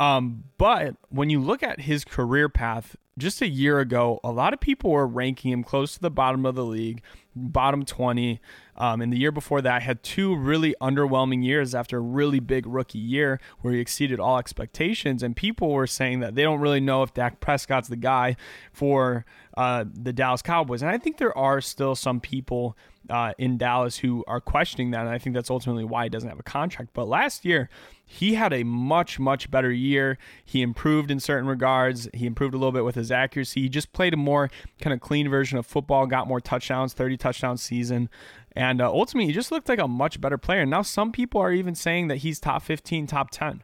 Um, 0.00 0.44
but 0.58 0.96
when 1.10 1.30
you 1.30 1.40
look 1.40 1.62
at 1.62 1.80
his 1.80 2.04
career 2.04 2.48
path, 2.48 2.96
just 3.16 3.40
a 3.42 3.48
year 3.48 3.78
ago, 3.80 4.20
a 4.24 4.30
lot 4.30 4.52
of 4.52 4.60
people 4.60 4.90
were 4.90 5.06
ranking 5.06 5.52
him 5.52 5.62
close 5.62 5.94
to 5.94 6.00
the 6.00 6.10
bottom 6.10 6.44
of 6.44 6.54
the 6.54 6.64
league, 6.64 7.00
bottom 7.34 7.84
20. 7.84 8.40
Um, 8.76 9.00
and 9.00 9.12
the 9.12 9.18
year 9.18 9.32
before 9.32 9.62
that, 9.62 9.82
had 9.82 10.02
two 10.02 10.34
really 10.34 10.74
underwhelming 10.80 11.44
years 11.44 11.74
after 11.74 11.98
a 11.98 12.00
really 12.00 12.40
big 12.40 12.66
rookie 12.66 12.98
year 12.98 13.40
where 13.60 13.72
he 13.72 13.80
exceeded 13.80 14.20
all 14.20 14.38
expectations. 14.38 15.22
And 15.22 15.36
people 15.36 15.70
were 15.70 15.86
saying 15.86 16.20
that 16.20 16.34
they 16.34 16.42
don't 16.42 16.60
really 16.60 16.80
know 16.80 17.02
if 17.02 17.14
Dak 17.14 17.40
Prescott's 17.40 17.88
the 17.88 17.96
guy 17.96 18.36
for 18.72 19.24
uh, 19.56 19.84
the 19.92 20.12
Dallas 20.12 20.42
Cowboys. 20.42 20.82
And 20.82 20.90
I 20.90 20.98
think 20.98 21.18
there 21.18 21.36
are 21.36 21.60
still 21.60 21.94
some 21.94 22.20
people 22.20 22.76
uh, 23.10 23.32
in 23.38 23.58
Dallas 23.58 23.98
who 23.98 24.24
are 24.26 24.40
questioning 24.40 24.90
that. 24.92 25.00
And 25.00 25.10
I 25.10 25.18
think 25.18 25.34
that's 25.34 25.50
ultimately 25.50 25.84
why 25.84 26.04
he 26.04 26.08
doesn't 26.08 26.28
have 26.28 26.38
a 26.38 26.44
contract. 26.44 26.90
But 26.94 27.06
last 27.06 27.44
year, 27.44 27.68
he 28.06 28.34
had 28.34 28.52
a 28.52 28.64
much, 28.64 29.18
much 29.18 29.50
better 29.50 29.72
year. 29.72 30.18
He 30.44 30.62
improved 30.62 31.10
in 31.10 31.20
certain 31.20 31.48
regards. 31.48 32.08
He 32.14 32.26
improved 32.26 32.54
a 32.54 32.58
little 32.58 32.72
bit 32.72 32.84
with 32.84 32.94
his 32.94 33.10
accuracy. 33.10 33.62
He 33.62 33.68
just 33.68 33.92
played 33.92 34.14
a 34.14 34.16
more 34.16 34.50
kind 34.80 34.92
of 34.92 35.00
clean 35.00 35.28
version 35.28 35.58
of 35.58 35.66
football, 35.66 36.06
got 36.06 36.28
more 36.28 36.40
touchdowns, 36.40 36.92
30 36.92 37.16
touchdown 37.16 37.56
season. 37.56 38.08
And 38.56 38.80
uh, 38.80 38.90
ultimately, 38.90 39.26
he 39.26 39.32
just 39.32 39.50
looked 39.50 39.68
like 39.68 39.80
a 39.80 39.88
much 39.88 40.20
better 40.20 40.38
player. 40.38 40.64
Now, 40.64 40.82
some 40.82 41.10
people 41.10 41.40
are 41.40 41.52
even 41.52 41.74
saying 41.74 42.08
that 42.08 42.18
he's 42.18 42.38
top 42.38 42.62
15, 42.62 43.06
top 43.06 43.30
10. 43.30 43.62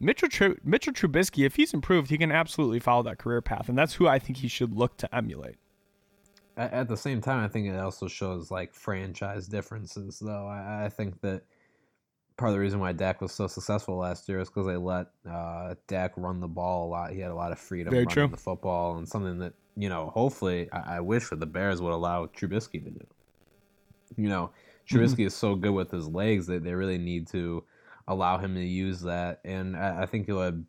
Mitchell, 0.00 0.28
Tr- 0.28 0.58
Mitchell 0.62 0.92
Trubisky, 0.92 1.44
if 1.44 1.56
he's 1.56 1.72
improved, 1.72 2.10
he 2.10 2.18
can 2.18 2.30
absolutely 2.30 2.78
follow 2.78 3.02
that 3.04 3.18
career 3.18 3.40
path. 3.40 3.68
And 3.68 3.76
that's 3.76 3.94
who 3.94 4.06
I 4.06 4.18
think 4.18 4.38
he 4.38 4.48
should 4.48 4.74
look 4.74 4.96
to 4.98 5.14
emulate. 5.14 5.56
At 6.56 6.88
the 6.88 6.96
same 6.96 7.20
time, 7.20 7.44
I 7.44 7.48
think 7.48 7.68
it 7.68 7.76
also 7.76 8.08
shows 8.08 8.50
like 8.50 8.74
franchise 8.74 9.46
differences, 9.46 10.18
though. 10.18 10.46
I, 10.46 10.86
I 10.86 10.88
think 10.88 11.20
that 11.20 11.42
part 12.36 12.50
of 12.50 12.54
the 12.54 12.60
reason 12.60 12.80
why 12.80 12.92
Dak 12.92 13.20
was 13.20 13.32
so 13.32 13.46
successful 13.46 13.96
last 13.96 14.28
year 14.28 14.40
is 14.40 14.48
because 14.48 14.66
they 14.66 14.76
let 14.76 15.06
uh, 15.28 15.74
Dak 15.86 16.12
run 16.16 16.40
the 16.40 16.48
ball 16.48 16.86
a 16.86 16.88
lot. 16.88 17.12
He 17.12 17.20
had 17.20 17.30
a 17.30 17.34
lot 17.34 17.52
of 17.52 17.58
freedom 17.58 17.92
Very 17.92 18.04
running 18.04 18.14
true. 18.14 18.28
the 18.28 18.36
football, 18.36 18.98
and 18.98 19.08
something 19.08 19.38
that 19.38 19.54
you 19.76 19.88
know, 19.88 20.10
hopefully, 20.12 20.68
I, 20.72 20.96
I 20.96 21.00
wish 21.00 21.28
that 21.28 21.38
the 21.38 21.46
Bears 21.46 21.80
would 21.80 21.92
allow 21.92 22.26
Trubisky 22.26 22.82
to 22.82 22.90
do. 22.90 23.06
You 24.16 24.28
know, 24.28 24.50
Trubisky 24.88 25.12
mm-hmm. 25.12 25.26
is 25.26 25.34
so 25.34 25.54
good 25.54 25.72
with 25.72 25.90
his 25.90 26.06
legs 26.06 26.46
that 26.46 26.64
they 26.64 26.74
really 26.74 26.98
need 26.98 27.28
to 27.28 27.64
allow 28.06 28.38
him 28.38 28.54
to 28.54 28.64
use 28.64 29.02
that, 29.02 29.40
and 29.44 29.76
I, 29.76 30.02
I 30.02 30.06
think 30.06 30.28
it 30.28 30.34
would 30.34 30.64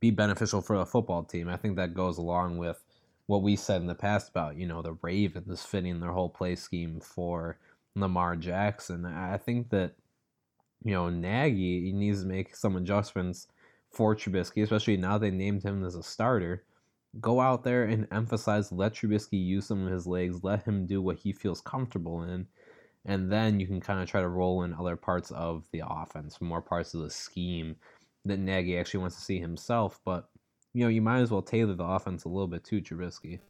be 0.00 0.10
beneficial 0.10 0.60
for 0.60 0.76
the 0.78 0.86
football 0.86 1.22
team. 1.22 1.48
I 1.48 1.56
think 1.56 1.76
that 1.76 1.94
goes 1.94 2.18
along 2.18 2.58
with 2.58 2.82
what 3.26 3.42
we 3.42 3.56
said 3.56 3.80
in 3.80 3.86
the 3.86 3.94
past 3.94 4.30
about 4.30 4.56
you 4.56 4.66
know 4.66 4.82
the 4.82 4.96
Ravens 5.02 5.62
fitting 5.62 6.00
their 6.00 6.12
whole 6.12 6.28
play 6.28 6.56
scheme 6.56 7.00
for 7.00 7.58
Lamar 7.94 8.36
Jackson. 8.36 9.06
I 9.06 9.36
think 9.38 9.70
that 9.70 9.94
you 10.84 10.92
know, 10.92 11.08
Nagy 11.08 11.84
he 11.84 11.92
needs 11.92 12.22
to 12.22 12.28
make 12.28 12.56
some 12.56 12.76
adjustments 12.76 13.48
for 13.90 14.16
Trubisky, 14.16 14.62
especially 14.62 14.96
now 14.96 15.18
they 15.18 15.30
named 15.30 15.62
him 15.62 15.84
as 15.84 15.94
a 15.94 16.02
starter. 16.02 16.64
Go 17.20 17.40
out 17.40 17.62
there 17.62 17.84
and 17.84 18.08
emphasize, 18.10 18.72
let 18.72 18.94
Trubisky 18.94 19.44
use 19.44 19.66
some 19.66 19.86
of 19.86 19.92
his 19.92 20.06
legs, 20.06 20.42
let 20.42 20.64
him 20.64 20.86
do 20.86 21.02
what 21.02 21.18
he 21.18 21.32
feels 21.32 21.60
comfortable 21.60 22.22
in, 22.22 22.46
and 23.04 23.30
then 23.30 23.58
you 23.58 23.66
can 23.66 23.80
kind 23.80 24.00
of 24.00 24.08
try 24.08 24.20
to 24.20 24.28
roll 24.28 24.62
in 24.62 24.74
other 24.74 24.96
parts 24.96 25.30
of 25.32 25.64
the 25.72 25.82
offense, 25.86 26.40
more 26.40 26.62
parts 26.62 26.94
of 26.94 27.00
the 27.00 27.10
scheme 27.10 27.76
that 28.24 28.38
Nagy 28.38 28.78
actually 28.78 29.00
wants 29.00 29.16
to 29.16 29.22
see 29.22 29.38
himself. 29.38 30.00
But 30.04 30.28
you 30.74 30.82
know, 30.82 30.88
you 30.88 31.02
might 31.02 31.20
as 31.20 31.30
well 31.30 31.42
tailor 31.42 31.74
the 31.74 31.84
offense 31.84 32.24
a 32.24 32.28
little 32.28 32.46
bit 32.46 32.64
to 32.64 32.80
Trubisky. 32.80 33.40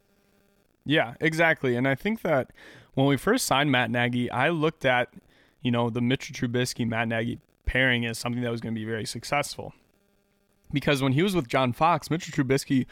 Yeah, 0.85 1.13
exactly. 1.21 1.75
And 1.75 1.87
I 1.87 1.95
think 1.95 2.21
that 2.23 2.51
when 2.93 3.07
we 3.07 3.15
first 3.15 3.45
signed 3.45 3.71
Matt 3.71 3.89
Nagy, 3.89 4.29
I 4.29 4.49
looked 4.49 4.83
at, 4.83 5.09
you 5.61 5.71
know, 5.71 5.89
the 5.89 6.01
Mitchell 6.01 6.35
Trubisky 6.35 6.87
Matt 6.87 7.07
Nagy 7.07 7.39
pairing 7.65 8.05
as 8.05 8.17
something 8.17 8.41
that 8.41 8.51
was 8.51 8.59
going 8.59 8.75
to 8.75 8.79
be 8.79 8.85
very 8.85 9.05
successful. 9.05 9.73
Because 10.73 11.01
when 11.01 11.13
he 11.13 11.23
was 11.23 11.35
with 11.35 11.47
John 11.47 11.71
Fox, 11.71 12.09
Mitchell 12.09 12.33
Trubisky 12.33 12.85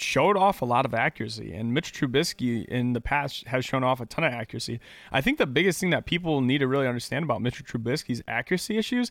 showed 0.00 0.36
off 0.36 0.62
a 0.62 0.64
lot 0.64 0.84
of 0.84 0.94
accuracy, 0.94 1.52
and 1.52 1.74
Mitch 1.74 1.92
Trubisky 1.92 2.64
in 2.64 2.92
the 2.92 3.00
past 3.00 3.46
has 3.46 3.64
shown 3.64 3.84
off 3.84 4.00
a 4.00 4.06
ton 4.06 4.24
of 4.24 4.32
accuracy. 4.32 4.80
I 5.12 5.20
think 5.20 5.38
the 5.38 5.46
biggest 5.46 5.80
thing 5.80 5.90
that 5.90 6.06
people 6.06 6.40
need 6.40 6.58
to 6.58 6.66
really 6.66 6.86
understand 6.86 7.24
about 7.24 7.42
Mitch 7.42 7.64
Trubisky's 7.64 8.22
accuracy 8.26 8.78
issues, 8.78 9.10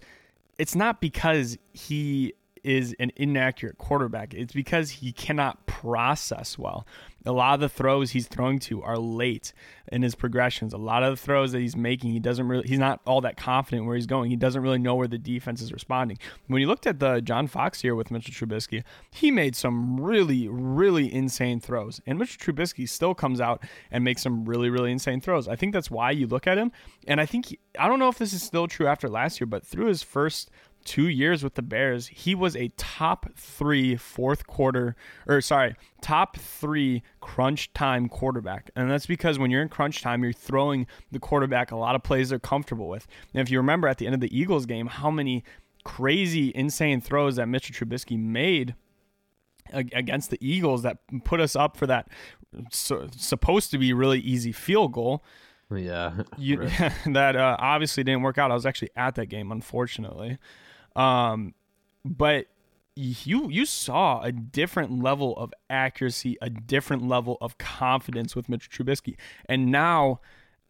it's 0.58 0.76
not 0.76 1.00
because 1.00 1.58
he 1.74 2.34
is 2.64 2.96
an 3.00 3.12
inaccurate 3.16 3.78
quarterback. 3.78 4.34
It's 4.34 4.54
because 4.54 4.90
he 4.90 5.12
cannot 5.12 5.66
process 5.66 6.58
well. 6.58 6.86
A 7.26 7.32
lot 7.32 7.54
of 7.56 7.60
the 7.60 7.70
throws 7.70 8.12
he's 8.12 8.28
throwing 8.28 8.60
to 8.60 8.82
are 8.82 8.98
late 8.98 9.52
in 9.92 10.02
his 10.02 10.16
progressions. 10.16 10.74
A 10.74 10.78
lot 10.78 11.04
of 11.04 11.12
the 11.12 11.22
throws 11.22 11.52
that 11.52 11.60
he's 11.60 11.76
making, 11.76 12.12
he 12.12 12.20
doesn't 12.20 12.48
really 12.48 12.68
he's 12.68 12.80
not 12.80 13.02
all 13.06 13.22
that 13.22 13.36
confident 13.36 13.86
where 13.86 13.96
he's 13.96 14.06
going. 14.06 14.30
He 14.30 14.38
doesn't 14.38 14.62
really 14.62 14.80
know 14.80 14.96
where 14.96 15.08
the 15.08 15.18
defense 15.18 15.62
is 15.62 15.74
responding. 15.74 16.18
When 16.48 16.62
you 16.62 16.68
looked 16.68 16.88
at 16.88 17.00
the 17.00 17.20
John 17.20 17.48
Fox 17.48 17.82
here 17.82 17.94
with 17.94 18.10
Mitchell 18.10 18.34
Trubisky, 18.34 18.84
he 19.12 19.32
made 19.32 19.56
some 19.56 20.00
really, 20.00 20.48
really 20.48 21.14
insane 21.14 21.60
throws. 21.60 22.00
And 22.08 22.18
Mitchell 22.18 22.54
Trubisky 22.54 22.88
still 22.88 23.14
comes 23.14 23.42
out 23.42 23.64
and 23.92 24.04
makes 24.04 24.22
some 24.22 24.46
really, 24.46 24.70
really 24.70 24.92
insane 24.92 25.20
throws. 25.20 25.48
I 25.48 25.56
think 25.56 25.74
that's 25.74 25.92
why 25.92 26.12
you 26.12 26.26
look 26.26 26.48
at 26.48 26.58
him. 26.58 26.72
And 27.06 27.20
I 27.20 27.26
think 27.26 27.48
he, 27.48 27.60
I 27.78 27.88
don't 27.88 28.00
know 28.00 28.10
if 28.10 28.18
this 28.18 28.34
is 28.34 28.42
still 28.42 28.68
true 28.68 28.88
after 28.88 29.10
last 29.10 29.42
year, 29.42 29.48
but 29.48 29.66
through 29.66 29.88
his 29.88 30.04
first 30.04 30.50
two 30.90 31.08
years 31.08 31.44
with 31.44 31.54
the 31.54 31.62
Bears, 31.62 32.08
he 32.08 32.34
was 32.34 32.56
a 32.56 32.70
top 32.70 33.28
three 33.36 33.96
fourth 33.96 34.48
quarter, 34.48 34.96
or 35.28 35.40
sorry, 35.40 35.76
top 36.02 36.36
three 36.36 37.04
crunch 37.22 37.72
time 37.74 38.10
quarterback. 38.10 38.72
And 38.76 38.90
that's 38.90 39.06
because 39.06 39.38
when 39.38 39.52
you're 39.52 39.62
in 39.62 39.70
crunch 39.70 40.02
time, 40.02 40.24
you're 40.24 40.34
throwing 40.34 40.88
the 41.12 41.20
quarterback 41.20 41.70
a 41.70 41.76
lot 41.76 41.94
of 41.94 42.02
plays 42.02 42.30
they're 42.30 42.40
comfortable 42.40 42.90
with. 42.90 43.06
And 43.36 43.42
if 43.42 43.52
you 43.52 43.60
remember 43.60 43.88
at 43.88 44.00
the 44.00 44.08
end 44.08 44.16
of 44.16 44.20
the 44.20 44.36
Eagles 44.36 44.66
game, 44.66 44.88
how 44.88 45.12
many 45.12 45.44
crazy, 45.84 46.52
insane 46.56 47.02
throws 47.02 47.36
that 47.36 47.48
Mitchell 47.48 47.76
Trubisky 47.76 48.18
made 48.18 48.74
against 49.72 50.32
the 50.32 50.40
Eagles 50.42 50.82
that 50.82 50.98
put 51.24 51.40
us 51.40 51.56
up 51.56 51.78
for 51.78 51.86
that 51.86 52.10
supposed 52.72 53.70
to 53.70 53.78
be 53.78 53.94
really 53.94 54.20
easy 54.20 54.52
field 54.52 54.94
goal. 54.94 55.24
Yeah, 55.72 56.24
you, 56.40 56.68
that 57.06 57.36
uh, 57.36 57.58
obviously 57.60 58.04
didn't 58.04 58.24
work 58.24 58.40
out. 58.40 58.50
I 58.50 58.56
was 58.56 58.66
actually 58.66 58.90
at 58.96 59.14
that 59.16 59.28
game, 59.28 59.52
unfortunately. 59.52 60.40
Um, 60.96 61.54
but 62.04 62.48
you 62.96 63.50
you 63.50 63.66
saw 63.66 64.22
a 64.22 64.32
different 64.32 65.02
level 65.02 65.36
of 65.38 65.54
accuracy, 65.70 66.38
a 66.42 66.50
different 66.50 67.08
level 67.08 67.38
of 67.40 67.58
confidence 67.58 68.36
with 68.36 68.50
Mitch 68.50 68.70
Trubisky, 68.70 69.16
and 69.48 69.72
now 69.72 70.20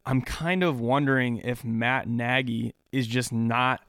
I'm 0.05 0.21
kind 0.21 0.63
of 0.63 0.79
wondering 0.79 1.37
if 1.37 1.63
Matt 1.63 2.07
Nagy 2.07 2.73
is 2.91 3.07
just 3.07 3.31
not 3.31 3.81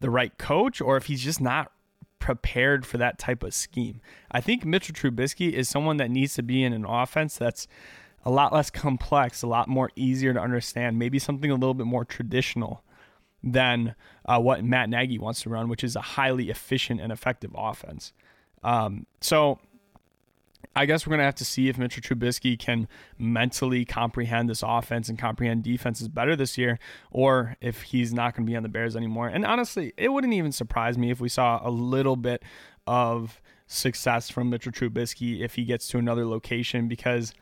the 0.00 0.10
right 0.10 0.36
coach, 0.38 0.80
or 0.80 0.96
if 0.96 1.06
he's 1.06 1.22
just 1.22 1.40
not 1.40 1.72
prepared 2.18 2.84
for 2.84 2.98
that 2.98 3.18
type 3.18 3.42
of 3.42 3.54
scheme. 3.54 4.00
I 4.30 4.40
think 4.40 4.64
Mitchell 4.64 4.94
Trubisky 4.94 5.52
is 5.52 5.68
someone 5.68 5.96
that 5.96 6.10
needs 6.10 6.34
to 6.34 6.42
be 6.42 6.62
in 6.62 6.72
an 6.72 6.84
offense 6.84 7.36
that's 7.36 7.66
a 8.24 8.30
lot 8.30 8.52
less 8.52 8.70
complex, 8.70 9.42
a 9.42 9.46
lot 9.46 9.68
more 9.68 9.90
easier 9.96 10.32
to 10.34 10.40
understand, 10.40 10.98
maybe 10.98 11.18
something 11.18 11.50
a 11.50 11.54
little 11.54 11.74
bit 11.74 11.86
more 11.86 12.04
traditional 12.04 12.82
than 13.42 13.94
uh, 14.24 14.40
what 14.40 14.64
Matt 14.64 14.88
Nagy 14.88 15.18
wants 15.18 15.42
to 15.42 15.50
run, 15.50 15.68
which 15.68 15.84
is 15.84 15.96
a 15.96 16.00
highly 16.00 16.50
efficient 16.50 17.00
and 17.00 17.12
effective 17.12 17.52
offense. 17.56 18.12
Um, 18.62 19.06
so 19.20 19.60
I 20.74 20.86
guess 20.86 21.06
we're 21.06 21.10
going 21.10 21.18
to 21.18 21.24
have 21.24 21.34
to 21.36 21.44
see 21.44 21.68
if 21.68 21.78
Mitchell 21.78 22.02
Trubisky 22.02 22.58
can 22.58 22.88
mentally 23.18 23.84
comprehend 23.84 24.48
this 24.48 24.62
offense 24.64 25.08
and 25.08 25.18
comprehend 25.18 25.64
defenses 25.64 26.08
better 26.08 26.36
this 26.36 26.58
year, 26.58 26.78
or 27.10 27.56
if 27.60 27.82
he's 27.82 28.12
not 28.12 28.34
going 28.34 28.46
to 28.46 28.50
be 28.50 28.56
on 28.56 28.62
the 28.62 28.68
Bears 28.68 28.96
anymore. 28.96 29.28
And 29.28 29.44
honestly, 29.44 29.92
it 29.96 30.12
wouldn't 30.12 30.34
even 30.34 30.52
surprise 30.52 30.98
me 30.98 31.10
if 31.10 31.20
we 31.20 31.28
saw 31.28 31.60
a 31.66 31.70
little 31.70 32.16
bit 32.16 32.42
of 32.86 33.40
success 33.66 34.30
from 34.30 34.50
Mitchell 34.50 34.72
Trubisky 34.72 35.40
if 35.40 35.54
he 35.54 35.64
gets 35.64 35.88
to 35.88 35.98
another 35.98 36.26
location 36.26 36.88
because 36.88 37.34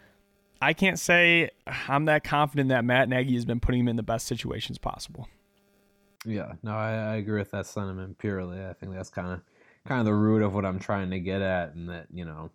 I 0.61 0.72
can't 0.72 0.99
say 0.99 1.51
I'm 1.88 2.07
that 2.07 2.24
confident 2.24 2.70
that 2.70 2.84
Matt 2.84 3.09
Nagy 3.09 3.34
has 3.34 3.44
been 3.44 3.61
putting 3.61 3.80
him 3.80 3.88
in 3.88 3.97
the 3.97 4.03
best 4.03 4.26
situations 4.26 4.78
possible. 4.78 5.28
Yeah, 6.27 6.55
no, 6.64 6.72
I, 6.72 6.93
I 6.93 7.14
agree 7.16 7.39
with 7.39 7.53
that 7.53 7.66
sentiment 7.66 8.18
purely. 8.18 8.64
I 8.64 8.72
think 8.72 8.93
that's 8.93 9.11
kind 9.11 9.33
of 9.33 9.41
kind 9.87 10.01
of 10.01 10.07
the 10.07 10.14
root 10.14 10.43
of 10.43 10.55
what 10.55 10.64
I'm 10.64 10.81
trying 10.81 11.11
to 11.11 11.20
get 11.20 11.41
at, 11.41 11.74
and 11.74 11.89
that 11.89 12.07
you 12.12 12.24
know, 12.24 12.51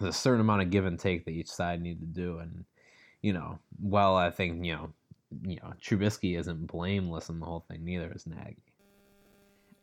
there's 0.00 0.14
a 0.14 0.18
certain 0.18 0.40
amount 0.40 0.62
of 0.62 0.70
give 0.70 0.86
and 0.86 0.98
take 0.98 1.24
that 1.24 1.32
each 1.32 1.50
side 1.50 1.82
need 1.82 2.00
to 2.00 2.06
do, 2.06 2.38
and 2.38 2.64
you 3.22 3.32
know, 3.32 3.58
well, 3.80 4.16
I 4.16 4.30
think 4.30 4.64
you 4.64 4.74
know, 4.74 4.92
you 5.42 5.56
know, 5.56 5.72
Trubisky 5.82 6.38
isn't 6.38 6.68
blameless 6.68 7.28
in 7.28 7.40
the 7.40 7.46
whole 7.46 7.64
thing. 7.68 7.84
Neither 7.84 8.12
is 8.12 8.26
Nagy. 8.26 8.62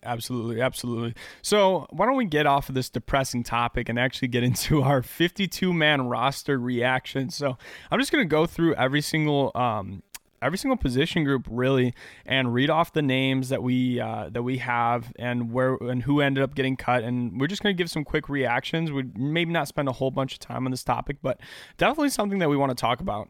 Absolutely, 0.05 0.61
absolutely. 0.61 1.15
So, 1.41 1.87
why 1.89 2.05
don't 2.05 2.17
we 2.17 2.25
get 2.25 2.45
off 2.45 2.69
of 2.69 2.75
this 2.75 2.89
depressing 2.89 3.43
topic 3.43 3.89
and 3.89 3.97
actually 3.97 4.27
get 4.29 4.43
into 4.43 4.81
our 4.83 5.01
52 5.01 5.73
man 5.73 6.07
roster 6.07 6.57
reaction? 6.57 7.29
So, 7.29 7.57
I'm 7.91 7.99
just 7.99 8.11
going 8.11 8.23
to 8.23 8.29
go 8.29 8.45
through 8.45 8.75
every 8.75 9.01
single 9.01 9.51
um, 9.55 10.03
every 10.43 10.57
single 10.57 10.77
position 10.77 11.23
group 11.23 11.47
really 11.49 11.93
and 12.25 12.53
read 12.53 12.69
off 12.69 12.93
the 12.93 13.01
names 13.01 13.49
that 13.49 13.63
we 13.63 13.99
uh, 13.99 14.29
that 14.29 14.43
we 14.43 14.57
have 14.57 15.13
and 15.17 15.51
where 15.51 15.75
and 15.75 16.03
who 16.03 16.21
ended 16.21 16.43
up 16.43 16.53
getting 16.53 16.75
cut 16.75 17.03
and 17.03 17.39
we're 17.39 17.47
just 17.47 17.63
going 17.63 17.75
to 17.75 17.77
give 17.77 17.89
some 17.89 18.03
quick 18.03 18.29
reactions 18.29 18.91
we 18.91 19.03
maybe 19.15 19.51
not 19.51 19.67
spend 19.67 19.87
a 19.87 19.93
whole 19.93 20.11
bunch 20.11 20.33
of 20.33 20.39
time 20.39 20.65
on 20.65 20.71
this 20.71 20.83
topic 20.83 21.17
but 21.21 21.39
definitely 21.77 22.09
something 22.09 22.39
that 22.39 22.49
we 22.49 22.57
want 22.57 22.69
to 22.69 22.75
talk 22.79 22.99
about 22.99 23.29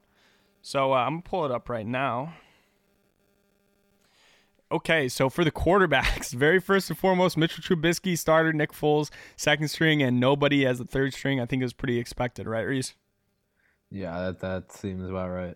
so 0.61 0.93
uh, 0.93 0.97
i'm 0.97 1.13
going 1.13 1.21
to 1.21 1.29
pull 1.29 1.45
it 1.45 1.51
up 1.51 1.69
right 1.69 1.85
now 1.85 2.33
Okay, 4.71 5.07
so 5.07 5.29
for 5.29 5.43
the 5.43 5.51
quarterbacks, 5.51 6.33
very 6.33 6.59
first 6.59 6.89
and 6.89 6.97
foremost, 6.97 7.37
Mitchell 7.37 7.61
Trubisky 7.61 8.17
started, 8.17 8.55
Nick 8.55 8.71
Foles 8.71 9.11
second 9.35 9.67
string, 9.67 10.01
and 10.01 10.19
nobody 10.19 10.65
as 10.65 10.79
the 10.79 10.85
third 10.85 11.13
string. 11.13 11.39
I 11.39 11.45
think 11.45 11.61
was 11.61 11.73
pretty 11.73 11.99
expected, 11.99 12.47
right, 12.47 12.63
Reese? 12.63 12.95
Yeah, 13.91 14.19
that, 14.19 14.39
that 14.39 14.71
seems 14.71 15.07
about 15.07 15.29
right. 15.29 15.55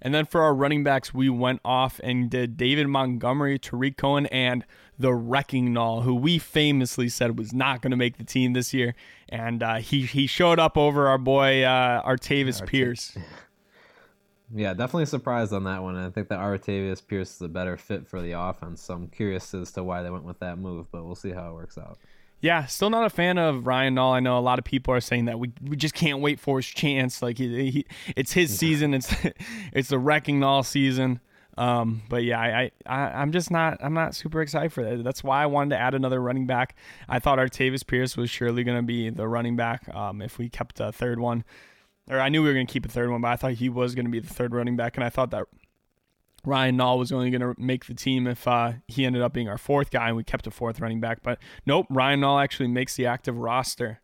And 0.00 0.14
then 0.14 0.26
for 0.26 0.42
our 0.42 0.54
running 0.54 0.84
backs, 0.84 1.14
we 1.14 1.28
went 1.28 1.60
off 1.64 2.00
and 2.02 2.30
did 2.30 2.56
David 2.56 2.88
Montgomery, 2.88 3.58
Tarik 3.58 3.96
Cohen, 3.96 4.26
and 4.26 4.64
the 4.98 5.14
Wrecking 5.14 5.74
Nall, 5.74 6.02
who 6.02 6.14
we 6.14 6.38
famously 6.38 7.08
said 7.08 7.38
was 7.38 7.52
not 7.52 7.82
going 7.82 7.90
to 7.90 7.96
make 7.96 8.18
the 8.18 8.24
team 8.24 8.52
this 8.52 8.72
year. 8.72 8.94
And 9.28 9.62
uh, 9.62 9.76
he, 9.76 10.02
he 10.02 10.26
showed 10.26 10.58
up 10.58 10.76
over 10.76 11.08
our 11.08 11.18
boy 11.18 11.62
uh, 11.62 12.02
Artavis 12.06 12.64
Pierce. 12.66 13.16
Yeah, 14.54 14.74
definitely 14.74 15.06
surprised 15.06 15.52
on 15.52 15.64
that 15.64 15.82
one. 15.82 15.96
I 15.96 16.10
think 16.10 16.28
that 16.28 16.38
Artavis 16.38 17.04
Pierce 17.04 17.34
is 17.34 17.42
a 17.42 17.48
better 17.48 17.76
fit 17.76 18.06
for 18.06 18.22
the 18.22 18.32
offense. 18.32 18.80
So 18.80 18.94
I'm 18.94 19.08
curious 19.08 19.52
as 19.54 19.72
to 19.72 19.82
why 19.82 20.02
they 20.02 20.10
went 20.10 20.24
with 20.24 20.38
that 20.38 20.58
move, 20.58 20.86
but 20.92 21.04
we'll 21.04 21.16
see 21.16 21.32
how 21.32 21.50
it 21.50 21.54
works 21.54 21.76
out. 21.76 21.98
Yeah, 22.40 22.66
still 22.66 22.90
not 22.90 23.06
a 23.06 23.10
fan 23.10 23.38
of 23.38 23.66
Ryan 23.66 23.94
Nall. 23.94 24.12
I 24.12 24.20
know 24.20 24.38
a 24.38 24.40
lot 24.40 24.58
of 24.58 24.64
people 24.64 24.92
are 24.92 25.00
saying 25.00 25.24
that 25.24 25.38
we, 25.38 25.52
we 25.62 25.76
just 25.76 25.94
can't 25.94 26.20
wait 26.20 26.38
for 26.38 26.58
his 26.58 26.66
chance. 26.66 27.22
Like 27.22 27.38
he, 27.38 27.70
he 27.70 27.86
it's 28.14 28.32
his 28.32 28.56
season. 28.56 28.94
It's 28.94 29.12
it's 29.72 29.88
the 29.88 29.98
wrecking 29.98 30.40
Nall 30.40 30.64
season. 30.64 31.20
Um, 31.58 32.02
but 32.10 32.22
yeah, 32.22 32.38
I, 32.38 32.70
I 32.84 32.98
I'm 33.20 33.32
just 33.32 33.50
not 33.50 33.78
I'm 33.82 33.94
not 33.94 34.14
super 34.14 34.42
excited 34.42 34.72
for 34.72 34.84
that. 34.84 35.02
That's 35.02 35.24
why 35.24 35.42
I 35.42 35.46
wanted 35.46 35.70
to 35.70 35.80
add 35.80 35.94
another 35.94 36.20
running 36.20 36.46
back. 36.46 36.76
I 37.08 37.18
thought 37.18 37.38
Artavis 37.38 37.86
Pierce 37.86 38.16
was 38.16 38.28
surely 38.28 38.62
going 38.62 38.76
to 38.76 38.82
be 38.82 39.08
the 39.08 39.26
running 39.26 39.56
back 39.56 39.88
um, 39.94 40.20
if 40.20 40.38
we 40.38 40.50
kept 40.50 40.80
a 40.80 40.92
third 40.92 41.18
one, 41.18 41.44
or 42.10 42.20
I 42.20 42.28
knew 42.28 42.42
we 42.42 42.48
were 42.48 42.54
going 42.54 42.66
to 42.66 42.72
keep 42.72 42.84
a 42.84 42.90
third 42.90 43.10
one, 43.10 43.22
but 43.22 43.28
I 43.28 43.36
thought 43.36 43.52
he 43.52 43.70
was 43.70 43.94
going 43.94 44.04
to 44.04 44.10
be 44.10 44.20
the 44.20 44.32
third 44.32 44.54
running 44.54 44.76
back, 44.76 44.96
and 44.96 45.04
I 45.04 45.08
thought 45.08 45.30
that 45.30 45.46
Ryan 46.46 46.78
Nall 46.78 46.98
was 46.98 47.12
only 47.12 47.30
going 47.30 47.40
to 47.40 47.60
make 47.60 47.86
the 47.86 47.94
team 47.94 48.26
if 48.26 48.46
uh, 48.46 48.74
he 48.86 49.04
ended 49.04 49.20
up 49.20 49.32
being 49.32 49.48
our 49.48 49.58
fourth 49.58 49.90
guy 49.90 50.08
and 50.08 50.16
we 50.16 50.24
kept 50.24 50.46
a 50.46 50.50
fourth 50.50 50.80
running 50.80 51.00
back. 51.00 51.22
But 51.22 51.38
nope, 51.66 51.86
Ryan 51.90 52.20
Nall 52.20 52.42
actually 52.42 52.68
makes 52.68 52.94
the 52.94 53.04
active 53.04 53.36
roster. 53.36 54.00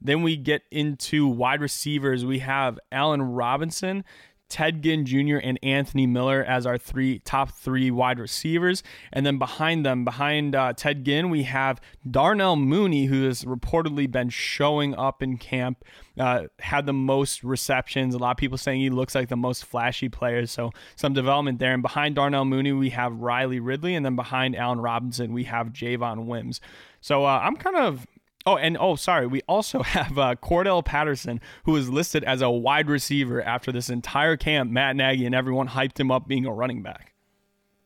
Then 0.00 0.22
we 0.22 0.36
get 0.36 0.62
into 0.70 1.26
wide 1.26 1.62
receivers. 1.62 2.24
We 2.26 2.40
have 2.40 2.78
Allen 2.92 3.22
Robinson, 3.22 4.04
Ted 4.48 4.82
Ginn 4.82 5.04
Jr. 5.04 5.38
and 5.42 5.58
Anthony 5.62 6.06
Miller 6.06 6.44
as 6.44 6.66
our 6.66 6.78
three 6.78 7.18
top 7.20 7.52
three 7.52 7.90
wide 7.90 8.18
receivers, 8.18 8.82
and 9.12 9.24
then 9.24 9.38
behind 9.38 9.84
them, 9.84 10.04
behind 10.04 10.54
uh, 10.54 10.72
Ted 10.72 11.04
Ginn, 11.04 11.30
we 11.30 11.44
have 11.44 11.80
Darnell 12.08 12.56
Mooney, 12.56 13.06
who 13.06 13.24
has 13.24 13.44
reportedly 13.44 14.10
been 14.10 14.28
showing 14.28 14.94
up 14.94 15.22
in 15.22 15.38
camp, 15.38 15.84
uh, 16.18 16.44
had 16.60 16.86
the 16.86 16.92
most 16.92 17.42
receptions. 17.42 18.14
A 18.14 18.18
lot 18.18 18.32
of 18.32 18.36
people 18.36 18.58
saying 18.58 18.80
he 18.80 18.90
looks 18.90 19.14
like 19.14 19.28
the 19.28 19.36
most 19.36 19.64
flashy 19.64 20.08
player, 20.08 20.46
so 20.46 20.70
some 20.94 21.12
development 21.14 21.58
there. 21.58 21.72
And 21.72 21.82
behind 21.82 22.14
Darnell 22.14 22.44
Mooney, 22.44 22.72
we 22.72 22.90
have 22.90 23.12
Riley 23.20 23.60
Ridley, 23.60 23.94
and 23.94 24.04
then 24.04 24.16
behind 24.16 24.56
Allen 24.56 24.80
Robinson, 24.80 25.32
we 25.32 25.44
have 25.44 25.68
Javon 25.68 26.26
Wims. 26.26 26.60
So 27.00 27.24
uh, 27.24 27.40
I'm 27.42 27.56
kind 27.56 27.76
of 27.76 28.06
Oh, 28.46 28.56
and 28.56 28.76
oh, 28.78 28.96
sorry. 28.96 29.26
We 29.26 29.40
also 29.48 29.82
have 29.82 30.18
uh, 30.18 30.34
Cordarrelle 30.36 30.84
Patterson, 30.84 31.40
who 31.64 31.76
is 31.76 31.88
listed 31.88 32.24
as 32.24 32.42
a 32.42 32.50
wide 32.50 32.88
receiver 32.88 33.42
after 33.42 33.72
this 33.72 33.88
entire 33.88 34.36
camp. 34.36 34.70
Matt 34.70 34.96
Nagy 34.96 35.26
and 35.26 35.34
everyone 35.34 35.68
hyped 35.68 35.98
him 35.98 36.10
up 36.10 36.28
being 36.28 36.46
a 36.46 36.52
running 36.52 36.82
back. 36.82 37.14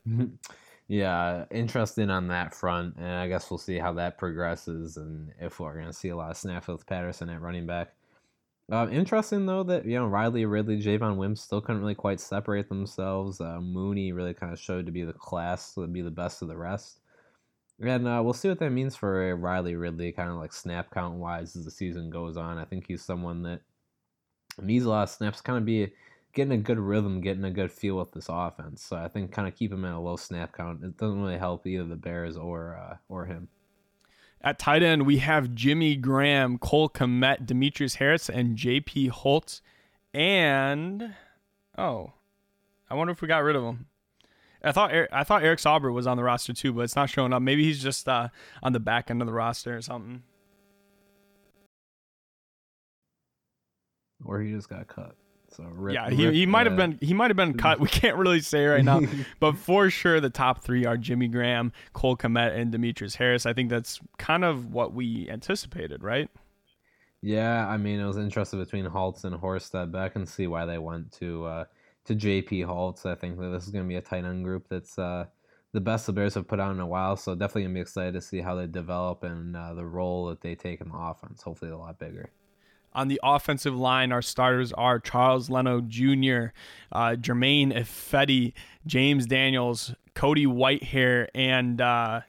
yeah, 0.89 1.45
interesting 1.51 2.11
on 2.11 2.29
that 2.29 2.55
front, 2.55 2.97
and 2.97 3.07
I 3.07 3.29
guess 3.29 3.51
we'll 3.51 3.59
see 3.59 3.79
how 3.79 3.93
that 3.95 4.19
progresses, 4.19 4.97
and 4.97 5.33
if 5.41 5.61
we're 5.61 5.75
going 5.75 5.87
to 5.87 5.93
see 5.93 6.09
a 6.09 6.17
lot 6.17 6.31
of 6.31 6.37
snaps 6.37 6.69
with 6.69 6.87
Patterson 6.87 7.29
at 7.29 7.41
running 7.41 7.67
back. 7.67 7.93
Uh, 8.71 8.87
interesting 8.91 9.47
though 9.47 9.63
that 9.63 9.87
you 9.87 9.99
know 9.99 10.07
Riley 10.07 10.45
Ridley, 10.45 10.79
Javon 10.79 11.17
Wims 11.17 11.41
still 11.41 11.63
couldn't 11.63 11.81
really 11.81 11.95
quite 11.95 12.21
separate 12.21 12.69
themselves. 12.69 13.41
Uh, 13.41 13.61
Mooney 13.61 14.13
really 14.13 14.35
kind 14.35 14.53
of 14.53 14.59
showed 14.59 14.85
to 14.87 14.93
be 14.93 15.05
the 15.05 15.13
class, 15.15 15.75
to 15.75 15.87
be 15.87 16.03
the 16.03 16.11
best 16.11 16.43
of 16.43 16.49
the 16.49 16.57
rest. 16.57 17.01
And 17.81 18.09
uh, 18.09 18.21
we'll 18.25 18.33
see 18.33 18.49
what 18.49 18.59
that 18.59 18.71
means 18.71 18.97
for 18.97 19.37
Riley 19.37 19.77
Ridley, 19.77 20.13
kind 20.13 20.31
of 20.31 20.37
like 20.37 20.53
snap 20.53 20.91
count 20.91 21.15
wise 21.15 21.55
as 21.55 21.65
the 21.65 21.71
season 21.71 22.11
goes 22.11 22.37
on. 22.37 22.59
I 22.59 22.65
think 22.65 22.87
he's 22.87 23.03
someone 23.03 23.43
that 23.45 23.61
needs 24.61 24.85
a 24.85 24.91
lot 24.91 25.05
of 25.05 25.11
snaps, 25.11 25.41
kind 25.41 25.59
of 25.59 25.65
be 25.65 25.93
getting 26.33 26.53
a 26.53 26.63
good 26.63 26.79
rhythm, 26.79 27.21
getting 27.21 27.45
a 27.45 27.51
good 27.51 27.71
feel 27.71 27.97
with 27.97 28.13
this 28.13 28.27
offense. 28.29 28.83
So 28.83 28.97
I 28.97 29.09
think 29.09 29.31
kind 29.31 29.47
of 29.47 29.55
keep 29.55 29.73
him 29.73 29.85
at 29.85 29.95
a 29.95 29.99
low 29.99 30.17
snap 30.17 30.53
count. 30.53 30.83
It 30.83 30.97
doesn't 30.97 31.21
really 31.21 31.39
help 31.39 31.67
either 31.67 31.85
the 31.85 31.97
Bears 31.97 32.37
or 32.37 32.77
uh, 32.77 32.97
or 33.09 33.27
him. 33.27 33.49
At 34.41 34.59
tight 34.59 34.83
end, 34.83 35.05
we 35.05 35.19
have 35.19 35.55
Jimmy 35.55 35.97
Graham, 35.97 36.59
Cole 36.59 36.89
Kmet, 36.89 37.45
Demetrius 37.45 37.97
Harris, 37.97 38.29
and 38.29 38.57
J.P. 38.57 39.09
Holtz. 39.09 39.63
And 40.15 41.15
oh, 41.77 42.13
I 42.89 42.95
wonder 42.95 43.13
if 43.13 43.21
we 43.21 43.29
got 43.29 43.43
rid 43.43 43.57
of 43.57 43.65
him. 43.65 43.87
I 44.63 44.73
thought 44.73 44.93
I 45.13 45.25
thought 45.25 45.43
Eric 45.43 45.61
Saubert 45.61 45.93
was 45.93 46.07
on 46.07 46.17
the 46.17 46.25
roster 46.25 46.53
too, 46.53 46.73
but 46.73 46.83
it's 46.83 46.97
not 46.97 47.11
showing 47.11 47.33
up. 47.33 47.43
Maybe 47.43 47.65
he's 47.65 47.83
just 47.83 48.09
uh, 48.09 48.29
on 48.63 48.73
the 48.73 48.81
back 48.81 49.11
end 49.11 49.23
of 49.23 49.27
the 49.27 49.33
roster 49.33 49.77
or 49.77 49.83
something. 49.83 50.23
Or 54.25 54.41
he 54.41 54.53
just 54.53 54.69
got 54.69 54.89
cut. 54.89 55.15
So 55.51 55.65
rip, 55.65 55.95
yeah, 55.95 56.11
he, 56.11 56.31
he 56.33 56.47
might 56.47 56.67
have 56.67 56.77
been 56.77 56.99
he 57.01 57.15
might 57.15 57.31
have 57.31 57.37
been 57.37 57.55
cut. 57.59 57.81
We 57.81 57.89
can't 57.89 58.17
really 58.17 58.41
say 58.41 58.67
right 58.67 58.85
now, 58.85 59.01
but 59.41 59.57
for 59.57 59.91
sure 59.91 60.21
the 60.21 60.31
top 60.31 60.63
three 60.63 60.85
are 60.85 60.97
Jimmy 60.97 61.29
Graham, 61.29 61.73
Cole 61.93 62.17
Kmet, 62.17 62.57
and 62.57 62.71
Demetrius 62.73 63.15
Harris. 63.15 63.47
I 63.47 63.53
think 63.53 63.71
that's 63.71 64.01
kind 64.19 64.45
of 64.45 64.73
what 64.73 64.93
we 64.93 65.29
anticipated, 65.31 66.03
right? 66.03 66.29
Yeah, 67.23 67.67
I 67.67 67.77
mean 67.77 67.99
it 67.99 68.07
was 68.07 68.19
interesting 68.19 68.61
between 68.61 68.85
Holtz 68.85 69.25
and 69.25 69.35
Horsted, 69.35 69.91
but 69.91 70.03
I 70.03 70.09
can 70.09 70.27
see 70.27 70.47
why 70.47 70.67
they 70.67 70.79
went 70.79 71.13
to 71.13 71.45
uh, 71.47 71.65
to 72.09 72.17
JP 72.17 72.65
Holtz. 72.65 73.07
I 73.07 73.15
think 73.15 73.39
that 73.39 73.51
this 73.51 73.65
is 73.65 73.71
going 73.71 73.85
to 73.85 73.89
be 73.89 73.97
a 73.97 74.01
tight 74.01 74.25
end 74.25 74.43
group 74.43 74.67
that's 74.69 74.99
uh, 74.99 75.27
the 75.73 75.81
best 75.81 76.07
the 76.07 76.13
Bears 76.13 76.35
have 76.35 76.49
put 76.49 76.59
out 76.59 76.73
in 76.73 76.81
a 76.81 76.87
while. 76.87 77.17
So 77.17 77.35
definitely 77.35 77.63
going 77.63 77.75
to 77.75 77.79
be 77.79 77.83
excited 77.83 78.15
to 78.15 78.21
see 78.21 78.41
how 78.41 78.55
they 78.55 78.67
develop 78.67 79.23
and 79.23 79.55
uh, 79.55 79.75
the 79.75 79.85
role 79.85 80.27
that 80.27 80.41
they 80.41 80.55
take 80.55 80.81
in 80.81 80.89
the 80.89 80.97
offense. 80.97 81.43
Hopefully, 81.43 81.71
a 81.71 81.77
lot 81.77 81.99
bigger. 81.99 82.31
On 82.95 83.09
the 83.09 83.21
offensive 83.23 83.77
line, 83.77 84.11
our 84.11 84.23
starters 84.23 84.73
are 84.73 84.99
Charles 84.99 85.51
Leno 85.51 85.83
Jr., 85.83 86.47
uh, 86.91 87.17
Germain 87.17 87.71
Ifedi, 87.71 88.55
James 88.87 89.27
Daniels, 89.27 89.95
Cody 90.15 90.47
Whitehair, 90.47 91.29
and 91.35 91.81
uh, 91.81 92.23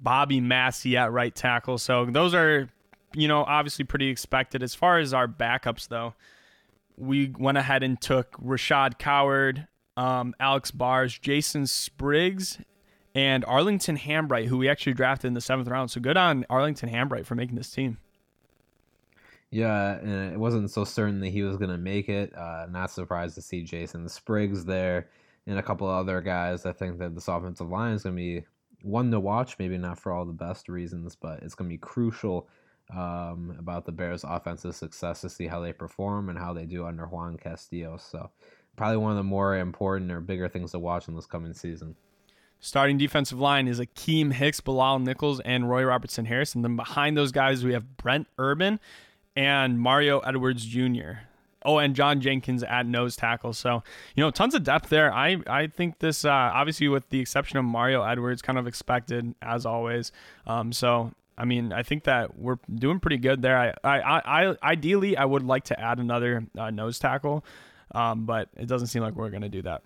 Bobby 0.00 0.40
Massie 0.40 0.98
at 0.98 1.10
right 1.10 1.34
tackle. 1.34 1.78
So 1.78 2.04
those 2.04 2.34
are, 2.34 2.68
you 3.14 3.26
know, 3.26 3.44
obviously 3.44 3.86
pretty 3.86 4.08
expected. 4.08 4.62
As 4.62 4.74
far 4.74 4.98
as 4.98 5.14
our 5.14 5.26
backups, 5.26 5.88
though, 5.88 6.14
we 6.96 7.32
went 7.38 7.58
ahead 7.58 7.82
and 7.82 8.00
took 8.00 8.32
Rashaad 8.40 8.98
Coward, 8.98 9.66
um, 9.96 10.34
Alex 10.40 10.70
Bars, 10.70 11.18
Jason 11.18 11.66
Spriggs, 11.66 12.58
and 13.14 13.44
Arlington 13.44 13.98
Hambright, 13.98 14.46
who 14.46 14.58
we 14.58 14.68
actually 14.68 14.94
drafted 14.94 15.28
in 15.28 15.34
the 15.34 15.40
seventh 15.40 15.68
round. 15.68 15.90
So 15.90 16.00
good 16.00 16.16
on 16.16 16.46
Arlington 16.48 16.88
Hambright 16.88 17.26
for 17.26 17.34
making 17.34 17.56
this 17.56 17.70
team. 17.70 17.98
Yeah, 19.50 19.98
and 19.98 20.32
it 20.32 20.38
wasn't 20.38 20.70
so 20.70 20.84
certain 20.84 21.20
that 21.20 21.28
he 21.28 21.42
was 21.42 21.58
going 21.58 21.70
to 21.70 21.78
make 21.78 22.08
it. 22.08 22.34
Uh, 22.34 22.66
not 22.70 22.90
surprised 22.90 23.34
to 23.34 23.42
see 23.42 23.62
Jason 23.62 24.08
Spriggs 24.08 24.64
there 24.64 25.08
and 25.46 25.58
a 25.58 25.62
couple 25.62 25.86
other 25.88 26.22
guys. 26.22 26.64
I 26.64 26.72
think 26.72 26.98
that 26.98 27.14
this 27.14 27.28
offensive 27.28 27.68
line 27.68 27.92
is 27.92 28.02
going 28.02 28.16
to 28.16 28.22
be 28.22 28.44
one 28.82 29.10
to 29.10 29.20
watch, 29.20 29.58
maybe 29.58 29.76
not 29.76 29.98
for 29.98 30.10
all 30.12 30.24
the 30.24 30.32
best 30.32 30.70
reasons, 30.70 31.16
but 31.16 31.42
it's 31.42 31.54
going 31.54 31.68
to 31.68 31.74
be 31.74 31.78
crucial 31.78 32.48
um, 32.96 33.56
about 33.58 33.84
the 33.84 33.92
Bears' 33.92 34.24
offensive 34.24 34.74
success 34.74 35.20
to 35.22 35.28
see 35.28 35.46
how 35.46 35.60
they 35.60 35.72
perform 35.72 36.28
and 36.28 36.38
how 36.38 36.52
they 36.52 36.66
do 36.66 36.86
under 36.86 37.06
Juan 37.06 37.36
Castillo. 37.36 37.96
So, 37.96 38.30
probably 38.76 38.98
one 38.98 39.12
of 39.12 39.16
the 39.16 39.22
more 39.22 39.56
important 39.56 40.10
or 40.10 40.20
bigger 40.20 40.48
things 40.48 40.72
to 40.72 40.78
watch 40.78 41.08
in 41.08 41.14
this 41.14 41.26
coming 41.26 41.54
season. 41.54 41.96
Starting 42.60 42.96
defensive 42.96 43.40
line 43.40 43.66
is 43.66 43.80
Akiem 43.80 44.32
Hicks, 44.32 44.60
Bilal 44.60 45.00
Nichols, 45.00 45.40
and 45.40 45.68
Roy 45.68 45.82
Robertson 45.84 46.24
Harris. 46.24 46.54
And 46.54 46.62
then 46.62 46.76
behind 46.76 47.16
those 47.16 47.32
guys, 47.32 47.64
we 47.64 47.72
have 47.72 47.96
Brent 47.96 48.28
Urban 48.38 48.78
and 49.34 49.80
Mario 49.80 50.20
Edwards 50.20 50.64
Jr. 50.64 51.24
Oh, 51.64 51.78
and 51.78 51.94
John 51.94 52.20
Jenkins 52.20 52.62
at 52.62 52.86
nose 52.86 53.16
tackle. 53.16 53.52
So, 53.52 53.82
you 54.14 54.22
know, 54.22 54.30
tons 54.30 54.54
of 54.54 54.62
depth 54.64 54.90
there. 54.90 55.12
I, 55.12 55.38
I 55.46 55.66
think 55.68 55.98
this, 55.98 56.24
uh, 56.24 56.30
obviously, 56.30 56.88
with 56.88 57.08
the 57.10 57.20
exception 57.20 57.58
of 57.58 57.64
Mario 57.64 58.02
Edwards, 58.02 58.42
kind 58.42 58.58
of 58.58 58.66
expected 58.66 59.34
as 59.42 59.64
always. 59.66 60.12
Um, 60.46 60.72
so, 60.72 61.12
I 61.36 61.44
mean, 61.44 61.72
I 61.72 61.82
think 61.82 62.04
that 62.04 62.38
we're 62.38 62.58
doing 62.72 63.00
pretty 63.00 63.18
good 63.18 63.42
there. 63.42 63.74
I, 63.82 63.98
I, 63.98 64.20
I 64.24 64.56
ideally, 64.62 65.16
I 65.16 65.24
would 65.24 65.42
like 65.42 65.64
to 65.64 65.80
add 65.80 65.98
another 65.98 66.46
uh, 66.58 66.70
nose 66.70 66.98
tackle, 66.98 67.44
um, 67.94 68.26
but 68.26 68.48
it 68.56 68.66
doesn't 68.66 68.88
seem 68.88 69.02
like 69.02 69.14
we're 69.14 69.30
going 69.30 69.42
to 69.42 69.48
do 69.48 69.62
that. 69.62 69.82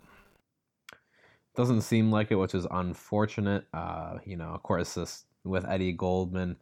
Doesn't 1.55 1.83
seem 1.83 2.11
like 2.11 2.31
it, 2.31 2.35
which 2.35 2.55
is 2.55 2.67
unfortunate. 2.71 3.65
Uh, 3.73 4.19
you 4.25 4.37
know, 4.37 4.49
of 4.49 4.63
course, 4.63 4.95
this 4.95 5.25
with 5.45 5.65
Eddie 5.69 5.93
Goldman 5.93 6.57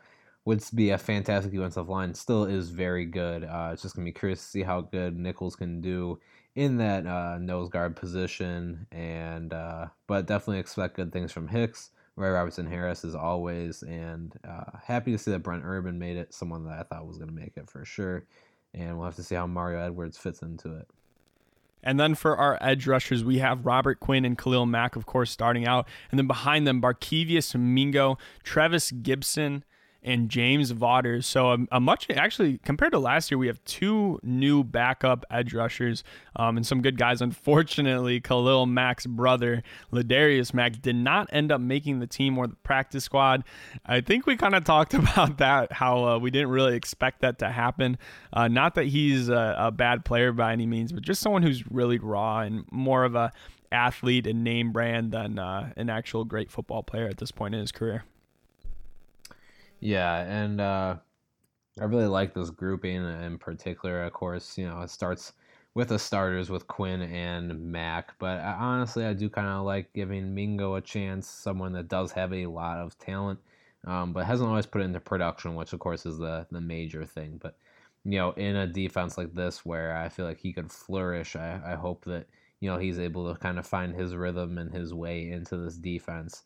would 0.45 0.63
be 0.75 0.91
a 0.91 0.99
fantastic 0.99 1.53
defensive 1.53 1.89
line. 1.89 2.15
Still 2.15 2.45
is 2.45 2.69
very 2.69 3.07
good. 3.07 3.45
Uh, 3.45 3.71
it's 3.73 3.83
just 3.83 3.97
gonna 3.97 4.05
be 4.05 4.13
curious 4.13 4.41
to 4.41 4.47
see 4.47 4.63
how 4.63 4.83
good 4.83 5.17
Nichols 5.19 5.57
can 5.57 5.81
do 5.81 6.21
in 6.55 6.77
that 6.77 7.07
uh, 7.07 7.39
nose 7.39 7.69
guard 7.69 7.97
position, 7.97 8.87
and 8.93 9.53
uh, 9.53 9.87
but 10.07 10.27
definitely 10.27 10.61
expect 10.61 10.97
good 10.97 11.13
things 11.13 11.33
from 11.33 11.49
Hicks. 11.49 11.91
Roy 12.17 12.31
Robertson 12.31 12.67
Harris 12.67 13.05
as 13.05 13.15
always, 13.15 13.83
and 13.83 14.33
uh, 14.49 14.79
happy 14.83 15.13
to 15.13 15.19
see 15.19 15.33
that 15.33 15.43
Brent 15.43 15.63
Urban 15.65 15.99
made 15.99 16.17
it, 16.17 16.33
someone 16.33 16.65
that 16.65 16.79
I 16.79 16.83
thought 16.83 17.07
was 17.07 17.19
going 17.19 17.29
to 17.29 17.35
make 17.35 17.57
it 17.57 17.69
for 17.69 17.85
sure. 17.85 18.25
And 18.73 18.97
we'll 18.97 19.07
have 19.07 19.17
to 19.17 19.23
see 19.23 19.35
how 19.35 19.47
Mario 19.47 19.81
Edwards 19.81 20.19
fits 20.19 20.43
into 20.43 20.77
it. 20.77 20.89
And 21.83 22.01
then 22.01 22.15
for 22.15 22.37
our 22.37 22.59
edge 22.61 22.87
rushers, 22.87 23.23
we 23.23 23.39
have 23.39 23.67
Robert 23.67 24.01
Quinn 24.01 24.25
and 24.25 24.39
Khalil 24.39 24.67
Mack, 24.67 24.97
of 24.97 25.07
course, 25.07 25.31
starting 25.31 25.67
out. 25.67 25.87
And 26.11 26.19
then 26.19 26.27
behind 26.27 26.67
them, 26.67 26.81
Barkevious 26.81 27.55
Mingo, 27.59 28.17
Trevis 28.43 28.91
Gipson, 28.91 29.63
and 30.05 30.29
James 30.29 30.71
Vaughters. 30.71 31.27
So 31.27 31.53
a, 31.53 31.59
a, 31.73 31.81
much 31.81 32.09
actually 32.11 32.59
compared 32.59 32.93
to 32.93 32.99
last 32.99 33.31
year, 33.31 33.39
we 33.39 33.47
have 33.47 33.63
two 33.65 34.21
new 34.23 34.63
backup 34.63 35.25
edge 35.31 35.55
rushers 35.55 36.05
um, 36.37 36.57
and 36.57 36.67
some 36.67 36.83
good 36.83 36.99
guys. 36.99 37.23
Unfortunately, 37.23 38.21
Khalil 38.21 38.67
Mack's 38.67 39.07
brother 39.07 39.63
Ladarius 39.93 40.53
Mack 40.53 40.83
did 40.83 40.97
not 40.97 41.29
end 41.33 41.51
up 41.51 41.61
making 41.61 42.01
the 42.01 42.07
team 42.07 42.37
or 42.37 42.47
the 42.47 42.57
practice 42.57 43.05
squad. 43.05 43.45
I 43.87 44.03
think 44.03 44.27
we 44.27 44.37
kind 44.37 44.55
of 44.55 44.65
talked 44.65 44.95
about 44.95 45.39
that 45.39 45.73
how 45.73 46.05
uh, 46.05 46.19
we 46.19 46.31
didn't 46.31 46.51
really 46.51 46.77
expect 46.77 47.21
that 47.23 47.39
to 47.39 47.49
happen. 47.49 47.99
Uh, 48.33 48.49
not 48.49 48.75
that 48.75 48.87
he's 48.87 49.29
a, 49.29 49.57
a 49.59 49.71
bad 49.71 50.05
player 50.05 50.33
by 50.33 50.53
any 50.53 50.67
means, 50.67 50.93
but 50.93 51.03
just 51.03 51.21
someone 51.21 51.43
who's 51.43 51.67
really 51.71 51.99
raw 51.99 52.41
and 52.41 52.65
more 52.71 53.05
of 53.05 53.15
a 53.15 53.33
athlete 53.73 54.27
and 54.27 54.45
name 54.45 54.71
brand 54.71 55.13
than 55.13 55.39
uh, 55.39 55.73
an 55.77 55.91
actual 55.91 56.25
great 56.25 56.51
football 56.51 56.83
player 56.83 57.07
at 57.07 57.17
this 57.17 57.33
point 57.33 57.55
in 57.55 57.61
his 57.61 57.73
career. 57.73 58.05
Yeah, 59.85 60.21
and 60.23 60.61
uh, 60.61 60.97
I 61.81 61.85
really 61.85 62.07
like 62.07 62.35
this 62.35 62.51
grouping 62.51 62.97
in 63.05 63.39
particular. 63.39 64.05
Of 64.05 64.13
course, 64.15 64.59
you 64.59 64.67
know 64.69 64.81
it 64.83 64.91
starts 64.91 65.33
with 65.75 65.89
the 65.91 65.99
starters 65.99 66.51
with 66.51 66.67
Quinn 66.69 67.03
and 67.03 67.73
Mack, 67.73 68.19
but 68.19 68.41
I, 68.41 68.55
honestly, 68.55 69.05
I 69.07 69.15
do 69.15 69.31
kind 69.31 69.49
of 69.49 69.65
like 69.67 69.93
giving 69.95 70.35
Mingo 70.35 70.77
a 70.77 70.81
chance. 70.83 71.29
Someone 71.29 71.73
that 71.75 71.89
does 71.89 72.13
have 72.13 72.33
a 72.35 72.47
lot 72.47 72.79
of 72.79 72.99
talent, 72.99 73.41
um, 73.87 74.13
but 74.15 74.27
hasn't 74.27 74.49
always 74.51 74.67
put 74.67 74.83
it 74.83 74.87
into 74.87 75.01
production, 75.01 75.55
which 75.57 75.73
of 75.75 75.81
course 75.81 76.07
is 76.07 76.19
the 76.19 76.47
the 76.53 76.61
major 76.63 77.05
thing. 77.07 77.39
But 77.43 77.57
you 78.05 78.19
know, 78.19 78.33
in 78.33 78.57
a 78.57 78.67
defense 78.69 79.19
like 79.19 79.35
this 79.35 79.65
where 79.67 79.97
I 79.97 80.09
feel 80.11 80.27
like 80.27 80.41
he 80.41 80.53
could 80.55 80.71
flourish, 80.73 81.37
I, 81.37 81.61
I 81.67 81.75
hope 81.77 82.05
that 82.07 82.27
you 82.61 82.71
know 82.71 82.79
he's 82.79 82.99
able 83.01 83.33
to 83.33 83.39
kind 83.41 83.59
of 83.59 83.67
find 83.67 83.95
his 83.95 84.15
rhythm 84.17 84.59
and 84.59 84.73
his 84.75 84.95
way 84.95 85.31
into 85.31 85.57
this 85.59 85.77
defense. 85.77 86.45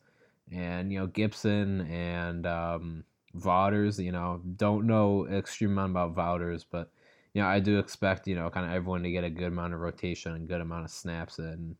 And 0.51 0.91
you 0.91 0.99
know, 0.99 1.07
Gipson 1.07 1.89
and 1.89 2.45
um, 2.47 3.03
Vaughters, 3.33 3.99
you 3.99 4.11
know, 4.11 4.41
don't 4.57 4.87
know 4.87 5.27
extreme 5.27 5.71
amount 5.71 5.91
about 5.91 6.15
Vaughters, 6.15 6.65
but 6.69 6.91
you 7.33 7.41
know, 7.41 7.47
I 7.47 7.59
do 7.59 7.77
expect, 7.77 8.27
you 8.27 8.35
know, 8.35 8.49
kind 8.49 8.65
of 8.65 8.71
everyone 8.71 9.03
to 9.03 9.11
get 9.11 9.23
a 9.23 9.29
good 9.29 9.47
amount 9.47 9.73
of 9.73 9.79
rotation 9.79 10.33
and 10.33 10.47
good 10.47 10.61
amount 10.61 10.85
of 10.85 10.91
snaps 10.91 11.39
and 11.39 11.75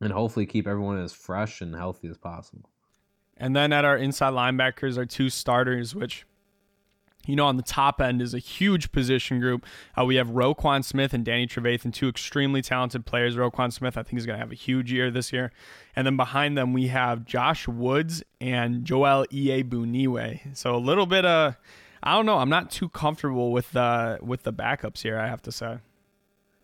and 0.00 0.12
hopefully 0.12 0.46
keep 0.46 0.66
everyone 0.66 0.98
as 0.98 1.12
fresh 1.12 1.60
and 1.60 1.74
healthy 1.74 2.08
as 2.08 2.16
possible. 2.16 2.70
And 3.36 3.54
then 3.54 3.72
at 3.72 3.84
our 3.84 3.96
inside 3.96 4.32
linebackers 4.32 4.96
are 4.96 5.06
two 5.06 5.28
starters, 5.28 5.94
which 5.94 6.24
you 7.26 7.36
know, 7.36 7.46
on 7.46 7.56
the 7.56 7.62
top 7.62 8.00
end 8.00 8.22
is 8.22 8.34
a 8.34 8.38
huge 8.38 8.92
position 8.92 9.40
group. 9.40 9.66
Uh, 9.98 10.04
we 10.04 10.16
have 10.16 10.28
Roquan 10.28 10.84
Smith 10.84 11.12
and 11.12 11.24
Danny 11.24 11.46
Trevathan, 11.46 11.92
two 11.92 12.08
extremely 12.08 12.62
talented 12.62 13.04
players. 13.04 13.36
Roquan 13.36 13.72
Smith, 13.72 13.96
I 13.96 14.02
think, 14.02 14.18
is 14.18 14.26
going 14.26 14.38
to 14.38 14.40
have 14.40 14.52
a 14.52 14.56
huge 14.56 14.90
year 14.92 15.10
this 15.10 15.32
year. 15.32 15.52
And 15.94 16.06
then 16.06 16.16
behind 16.16 16.56
them, 16.56 16.72
we 16.72 16.88
have 16.88 17.24
Josh 17.24 17.68
Woods 17.68 18.22
and 18.40 18.84
Joel 18.84 19.26
Iyiegbuniwe. 19.26 20.56
So 20.56 20.74
a 20.74 20.78
little 20.78 21.06
bit 21.06 21.26
of, 21.26 21.56
I 22.02 22.16
don't 22.16 22.26
know, 22.26 22.38
I'm 22.38 22.48
not 22.48 22.70
too 22.70 22.88
comfortable 22.88 23.52
with 23.52 23.70
the 23.72 24.18
with 24.22 24.42
the 24.44 24.52
backups 24.52 25.02
here. 25.02 25.18
I 25.18 25.26
have 25.26 25.42
to 25.42 25.52
say. 25.52 25.78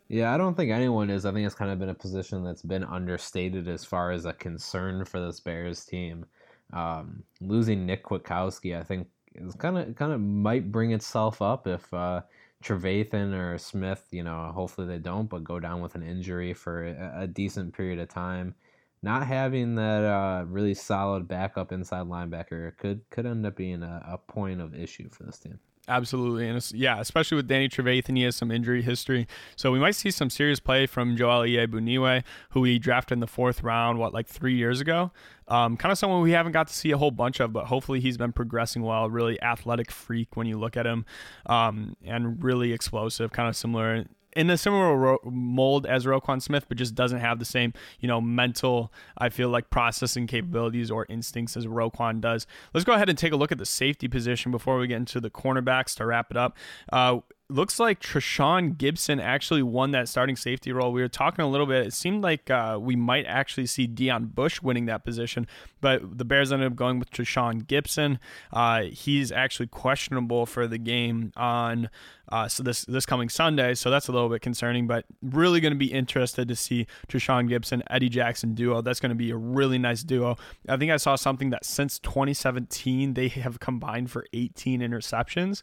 Yeah, 0.08 0.32
I 0.32 0.36
don't 0.36 0.54
think 0.54 0.70
anyone 0.70 1.10
is. 1.10 1.26
I 1.26 1.32
think 1.32 1.44
it's 1.44 1.54
kind 1.54 1.70
of 1.70 1.80
been 1.80 1.88
a 1.88 1.94
position 1.94 2.44
that's 2.44 2.62
been 2.62 2.84
understated 2.84 3.66
as 3.66 3.84
far 3.84 4.12
as 4.12 4.24
a 4.24 4.32
concern 4.32 5.04
for 5.04 5.20
this 5.20 5.40
Bears 5.40 5.84
team. 5.84 6.24
Um, 6.72 7.24
losing 7.40 7.86
Nick 7.86 8.04
Kwiatkowski, 8.04 8.78
I 8.78 8.84
think 8.84 9.08
is 9.38 9.54
kind 9.54 9.78
of 9.78 9.94
kind 9.96 10.12
of 10.12 10.20
might 10.20 10.70
bring 10.70 10.92
itself 10.92 11.42
up 11.42 11.66
if 11.66 11.92
uh, 11.92 12.22
Trevathan 12.62 13.34
or 13.38 13.58
Smith, 13.58 14.06
you 14.10 14.24
know, 14.24 14.50
hopefully 14.54 14.86
they 14.86 14.98
don't, 14.98 15.28
but 15.28 15.44
go 15.44 15.60
down 15.60 15.80
with 15.80 15.94
an 15.94 16.02
injury 16.02 16.54
for 16.54 16.86
a, 16.86 17.22
a 17.22 17.26
decent 17.26 17.74
period 17.74 17.98
of 17.98 18.08
time. 18.08 18.54
Not 19.02 19.26
having 19.26 19.74
that 19.76 20.04
uh, 20.04 20.44
really 20.48 20.74
solid 20.74 21.28
backup 21.28 21.70
inside 21.70 22.06
linebacker 22.06 22.76
could 22.76 23.02
could 23.10 23.26
end 23.26 23.46
up 23.46 23.56
being 23.56 23.82
a, 23.82 24.02
a 24.08 24.18
point 24.18 24.60
of 24.60 24.74
issue 24.74 25.08
for 25.10 25.24
this 25.24 25.38
team. 25.38 25.60
Absolutely. 25.88 26.48
And 26.48 26.72
yeah, 26.72 27.00
especially 27.00 27.36
with 27.36 27.46
Danny 27.46 27.68
Trevathan, 27.68 28.16
he 28.16 28.24
has 28.24 28.34
some 28.34 28.50
injury 28.50 28.82
history. 28.82 29.28
So 29.54 29.70
we 29.70 29.78
might 29.78 29.94
see 29.94 30.10
some 30.10 30.30
serious 30.30 30.58
play 30.58 30.86
from 30.86 31.16
Joel 31.16 31.42
Iyiegbuniwe, 31.42 32.24
who 32.50 32.60
we 32.60 32.80
drafted 32.80 33.16
in 33.16 33.20
the 33.20 33.28
fourth 33.28 33.62
round, 33.62 34.00
what, 34.00 34.12
like 34.12 34.26
three 34.26 34.56
years 34.56 34.80
ago. 34.80 35.12
Um, 35.46 35.76
kind 35.76 35.92
of 35.92 35.98
someone 35.98 36.22
we 36.22 36.32
haven't 36.32 36.52
got 36.52 36.66
to 36.66 36.74
see 36.74 36.90
a 36.90 36.98
whole 36.98 37.12
bunch 37.12 37.38
of, 37.38 37.52
but 37.52 37.66
hopefully 37.66 38.00
he's 38.00 38.18
been 38.18 38.32
progressing 38.32 38.82
well. 38.82 39.08
Really 39.08 39.40
athletic 39.40 39.92
freak 39.92 40.36
when 40.36 40.48
you 40.48 40.58
look 40.58 40.76
at 40.76 40.86
him 40.86 41.04
um, 41.46 41.96
and 42.04 42.42
really 42.42 42.72
explosive, 42.72 43.30
kind 43.30 43.48
of 43.48 43.56
similar 43.56 44.06
in 44.36 44.50
a 44.50 44.56
similar 44.56 44.96
ro- 44.96 45.18
mold 45.24 45.86
as 45.86 46.04
Roquan 46.04 46.42
Smith, 46.42 46.66
but 46.68 46.76
just 46.76 46.94
doesn't 46.94 47.20
have 47.20 47.38
the 47.38 47.44
same, 47.44 47.72
you 48.00 48.06
know, 48.06 48.20
mental, 48.20 48.92
I 49.18 49.30
feel 49.30 49.48
like 49.48 49.70
processing 49.70 50.26
capabilities 50.26 50.90
or 50.90 51.06
instincts 51.08 51.56
as 51.56 51.66
Roquan 51.66 52.20
does. 52.20 52.46
Let's 52.74 52.84
go 52.84 52.92
ahead 52.92 53.08
and 53.08 53.18
take 53.18 53.32
a 53.32 53.36
look 53.36 53.50
at 53.50 53.58
the 53.58 53.66
safety 53.66 54.08
position 54.08 54.52
before 54.52 54.78
we 54.78 54.86
get 54.86 54.96
into 54.96 55.20
the 55.20 55.30
cornerbacks 55.30 55.96
to 55.96 56.06
wrap 56.06 56.30
it 56.30 56.36
up. 56.36 56.56
Uh, 56.92 57.20
looks 57.48 57.78
like 57.78 58.00
Tashaun 58.00 58.76
Gipson 58.76 59.22
actually 59.22 59.62
won 59.62 59.92
that 59.92 60.08
starting 60.08 60.36
safety 60.36 60.72
role. 60.72 60.92
We 60.92 61.00
were 61.00 61.08
talking 61.08 61.44
a 61.44 61.48
little 61.48 61.66
bit. 61.66 61.86
It 61.86 61.92
seemed 61.92 62.22
like 62.22 62.50
uh, 62.50 62.78
we 62.80 62.96
might 62.96 63.24
actually 63.26 63.66
see 63.66 63.86
Deon 63.86 64.34
Bush 64.34 64.60
winning 64.62 64.86
that 64.86 65.04
position, 65.04 65.46
but 65.80 66.18
the 66.18 66.24
Bears 66.24 66.52
ended 66.52 66.66
up 66.66 66.76
going 66.76 66.98
with 66.98 67.10
Tashaun 67.10 67.64
Gipson. 67.64 68.18
Uh, 68.52 68.82
he's 68.84 69.30
actually 69.30 69.68
questionable 69.68 70.46
for 70.46 70.66
the 70.66 70.78
game 70.78 71.32
on 71.36 71.88
uh, 72.28 72.48
so 72.48 72.62
this 72.62 72.84
this 72.86 73.06
coming 73.06 73.28
Sunday. 73.28 73.74
So 73.74 73.90
that's 73.90 74.08
a 74.08 74.12
little 74.12 74.28
bit 74.28 74.42
concerning, 74.42 74.86
but 74.86 75.04
really 75.22 75.60
going 75.60 75.72
to 75.72 75.78
be 75.78 75.92
interested 75.92 76.48
to 76.48 76.56
see 76.56 76.86
Tashaun 77.08 77.48
Gipson 77.48 77.82
Eddie 77.88 78.08
Jackson 78.08 78.54
duo. 78.54 78.82
That's 78.82 78.98
going 78.98 79.10
to 79.10 79.16
be 79.16 79.30
a 79.30 79.36
really 79.36 79.78
nice 79.78 80.02
duo. 80.02 80.36
I 80.68 80.76
think 80.76 80.90
I 80.90 80.96
saw 80.96 81.14
something 81.14 81.50
that 81.50 81.64
since 81.64 81.98
2017 82.00 83.14
they 83.14 83.28
have 83.28 83.60
combined 83.60 84.10
for 84.10 84.26
18 84.32 84.80
interceptions. 84.80 85.62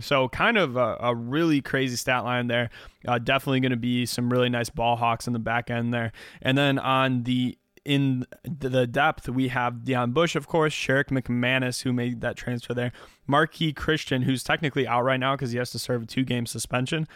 So 0.00 0.28
kind 0.28 0.58
of 0.58 0.76
a, 0.76 0.96
a, 1.00 1.14
really 1.14 1.60
crazy 1.60 1.96
stat 1.96 2.24
line 2.24 2.48
there. 2.48 2.70
Uh, 3.06 3.18
definitely 3.18 3.60
going 3.60 3.70
to 3.70 3.76
be 3.76 4.06
some 4.06 4.30
really 4.30 4.48
nice 4.48 4.70
ball 4.70 4.96
hawks 4.96 5.26
in 5.26 5.32
the 5.32 5.38
back 5.38 5.70
end 5.70 5.94
there. 5.94 6.12
And 6.42 6.58
then 6.58 6.78
on 6.78 7.22
the 7.22 7.56
in 7.84 8.24
the 8.44 8.86
depth, 8.86 9.28
we 9.28 9.48
have 9.48 9.74
Deon 9.84 10.14
Bush, 10.14 10.36
of 10.36 10.46
course, 10.46 10.72
Sherrick 10.72 11.08
McManus, 11.08 11.82
who 11.82 11.92
made 11.92 12.22
that 12.22 12.34
transfer 12.36 12.72
there, 12.72 12.92
Marqui 13.28 13.76
Christian, 13.76 14.22
who's 14.22 14.42
technically 14.42 14.86
out 14.86 15.02
right 15.02 15.20
now 15.20 15.36
because 15.36 15.52
he 15.52 15.58
has 15.58 15.70
to 15.72 15.78
serve 15.78 16.04
a 16.04 16.06
two 16.06 16.24
game 16.24 16.46
suspension, 16.46 17.06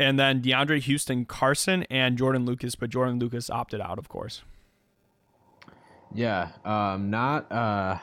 and 0.00 0.18
then 0.18 0.40
DeAndre 0.40 0.80
Houston 0.80 1.24
Carson 1.24 1.84
and 1.90 2.16
Jordan 2.16 2.46
Lucas, 2.46 2.74
but 2.74 2.88
Jordan 2.88 3.18
Lucas 3.18 3.50
opted 3.50 3.80
out, 3.80 3.98
of 3.98 4.08
course. 4.08 4.42
Yeah, 6.14 6.50
um, 6.64 7.10
not 7.10 7.50
uh, 7.52 7.98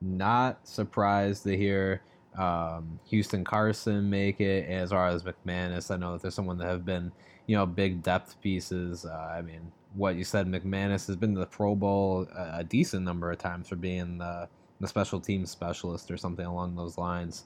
not 0.00 0.66
surprised 0.68 1.42
to 1.44 1.56
hear 1.56 2.02
um, 2.36 2.98
Houston 3.06 3.44
Carson 3.44 4.08
make 4.10 4.40
it, 4.40 4.68
as 4.68 4.90
far 4.90 5.08
as 5.08 5.22
McManus. 5.22 5.90
I 5.90 5.96
know 5.96 6.12
that 6.12 6.22
there's 6.22 6.34
someone 6.34 6.58
that 6.58 6.66
have 6.66 6.84
been, 6.84 7.12
you 7.46 7.56
know, 7.56 7.66
big 7.66 8.02
depth 8.02 8.40
pieces. 8.40 9.04
Uh, 9.04 9.34
I 9.36 9.42
mean, 9.42 9.72
what 9.94 10.16
you 10.16 10.24
said, 10.24 10.46
McManus 10.46 11.06
has 11.06 11.16
been 11.16 11.34
to 11.34 11.40
the 11.40 11.46
Pro 11.46 11.74
Bowl 11.74 12.26
a, 12.36 12.58
a, 12.58 12.64
decent 12.64 13.04
number 13.04 13.30
of 13.30 13.38
times 13.38 13.68
for 13.68 13.76
being 13.76 14.18
the, 14.18 14.48
the 14.80 14.88
special 14.88 15.20
team 15.20 15.46
specialist 15.46 16.10
or 16.10 16.16
something 16.16 16.44
along 16.44 16.76
those 16.76 16.98
lines. 16.98 17.44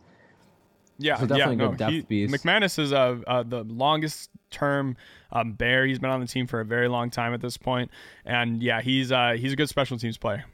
Yeah, 0.99 1.17
so 1.17 1.27
definitely 1.27 1.57
yeah, 1.57 1.71
no, 1.71 1.75
depth 1.75 1.93
he, 1.93 2.03
piece. 2.03 2.31
McManus 2.31 2.79
is 2.79 2.93
uh, 2.93 3.17
uh, 3.27 3.43
the 3.43 3.65
longest 3.65 4.29
term 4.51 4.97
um, 5.33 5.53
Bear. 5.53 5.87
He's 5.87 5.99
been 5.99 6.11
on 6.11 6.21
the 6.21 6.27
team 6.27 6.47
for 6.47 6.61
a 6.61 6.65
very 6.65 6.89
long 6.89 7.09
time 7.09 7.33
at 7.33 7.41
this 7.41 7.57
point, 7.57 7.91
and 8.27 8.63
yeah, 8.63 8.83
he's 8.83 9.11
uh, 9.11 9.37
he's 9.39 9.55
a 9.55 9.57
good 9.57 9.71
special 9.71 9.97
teams 9.97 10.19
player. 10.19 10.45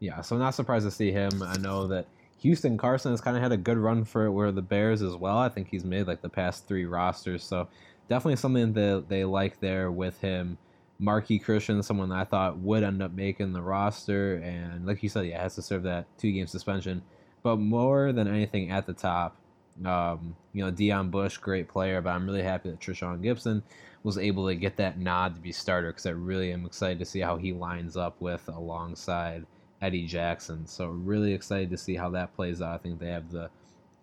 Yeah, 0.00 0.20
so 0.22 0.34
I'm 0.34 0.42
not 0.42 0.54
surprised 0.54 0.84
to 0.84 0.90
see 0.90 1.12
him. 1.12 1.42
I 1.42 1.56
know 1.58 1.86
that 1.86 2.06
Houston 2.38 2.76
Carson 2.76 3.12
has 3.12 3.20
kind 3.20 3.36
of 3.36 3.42
had 3.42 3.52
a 3.52 3.56
good 3.56 3.78
run 3.78 4.04
for 4.04 4.26
it 4.26 4.30
where 4.30 4.52
the 4.52 4.62
Bears 4.62 5.02
as 5.02 5.16
well. 5.16 5.38
I 5.38 5.48
think 5.48 5.68
he's 5.68 5.84
made 5.84 6.06
like 6.06 6.22
the 6.22 6.28
past 6.28 6.68
three 6.68 6.84
rosters, 6.84 7.42
so 7.42 7.68
definitely 8.08 8.36
something 8.36 8.72
that 8.74 9.06
they 9.08 9.24
like 9.24 9.60
there 9.60 9.90
with 9.90 10.20
him. 10.20 10.58
Marqui 11.00 11.42
Christian, 11.42 11.82
someone 11.82 12.12
I 12.12 12.24
thought 12.24 12.58
would 12.58 12.82
end 12.82 13.02
up 13.02 13.12
making 13.12 13.52
the 13.52 13.60
roster, 13.60 14.36
and 14.36 14.86
like 14.86 15.02
you 15.02 15.08
said, 15.08 15.26
yeah, 15.26 15.42
has 15.42 15.54
to 15.56 15.62
serve 15.62 15.82
that 15.84 16.06
two 16.18 16.32
game 16.32 16.46
suspension. 16.46 17.02
But 17.42 17.56
more 17.56 18.12
than 18.12 18.28
anything, 18.28 18.70
at 18.70 18.86
the 18.86 18.94
top, 18.94 19.36
um, 19.84 20.34
you 20.52 20.64
know, 20.64 20.72
Deon 20.72 21.10
Bush, 21.10 21.36
great 21.36 21.68
player, 21.68 22.00
but 22.00 22.10
I'm 22.10 22.26
really 22.26 22.42
happy 22.42 22.70
that 22.70 22.80
Trishawn 22.80 23.22
Gipson 23.22 23.62
was 24.02 24.18
able 24.18 24.46
to 24.46 24.54
get 24.54 24.76
that 24.76 24.98
nod 24.98 25.34
to 25.34 25.40
be 25.40 25.52
starter 25.52 25.88
because 25.88 26.06
I 26.06 26.10
really 26.10 26.52
am 26.52 26.64
excited 26.64 26.98
to 27.00 27.04
see 27.04 27.20
how 27.20 27.36
he 27.36 27.52
lines 27.52 27.96
up 27.96 28.20
with 28.20 28.48
alongside 28.48 29.46
Eddie 29.82 30.06
Jackson. 30.06 30.66
So 30.66 30.88
really 30.88 31.32
excited 31.32 31.70
to 31.70 31.76
see 31.76 31.94
how 31.96 32.10
that 32.10 32.34
plays 32.34 32.62
out. 32.62 32.74
I 32.74 32.78
think 32.78 32.98
they 32.98 33.08
have 33.08 33.30
the 33.30 33.50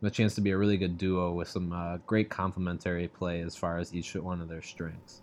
the 0.01 0.11
chance 0.11 0.35
to 0.35 0.41
be 0.41 0.51
a 0.51 0.57
really 0.57 0.75
good 0.77 0.97
duo 0.97 1.31
with 1.31 1.47
some 1.47 1.71
uh, 1.71 1.97
great 2.05 2.29
complementary 2.29 3.07
play 3.07 3.39
as 3.39 3.55
far 3.55 3.77
as 3.77 3.95
each 3.95 4.13
one 4.15 4.41
of 4.41 4.49
their 4.49 4.61
strengths. 4.61 5.22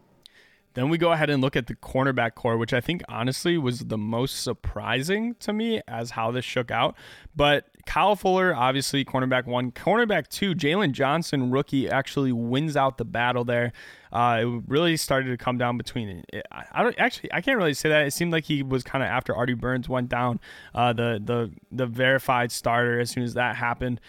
Then 0.75 0.89
we 0.89 0.99
go 0.99 1.13
ahead 1.13 1.31
and 1.31 1.43
look 1.43 1.57
at 1.57 1.67
the 1.67 1.75
cornerback 1.75 2.35
corps, 2.35 2.57
which 2.57 2.73
I 2.73 2.81
think 2.81 3.03
honestly 3.09 3.59
was 3.59 3.81
the 3.81 3.99
most 3.99 4.43
surprising 4.43 5.35
to 5.41 5.53
me 5.53 5.81
as 5.89 6.11
how 6.11 6.31
this 6.31 6.45
shook 6.45 6.71
out. 6.71 6.95
But 7.35 7.67
Kyle 7.87 8.15
Fuller, 8.15 8.55
obviously, 8.55 9.05
cornerback 9.05 9.47
one. 9.47 9.73
Cornerback 9.73 10.29
two, 10.29 10.55
Jaylon 10.55 10.93
Johnson, 10.93 11.51
rookie, 11.51 11.89
actually 11.89 12.31
wins 12.31 12.77
out 12.77 12.99
the 12.99 13.05
battle 13.05 13.45
there. 13.45 13.73
Uh, 14.13 14.43
it 14.43 14.63
really 14.69 14.97
started 14.97 15.29
to 15.31 15.37
come 15.37 15.59
down 15.59 15.77
between. 15.77 16.25
I, 16.53 16.65
I 16.73 16.83
don't 16.85 16.99
actually. 16.99 17.33
I 17.33 17.41
can't 17.41 17.59
really 17.59 17.75
say 17.75 17.89
that. 17.89 18.07
It 18.07 18.13
seemed 18.13 18.33
like 18.33 18.45
he 18.45 18.63
was 18.63 18.85
kind 18.85 19.03
of 19.03 19.11
after 19.11 19.35
Artie 19.35 19.55
Burns 19.55 19.89
went 19.89 20.09
down, 20.09 20.39
uh, 20.75 20.93
the 20.93 21.21
the 21.25 21.51
the 21.73 21.87
verified 21.87 22.53
starter 22.53 23.01
as 23.01 23.11
soon 23.11 23.25
as 23.25 23.35
that 23.35 23.57
happened, 23.57 24.01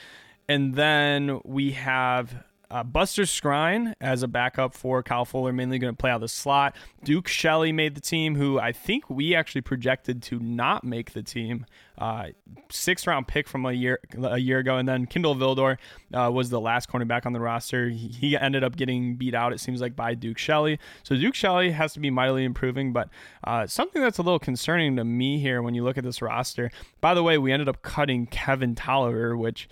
and 0.47 0.75
then 0.75 1.39
we 1.43 1.71
have 1.71 2.43
uh, 2.71 2.83
Buster 2.83 3.23
Skrine 3.23 3.93
as 3.99 4.23
a 4.23 4.27
backup 4.27 4.73
for 4.73 5.03
Kyle 5.03 5.25
Fuller, 5.25 5.51
mainly 5.51 5.77
going 5.77 5.93
to 5.93 5.97
play 5.97 6.09
out 6.09 6.21
the 6.21 6.29
slot. 6.29 6.75
Duke 7.03 7.27
Shelley 7.27 7.73
made 7.73 7.95
the 7.95 8.01
team, 8.01 8.35
who 8.35 8.59
I 8.59 8.71
think 8.71 9.09
we 9.09 9.35
actually 9.35 9.61
projected 9.61 10.23
to 10.23 10.39
not 10.39 10.85
make 10.85 11.11
the 11.11 11.21
team. 11.21 11.65
Uh, 11.97 12.27
sixth 12.71 13.05
round 13.05 13.27
pick 13.27 13.47
from 13.47 13.65
a 13.65 13.73
year 13.73 13.99
a 14.23 14.37
year 14.37 14.59
ago, 14.59 14.77
and 14.77 14.87
then 14.87 15.05
Kindle 15.05 15.35
Vildor 15.35 15.77
uh, 16.13 16.31
was 16.33 16.49
the 16.49 16.59
last 16.59 16.89
cornerback 16.89 17.25
on 17.25 17.33
the 17.33 17.39
roster. 17.39 17.89
He, 17.89 18.07
he, 18.07 18.37
ended 18.37 18.63
up 18.63 18.75
getting 18.75 19.17
beat 19.17 19.35
out. 19.35 19.53
It 19.53 19.59
seems 19.59 19.81
like 19.81 19.95
by 19.95 20.15
Duke 20.15 20.37
Shelley. 20.37 20.79
So 21.03 21.15
Duke 21.15 21.35
Shelley 21.35 21.71
has 21.71 21.93
to 21.93 21.99
be 21.99 22.09
mightily 22.09 22.43
improving, 22.43 22.93
but 22.93 23.09
uh, 23.43 23.67
something 23.67 24.01
that's 24.01 24.17
a 24.17 24.23
little 24.23 24.39
concerning 24.39 24.95
to 24.95 25.03
me 25.03 25.39
here 25.39 25.61
when 25.61 25.75
you 25.75 25.83
look 25.83 25.97
at 25.97 26.03
this 26.03 26.21
roster. 26.21 26.71
By 27.01 27.13
the 27.13 27.21
way, 27.21 27.37
we 27.37 27.51
ended 27.51 27.69
up 27.69 27.81
cutting 27.83 28.25
Kevin 28.25 28.73
Toliver, 28.73 29.37
which 29.37 29.69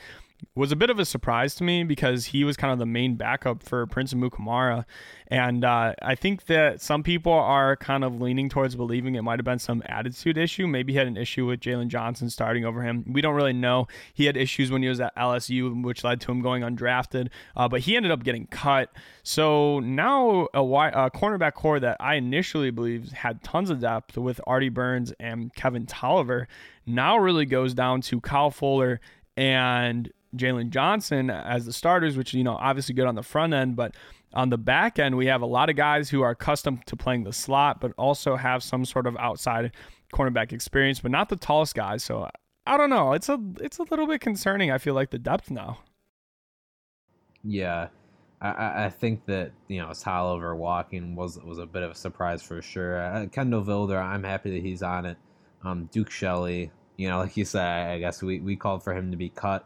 was 0.55 0.71
a 0.71 0.75
bit 0.75 0.89
of 0.89 0.99
a 0.99 1.05
surprise 1.05 1.55
to 1.55 1.63
me 1.63 1.83
because 1.83 2.27
he 2.27 2.43
was 2.43 2.57
kind 2.57 2.73
of 2.73 2.79
the 2.79 2.85
main 2.85 3.15
backup 3.15 3.63
for 3.63 3.85
Prince 3.87 4.13
Mukamara. 4.13 4.85
And 5.27 5.63
uh, 5.63 5.93
I 6.01 6.15
think 6.15 6.47
that 6.47 6.81
some 6.81 7.03
people 7.03 7.31
are 7.31 7.75
kind 7.75 8.03
of 8.03 8.19
leaning 8.19 8.49
towards 8.49 8.75
believing 8.75 9.15
it 9.15 9.21
might 9.21 9.39
have 9.39 9.45
been 9.45 9.59
some 9.59 9.83
attitude 9.85 10.37
issue. 10.37 10.67
Maybe 10.67 10.93
he 10.93 10.97
had 10.97 11.07
an 11.07 11.17
issue 11.17 11.45
with 11.45 11.59
Jaylon 11.59 11.87
Johnson 11.87 12.29
starting 12.29 12.65
over 12.65 12.81
him. 12.81 13.05
We 13.07 13.21
don't 13.21 13.35
really 13.35 13.53
know. 13.53 13.87
He 14.13 14.25
had 14.25 14.35
issues 14.35 14.71
when 14.71 14.81
he 14.81 14.89
was 14.89 14.99
at 14.99 15.15
LSU, 15.15 15.83
which 15.83 16.03
led 16.03 16.19
to 16.21 16.31
him 16.31 16.41
going 16.41 16.63
undrafted, 16.63 17.29
uh, 17.55 17.67
but 17.67 17.81
he 17.81 17.95
ended 17.95 18.11
up 18.11 18.23
getting 18.23 18.47
cut. 18.47 18.91
So 19.23 19.79
now 19.79 20.47
a, 20.53 20.61
a 20.61 21.11
cornerback 21.11 21.53
corps 21.53 21.79
that 21.79 21.97
I 21.99 22.15
initially 22.15 22.71
believed 22.71 23.11
had 23.11 23.43
tons 23.43 23.69
of 23.69 23.81
depth 23.81 24.17
with 24.17 24.41
Artie 24.47 24.69
Burns 24.69 25.13
and 25.19 25.53
Kevin 25.53 25.85
Toliver 25.85 26.47
now 26.85 27.17
really 27.17 27.45
goes 27.45 27.73
down 27.73 28.01
to 28.01 28.19
Kyle 28.19 28.49
Fuller 28.49 28.99
and 29.37 30.11
Jaylon 30.35 30.69
Johnson 30.69 31.29
as 31.29 31.65
the 31.65 31.73
starters, 31.73 32.17
which, 32.17 32.33
you 32.33 32.43
know, 32.43 32.55
obviously 32.55 32.95
good 32.95 33.07
on 33.07 33.15
the 33.15 33.23
front 33.23 33.53
end, 33.53 33.75
but 33.75 33.95
on 34.33 34.49
the 34.49 34.57
back 34.57 34.99
end, 34.99 35.17
we 35.17 35.25
have 35.25 35.41
a 35.41 35.47
lot 35.47 35.69
of 35.69 35.75
guys 35.75 36.09
who 36.09 36.21
are 36.21 36.31
accustomed 36.31 36.85
to 36.85 36.95
playing 36.95 37.23
the 37.23 37.33
slot, 37.33 37.81
but 37.81 37.91
also 37.97 38.35
have 38.35 38.61
some 38.61 38.85
sort 38.85 39.07
of 39.07 39.17
outside 39.17 39.71
cornerback 40.13 40.51
experience, 40.51 40.99
but 40.99 41.11
not 41.11 41.29
the 41.29 41.35
tallest 41.35 41.75
guys. 41.75 42.03
So 42.03 42.29
I 42.65 42.77
don't 42.77 42.89
know. 42.89 43.13
It's 43.13 43.29
a 43.29 43.39
it's 43.59 43.79
a 43.79 43.83
little 43.83 44.07
bit 44.07 44.21
concerning. 44.21 44.71
I 44.71 44.77
feel 44.77 44.93
like 44.93 45.09
the 45.09 45.17
depth 45.19 45.49
now. 45.49 45.79
Yeah, 47.43 47.87
I, 48.41 48.85
I 48.85 48.89
think 48.89 49.25
that 49.25 49.51
you 49.67 49.81
know 49.81 49.87
Toliver 49.89 50.55
walking 50.55 51.15
was 51.15 51.39
was 51.39 51.57
a 51.57 51.65
bit 51.65 51.83
of 51.83 51.91
a 51.91 51.95
surprise 51.95 52.41
for 52.41 52.61
sure. 52.61 53.01
Uh, 53.01 53.25
Kindle 53.27 53.63
Vildor, 53.63 54.01
I'm 54.01 54.23
happy 54.23 54.51
that 54.51 54.61
he's 54.61 54.83
on 54.83 55.05
it. 55.05 55.17
Um, 55.63 55.89
Duke 55.91 56.09
Shelley, 56.09 56.71
you 56.97 57.09
know, 57.09 57.19
like 57.19 57.35
you 57.35 57.45
said, 57.45 57.65
I 57.65 57.99
guess 57.99 58.21
we, 58.21 58.39
we 58.39 58.55
called 58.55 58.83
for 58.83 58.93
him 58.93 59.11
to 59.11 59.17
be 59.17 59.29
cut. 59.29 59.65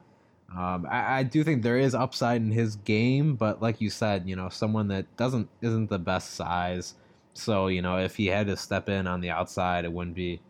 Um, 0.57 0.85
I, 0.89 1.19
I, 1.19 1.23
do 1.23 1.43
think 1.43 1.63
there 1.63 1.79
is 1.79 1.95
upside 1.95 2.41
in 2.41 2.51
his 2.51 2.75
game, 2.75 3.35
but 3.35 3.59
like 3.59 3.81
you 3.81 3.89
said, 3.89 4.29
you 4.29 4.35
know, 4.35 4.49
someone 4.49 4.87
that 4.89 5.05
doesn't 5.17 5.49
isn't 5.61 5.89
the 5.89 5.97
best 5.97 6.35
size. 6.35 6.93
So 7.33 7.67
you 7.67 7.81
know, 7.81 7.97
if 7.97 8.15
he 8.15 8.27
had 8.27 8.47
to 8.47 8.55
step 8.55 8.87
in 8.87 9.07
on 9.07 9.21
the 9.21 9.31
outside, 9.31 9.83
it 9.83 9.91
wouldn't 9.91 10.15
be 10.15 10.41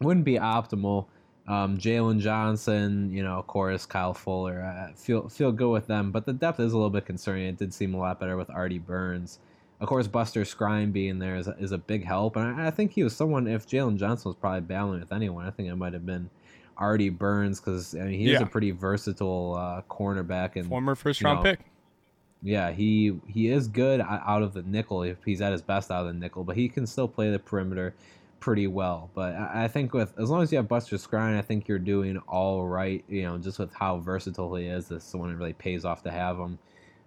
wouldn't 0.00 0.26
be 0.26 0.34
optimal. 0.34 1.06
Um, 1.46 1.78
Jaylon 1.78 2.20
Johnson, 2.20 3.12
you 3.12 3.22
know, 3.22 3.38
of 3.38 3.46
course, 3.46 3.86
Kyle 3.86 4.12
Fuller. 4.12 4.62
I 4.62 4.92
feel 4.94 5.28
feel 5.28 5.52
good 5.52 5.70
with 5.70 5.86
them, 5.86 6.10
but 6.10 6.26
the 6.26 6.32
depth 6.34 6.60
is 6.60 6.72
a 6.72 6.76
little 6.76 6.90
bit 6.90 7.06
concerning. 7.06 7.46
It 7.46 7.56
did 7.56 7.72
seem 7.72 7.94
a 7.94 7.98
lot 7.98 8.20
better 8.20 8.36
with 8.36 8.50
Artie 8.50 8.78
Burns. 8.78 9.38
Of 9.80 9.88
course, 9.88 10.06
Buster 10.06 10.42
Skrine 10.42 10.92
being 10.92 11.18
there 11.18 11.36
is 11.36 11.48
is 11.58 11.72
a 11.72 11.78
big 11.78 12.04
help, 12.04 12.36
and 12.36 12.60
I, 12.60 12.66
I 12.66 12.70
think 12.70 12.92
he 12.92 13.02
was 13.02 13.16
someone. 13.16 13.46
If 13.46 13.66
Jaylon 13.66 13.96
Johnson 13.96 14.30
was 14.30 14.36
probably 14.36 14.60
battling 14.60 15.00
with 15.00 15.12
anyone, 15.12 15.46
I 15.46 15.50
think 15.50 15.68
it 15.68 15.76
might 15.76 15.94
have 15.94 16.04
been 16.04 16.28
Artie 16.76 17.10
Burns 17.10 17.60
because 17.60 17.94
I 17.94 18.04
mean 18.04 18.18
he 18.18 18.32
yeah. 18.32 18.42
a 18.42 18.46
pretty 18.46 18.70
versatile 18.70 19.54
uh, 19.54 19.82
cornerback 19.90 20.56
and 20.56 20.68
former 20.68 20.94
first 20.94 21.22
round 21.22 21.38
know, 21.38 21.50
pick. 21.50 21.60
Yeah, 22.42 22.72
he 22.72 23.18
he 23.26 23.48
is 23.48 23.68
good 23.68 24.00
out 24.00 24.42
of 24.42 24.52
the 24.52 24.62
nickel 24.62 25.02
if 25.02 25.22
he's 25.24 25.40
at 25.40 25.52
his 25.52 25.62
best 25.62 25.90
out 25.90 26.06
of 26.06 26.12
the 26.12 26.18
nickel, 26.18 26.44
but 26.44 26.56
he 26.56 26.68
can 26.68 26.86
still 26.86 27.08
play 27.08 27.30
the 27.30 27.38
perimeter 27.38 27.94
pretty 28.40 28.66
well. 28.66 29.08
But 29.14 29.34
I 29.34 29.68
think 29.68 29.94
with 29.94 30.12
as 30.18 30.28
long 30.28 30.42
as 30.42 30.52
you 30.52 30.58
have 30.58 30.68
Buster 30.68 30.96
Skrine, 30.96 31.38
I 31.38 31.42
think 31.42 31.66
you're 31.66 31.78
doing 31.78 32.18
all 32.28 32.66
right. 32.66 33.02
You 33.08 33.22
know, 33.22 33.38
just 33.38 33.58
with 33.58 33.72
how 33.72 33.98
versatile 33.98 34.54
he 34.56 34.66
is, 34.66 34.88
this 34.88 35.08
is 35.08 35.14
one 35.14 35.30
it 35.30 35.36
really 35.36 35.54
pays 35.54 35.86
off 35.86 36.02
to 36.02 36.10
have 36.10 36.38
him. 36.38 36.58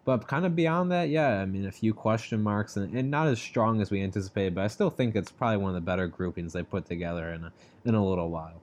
But 0.04 0.26
kind 0.28 0.46
of 0.46 0.56
beyond 0.56 0.92
that, 0.94 1.10
yeah, 1.10 1.42
I 1.42 1.46
mean 1.46 1.68
a 1.68 1.72
few 1.72 1.94
question 1.94 2.42
marks 2.42 2.78
and, 2.78 2.98
and 2.98 3.12
not 3.12 3.28
as 3.28 3.40
strong 3.40 3.82
as 3.82 3.92
we 3.92 4.02
anticipated, 4.02 4.56
but 4.56 4.64
I 4.64 4.68
still 4.68 4.90
think 4.90 5.16
it's 5.16 5.32
probably 5.32 5.58
one 5.58 5.70
of 5.70 5.76
the 5.76 5.82
better 5.82 6.08
groupings 6.08 6.54
they 6.54 6.64
put 6.64 6.86
together 6.86 7.34
in 7.34 7.44
a, 7.44 7.52
in 7.86 7.94
a 7.94 8.04
little 8.04 8.30
while. 8.32 8.62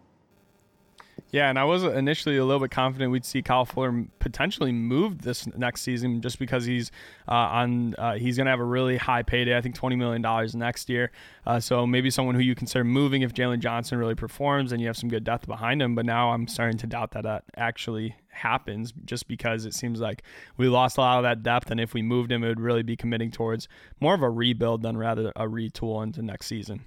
Yeah, 1.31 1.51
and 1.51 1.59
I 1.59 1.65
was 1.65 1.83
initially 1.83 2.37
a 2.37 2.45
little 2.45 2.61
bit 2.61 2.71
confident 2.71 3.11
we'd 3.11 3.25
see 3.25 3.43
Kyle 3.43 3.65
Fuller 3.65 4.07
potentially 4.21 4.71
move 4.71 5.23
this 5.23 5.49
next 5.57 5.83
season, 5.83 6.21
just 6.21 6.39
because 6.39 6.65
he's 6.65 6.93
uh, 7.29 7.33
on 7.33 7.95
uh, 7.97 8.15
he's 8.15 8.37
going 8.37 8.47
to 8.47 8.51
have 8.51 8.61
a 8.61 8.65
really 8.65 8.97
high 8.97 9.25
payday. 9.25 9.57
I 9.57 9.61
think 9.61 9.75
twenty 9.75 9.97
million 9.97 10.23
dollars 10.23 10.55
next 10.55 10.89
year. 10.89 11.11
Uh, 11.45 11.59
so 11.59 11.87
maybe 11.87 12.09
someone 12.11 12.37
who 12.37 12.41
you 12.41 12.55
consider 12.55 12.85
moving 12.85 13.23
if 13.23 13.35
Jaylon 13.35 13.59
Johnson 13.59 13.99
really 13.99 14.15
performs 14.15 14.71
and 14.71 14.81
you 14.81 14.87
have 14.87 14.97
some 14.97 15.09
good 15.09 15.25
depth 15.25 15.47
behind 15.49 15.83
him. 15.83 15.97
But 15.97 16.07
now 16.07 16.31
I'm 16.31 16.47
starting 16.47 16.79
to 16.79 16.87
doubt 16.87 17.11
that 17.12 17.25
that 17.25 17.45
actually 17.57 18.15
happens, 18.29 18.93
just 19.05 19.27
because 19.27 19.67
it 19.67 19.75
seems 19.75 20.01
like 20.01 20.23
we 20.57 20.69
lost 20.69 20.99
a 20.99 21.01
lot 21.01 21.19
of 21.19 21.25
that 21.25 21.43
depth, 21.43 21.71
and 21.71 21.81
if 21.81 21.95
we 21.95 22.03
moved 22.03 22.31
him, 22.31 22.45
it 22.45 22.49
would 22.49 22.61
really 22.61 22.83
be 22.83 22.97
committing 22.97 23.31
towards 23.31 23.67
more 24.01 24.15
of 24.15 24.23
a 24.23 24.31
rebuild 24.31 24.83
than 24.83 24.97
rather 24.97 25.33
a 25.35 25.47
retool 25.47 26.03
into 26.03 26.23
next 26.23 26.47
season. 26.47 26.85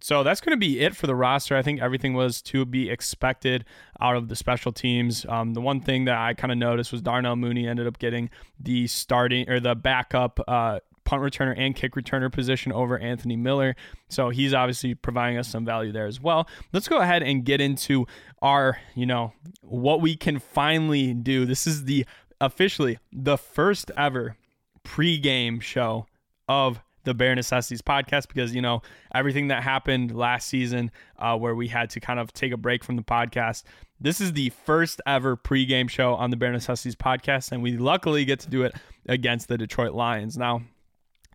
So 0.00 0.22
that's 0.22 0.40
going 0.40 0.52
to 0.52 0.60
be 0.60 0.80
it 0.80 0.94
for 0.94 1.06
the 1.06 1.14
roster. 1.14 1.56
I 1.56 1.62
think 1.62 1.80
everything 1.80 2.14
was 2.14 2.40
to 2.42 2.64
be 2.64 2.88
expected 2.88 3.64
out 4.00 4.16
of 4.16 4.28
the 4.28 4.36
special 4.36 4.70
teams. 4.70 5.26
Um, 5.28 5.54
the 5.54 5.60
one 5.60 5.80
thing 5.80 6.04
that 6.04 6.16
I 6.16 6.34
kind 6.34 6.52
of 6.52 6.58
noticed 6.58 6.92
was 6.92 7.02
Darnell 7.02 7.36
Mooney 7.36 7.66
ended 7.66 7.86
up 7.86 7.98
getting 7.98 8.30
the 8.60 8.86
starting 8.86 9.48
or 9.50 9.58
the 9.58 9.74
backup 9.74 10.38
uh, 10.46 10.78
punt 11.04 11.22
returner 11.22 11.54
and 11.56 11.74
kick 11.74 11.94
returner 11.94 12.30
position 12.30 12.70
over 12.70 12.98
Anthony 12.98 13.34
Miller. 13.34 13.74
So 14.08 14.28
he's 14.28 14.54
obviously 14.54 14.94
providing 14.94 15.38
us 15.38 15.48
some 15.48 15.64
value 15.64 15.90
there 15.90 16.06
as 16.06 16.20
well. 16.20 16.48
Let's 16.72 16.86
go 16.86 16.98
ahead 16.98 17.22
and 17.22 17.44
get 17.44 17.60
into 17.60 18.06
our, 18.42 18.78
you 18.94 19.06
know, 19.06 19.32
what 19.62 20.00
we 20.00 20.16
can 20.16 20.38
finally 20.38 21.14
do. 21.14 21.46
This 21.46 21.66
is 21.66 21.84
the 21.84 22.06
officially 22.40 22.98
the 23.10 23.38
first 23.38 23.90
ever 23.96 24.36
pregame 24.84 25.60
show 25.60 26.06
of 26.46 26.80
the 27.08 27.14
Bare 27.14 27.34
Necessities 27.34 27.82
podcast 27.82 28.28
because, 28.28 28.54
you 28.54 28.62
know, 28.62 28.82
everything 29.14 29.48
that 29.48 29.62
happened 29.62 30.14
last 30.14 30.46
season 30.46 30.90
uh, 31.18 31.36
where 31.36 31.54
we 31.54 31.66
had 31.66 31.90
to 31.90 32.00
kind 32.00 32.20
of 32.20 32.32
take 32.32 32.52
a 32.52 32.56
break 32.56 32.84
from 32.84 32.96
the 32.96 33.02
podcast. 33.02 33.64
This 34.00 34.20
is 34.20 34.34
the 34.34 34.50
first 34.50 35.00
ever 35.06 35.36
pregame 35.36 35.88
show 35.90 36.14
on 36.14 36.30
the 36.30 36.36
Bare 36.36 36.52
Necessities 36.52 36.94
podcast, 36.94 37.50
and 37.50 37.62
we 37.62 37.76
luckily 37.76 38.24
get 38.24 38.40
to 38.40 38.50
do 38.50 38.62
it 38.62 38.74
against 39.08 39.48
the 39.48 39.58
Detroit 39.58 39.92
Lions. 39.92 40.36
Now, 40.36 40.62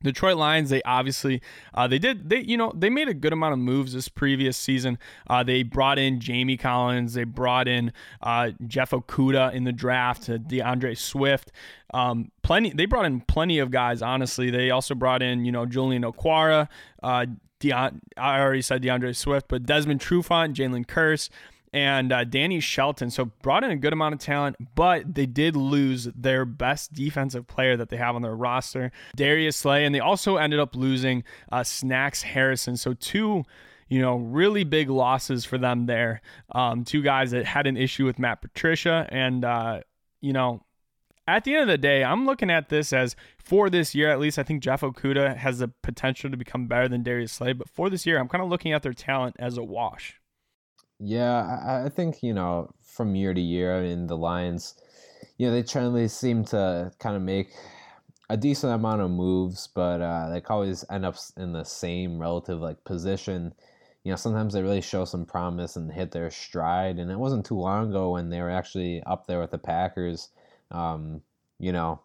Detroit 0.04 0.38
Lions, 0.38 0.70
they 0.70 0.82
obviously 0.84 1.41
uh, 1.74 1.88
they 1.88 1.99
did 1.99 2.30
they 2.30 2.39
you 2.39 2.58
know 2.58 2.72
they 2.76 2.89
made 2.89 3.08
a 3.08 3.14
good 3.14 3.34
amount 3.34 3.54
of 3.54 3.60
moves 3.60 3.93
this 3.93 4.10
previous 4.10 4.58
season. 4.58 4.97
Uh, 5.28 5.43
they 5.43 5.64
brought 5.64 5.97
in 5.97 6.20
Jamie 6.20 6.58
Collins, 6.58 7.14
they 7.14 7.24
brought 7.24 7.68
in 7.68 7.91
uh, 8.22 8.51
Jeff 8.68 8.91
Okudah 8.91 9.54
in 9.54 9.64
the 9.64 9.72
draft, 9.72 10.28
DeAndre 10.28 10.97
Swift. 10.97 11.51
Um, 11.93 12.32
plenty 12.41 12.72
they 12.72 12.86
brought 12.86 13.06
in 13.06 13.22
plenty 13.22 13.60
of 13.60 13.72
guys. 13.72 14.01
Honestly, 14.01 14.49
they 14.49 14.72
also 14.72 14.95
brought 14.95 15.22
in 15.22 15.45
you 15.45 15.51
know 15.51 15.66
Julian 15.66 16.04
Okwara. 16.04 16.68
Uh, 17.01 17.26
Deon, 17.60 17.99
I 18.18 18.41
already 18.41 18.62
said 18.62 18.82
DeAndre 18.82 19.16
Swift, 19.16 19.47
but 19.47 19.66
Desmond 19.66 20.01
Trufant, 20.01 20.54
Jayron 20.54 20.86
Kearse 20.86 21.30
and 21.74 22.11
uh, 22.11 22.24
Danny 22.24 22.59
Shelton. 22.59 23.09
So 23.09 23.26
brought 23.41 23.63
in 23.63 23.71
a 23.71 23.76
good 23.76 23.93
amount 23.93 24.13
of 24.13 24.19
talent, 24.19 24.55
but 24.76 25.15
they 25.15 25.26
did 25.26 25.55
lose 25.55 26.05
their 26.15 26.45
best 26.45 26.93
defensive 26.93 27.47
player 27.47 27.76
that 27.76 27.89
they 27.89 27.97
have 27.97 28.15
on 28.15 28.21
their 28.21 28.36
roster, 28.36 28.91
Darius 29.15 29.57
Slay, 29.57 29.86
and 29.86 29.93
they 29.93 29.99
also 29.99 30.38
ended 30.38 30.59
up 30.59 30.76
losing 30.76 31.24
uh, 31.51 31.63
Snacks 31.63 32.21
Harrison. 32.21 32.78
So 32.78 32.93
two 32.93 33.43
you 33.89 34.01
know, 34.01 34.15
really 34.15 34.63
big 34.63 34.89
losses 34.89 35.45
for 35.45 35.59
them 35.59 35.86
there. 35.86 36.21
Um, 36.55 36.84
two 36.84 37.03
guys 37.03 37.30
that 37.30 37.45
had 37.45 37.67
an 37.67 37.78
issue 37.78 38.05
with 38.05 38.17
Matt 38.17 38.41
Patricia. 38.41 39.07
And, 39.11 39.45
uh, 39.45 39.82
you 40.19 40.34
know, 40.34 40.63
at 41.28 41.43
the 41.43 41.53
end 41.53 41.61
of 41.63 41.67
the 41.67 41.78
day, 41.78 42.03
I'm 42.03 42.26
looking 42.26 42.49
at 42.49 42.69
this 42.69 42.91
as 42.91 43.15
for 43.38 43.69
this 43.69 43.93
year, 43.93 44.09
at 44.09 44.19
least, 44.19 44.39
I 44.39 44.43
think 44.43 44.63
Jeff 44.63 44.82
Okudah 44.82 45.38
has 45.38 45.59
the 45.59 45.67
potential 45.67 46.32
to 46.32 46.38
become 46.38 46.65
better 46.65 46.88
than 46.88 47.03
Darius 47.03 47.34
Slay. 47.34 47.53
But 47.53 47.69
for 47.69 47.89
this 47.89 48.05
year, 48.05 48.19
I'm 48.19 48.28
kind 48.28 48.43
of 48.43 48.49
looking 48.49 48.74
at 48.74 48.82
their 48.82 48.93
talent 48.93 49.36
as 49.38 49.57
a 49.57 49.63
wash. 49.63 50.19
Yeah, 51.06 51.60
I, 51.66 51.86
I 51.86 51.89
think 51.89 52.24
you 52.24 52.34
know 52.34 52.74
from 52.82 53.16
year 53.16 53.34
to 53.34 53.41
year, 53.41 53.76
I 53.78 53.82
mean 53.82 54.08
the 54.08 54.18
Lions, 54.18 54.76
you 55.38 55.47
know, 55.47 55.54
they 55.54 55.64
generally 55.64 56.08
seem 56.08 56.45
to 56.45 56.91
kind 56.99 57.16
of 57.16 57.22
make 57.22 57.49
a 58.30 58.38
decent 58.38 58.74
amount 58.74 59.01
of 59.01 59.12
moves, 59.12 59.68
but 59.68 60.01
uh, 60.01 60.30
they 60.30 60.41
always 60.49 60.86
end 60.89 61.06
up 61.06 61.18
in 61.38 61.54
the 61.54 61.64
same 61.66 62.20
relative 62.20 62.62
like 62.62 62.84
position. 62.86 63.54
You 64.04 64.12
know, 64.12 64.16
sometimes 64.18 64.54
they 64.54 64.62
really 64.62 64.82
show 64.82 65.06
some 65.06 65.26
promise 65.26 65.76
and 65.76 65.91
hit 65.91 66.12
their 66.12 66.32
stride, 66.32 66.99
and 66.99 67.12
it 67.12 67.20
wasn't 67.20 67.45
too 67.45 67.60
long 67.60 67.89
ago 67.89 68.12
when 68.12 68.30
they 68.30 68.41
were 68.41 68.49
actually 68.51 69.04
up 69.04 69.28
there 69.28 69.39
with 69.39 69.51
the 69.51 69.58
Packers. 69.58 70.30
Um, 70.72 71.22
you 71.60 71.72
know, 71.74 72.01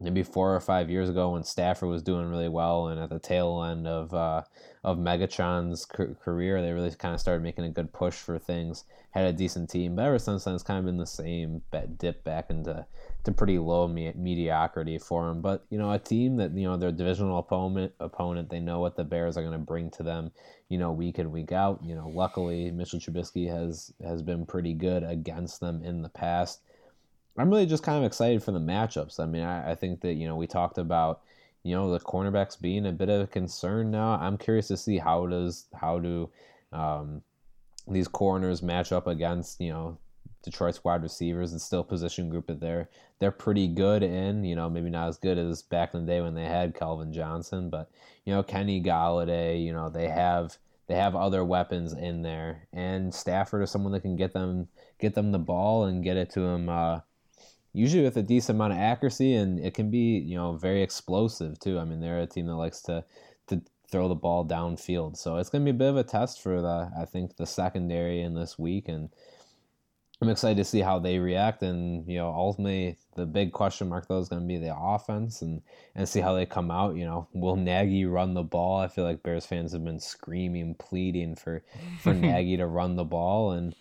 maybe 0.00 0.22
four 0.22 0.54
or 0.54 0.60
five 0.60 0.90
years 0.90 1.08
ago 1.08 1.30
when 1.30 1.42
Stafford 1.42 1.88
was 1.88 2.02
doing 2.02 2.28
really 2.28 2.48
well, 2.48 2.88
and 2.88 3.00
at 3.00 3.10
the 3.10 3.18
tail 3.18 3.62
end 3.62 3.86
of 3.86 4.12
uh, 4.12 4.42
of 4.84 4.98
Megatron's 4.98 5.84
career, 5.84 6.60
they 6.60 6.72
really 6.72 6.90
kind 6.90 7.14
of 7.14 7.20
started 7.20 7.42
making 7.42 7.64
a 7.64 7.70
good 7.70 7.92
push 7.92 8.14
for 8.14 8.38
things. 8.38 8.84
Had 9.10 9.24
a 9.24 9.32
decent 9.32 9.70
team, 9.70 9.96
but 9.96 10.04
ever 10.04 10.18
since 10.18 10.44
then, 10.44 10.54
it's 10.54 10.62
kind 10.62 10.78
of 10.78 10.84
been 10.84 10.98
the 10.98 11.06
same 11.06 11.62
dip 11.96 12.22
back 12.22 12.50
into 12.50 12.84
to 13.24 13.32
pretty 13.32 13.58
low 13.58 13.88
me- 13.88 14.12
mediocrity 14.14 14.98
for 14.98 15.26
them. 15.26 15.40
But 15.40 15.64
you 15.70 15.78
know, 15.78 15.90
a 15.90 15.98
team 15.98 16.36
that 16.36 16.52
you 16.52 16.64
know 16.64 16.76
their 16.76 16.92
divisional 16.92 17.38
opponent 17.38 17.92
opponent, 17.98 18.50
they 18.50 18.60
know 18.60 18.80
what 18.80 18.96
the 18.96 19.04
Bears 19.04 19.38
are 19.38 19.42
going 19.42 19.52
to 19.52 19.58
bring 19.58 19.90
to 19.92 20.02
them. 20.02 20.32
You 20.68 20.78
know, 20.78 20.92
week 20.92 21.18
in 21.18 21.30
week 21.32 21.52
out. 21.52 21.82
You 21.82 21.94
know, 21.94 22.08
luckily 22.08 22.70
Mitchell 22.70 23.00
Trubisky 23.00 23.48
has 23.48 23.92
has 24.04 24.20
been 24.20 24.44
pretty 24.44 24.74
good 24.74 25.02
against 25.02 25.60
them 25.60 25.82
in 25.82 26.02
the 26.02 26.10
past 26.10 26.60
I'm 27.38 27.50
really 27.50 27.66
just 27.66 27.82
kind 27.82 27.98
of 27.98 28.04
excited 28.04 28.42
for 28.42 28.52
the 28.52 28.58
matchups. 28.58 29.20
I 29.20 29.26
mean, 29.26 29.42
I, 29.42 29.72
I 29.72 29.74
think 29.74 30.00
that, 30.00 30.14
you 30.14 30.26
know, 30.26 30.36
we 30.36 30.46
talked 30.46 30.78
about, 30.78 31.22
you 31.62 31.74
know, 31.74 31.90
the 31.90 32.00
cornerbacks 32.00 32.60
being 32.60 32.86
a 32.86 32.92
bit 32.92 33.08
of 33.08 33.22
a 33.22 33.26
concern 33.26 33.90
now. 33.90 34.18
I'm 34.20 34.38
curious 34.38 34.68
to 34.68 34.76
see 34.76 34.98
how 34.98 35.26
does, 35.26 35.66
how 35.74 35.98
do 35.98 36.30
um, 36.72 37.22
these 37.88 38.08
corners 38.08 38.62
match 38.62 38.92
up 38.92 39.06
against, 39.06 39.60
you 39.60 39.70
know, 39.70 39.98
Detroit's 40.46 40.84
wide 40.84 41.02
receivers 41.02 41.50
and 41.50 41.60
still 41.60 41.82
position 41.82 42.30
group 42.30 42.46
that 42.46 42.60
they're 42.60 42.88
they're 43.18 43.32
pretty 43.32 43.66
good 43.66 44.04
in. 44.04 44.44
You 44.44 44.54
know, 44.54 44.70
maybe 44.70 44.90
not 44.90 45.08
as 45.08 45.18
good 45.18 45.38
as 45.38 45.62
back 45.62 45.92
in 45.92 46.06
the 46.06 46.12
day 46.12 46.20
when 46.20 46.34
they 46.34 46.44
had 46.44 46.76
Calvin 46.76 47.12
Johnson, 47.12 47.68
but 47.68 47.90
you 48.24 48.32
know, 48.32 48.44
Kenny 48.44 48.80
Golladay. 48.80 49.64
You 49.64 49.72
know, 49.72 49.90
they 49.90 50.08
have 50.08 50.56
they 50.86 50.94
have 50.94 51.16
other 51.16 51.44
weapons 51.44 51.92
in 51.92 52.22
there, 52.22 52.68
and 52.72 53.12
Stafford 53.12 53.64
is 53.64 53.72
someone 53.72 53.92
that 53.92 54.02
can 54.02 54.14
get 54.14 54.32
them 54.34 54.68
get 55.00 55.14
them 55.16 55.32
the 55.32 55.38
ball 55.40 55.84
and 55.84 56.04
get 56.04 56.16
it 56.16 56.30
to 56.30 56.42
him. 56.42 56.68
Uh, 56.68 57.00
usually 57.76 58.02
with 58.02 58.16
a 58.16 58.22
decent 58.22 58.56
amount 58.56 58.72
of 58.72 58.78
accuracy, 58.78 59.34
and 59.34 59.60
it 59.60 59.74
can 59.74 59.90
be 59.90 60.18
you 60.18 60.34
know 60.34 60.56
very 60.56 60.82
explosive 60.82 61.58
too. 61.58 61.78
I 61.78 61.84
mean, 61.84 62.00
they're 62.00 62.20
a 62.20 62.26
team 62.26 62.46
that 62.46 62.56
likes 62.56 62.80
to 62.82 63.04
to 63.48 63.60
throw 63.90 64.08
the 64.08 64.14
ball 64.14 64.44
downfield, 64.44 65.16
so 65.16 65.36
it's 65.36 65.50
going 65.50 65.64
to 65.64 65.72
be 65.72 65.76
a 65.76 65.78
bit 65.78 65.90
of 65.90 65.96
a 65.96 66.04
test 66.04 66.42
for 66.42 66.62
the 66.62 66.90
I 66.98 67.04
think 67.04 67.36
the 67.36 67.46
secondary 67.46 68.22
in 68.22 68.34
this 68.34 68.58
week, 68.58 68.88
and 68.88 69.10
I'm 70.22 70.30
excited 70.30 70.56
to 70.56 70.64
see 70.64 70.80
how 70.80 70.98
they 70.98 71.18
react. 71.18 71.62
And 71.62 72.08
you 72.08 72.16
know, 72.16 72.28
ultimately, 72.28 72.96
the 73.14 73.26
big 73.26 73.52
question 73.52 73.90
mark 73.90 74.08
though 74.08 74.18
is 74.18 74.30
going 74.30 74.40
to 74.40 74.48
be 74.48 74.56
the 74.56 74.74
offense, 74.74 75.42
and 75.42 75.60
and 75.94 76.08
see 76.08 76.20
how 76.20 76.32
they 76.32 76.46
come 76.46 76.70
out. 76.70 76.96
You 76.96 77.04
know, 77.04 77.28
will 77.34 77.56
Nagy 77.56 78.06
run 78.06 78.32
the 78.32 78.42
ball? 78.42 78.80
I 78.80 78.88
feel 78.88 79.04
like 79.04 79.22
Bears 79.22 79.44
fans 79.44 79.72
have 79.72 79.84
been 79.84 80.00
screaming, 80.00 80.74
pleading 80.76 81.36
for 81.36 81.62
for 82.00 82.14
Nagy 82.14 82.56
to 82.56 82.66
run 82.66 82.96
the 82.96 83.04
ball, 83.04 83.50
and 83.50 83.74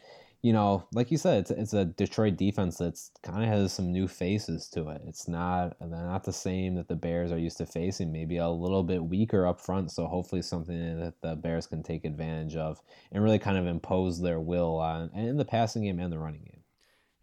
you 0.46 0.54
know, 0.54 0.86
like 0.94 1.10
you 1.10 1.18
said, 1.18 1.40
it's, 1.40 1.50
it's 1.50 1.74
a 1.74 1.86
Detroit 1.86 2.38
defense 2.38 2.78
that's 2.78 3.10
kind 3.24 3.42
of 3.42 3.50
has 3.50 3.74
some 3.74 3.92
new 3.92 4.08
faces 4.08 4.68
to 4.68 4.90
it. 4.90 5.02
It's 5.08 5.28
not 5.28 5.76
they're 5.80 5.90
not 5.90 6.24
the 6.24 6.32
same 6.32 6.76
that 6.76 6.88
the 6.88 6.96
Bears 6.96 7.32
are 7.32 7.38
used 7.40 7.58
to 7.58 7.66
facing. 7.66 8.12
Maybe 8.12 8.38
a 8.38 8.48
little 8.48 8.84
bit 8.84 9.04
weaker 9.04 9.48
up 9.48 9.60
front. 9.60 9.90
So 9.90 10.06
hopefully 10.06 10.44
something 10.44 11.00
that 11.00 11.20
the 11.24 11.36
Bears 11.36 11.66
can 11.66 11.82
take 11.82 12.06
advantage 12.06 12.56
of 12.58 12.80
and 13.12 13.24
really 13.24 13.40
kind 13.40 13.58
of 13.58 13.66
impose 13.66 14.22
their 14.22 14.40
will 14.40 14.78
on 14.78 15.10
in 15.16 15.38
the 15.38 15.46
passing 15.46 15.82
game 15.82 16.00
and 16.00 16.14
the 16.14 16.20
running 16.20 16.44
game. 16.44 16.62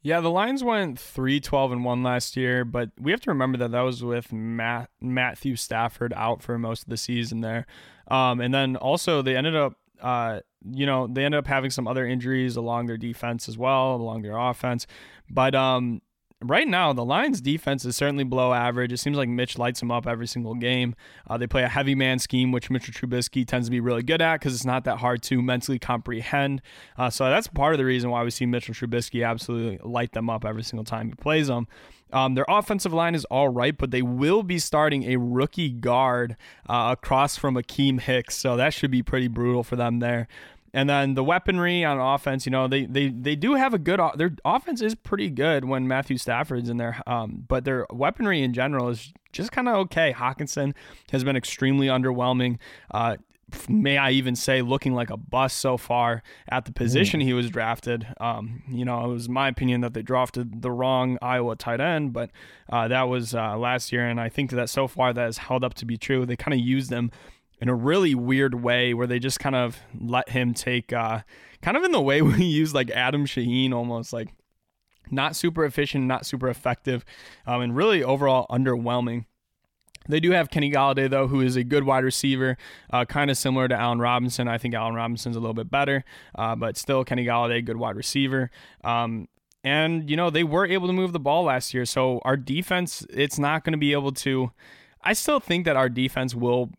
Yeah, 0.03 0.19
the 0.19 0.29
Lions 0.29 0.65
went 0.65 0.99
3 0.99 1.39
12 1.39 1.71
and 1.71 1.85
1 1.85 2.03
last 2.03 2.37
year, 2.37 2.65
but 2.65 2.91
we 2.99 3.13
have 3.13 3.21
to 3.21 3.31
remember 3.31 3.57
that 3.59 3.71
that 3.71 3.83
was 3.83 4.03
with 4.03 4.33
Matt, 4.33 4.91
Matthew 5.01 5.55
Stafford 5.55 6.13
out 6.17 6.43
for 6.43 6.59
most 6.59 6.83
of 6.83 6.89
the 6.89 6.97
season 6.97 7.41
there. 7.41 7.67
Um, 8.09 8.41
and 8.41 8.53
then 8.53 8.75
also 8.75 9.23
they 9.23 9.37
ended 9.37 9.55
up 9.55 9.75
uh, 10.03 10.41
you 10.71 10.85
know, 10.85 11.07
they 11.07 11.25
ended 11.25 11.39
up 11.39 11.47
having 11.47 11.71
some 11.71 11.89
other 11.89 12.07
injuries 12.07 12.57
along 12.57 12.87
their 12.87 12.97
defense 12.97 13.49
as 13.49 13.57
well, 13.57 13.95
along 13.95 14.23
their 14.23 14.37
offense. 14.37 14.87
But 15.31 15.55
um, 15.55 16.03
right 16.43 16.67
now, 16.67 16.93
the 16.93 17.05
Lions' 17.05 17.41
defense 17.41 17.85
is 17.85 17.97
certainly 17.97 18.25
below 18.25 18.53
average. 18.53 18.93
It 18.93 18.99
seems 18.99 19.17
like 19.17 19.29
Mitch 19.29 19.59
lights 19.59 19.81
them 19.81 19.91
up 19.91 20.07
every 20.07 20.27
single 20.27 20.55
game. 20.55 20.95
Uh, 21.29 21.39
they 21.39 21.47
play 21.47 21.63
a 21.63 21.69
heavy 21.69 21.95
man 21.95 22.19
scheme, 22.19 22.53
which 22.53 22.71
Mitchell 22.71 22.93
Trubisky 22.93 23.47
tends 23.47 23.69
to 23.69 23.71
be 23.71 23.81
really 23.81 24.03
good 24.03 24.21
at 24.21 24.41
because 24.41 24.55
it's 24.55 24.65
not 24.65 24.85
that 24.85 24.99
hard 24.99 25.23
to 25.25 25.41
mentally 25.41 25.79
comprehend. 25.79 26.63
Uh, 26.97 27.11
so 27.11 27.25
that's 27.25 27.49
part 27.49 27.75
of 27.75 27.79
the 27.79 27.85
reason 27.85 28.11
why 28.11 28.23
we 28.23 28.31
see 28.31 28.47
Mitchell 28.47 28.75
Trubisky 28.75 29.27
absolutely 29.27 29.79
light 29.83 30.13
them 30.13 30.29
up 30.29 30.45
every 30.45 30.63
single 30.63 30.85
time 30.85 31.09
he 31.09 31.15
plays 31.15 31.47
them. 31.47 31.67
Um, 32.13 32.35
their 32.35 32.45
offensive 32.49 32.93
line 32.93 33.15
is 33.15 33.25
all 33.27 33.49
right, 33.49 33.77
but 33.77 33.91
they 33.91 34.03
will 34.03 34.43
be 34.43 34.59
starting 34.59 35.05
a 35.05 35.17
rookie 35.17 35.71
guard 35.71 36.37
uh, 36.69 36.95
across 36.97 37.37
from 37.37 37.55
Akiem 37.55 38.01
Hicks, 38.01 38.37
so 38.37 38.57
that 38.57 38.75
should 38.75 38.91
be 38.91 39.03
pretty 39.03 39.29
brutal 39.29 39.63
for 39.63 39.77
them 39.77 40.01
there. 40.01 40.29
And 40.75 40.89
then 40.89 41.15
the 41.15 41.25
weaponry 41.25 41.85
on 41.85 41.99
offense, 41.99 42.47
you 42.47 42.51
know, 42.51 42.67
they 42.67 42.87
they 42.87 43.09
they 43.09 43.37
do 43.37 43.55
have 43.55 43.75
a 43.75 43.79
good 43.79 44.01
their 44.17 44.35
offense 44.45 44.81
is 44.81 44.95
pretty 44.95 45.29
good 45.29 45.67
when 45.67 45.87
Matthew 45.87 46.17
Stafford's 46.17 46.71
in 46.71 46.79
there, 46.79 47.03
um, 47.07 47.45
but 47.47 47.65
their 47.65 47.87
weaponry 47.91 48.43
in 48.43 48.55
general 48.55 48.89
is 48.89 49.13
just 49.33 49.53
kind 49.53 49.69
of 49.69 49.77
okay. 49.77 50.15
Hockenson 50.17 50.75
has 51.11 51.25
been 51.25 51.37
extremely 51.37 51.89
underwhelming. 51.89 52.59
Uh, 52.91 53.17
may 53.69 53.97
I 53.99 54.11
even 54.13 54.37
say, 54.37 54.63
looking 54.63 54.95
like 54.95 55.11
a 55.11 55.17
bust 55.17 55.59
so 55.59 55.77
far 55.77 56.23
at 56.49 56.65
the 56.65 56.73
position 56.73 57.21
mm. 57.21 57.25
he 57.25 57.33
was 57.33 57.51
drafted. 57.51 58.07
Um, 58.21 58.63
you 58.69 58.85
know, 58.85 59.05
it 59.05 59.09
was 59.09 59.29
my 59.29 59.49
opinion 59.49 59.81
that 59.83 59.95
they 59.95 60.03
drafted 60.03 60.63
the 60.63 60.71
wrong 60.71 61.19
Iowa 61.23 61.57
tight 61.57 61.81
end, 61.81 62.13
but 62.13 62.31
uh, 62.71 62.89
that 62.89 63.05
was 63.05 63.35
uh, 63.35 63.57
last 63.57 63.93
year, 63.93 64.07
and 64.07 64.21
I 64.21 64.29
think 64.29 64.51
that 64.53 64.71
so 64.71 64.87
far 64.89 65.13
that 65.13 65.25
has 65.25 65.39
held 65.39 65.65
up 65.65 65.75
to 65.75 65.85
be 65.85 65.97
true. 65.97 66.27
They 66.27 66.37
kind 66.37 66.55
of 66.55 66.61
used 66.61 66.91
them 66.91 67.11
in 67.61 67.69
a 67.69 67.75
really 67.75 68.15
weird 68.15 68.63
way 68.63 68.93
where 68.93 69.07
they 69.07 69.21
just 69.21 69.39
kind 69.39 69.55
of 69.55 69.79
let 69.99 70.31
him 70.31 70.53
take 70.53 70.93
uh, 70.93 71.21
kind 71.63 71.77
of 71.77 71.85
in 71.85 71.93
the 71.93 72.01
way 72.01 72.21
we 72.23 72.45
use 72.45 72.75
like 72.75 72.91
Adam 72.91 73.25
Shaheen 73.25 73.73
almost 73.73 74.13
like 74.13 74.29
not 75.11 75.37
super 75.37 75.65
efficient, 75.65 76.05
not 76.05 76.27
super 76.27 76.49
effective, 76.49 77.05
um, 77.47 77.61
and 77.61 77.77
really 77.77 78.03
overall 78.03 78.47
underwhelming. 78.51 79.27
They 80.09 80.21
do 80.21 80.33
have 80.33 80.51
Kenny 80.51 80.71
Golladay, 80.71 81.09
though, 81.09 81.27
who 81.27 81.41
is 81.41 81.57
a 81.57 81.65
good 81.65 81.85
wide 81.85 82.05
receiver, 82.05 82.57
uh, 82.91 83.05
kind 83.05 83.31
of 83.31 83.37
similar 83.37 83.69
to 83.69 83.75
Allen 83.75 83.99
Robinson. 83.99 84.49
I 84.49 84.59
think 84.59 84.75
Allen 84.75 84.95
Robinson's 84.95 85.37
a 85.37 85.41
little 85.41 85.55
bit 85.55 85.71
better, 85.71 86.05
uh, 86.35 86.57
but 86.57 86.77
still 86.77 87.05
Kenny 87.05 87.25
Golladay, 87.25 87.65
good 87.65 87.77
wide 87.77 87.97
receiver. 87.97 88.51
Um, 88.85 89.29
and, 89.65 90.11
you 90.11 90.17
know, 90.17 90.31
they 90.31 90.45
were 90.45 90.67
able 90.67 90.89
to 90.89 90.93
move 90.93 91.13
the 91.13 91.21
ball 91.21 91.45
last 91.45 91.73
year. 91.73 91.85
So 91.85 92.21
our 92.25 92.37
defense, 92.37 93.07
it's 93.11 93.39
not 93.39 93.65
going 93.65 93.73
to 93.73 93.79
be 93.79 93.93
able 93.93 94.13
to. 94.13 94.51
I 95.03 95.13
still 95.13 95.41
think 95.41 95.65
that 95.67 95.77
our 95.77 95.89
defense 95.89 96.35
will 96.35 96.71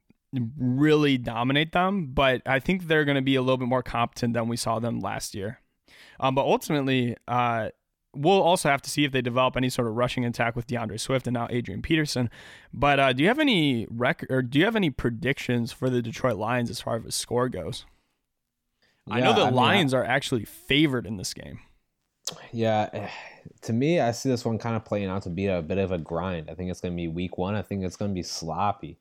really 0.58 1.18
dominate 1.18 1.72
them, 1.72 2.08
but 2.08 2.42
I 2.46 2.60
think 2.60 2.88
they're 2.88 3.06
going 3.06 3.16
to 3.16 3.22
be 3.22 3.36
a 3.36 3.42
little 3.42 3.58
bit 3.58 3.68
more 3.68 3.84
competent 3.84 4.34
than 4.34 4.48
we 4.48 4.58
saw 4.58 4.80
them 4.80 5.00
last 5.00 5.36
year. 5.36 5.60
Um, 6.20 6.36
but 6.36 6.44
ultimately, 6.44 7.16
uh, 7.28 7.70
we'll 8.16 8.42
also 8.42 8.70
have 8.70 8.82
to 8.84 8.90
see 8.90 9.06
if 9.06 9.12
they 9.12 9.22
develop 9.22 9.58
any 9.58 9.70
sort 9.70 9.88
of 9.88 9.96
rushing 9.96 10.26
attack 10.26 10.56
with 10.56 10.68
D'Andre 10.68 10.98
Swift 10.98 11.28
and 11.28 11.34
now 11.34 11.48
Adrian 11.50 11.82
Peterson. 11.82 12.30
But 12.74 13.00
uh, 13.00 13.14
do 13.14 13.24
you 13.24 13.30
have 13.30 13.40
any 13.40 13.88
record 13.90 14.32
or 14.32 14.42
do 14.42 14.60
you 14.60 14.66
have 14.66 14.76
any 14.76 14.90
predictions 14.90 15.72
for 15.72 15.90
the 15.90 16.02
Detroit 16.02 16.38
Lions 16.38 16.70
as 16.70 16.82
far 16.82 16.98
as 16.98 17.04
the 17.04 17.12
score 17.12 17.50
goes? 17.50 17.86
Yeah, 19.08 19.16
I 19.16 19.20
know 19.20 19.34
the 19.34 19.42
I 19.42 19.50
Lions 19.50 19.94
mean, 19.94 20.02
are 20.02 20.06
actually 20.06 20.46
favored 20.46 21.06
in 21.06 21.18
this 21.18 21.34
game. 21.34 21.60
Yeah, 22.52 22.90
eh, 22.94 23.10
to 23.64 23.74
me, 23.74 24.00
I 24.00 24.12
see 24.12 24.30
this 24.30 24.46
one 24.46 24.58
kind 24.58 24.76
of 24.76 24.86
playing 24.86 25.10
out 25.10 25.24
to 25.24 25.30
be 25.30 25.48
a 25.48 25.62
bit 25.62 25.78
of 25.78 25.92
a 25.92 25.98
grind. 25.98 26.50
I 26.50 26.54
think 26.54 26.72
it's 26.72 26.80
going 26.80 26.94
to 26.94 26.98
be 26.98 27.08
week 27.08 27.38
one. 27.38 27.56
I 27.56 27.62
think 27.62 27.84
it's 27.84 27.98
going 27.98 28.12
to 28.12 28.16
be 28.16 28.24
sloppy. 28.24 28.98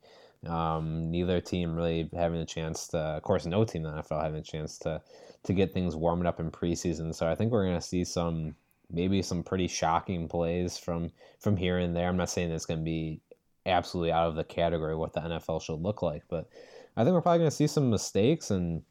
Um, 0.46 1.10
neither 1.10 1.40
team 1.40 1.76
really 1.76 2.10
having 2.14 2.40
a 2.40 2.44
chance 2.44 2.88
to, 2.88 2.98
of 2.98 3.22
course, 3.22 3.46
no 3.46 3.64
team 3.64 3.86
in 3.86 3.94
the 3.94 4.02
NFL 4.02 4.22
having 4.22 4.40
a 4.40 4.42
chance 4.42 4.78
to 4.78 5.00
to 5.44 5.52
get 5.52 5.72
things 5.72 5.96
warming 5.96 6.26
up 6.26 6.38
in 6.40 6.50
preseason. 6.50 7.14
So 7.14 7.28
I 7.28 7.34
think 7.34 7.50
we're 7.50 7.64
going 7.64 7.80
to 7.80 7.86
see 7.86 8.04
some 8.04 8.54
maybe 8.93 9.22
some 9.22 9.43
pretty 9.43 9.68
shocking 9.68 10.28
plays 10.28 10.78
from 10.78 11.11
from 11.40 11.57
here 11.57 11.78
and 11.78 11.97
there. 11.97 12.09
I'm 12.09 12.16
not 12.16 12.30
saying 12.30 12.51
it's 12.51 12.66
going 12.66 12.80
to 12.80 12.84
be 12.84 13.20
absolutely 13.66 14.12
out 14.12 14.28
of 14.28 14.34
the 14.34 14.45
category 14.45 14.95
what 14.95 15.12
the 15.12 15.20
NFL 15.20 15.62
should 15.62 15.80
look 15.82 16.03
like, 16.03 16.22
but 16.28 16.49
I 16.97 17.05
think 17.05 17.14
we're 17.14 17.22
probably 17.22 17.38
going 17.38 17.51
to 17.51 17.57
see 17.57 17.66
some 17.66 17.90
mistakes, 17.90 18.51
and 18.51 18.82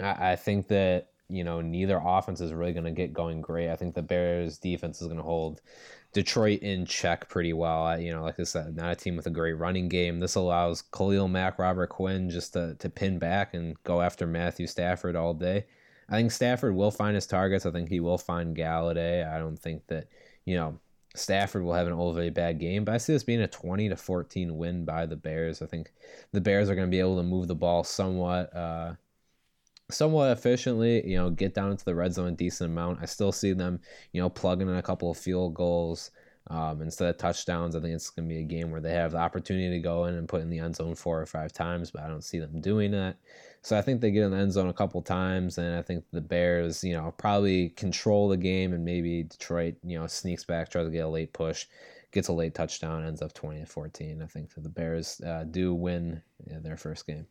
I, 0.00 0.32
I 0.32 0.36
think 0.36 0.68
that 0.68 1.10
you 1.28 1.44
know 1.44 1.60
neither 1.60 2.00
offense 2.04 2.40
is 2.40 2.52
really 2.52 2.72
going 2.72 2.84
to 2.84 2.90
get 2.90 3.12
going 3.12 3.40
great. 3.40 3.70
I 3.70 3.76
think 3.76 3.94
the 3.94 4.02
Bears 4.02 4.58
defense 4.58 5.00
is 5.00 5.06
going 5.06 5.18
to 5.18 5.22
hold 5.22 5.60
Detroit 6.12 6.60
in 6.60 6.86
check 6.86 7.28
pretty 7.28 7.52
well. 7.52 8.00
You 8.00 8.12
know, 8.12 8.22
like 8.22 8.40
I 8.40 8.44
said, 8.44 8.76
not 8.76 8.92
a 8.92 8.96
team 8.96 9.16
with 9.16 9.26
a 9.26 9.30
great 9.30 9.52
running 9.54 9.88
game. 9.88 10.20
This 10.20 10.34
allows 10.34 10.82
Khalil 10.82 11.28
Mack, 11.28 11.58
Robert 11.58 11.88
Quinn 11.90 12.30
just 12.30 12.54
to, 12.54 12.74
to 12.76 12.88
pin 12.88 13.18
back 13.18 13.54
and 13.54 13.76
go 13.84 14.00
after 14.00 14.26
Matthew 14.26 14.66
Stafford 14.66 15.16
all 15.16 15.34
day. 15.34 15.66
I 16.08 16.16
think 16.16 16.32
Stafford 16.32 16.74
will 16.74 16.90
find 16.90 17.14
his 17.14 17.26
targets. 17.26 17.66
I 17.66 17.70
think 17.70 17.88
he 17.88 18.00
will 18.00 18.18
find 18.18 18.56
Golladay. 18.56 19.30
I 19.30 19.38
don't 19.38 19.58
think 19.58 19.86
that, 19.88 20.08
you 20.44 20.56
know, 20.56 20.78
Stafford 21.14 21.62
will 21.62 21.74
have 21.74 21.86
an 21.86 21.92
overly 21.92 22.30
bad 22.30 22.58
game, 22.58 22.84
but 22.84 22.94
I 22.94 22.98
see 22.98 23.12
this 23.12 23.24
being 23.24 23.40
a 23.40 23.48
20 23.48 23.88
to 23.90 23.96
14 23.96 24.56
win 24.56 24.84
by 24.84 25.06
the 25.06 25.16
Bears. 25.16 25.60
I 25.60 25.66
think 25.66 25.92
the 26.32 26.40
Bears 26.40 26.70
are 26.70 26.74
going 26.74 26.86
to 26.86 26.90
be 26.90 27.00
able 27.00 27.16
to 27.16 27.22
move 27.22 27.48
the 27.48 27.54
ball 27.54 27.84
somewhat. 27.84 28.54
Uh, 28.54 28.94
somewhat 29.90 30.30
efficiently, 30.30 31.06
you 31.08 31.16
know, 31.16 31.30
get 31.30 31.54
down 31.54 31.70
into 31.70 31.84
the 31.84 31.94
red 31.94 32.12
zone 32.12 32.28
a 32.28 32.32
decent 32.32 32.70
amount. 32.70 33.00
I 33.00 33.06
still 33.06 33.32
see 33.32 33.52
them, 33.52 33.80
you 34.12 34.20
know, 34.20 34.28
plugging 34.28 34.68
in 34.68 34.76
a 34.76 34.82
couple 34.82 35.10
of 35.10 35.16
field 35.16 35.54
goals 35.54 36.10
um, 36.50 36.82
instead 36.82 37.08
of 37.08 37.18
touchdowns. 37.18 37.76
I 37.76 37.80
think 37.80 37.94
it's 37.94 38.10
going 38.10 38.28
to 38.28 38.34
be 38.34 38.40
a 38.40 38.44
game 38.44 38.70
where 38.70 38.80
they 38.80 38.92
have 38.92 39.12
the 39.12 39.18
opportunity 39.18 39.70
to 39.70 39.78
go 39.78 40.06
in 40.06 40.14
and 40.14 40.28
put 40.28 40.42
in 40.42 40.50
the 40.50 40.58
end 40.58 40.76
zone 40.76 40.94
four 40.94 41.20
or 41.20 41.26
five 41.26 41.52
times, 41.52 41.90
but 41.90 42.02
I 42.02 42.08
don't 42.08 42.24
see 42.24 42.38
them 42.38 42.60
doing 42.60 42.90
that. 42.92 43.16
So 43.60 43.76
I 43.76 43.82
think 43.82 44.00
they 44.00 44.12
get 44.12 44.22
in 44.22 44.30
the 44.30 44.36
end 44.36 44.52
zone 44.52 44.68
a 44.68 44.72
couple 44.72 45.02
times, 45.02 45.58
and 45.58 45.74
I 45.74 45.82
think 45.82 46.04
the 46.12 46.20
Bears, 46.20 46.84
you 46.84 46.94
know, 46.94 47.12
probably 47.18 47.70
control 47.70 48.28
the 48.28 48.36
game, 48.36 48.72
and 48.72 48.84
maybe 48.84 49.24
Detroit, 49.24 49.74
you 49.82 49.98
know, 49.98 50.06
sneaks 50.06 50.44
back, 50.44 50.70
tries 50.70 50.86
to 50.86 50.92
get 50.92 51.04
a 51.04 51.08
late 51.08 51.32
push, 51.32 51.66
gets 52.12 52.28
a 52.28 52.32
late 52.32 52.54
touchdown, 52.54 53.04
ends 53.04 53.20
up 53.20 53.34
twenty 53.34 53.60
to 53.60 53.66
fourteen. 53.66 54.22
I 54.22 54.26
think 54.26 54.54
that 54.54 54.62
the 54.62 54.68
Bears 54.68 55.20
uh, 55.20 55.44
do 55.44 55.74
win 55.74 56.22
their 56.46 56.76
first 56.76 57.06
game. 57.06 57.26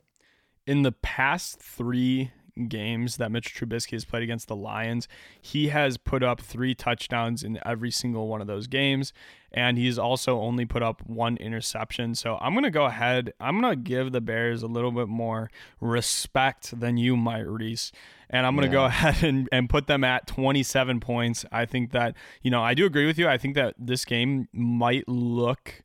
In 0.67 0.83
the 0.83 0.91
past 0.91 1.59
three 1.61 2.29
games 2.67 3.17
that 3.17 3.31
Mitch 3.31 3.53
Trubisky 3.55 3.91
has 3.91 4.05
played 4.05 4.23
against 4.23 4.47
the 4.47 4.55
Lions, 4.55 5.07
he 5.39 5.67
has 5.69 5.97
put 5.97 6.23
up 6.23 6.41
three 6.41 6.73
touchdowns 6.75 7.43
in 7.43 7.59
every 7.65 7.91
single 7.91 8.27
one 8.27 8.41
of 8.41 8.47
those 8.47 8.67
games. 8.67 9.13
And 9.51 9.77
he's 9.77 9.97
also 9.97 10.41
only 10.41 10.65
put 10.65 10.83
up 10.83 11.01
one 11.07 11.37
interception. 11.37 12.15
So 12.15 12.37
I'm 12.41 12.53
going 12.53 12.65
to 12.65 12.69
go 12.69 12.85
ahead. 12.85 13.33
I'm 13.39 13.61
going 13.61 13.71
to 13.71 13.81
give 13.81 14.11
the 14.11 14.19
Bears 14.19 14.61
a 14.61 14.67
little 14.67 14.91
bit 14.91 15.07
more 15.07 15.49
respect 15.79 16.77
than 16.77 16.97
you 16.97 17.15
might, 17.15 17.47
Reese. 17.47 17.91
And 18.29 18.45
I'm 18.45 18.55
going 18.55 18.69
to 18.69 18.75
yeah. 18.75 18.81
go 18.81 18.85
ahead 18.85 19.23
and, 19.23 19.47
and 19.51 19.69
put 19.69 19.87
them 19.87 20.03
at 20.03 20.27
27 20.27 20.99
points. 20.99 21.45
I 21.51 21.65
think 21.65 21.91
that, 21.91 22.15
you 22.41 22.51
know, 22.51 22.61
I 22.61 22.73
do 22.73 22.85
agree 22.85 23.05
with 23.05 23.17
you. 23.17 23.27
I 23.27 23.37
think 23.37 23.55
that 23.55 23.75
this 23.79 24.03
game 24.03 24.49
might 24.51 25.07
look 25.07 25.83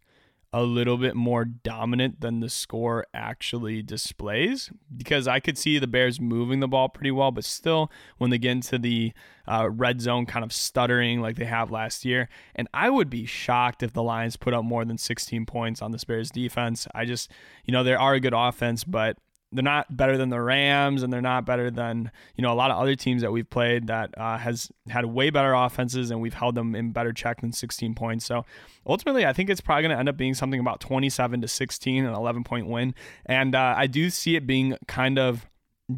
a 0.53 0.62
little 0.62 0.98
bit 0.98 1.16
more 1.16 1.44
dominant 1.44 2.20
than 2.20 2.40
the 2.40 2.48
score 2.50 3.07
actually 3.14 3.82
displays 3.82 4.70
because 4.94 5.26
I 5.26 5.40
could 5.40 5.57
see 5.57 5.78
the 5.78 5.86
Bears 5.86 6.20
moving 6.20 6.61
the 6.61 6.68
ball 6.68 6.90
pretty 6.90 7.11
well, 7.11 7.30
but 7.30 7.44
still, 7.44 7.90
when 8.18 8.30
they 8.30 8.38
get 8.38 8.50
into 8.53 8.78
the 8.78 9.12
uh, 9.48 9.70
red 9.70 10.03
zone, 10.03 10.26
kind 10.26 10.44
of 10.44 10.53
stuttering 10.53 11.20
like 11.20 11.36
they 11.36 11.46
have 11.46 11.70
last 11.70 12.05
year. 12.05 12.28
And 12.55 12.68
I 12.74 12.90
would 12.90 13.09
be 13.09 13.24
shocked 13.24 13.82
if 13.82 13.94
the 13.94 14.03
Lions 14.03 14.36
put 14.36 14.53
up 14.53 14.64
more 14.64 14.84
than 14.84 14.98
16 14.98 15.46
points 15.46 15.80
on 15.80 15.90
the 15.90 16.03
Bears 16.07 16.30
defense. 16.30 16.86
I 16.94 17.07
just, 17.07 17.30
you 17.64 17.72
know, 17.72 17.82
they 17.82 17.94
are 17.94 18.14
a 18.14 18.20
good 18.20 18.34
offense, 18.36 18.84
but 18.84 19.16
they're 19.53 19.62
not 19.62 19.94
better 19.96 20.16
than 20.16 20.30
the 20.30 20.40
Rams, 20.40 21.03
and 21.03 21.12
they're 21.12 21.20
not 21.20 21.44
better 21.44 21.70
than 21.70 22.11
you 22.36 22.42
know 22.42 22.53
a 22.53 22.55
lot 22.55 22.70
of 22.70 22.78
other 22.78 22.94
teams 22.94 23.22
that 23.22 23.30
we've 23.30 23.48
played 23.48 23.86
that 23.88 24.16
uh, 24.16 24.38
has 24.38 24.70
had 24.88 25.07
way 25.07 25.30
better 25.30 25.53
offenses, 25.53 26.11
and 26.11 26.20
we've 26.20 26.34
held 26.34 26.55
them 26.55 26.74
in 26.74 26.92
better 26.92 27.12
check 27.12 27.40
than 27.40 27.53
16 27.53 27.94
points. 27.94 28.24
So 28.24 28.44
ultimately, 28.86 29.26
I 29.26 29.32
think 29.32 29.50
it's 29.50 29.61
probably 29.61 29.82
going 29.82 29.94
to 29.94 29.98
end 29.98 30.09
up 30.09 30.16
being 30.16 30.34
something 30.34 30.61
about 30.61 30.80
27 30.80 31.40
to 31.42 31.48
16, 31.48 32.05
an 32.05 32.14
11 32.14 32.44
point 32.44 32.66
win, 32.66 32.94
and 33.26 33.55
uh, 33.55 33.74
I 33.76 33.86
do 33.86 34.11
see 34.11 34.36
it 34.36 34.46
being 34.46 34.76
kind 34.86 35.18
of 35.18 35.46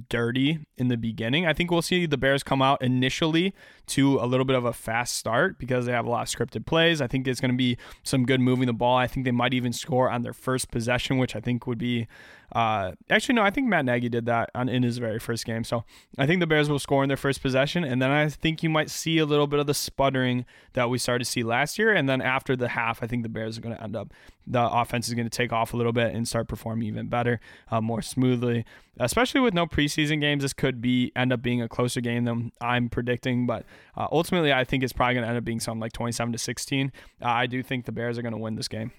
dirty 0.09 0.59
in 0.77 0.89
the 0.89 0.97
beginning. 0.97 1.47
I 1.47 1.53
think 1.53 1.71
we'll 1.71 1.83
see 1.83 2.07
the 2.07 2.17
Bears 2.17 2.43
come 2.43 2.63
out 2.63 2.83
initially 2.83 3.55
to 3.89 4.19
a 4.19 4.27
little 4.27 4.45
bit 4.45 4.57
of 4.57 4.65
a 4.65 4.73
fast 4.73 5.17
start 5.17 5.59
because 5.59 5.87
they 5.87 5.93
have 5.93 6.07
a 6.07 6.11
lot 6.11 6.23
of 6.23 6.35
scripted 6.35 6.67
plays. 6.67 7.01
I 7.01 7.07
think 7.07 7.27
it's 7.27 7.41
going 7.41 7.51
to 7.51 7.57
be 7.57 7.77
some 8.03 8.25
good 8.25 8.41
moving 8.41 8.67
the 8.67 8.73
ball. 8.73 8.97
I 8.97 9.07
think 9.07 9.25
they 9.25 9.31
might 9.31 9.55
even 9.55 9.73
score 9.73 10.11
on 10.11 10.23
their 10.23 10.33
first 10.33 10.71
possession, 10.71 11.19
which 11.19 11.37
I 11.37 11.41
think 11.41 11.67
would 11.67 11.79
be 11.79 12.07
uh, 12.53 12.93
actually, 13.11 13.35
no, 13.35 13.43
I 13.43 13.51
think 13.51 13.69
Matt 13.69 13.85
Nagy 13.85 14.09
did 14.09 14.27
that 14.27 14.51
on, 14.55 14.69
in 14.69 14.83
his 14.83 14.99
very 14.99 15.19
first 15.19 15.45
game. 15.45 15.65
So 15.65 15.85
I 16.19 16.27
think 16.27 16.41
the 16.41 16.47
Bears 16.47 16.69
will 16.69 16.79
score 16.79 17.03
in 17.03 17.09
their 17.09 17.17
first 17.17 17.43
possession, 17.43 17.85
and 17.85 18.01
then 18.01 18.11
I 18.11 18.29
think 18.29 18.63
you 18.63 18.71
might 18.71 18.91
see 18.91 19.19
a 19.19 19.27
little 19.27 19.47
bit 19.47 19.61
of 19.61 19.67
the 19.67 19.75
sputtering 19.75 20.45
that 20.75 20.91
we 20.91 20.99
started 20.99 21.25
to 21.25 21.31
see 21.31 21.43
last 21.43 21.79
year. 21.79 21.93
And 21.93 22.09
then 22.09 22.21
after 22.21 22.57
the 22.57 22.69
half, 22.69 23.03
I 23.03 23.07
think 23.07 23.23
the 23.23 23.29
Bears 23.29 23.59
are 23.59 23.61
going 23.61 23.77
to 23.77 23.83
end 23.83 23.97
up, 23.97 24.13
the 24.47 24.63
offense 24.63 25.09
is 25.09 25.15
going 25.15 25.29
to 25.29 25.37
take 25.37 25.53
off 25.53 25.75
a 25.75 25.77
little 25.77 25.93
bit 25.93 26.15
and 26.15 26.27
start 26.29 26.49
performing 26.49 26.87
even 26.89 27.09
better, 27.09 27.41
uh, 27.71 27.81
more 27.81 28.03
smoothly. 28.03 28.65
Especially 28.99 29.41
with 29.41 29.55
no 29.55 29.67
preseason 29.67 30.21
games, 30.21 30.43
this 30.43 30.53
could 30.53 30.81
be 30.81 31.11
end 31.17 31.33
up 31.33 31.43
being 31.43 31.61
a 31.61 31.69
closer 31.69 32.01
game 32.01 32.25
than 32.25 32.53
I'm 32.61 32.89
predicting. 32.89 33.47
But 33.47 33.65
uh, 33.97 34.07
ultimately, 34.13 34.53
I 34.53 34.65
think 34.65 34.85
it's 34.85 34.93
probably 34.93 35.15
going 35.15 35.25
to 35.25 35.29
end 35.29 35.39
up 35.39 35.45
being 35.45 35.61
something 35.61 35.81
like 35.81 35.93
27 35.93 36.33
to 36.33 36.39
16. 36.39 36.93
Uh, 37.21 37.27
I 37.27 37.47
do 37.47 37.63
think 37.63 37.87
the 37.87 37.93
Bears 37.93 38.19
are 38.19 38.23
going 38.23 38.33
to 38.35 38.39
win 38.39 38.55
this 38.55 38.69
game. 38.69 38.93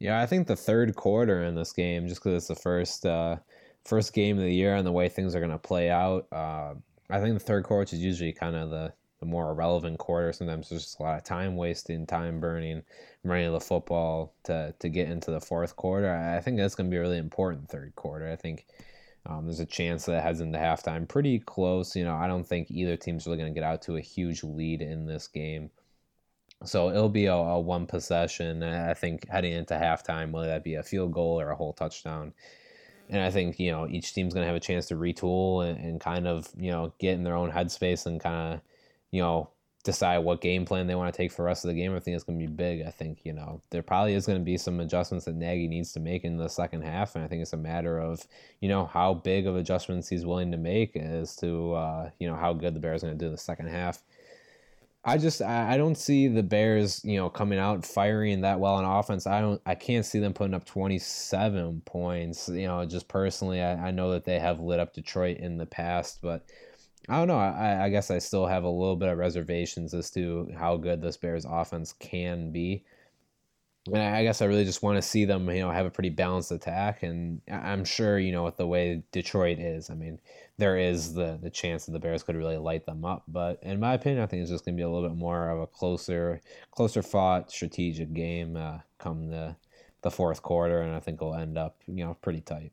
Yeah, 0.00 0.20
I 0.20 0.26
think 0.26 0.46
the 0.46 0.56
third 0.56 0.96
quarter 0.96 1.44
in 1.44 1.54
this 1.54 1.72
game, 1.72 2.08
just 2.08 2.22
because 2.22 2.34
it's 2.34 2.48
the 2.48 2.54
first 2.54 3.04
uh, 3.04 3.36
first 3.84 4.12
game 4.14 4.38
of 4.38 4.44
the 4.44 4.52
year 4.52 4.74
and 4.74 4.86
the 4.86 4.92
way 4.92 5.08
things 5.08 5.34
are 5.34 5.40
going 5.40 5.52
to 5.52 5.58
play 5.58 5.90
out. 5.90 6.26
Uh, 6.32 6.74
I 7.10 7.20
think 7.20 7.34
the 7.34 7.44
third 7.44 7.64
quarter 7.64 7.94
is 7.94 8.02
usually 8.02 8.32
kind 8.32 8.56
of 8.56 8.70
the, 8.70 8.92
the 9.20 9.26
more 9.26 9.50
irrelevant 9.50 9.98
quarter. 9.98 10.32
Sometimes 10.32 10.70
there's 10.70 10.84
just 10.84 11.00
a 11.00 11.02
lot 11.02 11.18
of 11.18 11.24
time 11.24 11.54
wasting, 11.54 12.06
time 12.06 12.40
burning, 12.40 12.82
running 13.24 13.52
the 13.52 13.60
football 13.60 14.34
to, 14.44 14.74
to 14.78 14.88
get 14.88 15.10
into 15.10 15.30
the 15.30 15.40
fourth 15.40 15.76
quarter. 15.76 16.10
I 16.10 16.40
think 16.40 16.56
that's 16.56 16.74
going 16.74 16.88
to 16.88 16.94
be 16.94 16.98
a 16.98 17.02
really 17.02 17.18
important 17.18 17.68
third 17.68 17.94
quarter. 17.94 18.30
I 18.30 18.36
think 18.36 18.66
um, 19.26 19.44
there's 19.44 19.60
a 19.60 19.66
chance 19.66 20.06
that 20.06 20.22
heads 20.22 20.40
into 20.40 20.58
halftime 20.58 21.06
pretty 21.06 21.40
close. 21.40 21.94
You 21.94 22.04
know, 22.04 22.14
I 22.14 22.26
don't 22.26 22.46
think 22.46 22.70
either 22.70 22.96
team's 22.96 23.26
really 23.26 23.38
going 23.38 23.52
to 23.52 23.58
get 23.58 23.68
out 23.68 23.82
to 23.82 23.96
a 23.96 24.00
huge 24.00 24.42
lead 24.44 24.80
in 24.80 25.04
this 25.04 25.28
game. 25.28 25.70
So 26.64 26.90
it'll 26.90 27.08
be 27.08 27.26
a, 27.26 27.34
a, 27.34 27.58
one 27.58 27.86
possession. 27.86 28.62
I 28.62 28.94
think 28.94 29.28
heading 29.28 29.52
into 29.52 29.74
halftime, 29.74 30.30
whether 30.30 30.48
that 30.48 30.64
be 30.64 30.74
a 30.74 30.82
field 30.82 31.12
goal 31.12 31.40
or 31.40 31.50
a 31.50 31.56
whole 31.56 31.72
touchdown. 31.72 32.34
And 33.08 33.22
I 33.22 33.30
think 33.30 33.58
you 33.58 33.72
know 33.72 33.88
each 33.88 34.12
team's 34.12 34.34
going 34.34 34.44
to 34.44 34.46
have 34.46 34.56
a 34.56 34.60
chance 34.60 34.86
to 34.88 34.94
retool 34.94 35.68
and, 35.68 35.78
and 35.78 36.00
kind 36.00 36.28
of 36.28 36.48
you 36.56 36.70
know 36.70 36.92
get 36.98 37.14
in 37.14 37.24
their 37.24 37.34
own 37.34 37.50
headspace 37.50 38.06
and 38.06 38.20
kind 38.20 38.54
of 38.54 38.60
you 39.10 39.20
know 39.20 39.48
decide 39.82 40.18
what 40.18 40.42
game 40.42 40.66
plan 40.66 40.86
they 40.86 40.94
want 40.94 41.12
to 41.12 41.16
take 41.16 41.32
for 41.32 41.42
the 41.42 41.46
rest 41.46 41.64
of 41.64 41.68
the 41.68 41.74
game. 41.74 41.96
I 41.96 42.00
think 42.00 42.14
it's 42.14 42.24
going 42.24 42.38
to 42.38 42.46
be 42.46 42.52
big. 42.52 42.82
I 42.86 42.90
think 42.90 43.20
you 43.24 43.32
know 43.32 43.62
there 43.70 43.82
probably 43.82 44.14
is 44.14 44.26
going 44.26 44.38
to 44.38 44.44
be 44.44 44.58
some 44.58 44.80
adjustments 44.80 45.24
that 45.24 45.34
Nagy 45.34 45.66
needs 45.66 45.92
to 45.94 46.00
make 46.00 46.24
in 46.24 46.36
the 46.36 46.48
second 46.48 46.82
half, 46.82 47.14
and 47.14 47.24
I 47.24 47.28
think 47.28 47.42
it's 47.42 47.54
a 47.54 47.56
matter 47.58 47.98
of 47.98 48.26
you 48.60 48.68
know 48.68 48.86
how 48.86 49.14
big 49.14 49.46
of 49.46 49.56
adjustments 49.56 50.08
he's 50.08 50.26
willing 50.26 50.52
to 50.52 50.58
make 50.58 50.96
as 50.96 51.34
to 51.36 51.72
uh, 51.74 52.10
you 52.18 52.28
know 52.28 52.36
how 52.36 52.52
good 52.52 52.74
the 52.74 52.80
Bears 52.80 53.02
are 53.02 53.06
going 53.06 53.18
to 53.18 53.24
do 53.24 53.26
in 53.26 53.32
the 53.32 53.38
second 53.38 53.68
half. 53.68 54.02
I 55.02 55.16
just 55.16 55.40
I 55.40 55.78
don't 55.78 55.96
see 55.96 56.28
the 56.28 56.42
Bears, 56.42 57.02
you 57.04 57.16
know, 57.16 57.30
coming 57.30 57.58
out 57.58 57.86
firing 57.86 58.42
that 58.42 58.60
well 58.60 58.74
on 58.74 58.84
offense. 58.84 59.26
I 59.26 59.40
don't 59.40 59.60
I 59.64 59.74
can't 59.74 60.04
see 60.04 60.18
them 60.18 60.34
putting 60.34 60.54
up 60.54 60.66
27 60.66 61.82
points. 61.86 62.48
You 62.48 62.66
know, 62.66 62.84
just 62.84 63.08
personally, 63.08 63.62
I, 63.62 63.88
I 63.88 63.90
know 63.92 64.10
that 64.10 64.26
they 64.26 64.38
have 64.38 64.60
lit 64.60 64.78
up 64.78 64.92
Detroit 64.92 65.38
in 65.38 65.56
the 65.56 65.64
past, 65.64 66.18
but 66.20 66.44
I 67.08 67.16
don't 67.16 67.28
know. 67.28 67.38
I, 67.38 67.86
I 67.86 67.88
guess 67.88 68.10
I 68.10 68.18
still 68.18 68.46
have 68.46 68.64
a 68.64 68.68
little 68.68 68.96
bit 68.96 69.08
of 69.08 69.16
reservations 69.16 69.94
as 69.94 70.10
to 70.12 70.50
how 70.58 70.76
good 70.76 71.00
this 71.00 71.16
Bears 71.16 71.46
offense 71.48 71.94
can 71.94 72.52
be 72.52 72.84
and 73.86 73.98
I 73.98 74.22
guess 74.22 74.42
I 74.42 74.44
really 74.44 74.64
just 74.64 74.82
want 74.82 74.96
to 74.96 75.02
see 75.02 75.24
them, 75.24 75.48
you 75.48 75.60
know, 75.60 75.70
have 75.70 75.86
a 75.86 75.90
pretty 75.90 76.10
balanced 76.10 76.52
attack. 76.52 77.02
And 77.02 77.40
I'm 77.50 77.84
sure, 77.84 78.18
you 78.18 78.30
know, 78.30 78.44
with 78.44 78.56
the 78.56 78.66
way 78.66 79.02
Detroit 79.10 79.58
is, 79.58 79.88
I 79.88 79.94
mean, 79.94 80.20
there 80.58 80.76
is 80.76 81.14
the 81.14 81.38
the 81.42 81.50
chance 81.50 81.86
that 81.86 81.92
the 81.92 81.98
Bears 81.98 82.22
could 82.22 82.36
really 82.36 82.58
light 82.58 82.84
them 82.84 83.04
up. 83.04 83.24
But 83.26 83.58
in 83.62 83.80
my 83.80 83.94
opinion, 83.94 84.22
I 84.22 84.26
think 84.26 84.42
it's 84.42 84.50
just 84.50 84.64
going 84.64 84.76
to 84.76 84.80
be 84.80 84.84
a 84.84 84.90
little 84.90 85.08
bit 85.08 85.16
more 85.16 85.48
of 85.48 85.60
a 85.60 85.66
closer, 85.66 86.40
closer 86.70 87.02
fought, 87.02 87.50
strategic 87.50 88.12
game 88.12 88.56
uh, 88.56 88.78
come 88.98 89.28
the 89.28 89.56
the 90.02 90.10
fourth 90.10 90.42
quarter, 90.42 90.80
and 90.80 90.94
I 90.94 91.00
think 91.00 91.16
it'll 91.16 91.34
end 91.34 91.58
up, 91.58 91.76
you 91.86 92.04
know, 92.04 92.16
pretty 92.20 92.40
tight. 92.40 92.72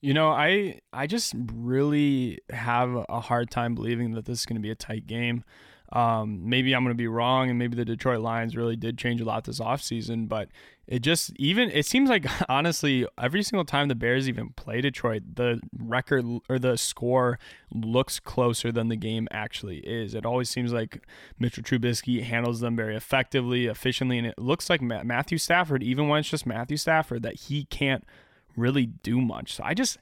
You 0.00 0.14
know, 0.14 0.30
I 0.30 0.80
I 0.92 1.06
just 1.06 1.34
really 1.36 2.40
have 2.50 3.04
a 3.08 3.20
hard 3.20 3.50
time 3.50 3.74
believing 3.74 4.12
that 4.14 4.24
this 4.24 4.40
is 4.40 4.46
going 4.46 4.56
to 4.56 4.62
be 4.62 4.70
a 4.70 4.74
tight 4.74 5.06
game. 5.06 5.44
Um, 5.92 6.48
maybe 6.48 6.74
I'm 6.74 6.82
going 6.82 6.94
to 6.94 6.98
be 6.98 7.06
wrong, 7.06 7.50
and 7.50 7.58
maybe 7.58 7.76
the 7.76 7.84
Detroit 7.84 8.20
Lions 8.20 8.56
really 8.56 8.76
did 8.76 8.96
change 8.96 9.20
a 9.20 9.24
lot 9.24 9.44
this 9.44 9.60
offseason, 9.60 10.26
but 10.26 10.48
it 10.86 11.00
just 11.00 11.32
even 11.36 11.70
it 11.70 11.86
seems 11.86 12.10
like 12.10 12.26
honestly 12.48 13.06
every 13.20 13.42
single 13.42 13.64
time 13.64 13.88
the 13.88 13.94
Bears 13.94 14.28
even 14.28 14.50
play 14.50 14.80
Detroit, 14.80 15.22
the 15.34 15.60
record 15.78 16.24
or 16.48 16.58
the 16.58 16.76
score 16.76 17.38
looks 17.72 18.18
closer 18.18 18.72
than 18.72 18.88
the 18.88 18.96
game 18.96 19.28
actually 19.30 19.78
is. 19.78 20.14
It 20.14 20.26
always 20.26 20.48
seems 20.48 20.72
like 20.72 21.06
Mitchell 21.38 21.62
Trubisky 21.62 22.22
handles 22.22 22.60
them 22.60 22.74
very 22.74 22.96
effectively, 22.96 23.66
efficiently, 23.66 24.18
and 24.18 24.26
it 24.26 24.38
looks 24.38 24.68
like 24.70 24.80
Matthew 24.80 25.38
Stafford, 25.38 25.82
even 25.82 26.08
when 26.08 26.20
it's 26.20 26.30
just 26.30 26.46
Matthew 26.46 26.78
Stafford, 26.78 27.22
that 27.22 27.34
he 27.34 27.64
can't 27.66 28.04
really 28.56 28.86
do 28.86 29.20
much. 29.20 29.54
So 29.54 29.62
I 29.64 29.74
just 29.74 29.98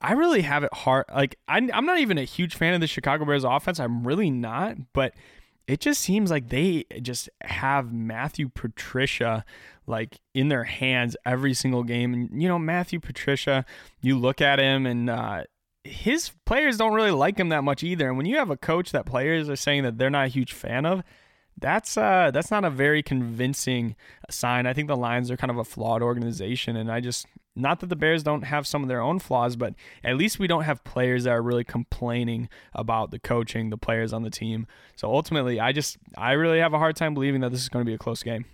I 0.00 0.12
really 0.12 0.42
have 0.42 0.64
it 0.64 0.72
hard. 0.72 1.06
Like 1.12 1.38
I, 1.48 1.68
I'm 1.72 1.86
not 1.86 1.98
even 1.98 2.18
a 2.18 2.24
huge 2.24 2.54
fan 2.54 2.74
of 2.74 2.80
the 2.80 2.86
Chicago 2.86 3.24
Bears 3.24 3.44
offense. 3.44 3.80
I'm 3.80 4.06
really 4.06 4.30
not, 4.30 4.76
but 4.92 5.14
it 5.66 5.80
just 5.80 6.00
seems 6.00 6.30
like 6.30 6.48
they 6.48 6.84
just 7.02 7.28
have 7.42 7.92
Matthew 7.92 8.48
Patricia 8.48 9.44
like 9.86 10.20
in 10.34 10.48
their 10.48 10.64
hands 10.64 11.16
every 11.24 11.54
single 11.54 11.82
game. 11.82 12.12
And 12.12 12.42
you 12.42 12.48
know, 12.48 12.58
Matthew 12.58 13.00
Patricia, 13.00 13.64
you 14.00 14.18
look 14.18 14.40
at 14.40 14.58
him 14.58 14.86
and 14.86 15.10
uh, 15.10 15.44
his 15.84 16.32
players 16.44 16.76
don't 16.76 16.94
really 16.94 17.10
like 17.10 17.38
him 17.38 17.48
that 17.48 17.64
much 17.64 17.82
either. 17.82 18.08
And 18.08 18.16
when 18.16 18.26
you 18.26 18.36
have 18.36 18.50
a 18.50 18.56
coach 18.56 18.92
that 18.92 19.06
players 19.06 19.48
are 19.48 19.56
saying 19.56 19.84
that 19.84 19.98
they're 19.98 20.10
not 20.10 20.26
a 20.26 20.28
huge 20.30 20.52
fan 20.52 20.84
of, 20.86 21.02
that's 21.58 21.96
uh 21.96 22.30
that's 22.34 22.50
not 22.50 22.64
a 22.64 22.70
very 22.70 23.02
convincing 23.02 23.96
sign. 24.28 24.66
I 24.66 24.74
think 24.74 24.88
the 24.88 24.96
Lions 24.96 25.30
are 25.30 25.38
kind 25.38 25.50
of 25.50 25.56
a 25.56 25.64
flawed 25.64 26.02
organization, 26.02 26.76
and 26.76 26.92
I 26.92 27.00
just 27.00 27.26
not 27.56 27.80
that 27.80 27.88
the 27.88 27.96
Bears 27.96 28.22
don't 28.22 28.42
have 28.42 28.66
some 28.66 28.82
of 28.82 28.88
their 28.88 29.00
own 29.00 29.18
flaws, 29.18 29.56
but 29.56 29.74
at 30.04 30.16
least 30.16 30.38
we 30.38 30.46
don't 30.46 30.64
have 30.64 30.84
players 30.84 31.24
that 31.24 31.30
are 31.30 31.42
really 31.42 31.64
complaining 31.64 32.48
about 32.74 33.10
the 33.10 33.18
coaching, 33.18 33.70
the 33.70 33.78
players 33.78 34.12
on 34.12 34.22
the 34.22 34.30
team. 34.30 34.66
So 34.94 35.10
ultimately, 35.12 35.58
I 35.58 35.72
just 35.72 35.96
I 36.16 36.32
really 36.32 36.58
have 36.58 36.74
a 36.74 36.78
hard 36.78 36.96
time 36.96 37.14
believing 37.14 37.40
that 37.40 37.50
this 37.50 37.62
is 37.62 37.68
going 37.68 37.84
to 37.84 37.88
be 37.88 37.94
a 37.94 37.98
close 37.98 38.22
game. 38.22 38.44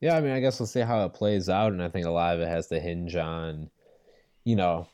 Yeah, 0.00 0.16
I 0.16 0.20
mean, 0.20 0.32
I 0.32 0.40
guess 0.40 0.58
we'll 0.58 0.66
see 0.66 0.80
how 0.80 1.04
it 1.04 1.14
plays 1.14 1.48
out, 1.48 1.72
and 1.72 1.82
I 1.82 1.88
think 1.88 2.06
a 2.06 2.10
lot 2.10 2.34
of 2.34 2.40
it 2.40 2.48
has 2.48 2.66
to 2.68 2.80
hinge 2.80 3.14
on, 3.14 3.70
you 4.42 4.56
know, 4.56 4.88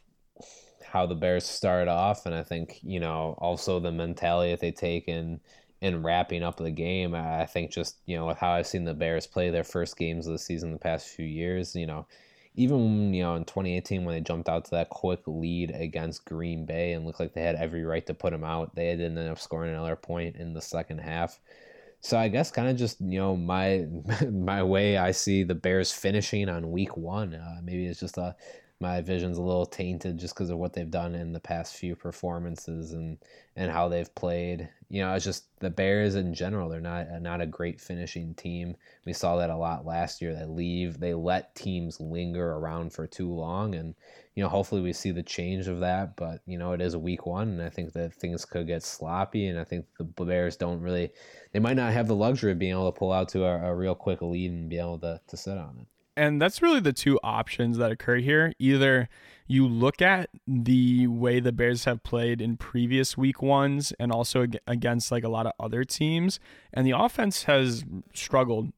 how 0.85 1.07
the 1.07 1.15
Bears 1.15 1.47
start 1.47 1.89
off, 1.89 2.27
and 2.27 2.35
I 2.35 2.43
think 2.43 2.81
you 2.83 3.01
know 3.01 3.37
also 3.39 3.79
the 3.79 3.93
mentality 3.93 4.51
that 4.51 4.61
they 4.61 4.73
take 4.73 5.09
in 5.09 5.41
in 5.81 6.03
wrapping 6.03 6.43
up 6.43 6.57
the 6.57 6.71
game. 6.71 7.15
I 7.15 7.47
think 7.47 7.71
just 7.71 7.97
you 8.07 8.17
know 8.17 8.27
with 8.27 8.39
how 8.39 8.51
I've 8.53 8.67
seen 8.67 8.85
the 8.85 8.95
Bears 8.95 9.27
play 9.27 9.51
their 9.51 9.65
first 9.65 9.97
games 9.97 10.27
of 10.27 10.33
the 10.33 10.39
season 10.39 10.73
the 10.73 10.79
past 10.79 11.09
few 11.09 11.27
years, 11.27 11.75
you 11.77 11.87
know, 11.87 12.07
even 12.55 13.15
you 13.15 13.23
know 13.23 13.37
in 13.37 13.45
2018 13.45 14.05
when 14.05 14.15
they 14.15 14.21
jumped 14.21 14.49
out 14.49 14.65
to 14.67 14.71
that 14.73 14.91
quick 14.91 15.21
lead 15.27 15.71
against 15.71 16.25
Green 16.25 16.65
Bay 16.67 16.93
and 16.93 17.05
looked 17.05 17.21
like 17.21 17.35
they 17.35 17.43
had 17.43 17.57
every 17.57 17.85
right 17.85 18.07
to 18.07 18.15
put 18.15 18.33
them 18.33 18.45
out, 18.45 18.75
they 18.75 18.91
didn't 18.93 19.19
end 19.19 19.31
up 19.31 19.39
scoring 19.39 19.73
another 19.73 19.97
point 19.97 20.37
in 20.37 20.55
the 20.55 20.63
second 20.63 20.99
half. 20.99 21.39
So 22.01 22.17
I 22.17 22.29
guess 22.29 22.51
kind 22.51 22.69
of 22.69 22.77
just 22.77 23.01
you 23.01 23.19
know 23.19 23.37
my 23.37 23.87
my 24.31 24.63
way 24.63 24.97
I 24.97 25.13
see 25.13 25.43
the 25.45 25.55
Bears 25.55 25.93
finishing 25.93 26.49
on 26.49 26.73
week 26.73 26.97
one. 26.97 27.35
Uh, 27.35 27.61
maybe 27.63 27.87
it's 27.87 28.01
just 28.01 28.19
a 28.19 28.37
my 28.81 29.01
vision's 29.01 29.39
a 29.39 29.43
little 29.43 29.67
tainted 29.67 30.19
just 30.19 30.35
because 30.35 30.51
of 30.51 30.59
what 30.59 30.73
they've 30.73 30.91
done 30.91 31.15
in 31.15 31.33
the 31.33 31.41
past 31.41 31.75
few 31.75 31.97
performances 31.97 32.93
and 32.93 33.19
and 33.57 33.71
how 33.71 33.89
they've 33.89 34.15
played. 34.15 34.69
You 34.91 35.03
know, 35.03 35.13
it's 35.15 35.25
just 35.25 35.45
the 35.61 35.69
Bears 35.69 36.15
in 36.15 36.33
general. 36.33 36.69
They're 36.69 36.81
not 36.81 37.09
uh, 37.09 37.19
not 37.19 37.41
a 37.41 37.47
great 37.47 37.81
finishing 37.81 38.35
team. 38.35 38.77
We 39.05 39.13
saw 39.13 39.37
that 39.37 39.51
a 39.51 39.57
lot 39.57 39.85
last 39.85 40.23
year. 40.23 40.35
They 40.35 40.47
leave, 40.47 40.99
they 40.99 41.13
let 41.15 41.55
teams 41.55 42.01
linger 42.01 42.53
around 42.53 42.93
for 42.93 43.07
too 43.07 43.31
long, 43.31 43.75
and 43.75 43.95
you 44.35 44.43
know, 44.43 44.49
hopefully 44.49 44.81
we 44.81 44.93
see 44.93 45.11
the 45.11 45.23
change 45.23 45.69
of 45.69 45.81
that. 45.81 46.17
But 46.17 46.41
you 46.47 46.59
know, 46.59 46.73
it 46.73 46.81
is 46.81 46.95
a 46.95 46.99
week 46.99 47.27
one, 47.27 47.49
and 47.49 47.63
I 47.63 47.69
think 47.69 47.93
that 47.93 48.15
things 48.15 48.45
could 48.45 48.67
get 48.67 48.83
sloppy. 48.83 49.49
And 49.49 49.59
I 49.59 49.65
think 49.65 49.87
the 49.99 50.05
Bears 50.05 50.57
don't 50.57 50.81
really, 50.81 51.11
they 51.53 51.59
might 51.59 51.77
not 51.77 51.93
have 51.93 52.09
the 52.09 52.15
luxury 52.15 52.53
of 52.53 52.59
being 52.59 52.73
able 52.73 52.91
to 52.91 52.99
pull 52.99 53.13
out 53.13 53.29
to 53.31 53.45
a, 53.45 53.71
a 53.71 53.75
real 53.75 53.95
quick 53.95 54.23
lead 54.23 54.51
and 54.51 54.71
be 54.71 54.79
able 54.79 54.99
to 55.01 55.21
to 55.27 55.37
sit 55.37 55.59
on 55.59 55.77
it 55.81 55.87
and 56.19 56.43
that's 56.43 56.61
really 56.61 56.81
the 56.81 56.93
two 56.93 57.19
options 57.23 57.79
that 57.79 57.93
occur 57.93 58.17
here. 58.17 58.53
Either 58.59 59.09
you 59.49 59.67
look 59.67 60.03
at 60.03 60.29
the 60.47 61.07
way 61.07 61.41
the 61.41 61.53
Bears 61.53 61.85
have 61.85 62.03
played 62.03 62.43
in 62.43 62.59
previous 62.59 63.17
week 63.17 63.43
ones 63.43 63.95
and 63.99 64.13
also 64.13 64.47
against 64.67 65.11
like 65.11 65.25
a 65.25 65.29
lot 65.29 65.47
of 65.47 65.53
other 65.59 65.85
teams, 65.85 66.39
and 66.73 66.87
the 66.87 66.93
offense 66.97 67.45
has 67.45 67.85
struggled. 68.15 68.73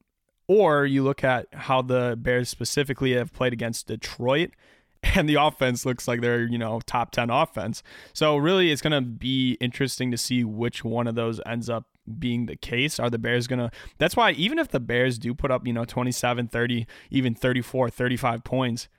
Or 0.47 0.85
you 0.85 1.03
look 1.03 1.23
at 1.23 1.47
how 1.53 1.81
the 1.81 2.17
Bears 2.19 2.49
specifically 2.49 3.13
have 3.13 3.33
played 3.33 3.53
against 3.53 3.87
Detroit, 3.87 4.51
and 5.03 5.27
the 5.27 5.35
offense 5.35 5.85
looks 5.85 6.07
like 6.07 6.21
they're, 6.21 6.43
you 6.43 6.57
know, 6.57 6.79
top 6.85 7.11
10 7.11 7.29
offense. 7.29 7.83
So 8.13 8.37
really, 8.37 8.71
it's 8.71 8.81
going 8.81 8.91
to 8.91 9.01
be 9.01 9.57
interesting 9.59 10.09
to 10.11 10.17
see 10.17 10.43
which 10.43 10.85
one 10.85 11.05
of 11.05 11.15
those 11.15 11.41
ends 11.45 11.69
up 11.69 11.85
being 12.17 12.45
the 12.45 12.55
case 12.55 12.99
are 12.99 13.11
the 13.11 13.19
bears 13.19 13.45
going 13.45 13.59
to 13.59 13.69
that's 13.99 14.17
why 14.17 14.31
even 14.31 14.57
if 14.57 14.69
the 14.69 14.79
bears 14.79 15.19
do 15.19 15.35
put 15.35 15.51
up 15.51 15.67
you 15.67 15.71
know 15.71 15.85
27 15.85 16.47
30 16.47 16.87
even 17.11 17.35
34 17.35 17.91
35 17.91 18.43
points 18.43 18.89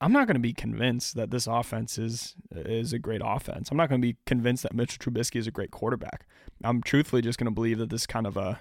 i'm 0.00 0.12
not 0.12 0.26
going 0.26 0.34
to 0.34 0.40
be 0.40 0.52
convinced 0.52 1.14
that 1.14 1.30
this 1.30 1.46
offense 1.46 1.98
is 1.98 2.34
is 2.54 2.92
a 2.92 2.98
great 2.98 3.22
offense 3.24 3.70
i'm 3.70 3.76
not 3.76 3.88
going 3.88 4.00
to 4.00 4.06
be 4.06 4.16
convinced 4.26 4.62
that 4.62 4.74
mitchell 4.74 4.98
trubisky 4.98 5.36
is 5.36 5.46
a 5.46 5.50
great 5.50 5.70
quarterback 5.70 6.26
i'm 6.64 6.82
truthfully 6.82 7.22
just 7.22 7.38
going 7.38 7.46
to 7.46 7.54
believe 7.54 7.78
that 7.78 7.90
this 7.90 8.06
kind 8.06 8.26
of 8.26 8.36
a 8.36 8.60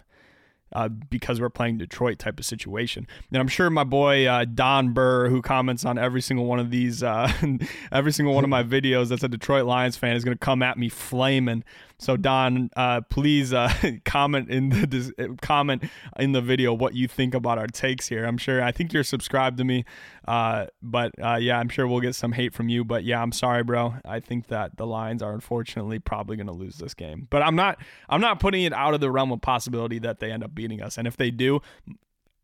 uh, 0.74 0.88
because 0.88 1.42
we're 1.42 1.50
playing 1.50 1.78
Detroit 1.78 2.20
type 2.20 2.40
of 2.40 2.46
situation. 2.46 3.08
And 3.32 3.40
I'm 3.40 3.48
sure 3.48 3.70
my 3.70 3.84
boy 3.84 4.28
uh, 4.28 4.46
Don 4.46 4.94
Burr, 4.94 5.30
who 5.30 5.42
comments 5.42 5.86
on 5.86 5.98
every 5.98 6.22
single 6.22 6.46
one 6.46 6.60
of 6.60 6.70
these, 6.70 7.02
uh, 7.02 7.32
every 7.92 8.12
single 8.12 8.34
one 8.34 8.44
of 8.44 8.50
my 8.50 8.64
videos, 8.64 9.10
that's 9.10 9.24
a 9.24 9.28
Detroit 9.28 9.66
Lions 9.66 9.98
fan, 9.98 10.16
is 10.16 10.24
going 10.24 10.38
to 10.38 10.46
come 10.46 10.62
at 10.62 10.78
me 10.78 10.90
flaming. 10.90 11.64
So 12.00 12.16
Don, 12.16 12.70
uh, 12.78 13.02
please 13.10 13.54
uh, 13.54 13.72
comment 14.06 14.50
in 14.50 14.70
the 14.70 15.38
comment 15.42 15.84
in 16.18 16.32
the 16.32 16.42
video 16.42 16.74
what 16.74 16.96
you 16.96 17.08
think 17.08 17.34
about 17.34 17.58
our 17.58 17.68
takes 17.68 18.08
here. 18.08 18.26
I'm 18.26 18.38
sure 18.38 18.64
I 18.64 18.72
think 18.72 18.94
you're 18.94 19.04
subscribed 19.04 19.58
to 19.58 19.66
me, 19.66 19.84
uh, 20.28 20.68
but 20.82 21.12
yeah, 21.18 21.60
I'm 21.60 21.68
sure 21.68 21.88
we'll 21.88 22.00
get 22.00 22.16
some 22.16 22.32
hate 22.32 22.54
from 22.54 22.70
you. 22.70 22.86
But 22.86 23.04
yeah, 23.04 23.22
I'm 23.22 23.34
sorry, 23.34 23.64
bro. 23.64 23.96
I 24.06 24.22
think 24.22 24.48
that 24.48 24.78
the 24.78 24.88
Lions 24.88 25.22
are 25.22 25.34
unfortunately 25.34 26.00
probably 26.00 26.38
going 26.38 26.48
to 26.48 26.54
lose 26.54 26.78
this 26.78 26.94
game. 26.94 27.28
But 27.30 27.42
I'm 27.42 27.56
not. 27.56 27.80
I'm 28.08 28.22
not 28.22 28.40
putting 28.40 28.64
it 28.64 28.74
out 28.74 28.94
of 28.94 29.02
the 29.02 29.12
realm 29.12 29.32
of 29.32 29.42
possibility 29.42 30.00
that 30.00 30.20
they 30.20 30.32
end 30.32 30.44
up 30.44 30.56
beating 30.56 30.82
us. 30.82 30.98
And 30.98 31.06
if 31.06 31.18
they 31.18 31.32
do, 31.32 31.62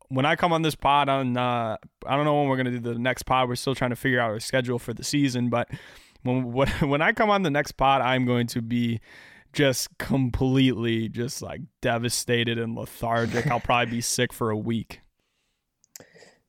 when 0.08 0.26
I 0.26 0.36
come 0.36 0.52
on 0.52 0.62
this 0.62 0.74
pod 0.74 1.08
on, 1.08 1.36
uh, 1.36 1.76
I 2.06 2.16
don't 2.16 2.24
know 2.24 2.40
when 2.40 2.48
we're 2.48 2.58
gonna 2.58 2.72
do 2.72 2.80
the 2.80 2.98
next 2.98 3.22
pod. 3.22 3.48
We're 3.48 3.56
still 3.56 3.74
trying 3.74 3.90
to 3.90 3.96
figure 3.96 4.20
out 4.20 4.30
our 4.30 4.40
schedule 4.40 4.78
for 4.78 4.92
the 4.92 5.02
season, 5.02 5.48
but 5.48 5.68
when 6.22 6.68
when 6.80 7.02
I 7.02 7.12
come 7.12 7.30
on 7.30 7.42
the 7.42 7.50
next 7.50 7.72
pod, 7.72 8.02
I'm 8.02 8.26
going 8.26 8.46
to 8.48 8.62
be 8.62 9.00
just 9.56 9.96
completely 9.96 11.08
just 11.08 11.40
like 11.40 11.62
devastated 11.80 12.58
and 12.58 12.76
lethargic. 12.76 13.46
I'll 13.46 13.58
probably 13.58 13.96
be 13.96 14.00
sick 14.02 14.32
for 14.32 14.50
a 14.50 14.56
week. 14.56 15.00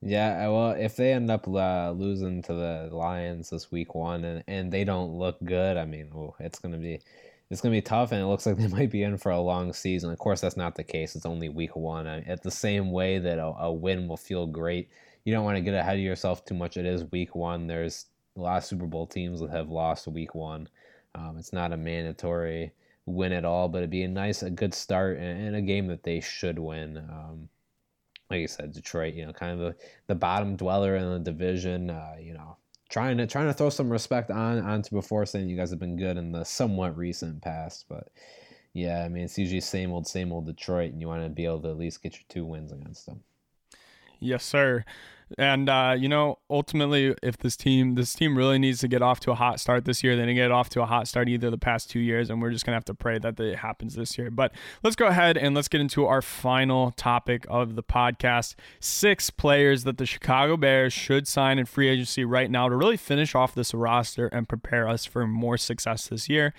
Yeah, 0.02 0.50
well, 0.50 0.72
if 0.72 0.98
they 0.98 1.14
end 1.14 1.32
up 1.32 1.48
uh, 1.48 1.92
losing 1.92 2.42
to 2.44 2.54
the 2.54 2.90
Lions 2.92 3.50
this 3.50 3.72
week 3.72 3.96
one 3.96 4.24
and, 4.26 4.44
and 4.48 4.72
they 4.72 4.84
don't 4.84 5.18
look 5.18 5.38
good, 5.44 5.78
I 5.78 5.86
mean, 5.86 6.12
oh, 6.14 6.36
it's 6.40 6.60
gonna 6.60 6.78
be 6.78 7.00
it's 7.50 7.62
gonna 7.62 7.74
be 7.74 7.82
tough, 7.82 8.12
and 8.12 8.22
it 8.22 8.26
looks 8.26 8.46
like 8.46 8.58
they 8.58 8.68
might 8.78 8.92
be 8.92 9.04
in 9.04 9.18
for 9.18 9.32
a 9.32 9.40
long 9.40 9.72
season. 9.72 10.12
Of 10.12 10.20
course, 10.20 10.42
that's 10.42 10.58
not 10.58 10.76
the 10.76 10.84
case. 10.84 11.16
It's 11.16 11.26
only 11.26 11.50
week 11.50 11.76
one. 11.78 12.08
I 12.08 12.20
at 12.24 12.44
the 12.44 12.52
same 12.52 12.92
way 12.92 13.20
that 13.20 13.40
a, 13.40 13.46
a 13.46 13.72
win 13.72 14.08
will 14.08 14.18
feel 14.18 14.46
great, 14.46 14.90
you 15.24 15.34
don't 15.34 15.46
want 15.46 15.56
to 15.56 15.62
get 15.62 15.74
ahead 15.74 15.96
of 15.96 16.04
yourself 16.04 16.44
too 16.44 16.56
much. 16.56 16.76
It 16.76 16.86
is 16.86 17.06
week 17.06 17.34
one. 17.36 17.68
There's 17.68 18.08
a 18.36 18.42
lot 18.42 18.58
of 18.58 18.66
Super 18.66 18.86
Bowl 18.86 19.08
teams 19.08 19.40
that 19.40 19.50
have 19.50 19.70
lost 19.70 20.08
week 20.08 20.36
one. 20.36 20.68
Um, 21.16 21.38
it's 21.40 21.54
not 21.54 21.72
a 21.72 21.78
mandatory 21.78 22.74
win 23.08 23.32
at 23.32 23.46
all, 23.46 23.70
but 23.70 23.80
it'd 23.80 23.90
be 23.90 24.04
a 24.04 24.08
nice, 24.08 24.44
a 24.44 24.50
good 24.52 24.74
start 24.74 25.18
and, 25.18 25.56
a 25.56 25.62
game 25.62 25.88
that 25.88 26.04
they 26.04 26.20
should 26.20 26.60
win. 26.60 26.98
Um, 26.98 27.50
like 28.30 28.44
I 28.44 28.46
said, 28.46 28.74
Detroit, 28.74 29.16
you 29.16 29.26
know, 29.26 29.34
kind 29.34 29.54
of 29.54 29.60
the, 29.60 29.76
the 30.08 30.16
bottom 30.16 30.58
dweller 30.58 30.98
in 30.98 31.10
the 31.10 31.20
division. 31.20 31.90
Uh, 31.90 32.18
you 32.20 32.34
know, 32.34 32.58
trying 32.90 33.18
to 33.18 33.26
trying 33.26 33.48
to 33.48 33.54
throw 33.54 33.70
some 33.70 33.90
respect 33.90 34.30
on 34.30 34.60
onto 34.60 34.94
before 34.94 35.26
saying 35.26 35.50
you 35.50 35.58
guys 35.58 35.70
have 35.70 35.80
been 35.80 35.98
good 35.98 36.18
in 36.18 36.34
the 36.34 36.44
somewhat 36.44 36.98
recent 36.98 37.42
past, 37.42 37.86
but 37.88 38.10
yeah, 38.74 39.04
I 39.04 39.08
mean 39.08 39.24
it's 39.24 39.38
usually 39.38 39.62
same 39.62 39.92
old 39.92 40.06
same 40.06 40.34
old 40.34 40.46
Detroit, 40.46 40.92
and 40.92 41.02
you 41.02 41.08
want 41.08 41.24
to 41.24 41.30
be 41.30 41.46
able 41.46 41.62
to 41.62 41.70
at 41.70 41.78
least 41.78 42.04
get 42.04 42.14
your 42.14 42.26
two 42.28 42.46
wins 42.46 42.74
against 42.74 43.06
them. 43.06 43.22
Yes, 44.20 44.44
sir. 44.44 44.84
And 45.38 45.70
uh, 45.70 45.96
you 45.98 46.08
know, 46.08 46.40
ultimately, 46.50 47.16
if 47.22 47.38
this 47.38 47.58
team 47.58 47.96
this 47.96 48.14
team 48.14 48.38
really 48.38 48.58
needs 48.58 48.80
to 48.80 48.88
get 48.88 49.02
off 49.02 49.20
to 49.22 49.32
a 49.32 49.36
hot 49.36 49.60
start 49.60 49.86
this 49.86 50.04
year, 50.04 50.16
they 50.16 50.22
didn't 50.22 50.36
get 50.36 50.52
off 50.52 50.70
to 50.70 50.82
a 50.82 50.86
hot 50.86 51.08
start 51.08 51.28
either 51.28 51.50
the 51.50 51.58
past 51.58 51.90
two 51.90 52.00
years, 52.00 52.30
and 52.30 52.42
we're 52.42 52.52
just 52.52 52.66
gonna 52.66 52.76
have 52.76 52.86
to 52.86 52.94
pray 52.94 53.20
that 53.20 53.40
it 53.40 53.58
happens 53.58 53.96
this 53.96 54.18
year. 54.18 54.32
But 54.32 54.54
let's 54.84 54.96
go 54.96 55.08
ahead 55.08 55.38
and 55.38 55.54
let's 55.54 55.68
get 55.68 55.82
into 55.82 56.06
our 56.06 56.22
final 56.22 56.92
topic 56.92 57.46
of 57.50 57.76
the 57.76 57.84
podcast: 57.84 58.56
six 58.80 59.30
players 59.30 59.84
that 59.84 59.98
the 59.98 60.06
Chicago 60.06 60.56
Bears 60.56 60.94
should 60.94 61.28
sign 61.28 61.60
in 61.60 61.66
free 61.66 61.90
agency 61.90 62.24
right 62.24 62.50
now 62.50 62.70
to 62.70 62.76
really 62.76 62.98
finish 62.98 63.36
off 63.36 63.54
this 63.54 63.74
roster 63.74 64.28
and 64.28 64.48
prepare 64.48 64.88
us 64.88 65.06
for 65.06 65.28
more 65.28 65.58
success 65.58 66.08
this 66.08 66.30
year. 66.30 66.54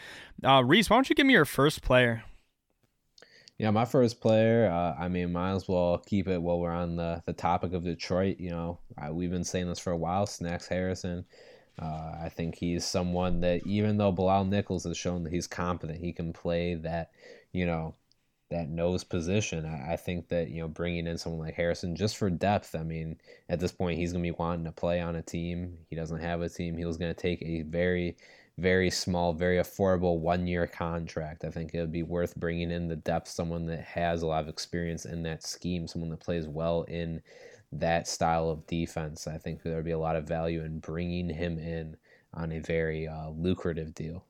Uh, 0.44 0.62
Reese, 0.64 0.90
why 0.90 0.96
don't 0.96 1.08
you 1.08 1.16
give 1.16 1.26
me 1.26 1.32
your 1.32 1.44
first 1.44 1.82
player? 1.82 2.24
Yeah, 3.58 3.70
my 3.72 3.84
first 3.84 4.20
player. 4.20 4.70
Uh, 4.70 4.94
I 5.02 5.08
mean, 5.08 5.32
might 5.32 5.52
as 5.52 5.66
well 5.68 5.98
keep 5.98 6.28
it 6.28 6.40
while 6.40 6.60
we're 6.60 6.70
on 6.70 6.96
the 6.96 7.22
the 7.26 7.32
topic 7.32 7.72
of 7.72 7.82
Detroit. 7.84 8.38
You 8.38 8.50
know, 8.50 8.78
I, 8.96 9.10
we've 9.10 9.30
been 9.30 9.44
saying 9.44 9.68
this 9.68 9.80
for 9.80 9.92
a 9.92 9.96
while. 9.96 10.26
Snacks 10.26 10.68
Harrison. 10.68 11.24
Uh, 11.80 12.16
I 12.22 12.28
think 12.34 12.56
he's 12.56 12.84
someone 12.84 13.40
that 13.40 13.66
even 13.66 13.96
though 13.98 14.12
Bilal 14.12 14.44
Nichols 14.44 14.84
has 14.84 14.96
shown 14.96 15.24
that 15.24 15.32
he's 15.32 15.46
competent, 15.46 16.00
he 16.00 16.12
can 16.12 16.32
play 16.32 16.74
that, 16.74 17.12
you 17.52 17.66
know, 17.66 17.94
that 18.50 18.68
nose 18.68 19.04
position. 19.04 19.64
I, 19.66 19.94
I 19.94 19.96
think 19.96 20.28
that 20.28 20.50
you 20.50 20.62
know 20.62 20.68
bringing 20.68 21.06
in 21.08 21.18
someone 21.18 21.40
like 21.46 21.54
Harrison 21.54 21.96
just 21.96 22.16
for 22.16 22.30
depth. 22.30 22.74
I 22.76 22.82
mean, 22.84 23.20
at 23.48 23.60
this 23.60 23.72
point, 23.72 23.98
he's 23.98 24.12
gonna 24.12 24.22
be 24.22 24.30
wanting 24.32 24.64
to 24.66 24.72
play 24.72 25.00
on 25.00 25.16
a 25.16 25.22
team. 25.22 25.78
He 25.90 25.96
doesn't 25.96 26.20
have 26.20 26.42
a 26.42 26.48
team. 26.48 26.76
He 26.76 26.84
was 26.84 26.96
gonna 26.96 27.14
take 27.14 27.42
a 27.42 27.62
very 27.62 28.16
very 28.58 28.90
small, 28.90 29.32
very 29.32 29.58
affordable 29.58 30.18
one 30.18 30.46
year 30.46 30.66
contract. 30.66 31.44
I 31.44 31.50
think 31.50 31.74
it 31.74 31.80
would 31.80 31.92
be 31.92 32.02
worth 32.02 32.34
bringing 32.36 32.72
in 32.72 32.88
the 32.88 32.96
depth, 32.96 33.28
someone 33.28 33.66
that 33.66 33.80
has 33.82 34.22
a 34.22 34.26
lot 34.26 34.42
of 34.42 34.48
experience 34.48 35.04
in 35.04 35.22
that 35.22 35.44
scheme, 35.44 35.86
someone 35.86 36.10
that 36.10 36.20
plays 36.20 36.48
well 36.48 36.82
in 36.82 37.22
that 37.70 38.08
style 38.08 38.50
of 38.50 38.66
defense. 38.66 39.28
I 39.28 39.38
think 39.38 39.62
there 39.62 39.76
would 39.76 39.84
be 39.84 39.92
a 39.92 39.98
lot 39.98 40.16
of 40.16 40.26
value 40.26 40.64
in 40.64 40.80
bringing 40.80 41.28
him 41.28 41.58
in 41.58 41.96
on 42.34 42.52
a 42.52 42.58
very 42.58 43.06
uh, 43.06 43.30
lucrative 43.30 43.94
deal. 43.94 44.24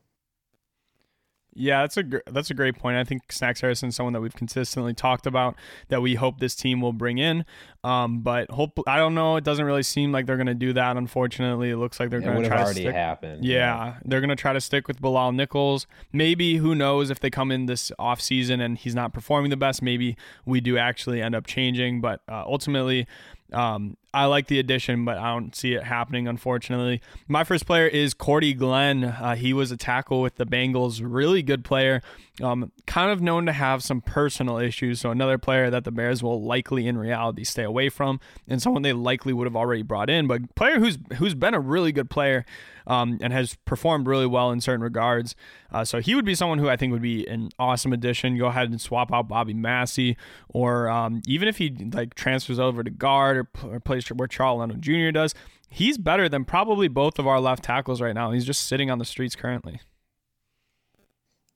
Yeah, 1.59 1.83
that's 1.83 1.97
a 1.97 2.03
gr- 2.03 2.19
that's 2.27 2.51
a 2.51 2.55
great 2.55 2.77
point. 2.77 2.97
I 2.97 3.05
think 3.05 3.33
Snacks 3.33 3.61
Harrison 3.61 3.89
is 3.89 3.97
someone 3.97 4.13
that 4.13 4.21
we've 4.21 4.35
consistently 4.35 4.95
talked 4.95 5.27
about 5.27 5.57
that 5.89 6.01
we 6.01 6.15
hope 6.15 6.39
this 6.39 6.55
team 6.55 6.81
will 6.81 6.93
bring 6.93 7.19
in. 7.19 7.45
Um, 7.85 8.21
but 8.21 8.51
hope 8.51 8.79
I 8.87 8.97
don't 8.97 9.15
know. 9.15 9.37
It 9.37 9.45
doesn't 9.45 9.65
really 9.65 9.83
seem 9.83 10.13
like 10.13 10.27
they're 10.27 10.37
going 10.37 10.47
to 10.47 10.55
do 10.55 10.73
that. 10.73 10.97
Unfortunately, 10.97 11.71
it 11.71 11.77
looks 11.77 11.99
like 11.99 12.11
they're 12.11 12.21
going 12.21 12.43
to 12.43 12.49
try 12.49 12.63
already 12.63 12.81
to 12.81 12.87
stick. 12.87 12.95
happened. 12.95 13.45
Yeah, 13.45 13.55
yeah. 13.59 13.95
they're 14.05 14.21
going 14.21 14.31
to 14.31 14.37
try 14.37 14.53
to 14.53 14.61
stick 14.61 14.89
with 14.89 15.01
Bilal 15.01 15.33
Nichols. 15.33 15.87
Maybe 16.13 16.57
who 16.57 16.75
knows 16.75 17.11
if 17.11 17.21
they 17.21 17.31
come 17.31 17.51
in 17.51 17.67
this 17.67 17.91
off 17.99 18.21
season 18.21 18.61
and 18.61 18.79
he's 18.79 18.95
not 18.95 19.13
performing 19.13 19.51
the 19.51 19.57
best. 19.57 19.83
Maybe 19.83 20.17
we 20.45 20.61
do 20.61 20.79
actually 20.79 21.21
end 21.23 21.35
up 21.35 21.47
changing. 21.47 22.01
But 22.01 22.21
uh, 22.29 22.45
ultimately, 22.47 23.07
um, 23.53 23.97
I 24.13 24.25
like 24.25 24.47
the 24.47 24.59
addition, 24.59 25.05
but 25.05 25.19
I 25.19 25.33
don't 25.33 25.55
see 25.55 25.75
it 25.75 25.85
happening, 25.85 26.27
unfortunately. 26.27 27.01
My 27.29 27.45
first 27.45 27.67
player 27.67 27.87
is 27.87 28.15
Cordy 28.15 28.55
Glenn. 28.55 29.05
Uh, 29.05 29.37
he 29.37 29.53
was 29.53 29.71
a 29.71 29.77
tackle 29.77 30.23
with 30.23 30.37
the 30.37 30.47
Bengals, 30.47 31.01
really 31.03 31.43
good 31.43 31.63
player, 31.63 32.03
um, 32.43 32.73
kind 32.87 33.11
of 33.11 33.21
known 33.21 33.47
to 33.47 33.53
have 33.53 33.83
some 33.83 34.01
personal 34.01 34.59
issues. 34.59 35.01
So, 35.01 35.11
another 35.11 35.37
player 35.37 35.69
that 35.71 35.85
the 35.85 35.91
Bears 35.91 36.23
will 36.23 36.43
likely, 36.43 36.87
in 36.87 36.97
reality, 36.97 37.45
stay 37.45 37.65
away 37.65 37.91
from, 37.91 38.19
and 38.47 38.63
someone 38.63 38.83
they 38.83 38.95
likely 38.95 39.33
would 39.33 39.47
have 39.47 39.57
already 39.57 39.83
brought 39.83 40.09
in, 40.09 40.27
but 40.27 40.55
player 40.55 40.79
who's 40.79 40.99
who's 41.19 41.35
been 41.35 41.55
a 41.55 41.61
really 41.61 41.93
good 41.93 42.09
player 42.09 42.47
um, 42.87 43.19
and 43.21 43.33
has 43.35 43.57
performed 43.67 44.07
really 44.07 44.27
well 44.27 44.51
in 44.51 44.63
certain 44.63 44.83
regards. 44.83 45.37
Uh, 45.71 45.85
so, 45.85 46.01
he 46.01 46.15
would 46.15 46.25
be 46.25 46.35
someone 46.35 46.59
who 46.59 46.69
I 46.69 46.77
think 46.77 46.93
would 46.93 47.03
be 47.03 47.27
an 47.27 47.51
awesome 47.59 47.93
addition. 47.93 48.39
Go 48.39 48.47
ahead 48.47 48.71
and 48.71 48.81
swap 48.81 49.13
out 49.13 49.29
Bobby 49.29 49.55
Massie, 49.55 50.17
or 50.49 50.89
um, 50.89 51.21
even 51.27 51.47
if 51.47 51.59
he 51.59 51.71
like 51.93 52.15
transfers 52.15 52.59
over 52.59 52.83
to 52.83 52.91
guard 52.91 53.38
or, 53.65 53.81
plays 53.81 54.09
where 54.09 54.29
Charles 54.29 54.61
Leno 54.61 54.75
Jr. 54.75 55.11
does. 55.13 55.35
He's 55.71 55.99
better 55.99 56.29
than 56.29 56.45
probably 56.45 56.89
both 56.89 57.19
of 57.19 57.27
our 57.27 57.41
left 57.41 57.65
tackles 57.65 58.01
right 58.01 58.15
now. 58.15 58.31
He's 58.31 58.45
just 58.45 58.67
sitting 58.67 58.91
on 58.91 58.99
the 58.99 59.05
streets 59.05 59.37
currently. 59.37 59.81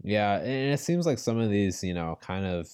Yeah, 0.03 0.39
and 0.39 0.73
it 0.73 0.81
seems 0.81 1.07
like 1.07 1.19
some 1.19 1.39
of 1.39 1.51
these, 1.51 1.83
you 1.83 1.95
know, 1.95 2.19
kind 2.21 2.45
of 2.45 2.69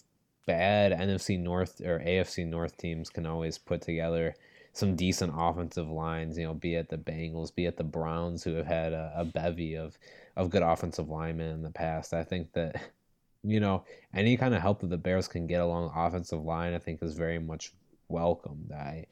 bad 0.47 0.93
NFC 0.93 1.39
North 1.39 1.81
or 1.83 2.01
AFC 2.01 2.47
North 2.47 2.77
teams 2.79 3.11
can 3.11 3.27
always 3.27 3.59
put 3.59 3.83
together 3.83 4.35
some 4.73 4.97
decent 4.97 5.33
offensive 5.37 5.89
lines, 5.91 6.39
you 6.39 6.45
know, 6.45 6.55
be 6.55 6.75
it 6.75 6.89
the 6.89 6.97
Bengals, 6.97 7.55
be 7.55 7.67
it 7.67 7.77
the 7.77 7.85
Browns, 7.85 8.45
who 8.45 8.55
have 8.55 8.67
had 8.67 8.93
a, 8.93 9.13
a 9.17 9.25
bevy 9.25 9.77
of, 9.77 9.99
of 10.37 10.51
good 10.51 10.63
offensive 10.63 11.09
linemen 11.09 11.51
in 11.51 11.63
the 11.63 11.71
past. 11.71 12.15
I 12.15 12.25
think 12.25 12.53
that, 12.53 12.81
you 13.43 13.61
know, 13.61 13.85
any 14.15 14.37
kind 14.37 14.55
of 14.55 14.63
help 14.63 14.81
that 14.81 14.91
the 14.91 14.97
Bears 14.97 15.29
can 15.29 15.47
get 15.47 15.61
along 15.61 15.89
the 15.89 16.01
offensive 16.01 16.43
line, 16.43 16.75
I 16.75 16.79
think 16.79 17.03
is 17.03 17.15
very 17.15 17.39
much 17.39 17.73
welcomed. 18.09 18.73
I, 18.73 19.07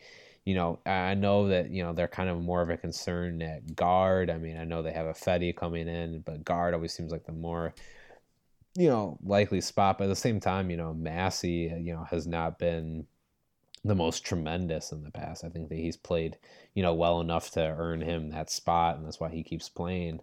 you 0.44 0.54
know, 0.54 0.78
I 0.86 1.14
know 1.14 1.48
that, 1.48 1.70
you 1.70 1.82
know, 1.82 1.92
they're 1.92 2.08
kind 2.08 2.28
of 2.28 2.40
more 2.40 2.62
of 2.62 2.70
a 2.70 2.76
concern 2.76 3.42
at 3.42 3.74
guard. 3.74 4.30
I 4.30 4.38
mean, 4.38 4.56
I 4.56 4.64
know 4.64 4.82
they 4.82 4.92
have 4.92 5.06
Ifedi 5.06 5.54
coming 5.54 5.88
in, 5.88 6.20
but 6.20 6.44
guard 6.44 6.74
always 6.74 6.92
seems 6.92 7.12
like 7.12 7.26
the 7.26 7.32
more, 7.32 7.74
you 8.76 8.88
know, 8.88 9.18
likely 9.24 9.60
spot. 9.60 9.98
But 9.98 10.04
at 10.04 10.08
the 10.08 10.16
same 10.16 10.38
time, 10.40 10.70
you 10.70 10.76
know, 10.76 10.94
Massie, 10.94 11.72
you 11.80 11.92
know, 11.92 12.04
has 12.04 12.26
not 12.26 12.58
been 12.58 13.06
the 13.84 13.94
most 13.94 14.24
tremendous 14.24 14.92
in 14.92 15.02
the 15.02 15.10
past. 15.10 15.44
I 15.44 15.48
think 15.48 15.68
that 15.68 15.76
he's 15.76 15.96
played, 15.96 16.38
you 16.74 16.82
know, 16.82 16.94
well 16.94 17.20
enough 17.20 17.50
to 17.52 17.60
earn 17.60 18.00
him 18.00 18.30
that 18.30 18.50
spot, 18.50 18.96
and 18.96 19.06
that's 19.06 19.20
why 19.20 19.30
he 19.30 19.42
keeps 19.42 19.68
playing 19.68 20.20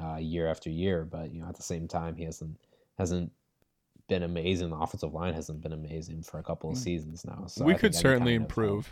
uh, 0.00 0.16
year 0.16 0.48
after 0.48 0.70
year. 0.70 1.04
But 1.04 1.32
you 1.32 1.40
know, 1.40 1.48
at 1.48 1.56
the 1.56 1.62
same 1.62 1.88
time, 1.88 2.16
he 2.16 2.24
hasn't 2.24 2.58
hasn't 2.98 3.32
been 4.08 4.22
amazing. 4.22 4.70
The 4.70 4.76
offensive 4.76 5.12
line 5.12 5.34
hasn't 5.34 5.62
been 5.62 5.72
amazing 5.72 6.22
for 6.22 6.38
a 6.38 6.42
couple 6.42 6.70
of 6.70 6.76
mm. 6.76 6.82
seasons 6.82 7.24
now. 7.24 7.44
So 7.46 7.64
we 7.64 7.74
could 7.74 7.94
certainly 7.94 8.34
improve 8.34 8.90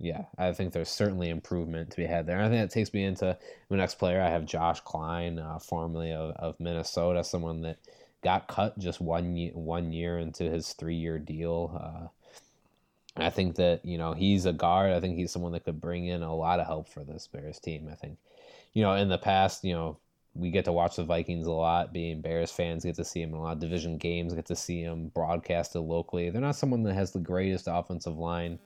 yeah, 0.00 0.26
I 0.36 0.52
think 0.52 0.72
there's 0.72 0.88
certainly 0.88 1.28
improvement 1.28 1.90
to 1.90 1.96
be 1.96 2.06
had 2.06 2.26
there. 2.26 2.38
I 2.38 2.48
think 2.48 2.62
that 2.62 2.72
takes 2.72 2.94
me 2.94 3.02
into 3.02 3.36
my 3.68 3.76
next 3.76 3.96
player. 3.96 4.22
I 4.22 4.30
have 4.30 4.46
Josh 4.46 4.80
Kline, 4.80 5.40
uh, 5.40 5.58
formerly 5.58 6.12
of, 6.12 6.36
of 6.36 6.60
Minnesota, 6.60 7.24
someone 7.24 7.62
that 7.62 7.78
got 8.22 8.46
cut 8.46 8.78
just 8.78 9.00
one 9.00 9.36
year, 9.36 9.50
one 9.54 9.92
year 9.92 10.18
into 10.18 10.44
his 10.44 10.72
three 10.72 10.94
year 10.94 11.18
deal. 11.18 11.80
Uh, 11.82 12.08
I 13.16 13.30
think 13.30 13.56
that 13.56 13.84
you 13.84 13.98
know 13.98 14.12
he's 14.12 14.46
a 14.46 14.52
guard. 14.52 14.92
I 14.92 15.00
think 15.00 15.16
he's 15.16 15.32
someone 15.32 15.52
that 15.52 15.64
could 15.64 15.80
bring 15.80 16.06
in 16.06 16.22
a 16.22 16.34
lot 16.34 16.60
of 16.60 16.66
help 16.66 16.88
for 16.88 17.02
this 17.02 17.26
Bears 17.26 17.58
team. 17.58 17.88
I 17.90 17.96
think, 17.96 18.18
you 18.74 18.82
know, 18.84 18.92
in 18.94 19.08
the 19.08 19.18
past, 19.18 19.64
you 19.64 19.74
know, 19.74 19.98
we 20.38 20.50
get 20.50 20.64
to 20.66 20.72
watch 20.72 20.96
the 20.96 21.04
Vikings 21.04 21.46
a 21.46 21.52
lot. 21.52 21.92
Being 21.92 22.20
Bears 22.20 22.50
fans, 22.50 22.84
get 22.84 22.96
to 22.96 23.04
see 23.04 23.20
them 23.20 23.34
in 23.34 23.36
a 23.36 23.42
lot 23.42 23.54
of 23.54 23.60
division 23.60 23.98
games. 23.98 24.34
Get 24.34 24.46
to 24.46 24.56
see 24.56 24.80
him 24.80 25.08
broadcasted 25.08 25.82
locally. 25.82 26.30
They're 26.30 26.40
not 26.40 26.56
someone 26.56 26.82
that 26.84 26.94
has 26.94 27.12
the 27.12 27.18
greatest 27.18 27.68
offensive 27.68 28.16
line 28.16 28.58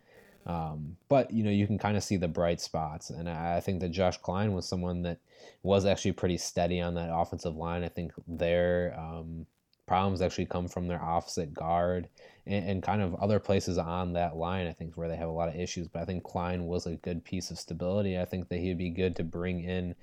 um, 0.46 0.96
but 1.08 1.30
you 1.30 1.44
know, 1.44 1.50
you 1.50 1.66
can 1.66 1.78
kind 1.78 1.96
of 1.96 2.02
see 2.02 2.16
the 2.16 2.28
bright 2.28 2.60
spots, 2.60 3.10
and 3.10 3.28
I, 3.28 3.56
I 3.56 3.60
think 3.60 3.80
that 3.80 3.90
Josh 3.90 4.16
Kline 4.18 4.52
was 4.52 4.66
someone 4.66 5.02
that 5.02 5.18
was 5.62 5.86
actually 5.86 6.12
pretty 6.12 6.38
steady 6.38 6.80
on 6.80 6.94
that 6.94 7.10
offensive 7.12 7.56
line. 7.56 7.84
I 7.84 7.88
think 7.88 8.12
their 8.26 8.94
um, 8.98 9.46
problems 9.86 10.20
actually 10.20 10.46
come 10.46 10.66
from 10.66 10.88
their 10.88 11.02
opposite 11.02 11.54
guard 11.54 12.08
and, 12.46 12.68
and, 12.68 12.82
kind 12.82 13.02
of 13.02 13.14
other 13.16 13.38
places 13.38 13.78
on 13.78 14.14
that 14.14 14.36
line. 14.36 14.66
I 14.66 14.72
think 14.72 14.96
where 14.96 15.08
they 15.08 15.16
have 15.16 15.28
a 15.28 15.32
lot 15.32 15.48
of 15.48 15.56
issues, 15.56 15.86
but 15.86 16.02
I 16.02 16.04
think 16.04 16.24
Kline 16.24 16.66
was 16.66 16.86
a 16.86 16.96
good 16.96 17.24
piece 17.24 17.50
of 17.50 17.58
stability. 17.58 18.18
I 18.18 18.24
think 18.24 18.48
that 18.48 18.58
he'd 18.58 18.78
be 18.78 18.90
good 18.90 19.14
to 19.16 19.24
bring 19.24 19.62
in. 19.62 19.94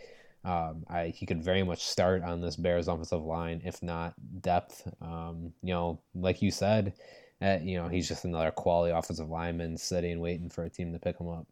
Um, 0.44 0.86
I, 0.90 1.08
he 1.08 1.26
could 1.26 1.44
very 1.44 1.64
much 1.64 1.84
start 1.84 2.24
on 2.24 2.42
this 2.42 2.56
Bears 2.56 2.88
offensive 2.88 3.24
line, 3.24 3.62
if 3.66 3.84
not 3.84 4.14
depth. 4.42 4.88
Um, 5.02 5.54
you 5.62 5.74
know, 5.74 6.00
like 6.16 6.42
you 6.42 6.52
said, 6.52 6.94
uh, 7.42 7.58
you 7.62 7.78
know, 7.78 7.88
he's 7.88 8.08
just 8.08 8.26
another 8.26 8.52
quality 8.52 8.94
offensive 8.94 9.30
lineman 9.30 9.78
sitting 9.78 10.20
waiting 10.20 10.50
for 10.50 10.64
a 10.64 10.70
team 10.70 10.94
to 10.94 11.00
pick 11.00 11.20
him 11.20 11.30
up. 11.30 11.46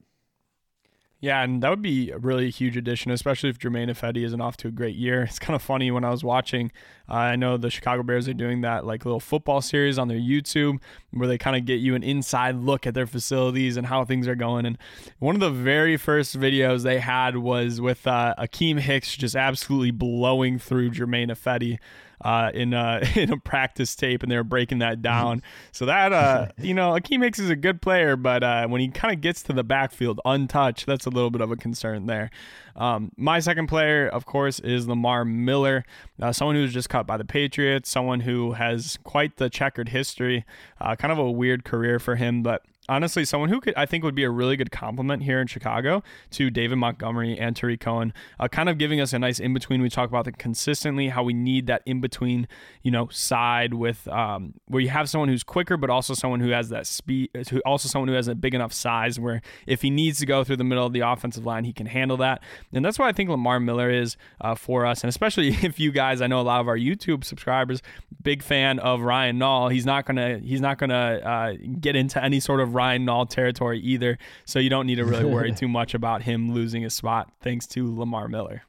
Yeah, 1.19 1.43
and 1.43 1.64
that 1.64 1.69
would 1.69 1.81
be 1.81 2.11
a 2.11 2.19
really 2.19 2.51
huge 2.51 2.77
addition, 2.77 3.11
especially 3.11 3.49
if 3.49 3.57
Germain 3.57 3.89
Ifedi 3.89 4.23
isn't 4.23 4.39
off 4.39 4.55
to 4.57 4.68
a 4.68 4.72
great 4.72 4.95
year. 4.95 5.23
It's 5.23 5.39
kind 5.39 5.55
of 5.55 5.61
funny 5.61 5.89
when 5.89 6.03
I 6.03 6.11
was 6.11 6.23
watching. 6.23 6.72
Uh, 7.09 7.13
I 7.13 7.35
know 7.35 7.57
the 7.57 7.69
Chicago 7.69 8.03
Bears 8.03 8.27
are 8.27 8.34
doing 8.34 8.61
that 8.61 8.85
like 8.85 9.05
little 9.05 9.19
football 9.19 9.61
series 9.61 9.97
on 9.97 10.07
their 10.07 10.17
YouTube 10.17 10.79
where 11.11 11.27
they 11.27 11.38
kind 11.38 11.55
of 11.55 11.65
get 11.65 11.79
you 11.79 11.95
an 11.95 12.03
inside 12.03 12.55
look 12.55 12.85
at 12.85 12.93
their 12.93 13.07
facilities 13.07 13.77
and 13.77 13.88
how 13.88 14.05
things 14.05 14.27
are 14.27 14.35
going. 14.35 14.65
And 14.65 14.77
one 15.19 15.35
of 15.35 15.41
the 15.41 15.49
very 15.49 15.97
first 15.97 16.38
videos 16.38 16.84
they 16.84 16.99
had 16.99 17.38
was 17.38 17.79
with 17.79 18.05
uh, 18.07 18.35
Akiem 18.38 18.79
Hicks 18.79 19.15
just 19.15 19.35
absolutely 19.35 19.91
blowing 19.91 20.59
through 20.59 20.91
Germain 20.91 21.29
Ifedi 21.29 21.79
uh, 22.21 22.51
in 22.53 22.73
uh, 22.73 23.05
in 23.15 23.31
a 23.31 23.38
practice 23.38 23.95
tape, 23.95 24.23
and 24.23 24.31
they 24.31 24.35
were 24.35 24.43
breaking 24.43 24.79
that 24.79 25.01
down. 25.01 25.41
so 25.71 25.85
that 25.85 26.13
uh, 26.13 26.47
you 26.57 26.73
know, 26.73 26.91
Akiem 26.91 27.23
Hicks 27.23 27.39
is 27.39 27.49
a 27.49 27.55
good 27.55 27.81
player, 27.81 28.15
but 28.15 28.43
uh, 28.43 28.67
when 28.67 28.81
he 28.81 28.88
kind 28.89 29.13
of 29.13 29.21
gets 29.21 29.43
to 29.43 29.53
the 29.53 29.63
backfield 29.63 30.19
untouched, 30.25 30.85
that's 30.85 31.05
a 31.05 31.09
little 31.09 31.29
bit 31.29 31.41
of 31.41 31.51
a 31.51 31.55
concern 31.55 32.05
there. 32.05 32.29
Um, 32.75 33.11
my 33.17 33.39
second 33.39 33.67
player, 33.67 34.07
of 34.07 34.25
course, 34.25 34.59
is 34.59 34.88
Lamar 34.88 35.25
Miller, 35.25 35.84
uh, 36.21 36.31
someone 36.31 36.55
who 36.55 36.61
was 36.61 36.73
just 36.73 36.89
cut 36.98 37.06
by 37.07 37.18
the 37.18 37.26
Patriots, 37.26 37.90
someone 37.90 38.22
who 38.22 38.53
has 38.53 38.98
quite 39.03 39.38
the 39.38 39.49
checkered 39.49 39.90
history, 39.90 40.45
uh, 40.82 40.95
kind 40.95 41.11
of 41.11 41.19
a 41.19 41.32
weird 41.32 41.64
career 41.64 41.99
for 41.99 42.15
him, 42.15 42.41
but 42.41 42.64
honestly 42.89 43.26
someone 43.26 43.49
who 43.49 43.59
could 43.59 43.73
I 43.76 43.85
think 43.85 44.03
would 44.03 44.15
be 44.15 44.23
a 44.23 44.30
really 44.30 44.55
good 44.55 44.72
compliment 44.72 45.23
here 45.23 45.39
in 45.41 45.47
Chicago 45.47 46.03
to 46.31 46.49
David 46.49 46.77
Montgomery 46.77 47.38
and 47.38 47.55
Tarik 47.55 47.80
Cohen, 47.80 48.14
uh, 48.39 48.47
kind 48.47 48.69
of 48.69 48.77
giving 48.77 49.01
us 49.01 49.14
a 49.14 49.19
nice 49.19 49.39
in 49.39 49.53
between. 49.53 49.81
We 49.81 49.89
talk 49.89 50.09
about 50.09 50.26
the 50.26 50.31
consistently 50.31 51.09
how 51.09 51.23
we 51.23 51.34
need 51.34 51.68
that 51.68 51.81
in 51.85 52.01
between, 52.01 52.47
you 52.84 52.91
know, 52.91 53.07
side 53.09 53.73
with 53.73 54.07
um, 54.07 54.53
where 54.68 54.81
you 54.81 54.89
have 54.89 55.09
someone 55.09 55.30
who's 55.30 55.43
quicker, 55.43 55.77
but 55.77 55.89
also 55.89 56.14
someone 56.14 56.39
who 56.39 56.49
has 56.49 56.69
that 56.69 56.88
speed, 56.88 57.30
who 57.49 57.59
also 57.65 57.89
someone 57.89 58.07
who 58.07 58.15
has 58.15 58.27
a 58.27 58.35
big 58.35 58.53
enough 58.53 58.73
size 58.73 59.19
where 59.19 59.41
if 59.65 59.81
he 59.81 59.89
needs 59.89 60.19
to 60.19 60.26
go 60.26 60.43
through 60.43 60.57
the 60.57 60.64
middle 60.64 60.85
of 60.85 60.93
the 60.93 61.01
offensive 61.01 61.45
line, 61.45 61.64
he 61.64 61.73
can 61.73 61.88
handle 61.88 62.18
that. 62.18 62.41
And 62.73 62.84
that's 62.84 62.97
why 62.97 63.09
I 63.09 63.11
think 63.11 63.30
Lamar 63.30 63.59
Miller 63.59 63.89
is 63.89 64.18
uh, 64.41 64.55
for 64.55 64.85
us, 64.85 65.03
and 65.03 65.09
especially 65.09 65.49
if 65.64 65.80
you 65.80 65.91
guys, 65.91 66.22
I 66.22 66.27
know 66.27 66.39
a 66.39 66.43
lot 66.43 66.61
of 66.61 66.68
our 66.68 66.77
YouTube 66.77 67.23
subscribers, 67.23 67.81
big 68.22 68.43
fan 68.43 68.80
of 68.80 69.01
Ryan 69.01 69.39
Nall. 69.39 69.72
He's 69.72 69.85
not 69.85 70.05
gonna 70.05 70.39
he's 70.39 70.61
not 70.61 70.77
gonna 70.77 70.95
uh, 71.23 71.53
get 71.80 71.95
into 71.95 72.23
any 72.23 72.39
sort 72.39 72.59
of 72.59 72.73
Ryan 72.78 73.06
Nall 73.06 73.28
territory 73.28 73.80
either. 73.80 74.20
So 74.45 74.60
you 74.60 74.70
don't 74.70 74.86
need 74.86 74.95
to 74.95 75.06
really 75.06 75.26
worry 75.26 75.52
too 75.56 75.68
much 75.68 75.94
about 75.95 76.22
him 76.22 76.54
losing 76.54 76.84
his 76.84 76.94
spot 76.94 77.32
thanks 77.41 77.66
to 77.68 77.98
Lamar 77.98 78.28
Miller. 78.28 78.64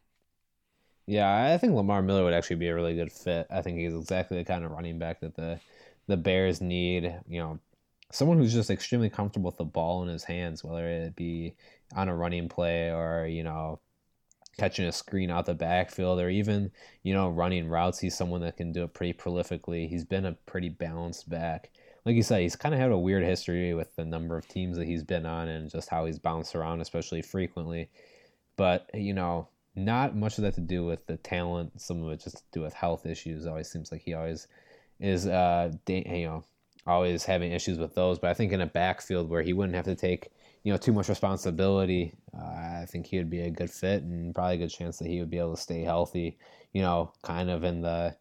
Yeah, 1.07 1.53
I 1.55 1.59
think 1.59 1.75
Lamar 1.75 2.03
Miller 2.03 2.25
would 2.25 2.35
actually 2.35 2.57
be 2.57 2.69
a 2.69 2.75
really 2.75 2.95
good 2.95 3.13
fit. 3.13 3.47
I 3.51 3.63
think 3.63 3.79
he's 3.79 3.95
exactly 3.95 4.39
the 4.39 4.45
kind 4.45 4.65
of 4.65 4.71
running 4.71 4.99
back 4.99 5.21
that 5.21 5.37
the 5.37 5.61
the 6.07 6.17
Bears 6.17 6.61
need. 6.61 7.15
You 7.27 7.41
know, 7.41 7.59
someone 8.11 8.39
who's 8.39 8.53
just 8.53 8.71
extremely 8.71 9.11
comfortable 9.11 9.49
with 9.49 9.59
the 9.59 9.65
ball 9.65 10.03
in 10.03 10.09
his 10.09 10.25
hands, 10.25 10.65
whether 10.65 10.87
it 10.87 11.17
be 11.17 11.55
on 11.95 12.09
a 12.09 12.17
running 12.17 12.49
play 12.49 12.91
or 12.91 13.27
you 13.27 13.43
know 13.43 13.81
catching 14.59 14.87
a 14.87 14.93
screen 14.93 15.31
out 15.31 15.47
the 15.47 15.55
backfield 15.55 16.21
or 16.21 16.29
even 16.29 16.71
you 17.03 17.15
know 17.15 17.29
running 17.29 17.69
routes. 17.69 17.99
He's 17.99 18.17
someone 18.17 18.41
that 18.43 18.57
can 18.57 18.73
do 18.73 18.85
it 18.85 18.95
pretty 18.95 19.15
prolifically. 19.15 19.89
He's 19.89 20.05
been 20.05 20.27
a 20.27 20.33
pretty 20.33 20.69
balanced 20.69 21.29
back 21.29 21.71
like 22.09 22.17
you 22.17 22.23
said, 22.23 22.41
he's 22.41 22.57
kind 22.57 22.75
of 22.75 22.81
had 22.81 22.91
a 22.91 22.97
weird 22.97 23.23
history 23.23 23.75
with 23.75 23.95
the 23.95 24.05
number 24.05 24.35
of 24.39 24.49
teams 24.49 24.79
that 24.79 24.87
he's 24.87 25.03
been 25.03 25.27
on 25.27 25.47
and 25.47 25.71
just 25.71 25.91
how 25.91 26.07
he's 26.07 26.19
bounced 26.19 26.55
around, 26.55 26.81
especially 26.81 27.21
frequently. 27.21 27.91
But, 28.57 28.89
you 28.95 29.13
know, 29.13 29.47
not 29.77 30.17
much 30.17 30.39
of 30.39 30.45
that 30.45 30.55
to 30.55 30.63
do 30.63 30.87
with 30.87 31.07
the 31.07 31.19
talent. 31.19 31.79
Some 31.79 32.03
of 32.03 32.11
it 32.11 32.21
just 32.25 32.39
to 32.39 32.43
do 32.51 32.63
with 32.63 32.73
health 32.73 33.05
issues. 33.05 33.45
It 33.45 33.51
always 33.51 33.71
seems 33.71 33.93
like 33.93 34.01
he 34.01 34.15
always 34.15 34.49
is, 34.99 35.27
uh, 35.27 35.71
you 35.87 36.27
know, 36.27 36.45
always 36.87 37.27
having 37.27 37.53
issues 37.53 37.79
with 37.79 37.95
those. 37.95 38.19
But 38.19 38.31
I 38.31 38.35
think 38.35 38.53
in 38.53 38.63
a 38.63 38.67
backfield 38.67 39.29
where 39.29 39.43
he 39.43 39.53
wouldn't 39.53 39.77
have 39.77 39.85
to 39.85 39.95
take, 39.95 40.33
you 40.63 40.73
know, 40.73 40.79
too 40.79 40.95
much 40.95 41.11
responsibility, 41.11 42.15
uh, 42.35 42.43
I 42.43 42.87
think 42.89 43.05
he 43.05 43.19
would 43.19 43.29
be 43.29 43.43
a 43.43 43.51
good 43.51 43.71
fit 43.71 44.03
and 44.03 44.35
probably 44.35 44.55
a 44.55 44.59
good 44.61 44.71
chance 44.71 44.97
that 44.97 45.09
he 45.09 45.21
would 45.21 45.29
be 45.29 45.41
able 45.41 45.57
to 45.57 45.61
stay 45.61 45.83
healthy, 45.83 46.39
you 46.73 46.81
know, 46.81 47.13
kind 47.21 47.51
of 47.51 47.65
in 47.65 47.83
the 47.83 48.17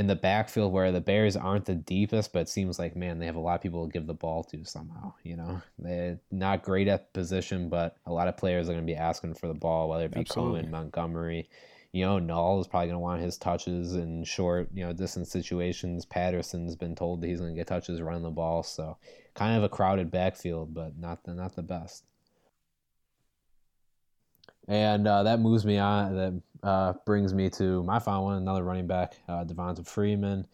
in 0.00 0.06
the 0.06 0.16
backfield 0.16 0.72
where 0.72 0.90
the 0.90 1.00
Bears 1.02 1.36
aren't 1.36 1.66
the 1.66 1.74
deepest, 1.74 2.32
but 2.32 2.40
it 2.40 2.48
seems 2.48 2.78
like 2.78 2.96
man, 2.96 3.18
they 3.18 3.26
have 3.26 3.36
a 3.36 3.40
lot 3.40 3.56
of 3.56 3.60
people 3.60 3.84
to 3.84 3.92
give 3.92 4.06
the 4.06 4.14
ball 4.14 4.42
to 4.44 4.64
somehow. 4.64 5.12
You 5.24 5.36
know, 5.36 5.60
they're 5.78 6.18
not 6.30 6.62
great 6.62 6.88
at 6.88 7.12
position, 7.12 7.68
but 7.68 7.98
a 8.06 8.12
lot 8.12 8.26
of 8.26 8.38
players 8.38 8.70
are 8.70 8.72
going 8.72 8.86
to 8.86 8.90
be 8.90 8.96
asking 8.96 9.34
for 9.34 9.46
the 9.46 9.52
ball, 9.52 9.90
whether 9.90 10.06
it 10.06 10.12
be 10.12 10.20
Absolutely. 10.20 10.60
Cohen, 10.60 10.70
Montgomery. 10.70 11.50
You 11.92 12.06
know, 12.06 12.18
Nall 12.18 12.62
is 12.62 12.66
probably 12.66 12.86
going 12.86 12.94
to 12.94 13.00
want 13.00 13.20
his 13.20 13.36
touches 13.36 13.94
in 13.94 14.24
short, 14.24 14.70
you 14.72 14.86
know, 14.86 14.94
distance 14.94 15.30
situations. 15.30 16.06
Patterson's 16.06 16.76
been 16.76 16.94
told 16.94 17.20
that 17.20 17.26
he's 17.26 17.40
going 17.40 17.52
to 17.52 17.58
get 17.58 17.66
touches 17.66 18.00
running 18.00 18.22
the 18.22 18.30
ball, 18.30 18.62
so 18.62 18.96
kind 19.34 19.54
of 19.54 19.64
a 19.64 19.68
crowded 19.68 20.10
backfield, 20.10 20.72
but 20.72 20.96
not 20.98 21.24
the 21.24 21.34
not 21.34 21.56
the 21.56 21.62
best. 21.62 22.04
And 24.66 25.06
uh, 25.06 25.24
that 25.24 25.40
moves 25.40 25.66
me 25.66 25.76
on. 25.76 26.16
That 26.16 26.40
uh, 26.62 26.94
brings 27.06 27.32
me 27.34 27.50
to 27.50 27.82
my 27.84 27.98
final 27.98 28.24
one, 28.24 28.36
another 28.36 28.64
running 28.64 28.86
back, 28.86 29.16
uh, 29.28 29.44
Devonta 29.44 29.86
Freeman. 29.86 30.46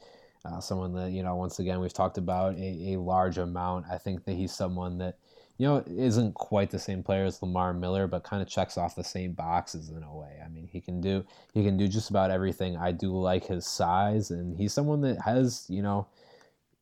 Uh, 0.44 0.60
someone 0.60 0.92
that, 0.94 1.10
you 1.10 1.22
know, 1.22 1.34
once 1.34 1.58
again, 1.58 1.80
we've 1.80 1.92
talked 1.92 2.18
about 2.18 2.54
a, 2.56 2.92
a 2.92 3.00
large 3.00 3.36
amount. 3.38 3.86
I 3.90 3.98
think 3.98 4.24
that 4.24 4.34
he's 4.34 4.52
someone 4.52 4.98
that, 4.98 5.18
you 5.58 5.66
know, 5.66 5.82
isn't 5.86 6.34
quite 6.34 6.70
the 6.70 6.78
same 6.78 7.02
player 7.02 7.24
as 7.24 7.42
Lamar 7.42 7.72
Miller, 7.72 8.06
but 8.06 8.22
kind 8.22 8.42
of 8.42 8.48
checks 8.48 8.78
off 8.78 8.94
the 8.94 9.02
same 9.02 9.32
boxes 9.32 9.88
in 9.88 10.02
a 10.04 10.14
way. 10.14 10.40
I 10.44 10.48
mean, 10.48 10.68
he 10.70 10.80
can 10.80 11.00
do 11.00 11.24
he 11.52 11.64
can 11.64 11.76
do 11.76 11.88
just 11.88 12.10
about 12.10 12.30
everything. 12.30 12.76
I 12.76 12.92
do 12.92 13.10
like 13.10 13.46
his 13.46 13.66
size, 13.66 14.30
and 14.30 14.56
he's 14.56 14.72
someone 14.72 15.00
that 15.00 15.20
has, 15.22 15.66
you 15.68 15.82
know, 15.82 16.06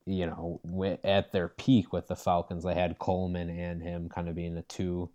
you 0.06 0.26
know, 0.26 0.60
at 1.02 1.32
their 1.32 1.48
peak 1.48 1.92
with 1.92 2.08
the 2.08 2.16
Falcons, 2.16 2.64
they 2.64 2.74
had 2.74 2.98
Coleman 2.98 3.48
and 3.48 3.82
him 3.82 4.08
kind 4.08 4.28
of 4.28 4.34
being 4.34 4.56
a 4.58 4.62
two, 4.62 5.08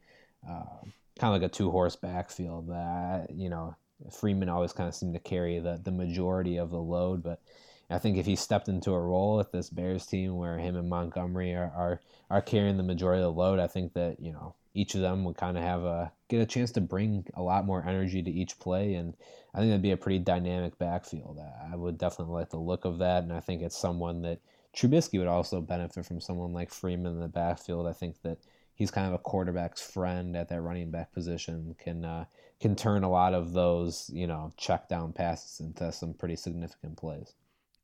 uh, 0.50 0.82
kind 1.20 1.34
of 1.36 1.42
like 1.42 1.44
a 1.44 1.54
two 1.54 1.70
horse 1.70 1.96
backfield. 1.96 2.70
That 2.70 3.28
you 3.36 3.50
know, 3.50 3.76
Freeman 4.12 4.50
always 4.50 4.74
kind 4.74 4.88
of 4.88 4.96
seemed 4.96 5.14
to 5.14 5.20
carry 5.20 5.60
the, 5.60 5.80
the 5.84 5.92
majority 5.92 6.58
of 6.58 6.70
the 6.70 6.80
load. 6.80 7.24
But 7.24 7.42
I 7.90 7.98
think 7.98 8.18
if 8.18 8.26
he 8.26 8.36
stepped 8.36 8.68
into 8.68 8.94
a 8.94 9.00
role 9.00 9.38
with 9.38 9.52
this 9.52 9.70
Bears 9.70 10.06
team 10.06 10.38
where 10.38 10.58
him 10.58 10.76
and 10.76 10.90
Montgomery 10.90 11.54
are, 11.54 11.72
are, 11.76 12.02
are 12.30 12.42
carrying 12.42 12.78
the 12.78 12.84
majority 12.84 13.22
of 13.22 13.34
the 13.34 13.40
load, 13.40 13.60
I 13.60 13.68
think 13.68 13.94
that, 13.94 14.20
you 14.20 14.32
know, 14.32 14.56
each 14.74 14.96
of 14.96 15.02
them 15.02 15.24
would 15.24 15.36
kind 15.36 15.58
of 15.58 15.64
have 15.64 15.84
a 15.84 16.12
get 16.28 16.42
a 16.42 16.46
chance 16.46 16.72
to 16.72 16.82
bring 16.82 17.26
a 17.34 17.42
lot 17.42 17.66
more 17.66 17.84
energy 17.86 18.22
to 18.22 18.32
each 18.32 18.60
play 18.60 18.94
and 18.94 19.16
I 19.54 19.58
think 19.58 19.72
that'd 19.72 19.82
be 19.82 19.92
a 19.92 19.98
pretty 19.98 20.20
dynamic 20.20 20.78
backfield. 20.78 21.40
I 21.72 21.76
would 21.76 21.98
definitely 21.98 22.36
like 22.36 22.52
the 22.52 22.58
look 22.58 22.86
of 22.86 23.00
that 23.00 23.24
and 23.24 23.34
I 23.34 23.40
think 23.40 23.62
it's 23.62 23.78
someone 23.78 24.22
that 24.22 24.40
Trubisky 24.76 25.18
would 25.18 25.28
also 25.28 25.60
benefit 25.60 26.06
from 26.06 26.22
someone 26.22 26.54
like 26.54 26.72
Freeman 26.72 27.14
in 27.14 27.20
the 27.20 27.28
backfield. 27.28 27.88
I 27.88 27.94
think 27.94 28.22
that 28.22 28.38
he's 28.80 28.90
kind 28.90 29.06
of 29.06 29.14
a 29.14 29.20
quarterback's 29.20 29.82
friend 29.82 30.36
at 30.36 30.50
that 30.50 30.62
running 30.62 30.90
back 30.90 31.14
position. 31.14 31.76
Can 31.78 32.04
uh, 32.04 32.26
can 32.60 32.76
turn 32.76 33.04
a 33.04 33.10
lot 33.10 33.36
of 33.36 33.54
those 33.54 34.10
you 34.12 34.26
know 34.26 34.52
check 34.58 34.90
down 34.90 35.14
passes 35.14 35.60
into 35.60 35.92
some 35.92 36.16
pretty 36.16 36.36
significant 36.36 36.98
plays. 36.98 37.36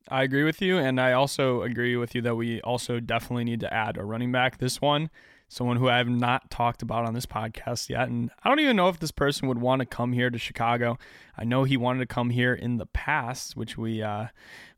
I 0.08 0.22
agree 0.22 0.44
with 0.44 0.60
you, 0.60 0.78
and 0.78 1.00
I 1.00 1.12
also 1.12 1.62
agree 1.62 1.96
with 1.96 2.14
you 2.14 2.22
that 2.22 2.34
we 2.34 2.60
also 2.62 2.98
definitely 2.98 3.44
need 3.44 3.60
to 3.60 3.72
add 3.72 3.96
a 3.96 4.04
running 4.04 4.32
back. 4.32 4.58
This 4.58 4.80
one, 4.80 5.10
someone 5.48 5.76
who 5.76 5.88
I 5.88 5.98
have 5.98 6.08
not 6.08 6.48
talked 6.50 6.80
about 6.80 7.04
on 7.04 7.14
this 7.14 7.26
podcast 7.26 7.88
yet, 7.88 8.08
and 8.08 8.30
I 8.42 8.48
don't 8.48 8.60
even 8.60 8.76
know 8.76 8.88
if 8.88 8.98
this 8.98 9.10
person 9.10 9.48
would 9.48 9.58
want 9.58 9.80
to 9.80 9.86
come 9.86 10.12
here 10.12 10.30
to 10.30 10.38
Chicago. 10.38 10.96
I 11.36 11.44
know 11.44 11.64
he 11.64 11.76
wanted 11.76 12.00
to 12.00 12.06
come 12.06 12.30
here 12.30 12.54
in 12.54 12.78
the 12.78 12.86
past, 12.86 13.56
which 13.56 13.76
we 13.76 14.00
uh, 14.02 14.28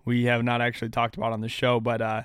we 0.05 0.24
have 0.24 0.43
not 0.43 0.61
actually 0.62 0.90
talked 0.90 1.16
about 1.16 1.32
on 1.32 1.43
the 1.43 1.49
show, 1.49 1.78
but 1.78 2.01
uh, 2.01 2.23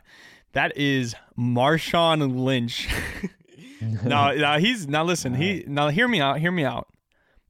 that 0.53 0.75
is 0.77 1.13
Marshawn 1.37 2.39
Lynch. 2.43 2.87
now, 4.05 4.31
no, 4.31 4.57
he's 4.57 4.87
now 4.87 5.03
listen. 5.03 5.35
He 5.35 5.63
now 5.67 5.89
hear 5.89 6.07
me 6.07 6.19
out. 6.19 6.39
Hear 6.39 6.51
me 6.51 6.63
out. 6.65 6.87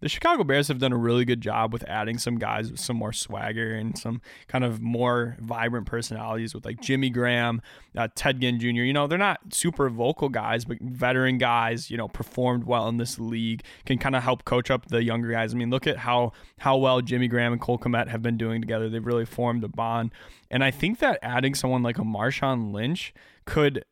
The 0.04 0.10
Chicago 0.10 0.44
Bears 0.44 0.68
have 0.68 0.80
done 0.80 0.92
a 0.92 0.98
really 0.98 1.24
good 1.24 1.40
job 1.40 1.72
with 1.72 1.86
adding 1.88 2.18
some 2.18 2.38
guys 2.38 2.70
with 2.70 2.82
some 2.82 2.98
more 2.98 3.14
swagger 3.14 3.74
and 3.74 3.98
some 3.98 4.22
kind 4.50 4.66
of 4.66 4.82
more 4.82 5.38
vibrant 5.40 5.88
personalities 5.88 6.54
with 6.54 6.66
like 6.66 6.82
Jimmy 6.82 7.10
Graham, 7.10 7.62
uh, 7.96 8.10
Ted 8.14 8.42
Ginn 8.42 8.60
Jr. 8.60 8.66
You 8.68 8.92
know, 8.92 9.08
they're 9.08 9.18
not 9.18 9.54
super 9.54 9.90
vocal 9.90 10.28
guys, 10.28 10.66
but 10.66 10.78
veteran 10.82 11.38
guys, 11.38 11.90
you 11.90 11.96
know, 11.96 12.10
performed 12.10 12.66
well 12.66 12.90
in 12.90 12.98
this 12.98 13.18
league, 13.18 13.64
can 13.86 13.98
kind 13.98 14.14
of 14.14 14.24
help 14.24 14.44
coach 14.44 14.70
up 14.70 14.88
the 14.88 15.02
younger 15.02 15.32
guys. 15.32 15.54
I 15.54 15.58
mean, 15.58 15.70
look 15.70 15.88
at 15.88 16.00
how 16.00 16.34
how 16.58 16.76
well 16.76 17.00
Jimmy 17.00 17.30
Graham 17.30 17.54
and 17.54 17.62
Cole 17.62 17.80
Kmet 17.80 18.10
have 18.10 18.22
been 18.22 18.36
doing 18.36 18.60
together. 18.60 18.90
They've 18.90 19.06
really 19.06 19.24
formed 19.24 19.64
a 19.64 19.70
bond. 19.70 20.12
And 20.52 20.66
I 20.66 20.72
think 20.72 21.00
that 21.00 21.18
adding 21.22 21.56
someone 21.56 21.82
like 21.82 21.98
a 21.98 22.04
Marshawn 22.04 22.74
Lynch 22.74 23.14
could 23.46 23.86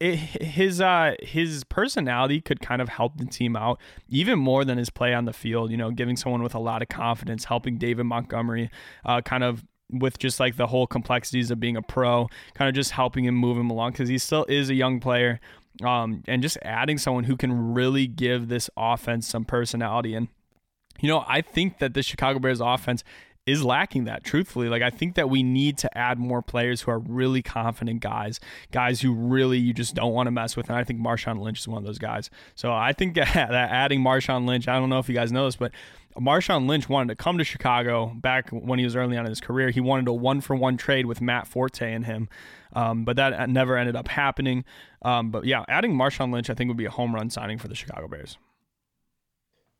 it, 0.00 0.16
his 0.16 0.80
uh 0.80 1.14
his 1.22 1.62
personality 1.64 2.40
could 2.40 2.60
kind 2.60 2.82
of 2.82 2.88
help 2.88 3.16
the 3.16 3.24
team 3.24 3.54
out 3.56 3.80
even 4.08 4.38
more 4.38 4.64
than 4.64 4.76
his 4.78 4.90
play 4.90 5.14
on 5.14 5.24
the 5.24 5.32
field. 5.32 5.70
You 5.70 5.76
know, 5.76 5.90
giving 5.90 6.16
someone 6.16 6.42
with 6.42 6.54
a 6.54 6.58
lot 6.58 6.82
of 6.82 6.88
confidence, 6.88 7.44
helping 7.44 7.78
David 7.78 8.04
Montgomery, 8.04 8.70
uh, 9.04 9.20
kind 9.20 9.44
of 9.44 9.64
with 9.90 10.18
just 10.18 10.38
like 10.40 10.56
the 10.56 10.66
whole 10.66 10.86
complexities 10.86 11.50
of 11.50 11.60
being 11.60 11.76
a 11.76 11.82
pro, 11.82 12.28
kind 12.54 12.68
of 12.68 12.74
just 12.74 12.90
helping 12.92 13.24
him 13.24 13.34
move 13.34 13.56
him 13.56 13.70
along 13.70 13.92
because 13.92 14.08
he 14.08 14.18
still 14.18 14.44
is 14.48 14.68
a 14.68 14.74
young 14.74 15.00
player. 15.00 15.40
Um, 15.82 16.24
and 16.26 16.42
just 16.42 16.58
adding 16.62 16.98
someone 16.98 17.24
who 17.24 17.36
can 17.36 17.72
really 17.72 18.08
give 18.08 18.48
this 18.48 18.68
offense 18.76 19.28
some 19.28 19.44
personality. 19.44 20.12
And, 20.12 20.26
you 20.98 21.08
know, 21.08 21.24
I 21.28 21.40
think 21.40 21.78
that 21.78 21.94
the 21.94 22.02
Chicago 22.02 22.40
Bears 22.40 22.60
offense 22.60 23.04
is 23.48 23.64
lacking 23.64 24.04
that 24.04 24.22
truthfully 24.24 24.68
like 24.68 24.82
i 24.82 24.90
think 24.90 25.14
that 25.14 25.30
we 25.30 25.42
need 25.42 25.78
to 25.78 25.98
add 25.98 26.18
more 26.18 26.42
players 26.42 26.82
who 26.82 26.90
are 26.90 26.98
really 26.98 27.42
confident 27.42 28.00
guys 28.00 28.38
guys 28.70 29.00
who 29.00 29.12
really 29.12 29.58
you 29.58 29.72
just 29.72 29.94
don't 29.94 30.12
want 30.12 30.26
to 30.26 30.30
mess 30.30 30.56
with 30.56 30.68
and 30.68 30.76
i 30.76 30.84
think 30.84 31.00
marshawn 31.00 31.40
lynch 31.40 31.60
is 31.60 31.68
one 31.68 31.78
of 31.78 31.84
those 31.84 31.98
guys 31.98 32.30
so 32.54 32.72
i 32.72 32.92
think 32.92 33.14
that 33.14 33.54
adding 33.54 34.00
marshawn 34.00 34.46
lynch 34.46 34.68
i 34.68 34.78
don't 34.78 34.88
know 34.88 34.98
if 34.98 35.08
you 35.08 35.14
guys 35.14 35.32
know 35.32 35.46
this 35.46 35.56
but 35.56 35.72
Marshawn 36.18 36.66
Lynch 36.66 36.88
wanted 36.88 37.08
to 37.10 37.22
come 37.22 37.38
to 37.38 37.44
Chicago 37.44 38.12
back 38.12 38.48
when 38.50 38.80
he 38.80 38.84
was 38.84 38.96
early 38.96 39.16
on 39.16 39.24
in 39.24 39.30
his 39.30 39.40
career. 39.40 39.70
He 39.70 39.80
wanted 39.80 40.08
a 40.08 40.12
one 40.12 40.40
for 40.40 40.56
one 40.56 40.76
trade 40.76 41.06
with 41.06 41.20
Matt 41.20 41.46
Forte 41.46 41.92
and 41.92 42.04
him, 42.04 42.28
um, 42.72 43.04
but 43.04 43.14
that 43.16 43.48
never 43.48 43.76
ended 43.76 43.94
up 43.94 44.08
happening. 44.08 44.64
Um, 45.02 45.30
but 45.30 45.44
yeah, 45.44 45.64
adding 45.68 45.94
Marshawn 45.94 46.32
Lynch, 46.32 46.50
I 46.50 46.54
think, 46.54 46.68
would 46.68 46.76
be 46.76 46.86
a 46.86 46.90
home 46.90 47.14
run 47.14 47.30
signing 47.30 47.58
for 47.58 47.68
the 47.68 47.76
Chicago 47.76 48.08
Bears. 48.08 48.36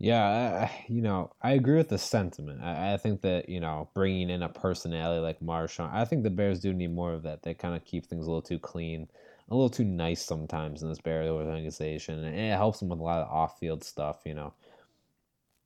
Yeah, 0.01 0.71
you 0.89 1.03
know, 1.03 1.33
I 1.43 1.53
agree 1.53 1.77
with 1.77 1.89
the 1.89 1.99
sentiment. 1.99 2.63
I, 2.63 2.95
I, 2.95 2.97
think 2.99 3.21
that 3.23 3.49
you 3.49 3.59
know, 3.61 3.89
bringing 3.95 4.31
in 4.31 4.43
a 4.43 4.49
personality 4.49 5.21
like 5.21 5.41
Marshawn, 5.41 5.93
I 5.93 6.05
think 6.05 6.23
the 6.23 6.31
Bears 6.31 6.61
do 6.61 6.73
need 6.73 6.93
more 6.93 7.13
of 7.15 7.25
that. 7.25 7.43
They 7.43 7.55
kind 7.55 7.75
of 7.75 7.85
keep 7.85 8.07
things 8.07 8.27
a 8.27 8.31
little 8.31 8.43
too 8.43 8.59
clean, 8.61 9.09
a 9.49 9.55
little 9.55 9.71
too 9.71 9.85
nice 9.85 10.25
sometimes 10.25 10.83
in 10.83 10.89
this 10.89 11.01
Bears 11.01 11.29
organization, 11.29 12.23
and 12.25 12.37
it 12.39 12.57
helps 12.57 12.79
them 12.79 12.89
with 12.91 13.01
a 13.01 13.03
lot 13.03 13.23
of 13.23 13.29
off-field 13.33 13.83
stuff. 13.83 14.21
You 14.25 14.35
know, 14.35 14.55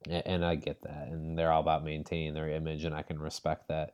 and, 0.08 0.26
and 0.26 0.44
I 0.44 0.54
get 0.54 0.82
that, 0.82 1.08
and 1.08 1.38
they're 1.38 1.52
all 1.52 1.60
about 1.60 1.84
maintaining 1.84 2.34
their 2.34 2.48
image, 2.50 2.84
and 2.84 2.94
I 2.94 3.02
can 3.02 3.18
respect 3.18 3.68
that. 3.68 3.92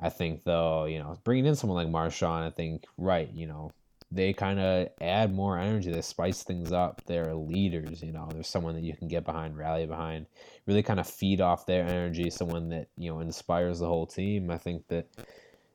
I 0.00 0.10
think 0.10 0.44
though, 0.44 0.84
you 0.86 0.98
know, 0.98 1.18
bringing 1.24 1.46
in 1.46 1.54
someone 1.56 1.82
like 1.82 1.92
Marshawn, 1.92 2.42
I 2.42 2.50
think 2.50 2.84
right, 2.98 3.30
you 3.32 3.46
know, 3.46 3.72
they 4.12 4.32
kind 4.32 4.60
of 4.60 4.88
add 5.00 5.34
more 5.34 5.58
energy. 5.58 5.90
They 5.90 6.00
spice 6.00 6.42
things 6.42 6.72
up. 6.72 7.02
They're 7.06 7.34
leaders, 7.34 8.02
you 8.02 8.12
know. 8.12 8.28
There's 8.32 8.48
someone 8.48 8.74
that 8.74 8.84
you 8.84 8.96
can 8.96 9.08
get 9.08 9.24
behind, 9.24 9.56
rally 9.56 9.86
behind, 9.86 10.26
really 10.66 10.82
kind 10.82 11.00
of 11.00 11.08
feed 11.08 11.40
off 11.40 11.66
their 11.66 11.84
energy. 11.84 12.30
Someone 12.30 12.68
that 12.68 12.88
you 12.96 13.10
know 13.10 13.20
inspires 13.20 13.80
the 13.80 13.86
whole 13.86 14.06
team. 14.06 14.50
I 14.50 14.58
think 14.58 14.86
that 14.88 15.08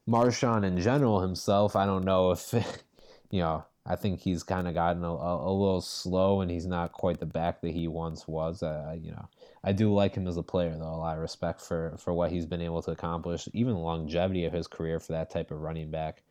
Marshawn 0.07 0.63
in 0.63 0.79
general 0.79 1.21
himself. 1.21 1.75
I 1.75 1.85
don't 1.85 2.05
know 2.05 2.31
if 2.31 2.53
you 3.31 3.41
know. 3.41 3.65
I 3.83 3.95
think 3.95 4.19
he's 4.19 4.43
kind 4.43 4.67
of 4.67 4.75
gotten 4.75 5.03
a, 5.03 5.11
a, 5.11 5.37
a, 5.37 5.51
little 5.51 5.81
slow, 5.81 6.41
and 6.41 6.51
he's 6.51 6.67
not 6.67 6.91
quite 6.91 7.19
the 7.19 7.25
back 7.25 7.61
that 7.61 7.71
he 7.71 7.87
once 7.87 8.27
was. 8.27 8.61
Uh, 8.61 8.95
you 9.01 9.09
know, 9.09 9.27
I 9.63 9.71
do 9.71 9.91
like 9.91 10.13
him 10.13 10.27
as 10.27 10.37
a 10.37 10.43
player, 10.43 10.75
though. 10.77 10.83
A 10.83 11.01
lot 11.01 11.15
of 11.15 11.21
respect 11.21 11.61
for 11.61 11.95
for 11.97 12.13
what 12.13 12.31
he's 12.31 12.45
been 12.45 12.61
able 12.61 12.83
to 12.83 12.91
accomplish, 12.91 13.49
even 13.53 13.73
longevity 13.73 14.45
of 14.45 14.53
his 14.53 14.67
career 14.67 14.99
for 14.99 15.13
that 15.13 15.31
type 15.31 15.49
of 15.49 15.61
running 15.61 15.89
back. 15.89 16.21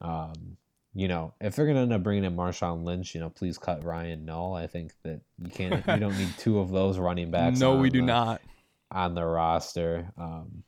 Um, 0.00 0.56
you 0.94 1.08
know, 1.08 1.34
if 1.40 1.56
they're 1.56 1.66
gonna 1.66 1.82
end 1.82 1.92
up 1.92 2.02
bringing 2.02 2.24
in 2.24 2.36
Marshawn 2.36 2.84
Lynch, 2.84 3.14
you 3.14 3.20
know, 3.20 3.30
please 3.30 3.58
cut 3.58 3.84
Ryan 3.84 4.24
Nall. 4.24 4.56
I 4.56 4.66
think 4.66 4.92
that 5.02 5.20
you 5.38 5.50
can't, 5.50 5.84
you 5.86 5.96
don't 5.98 6.16
need 6.16 6.32
two 6.38 6.60
of 6.60 6.70
those 6.70 6.98
running 6.98 7.30
backs. 7.30 7.58
no, 7.58 7.76
we 7.76 7.90
do 7.90 8.00
the, 8.00 8.06
not 8.06 8.40
on 8.90 9.14
the 9.14 9.24
roster. 9.24 10.12
Um, 10.16 10.62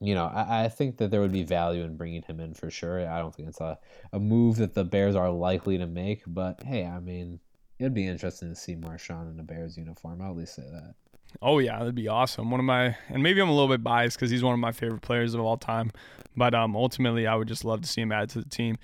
you 0.00 0.14
know, 0.14 0.26
I, 0.26 0.64
I, 0.64 0.68
think 0.68 0.96
that 0.96 1.10
there 1.10 1.20
would 1.20 1.32
be 1.32 1.42
value 1.42 1.82
in 1.82 1.96
bringing 1.96 2.22
him 2.22 2.40
in 2.40 2.54
for 2.54 2.70
sure. 2.70 3.06
I 3.06 3.18
don't 3.18 3.34
think 3.34 3.48
it's 3.48 3.60
a, 3.60 3.78
a 4.12 4.18
move 4.18 4.56
that 4.56 4.72
the 4.72 4.84
Bears 4.84 5.14
are 5.14 5.30
likely 5.30 5.76
to 5.76 5.86
make, 5.86 6.22
but 6.26 6.62
hey, 6.62 6.86
I 6.86 7.00
mean, 7.00 7.38
it'd 7.78 7.92
be 7.92 8.06
interesting 8.06 8.48
to 8.48 8.54
see 8.54 8.76
Marshawn 8.76 9.30
in 9.30 9.38
a 9.38 9.42
Bears 9.42 9.76
uniform. 9.76 10.22
I'll 10.22 10.30
at 10.30 10.36
least 10.36 10.54
say 10.54 10.62
that. 10.62 10.94
Oh 11.42 11.58
yeah, 11.58 11.78
that'd 11.78 11.94
be 11.94 12.08
awesome. 12.08 12.50
One 12.50 12.60
of 12.60 12.66
my 12.66 12.96
and 13.08 13.22
maybe 13.22 13.40
I'm 13.40 13.48
a 13.48 13.52
little 13.52 13.68
bit 13.68 13.82
biased 13.82 14.16
because 14.16 14.30
he's 14.30 14.42
one 14.42 14.54
of 14.54 14.60
my 14.60 14.72
favorite 14.72 15.02
players 15.02 15.34
of 15.34 15.40
all 15.40 15.56
time, 15.56 15.92
but 16.36 16.54
um, 16.54 16.76
ultimately 16.76 17.26
I 17.26 17.34
would 17.34 17.48
just 17.48 17.64
love 17.64 17.80
to 17.82 17.88
see 17.88 18.00
him 18.00 18.12
add 18.12 18.28
to 18.30 18.40
the 18.40 18.48
team. 18.48 18.76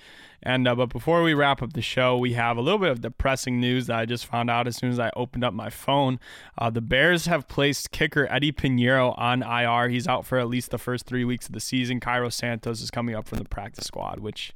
And 0.43 0.67
uh, 0.67 0.75
but 0.75 0.87
before 0.87 1.23
we 1.23 1.33
wrap 1.33 1.61
up 1.61 1.73
the 1.73 1.81
show, 1.81 2.17
we 2.17 2.33
have 2.33 2.57
a 2.57 2.61
little 2.61 2.79
bit 2.79 2.91
of 2.91 3.01
depressing 3.01 3.59
news 3.59 3.87
that 3.87 3.97
I 3.97 4.05
just 4.05 4.25
found 4.25 4.49
out 4.49 4.67
as 4.67 4.77
soon 4.77 4.91
as 4.91 4.99
I 4.99 5.11
opened 5.15 5.43
up 5.43 5.53
my 5.53 5.69
phone. 5.69 6.19
Uh, 6.57 6.69
the 6.69 6.81
Bears 6.81 7.25
have 7.25 7.47
placed 7.47 7.91
kicker 7.91 8.27
Eddy 8.29 8.51
Piñeiro 8.51 9.17
on 9.17 9.43
IR. 9.43 9.89
He's 9.89 10.07
out 10.07 10.25
for 10.25 10.37
at 10.37 10.47
least 10.47 10.71
the 10.71 10.77
first 10.77 11.05
three 11.05 11.25
weeks 11.25 11.47
of 11.47 11.53
the 11.53 11.59
season. 11.59 11.99
Cairo 11.99 12.29
Santos 12.29 12.81
is 12.81 12.91
coming 12.91 13.15
up 13.15 13.27
from 13.27 13.39
the 13.39 13.45
practice 13.45 13.85
squad, 13.85 14.19
which 14.19 14.53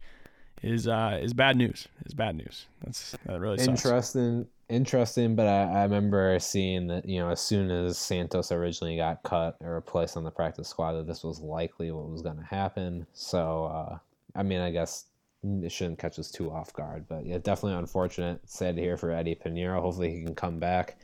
is 0.62 0.88
uh, 0.88 1.20
is 1.22 1.34
bad 1.34 1.58
news. 1.58 1.88
Is 2.06 2.14
bad 2.14 2.36
news. 2.36 2.68
That's 2.84 3.16
that 3.26 3.40
really 3.40 3.64
interesting 3.64 4.48
interesting, 4.72 5.36
but 5.36 5.48
I, 5.48 5.64
I 5.64 5.84
remember 5.84 6.40
seeing 6.40 6.88
that, 6.88 7.08
you 7.08 7.20
know, 7.20 7.30
as 7.30 7.42
soon 7.42 7.70
as 7.70 7.98
Santos 7.98 8.52
originally 8.52 8.96
got 8.96 9.22
cut 9.22 9.58
or 9.60 9.76
replaced 9.76 10.18
on 10.18 10.24
the 10.24 10.32
practice 10.32 10.70
squad, 10.70 10.94
that 10.94 11.08
this 11.08 11.24
was 11.24 11.40
likely 11.42 11.92
what 11.92 12.10
was 12.10 12.22
going 12.22 12.38
to 12.38 12.44
happen. 12.44 13.06
So, 13.14 13.66
uh, 13.66 13.98
I 14.34 14.44
mean, 14.44 14.62
I 14.62 14.72
guess 14.72 15.06
it 15.44 15.72
shouldn't 15.72 16.00
catch 16.00 16.18
us 16.18 16.32
too 16.32 16.52
off 16.52 16.72
guard, 16.74 17.06
but 17.10 17.26
yeah, 17.26 17.38
definitely 17.38 17.78
unfortunate. 17.78 18.40
Sad 18.46 18.78
to 18.78 18.82
hear 18.82 18.98
for 18.98 19.12
Eddy 19.12 19.36
Piñeiro. 19.36 19.82
Hopefully 19.82 20.12
he 20.12 20.24
can 20.24 20.36
come 20.36 20.58
back. 20.58 20.98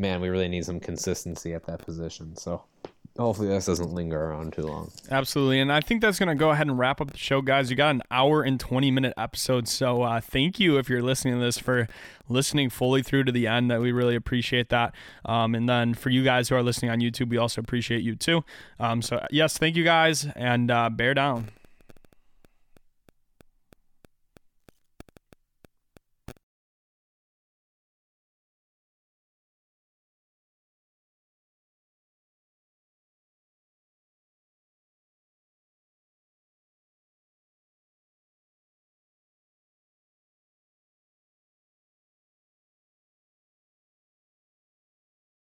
Man, 0.00 0.22
we 0.22 0.30
really 0.30 0.48
need 0.48 0.64
some 0.64 0.80
consistency 0.80 1.52
at 1.52 1.66
that 1.66 1.84
position. 1.84 2.34
So 2.34 2.62
hopefully 3.18 3.48
this 3.48 3.66
doesn't 3.66 3.92
linger 3.92 4.18
around 4.18 4.54
too 4.54 4.62
long. 4.62 4.90
Absolutely. 5.10 5.60
And 5.60 5.70
I 5.70 5.82
think 5.82 6.00
that's 6.00 6.18
going 6.18 6.30
to 6.30 6.34
go 6.34 6.50
ahead 6.50 6.68
and 6.68 6.78
wrap 6.78 7.02
up 7.02 7.10
the 7.10 7.18
show, 7.18 7.42
guys. 7.42 7.68
You 7.68 7.76
got 7.76 7.90
an 7.90 8.02
hour 8.10 8.42
and 8.42 8.58
20 8.58 8.90
minute 8.90 9.12
episode. 9.18 9.68
So 9.68 10.00
uh, 10.00 10.22
thank 10.22 10.58
you 10.58 10.78
if 10.78 10.88
you're 10.88 11.02
listening 11.02 11.34
to 11.34 11.40
this 11.40 11.58
for 11.58 11.86
listening 12.30 12.70
fully 12.70 13.02
through 13.02 13.24
to 13.24 13.32
the 13.32 13.46
end. 13.46 13.70
That 13.70 13.82
we 13.82 13.92
really 13.92 14.16
appreciate 14.16 14.70
that. 14.70 14.94
Um, 15.26 15.54
and 15.54 15.68
then 15.68 15.92
for 15.92 16.08
you 16.08 16.24
guys 16.24 16.48
who 16.48 16.54
are 16.54 16.62
listening 16.62 16.90
on 16.90 17.00
YouTube, 17.00 17.28
we 17.28 17.36
also 17.36 17.60
appreciate 17.60 18.02
you 18.02 18.16
too. 18.16 18.42
Um, 18.78 19.02
so, 19.02 19.26
yes, 19.30 19.58
thank 19.58 19.76
you 19.76 19.84
guys 19.84 20.26
and 20.34 20.70
uh, 20.70 20.88
bear 20.88 21.12
down. 21.12 21.50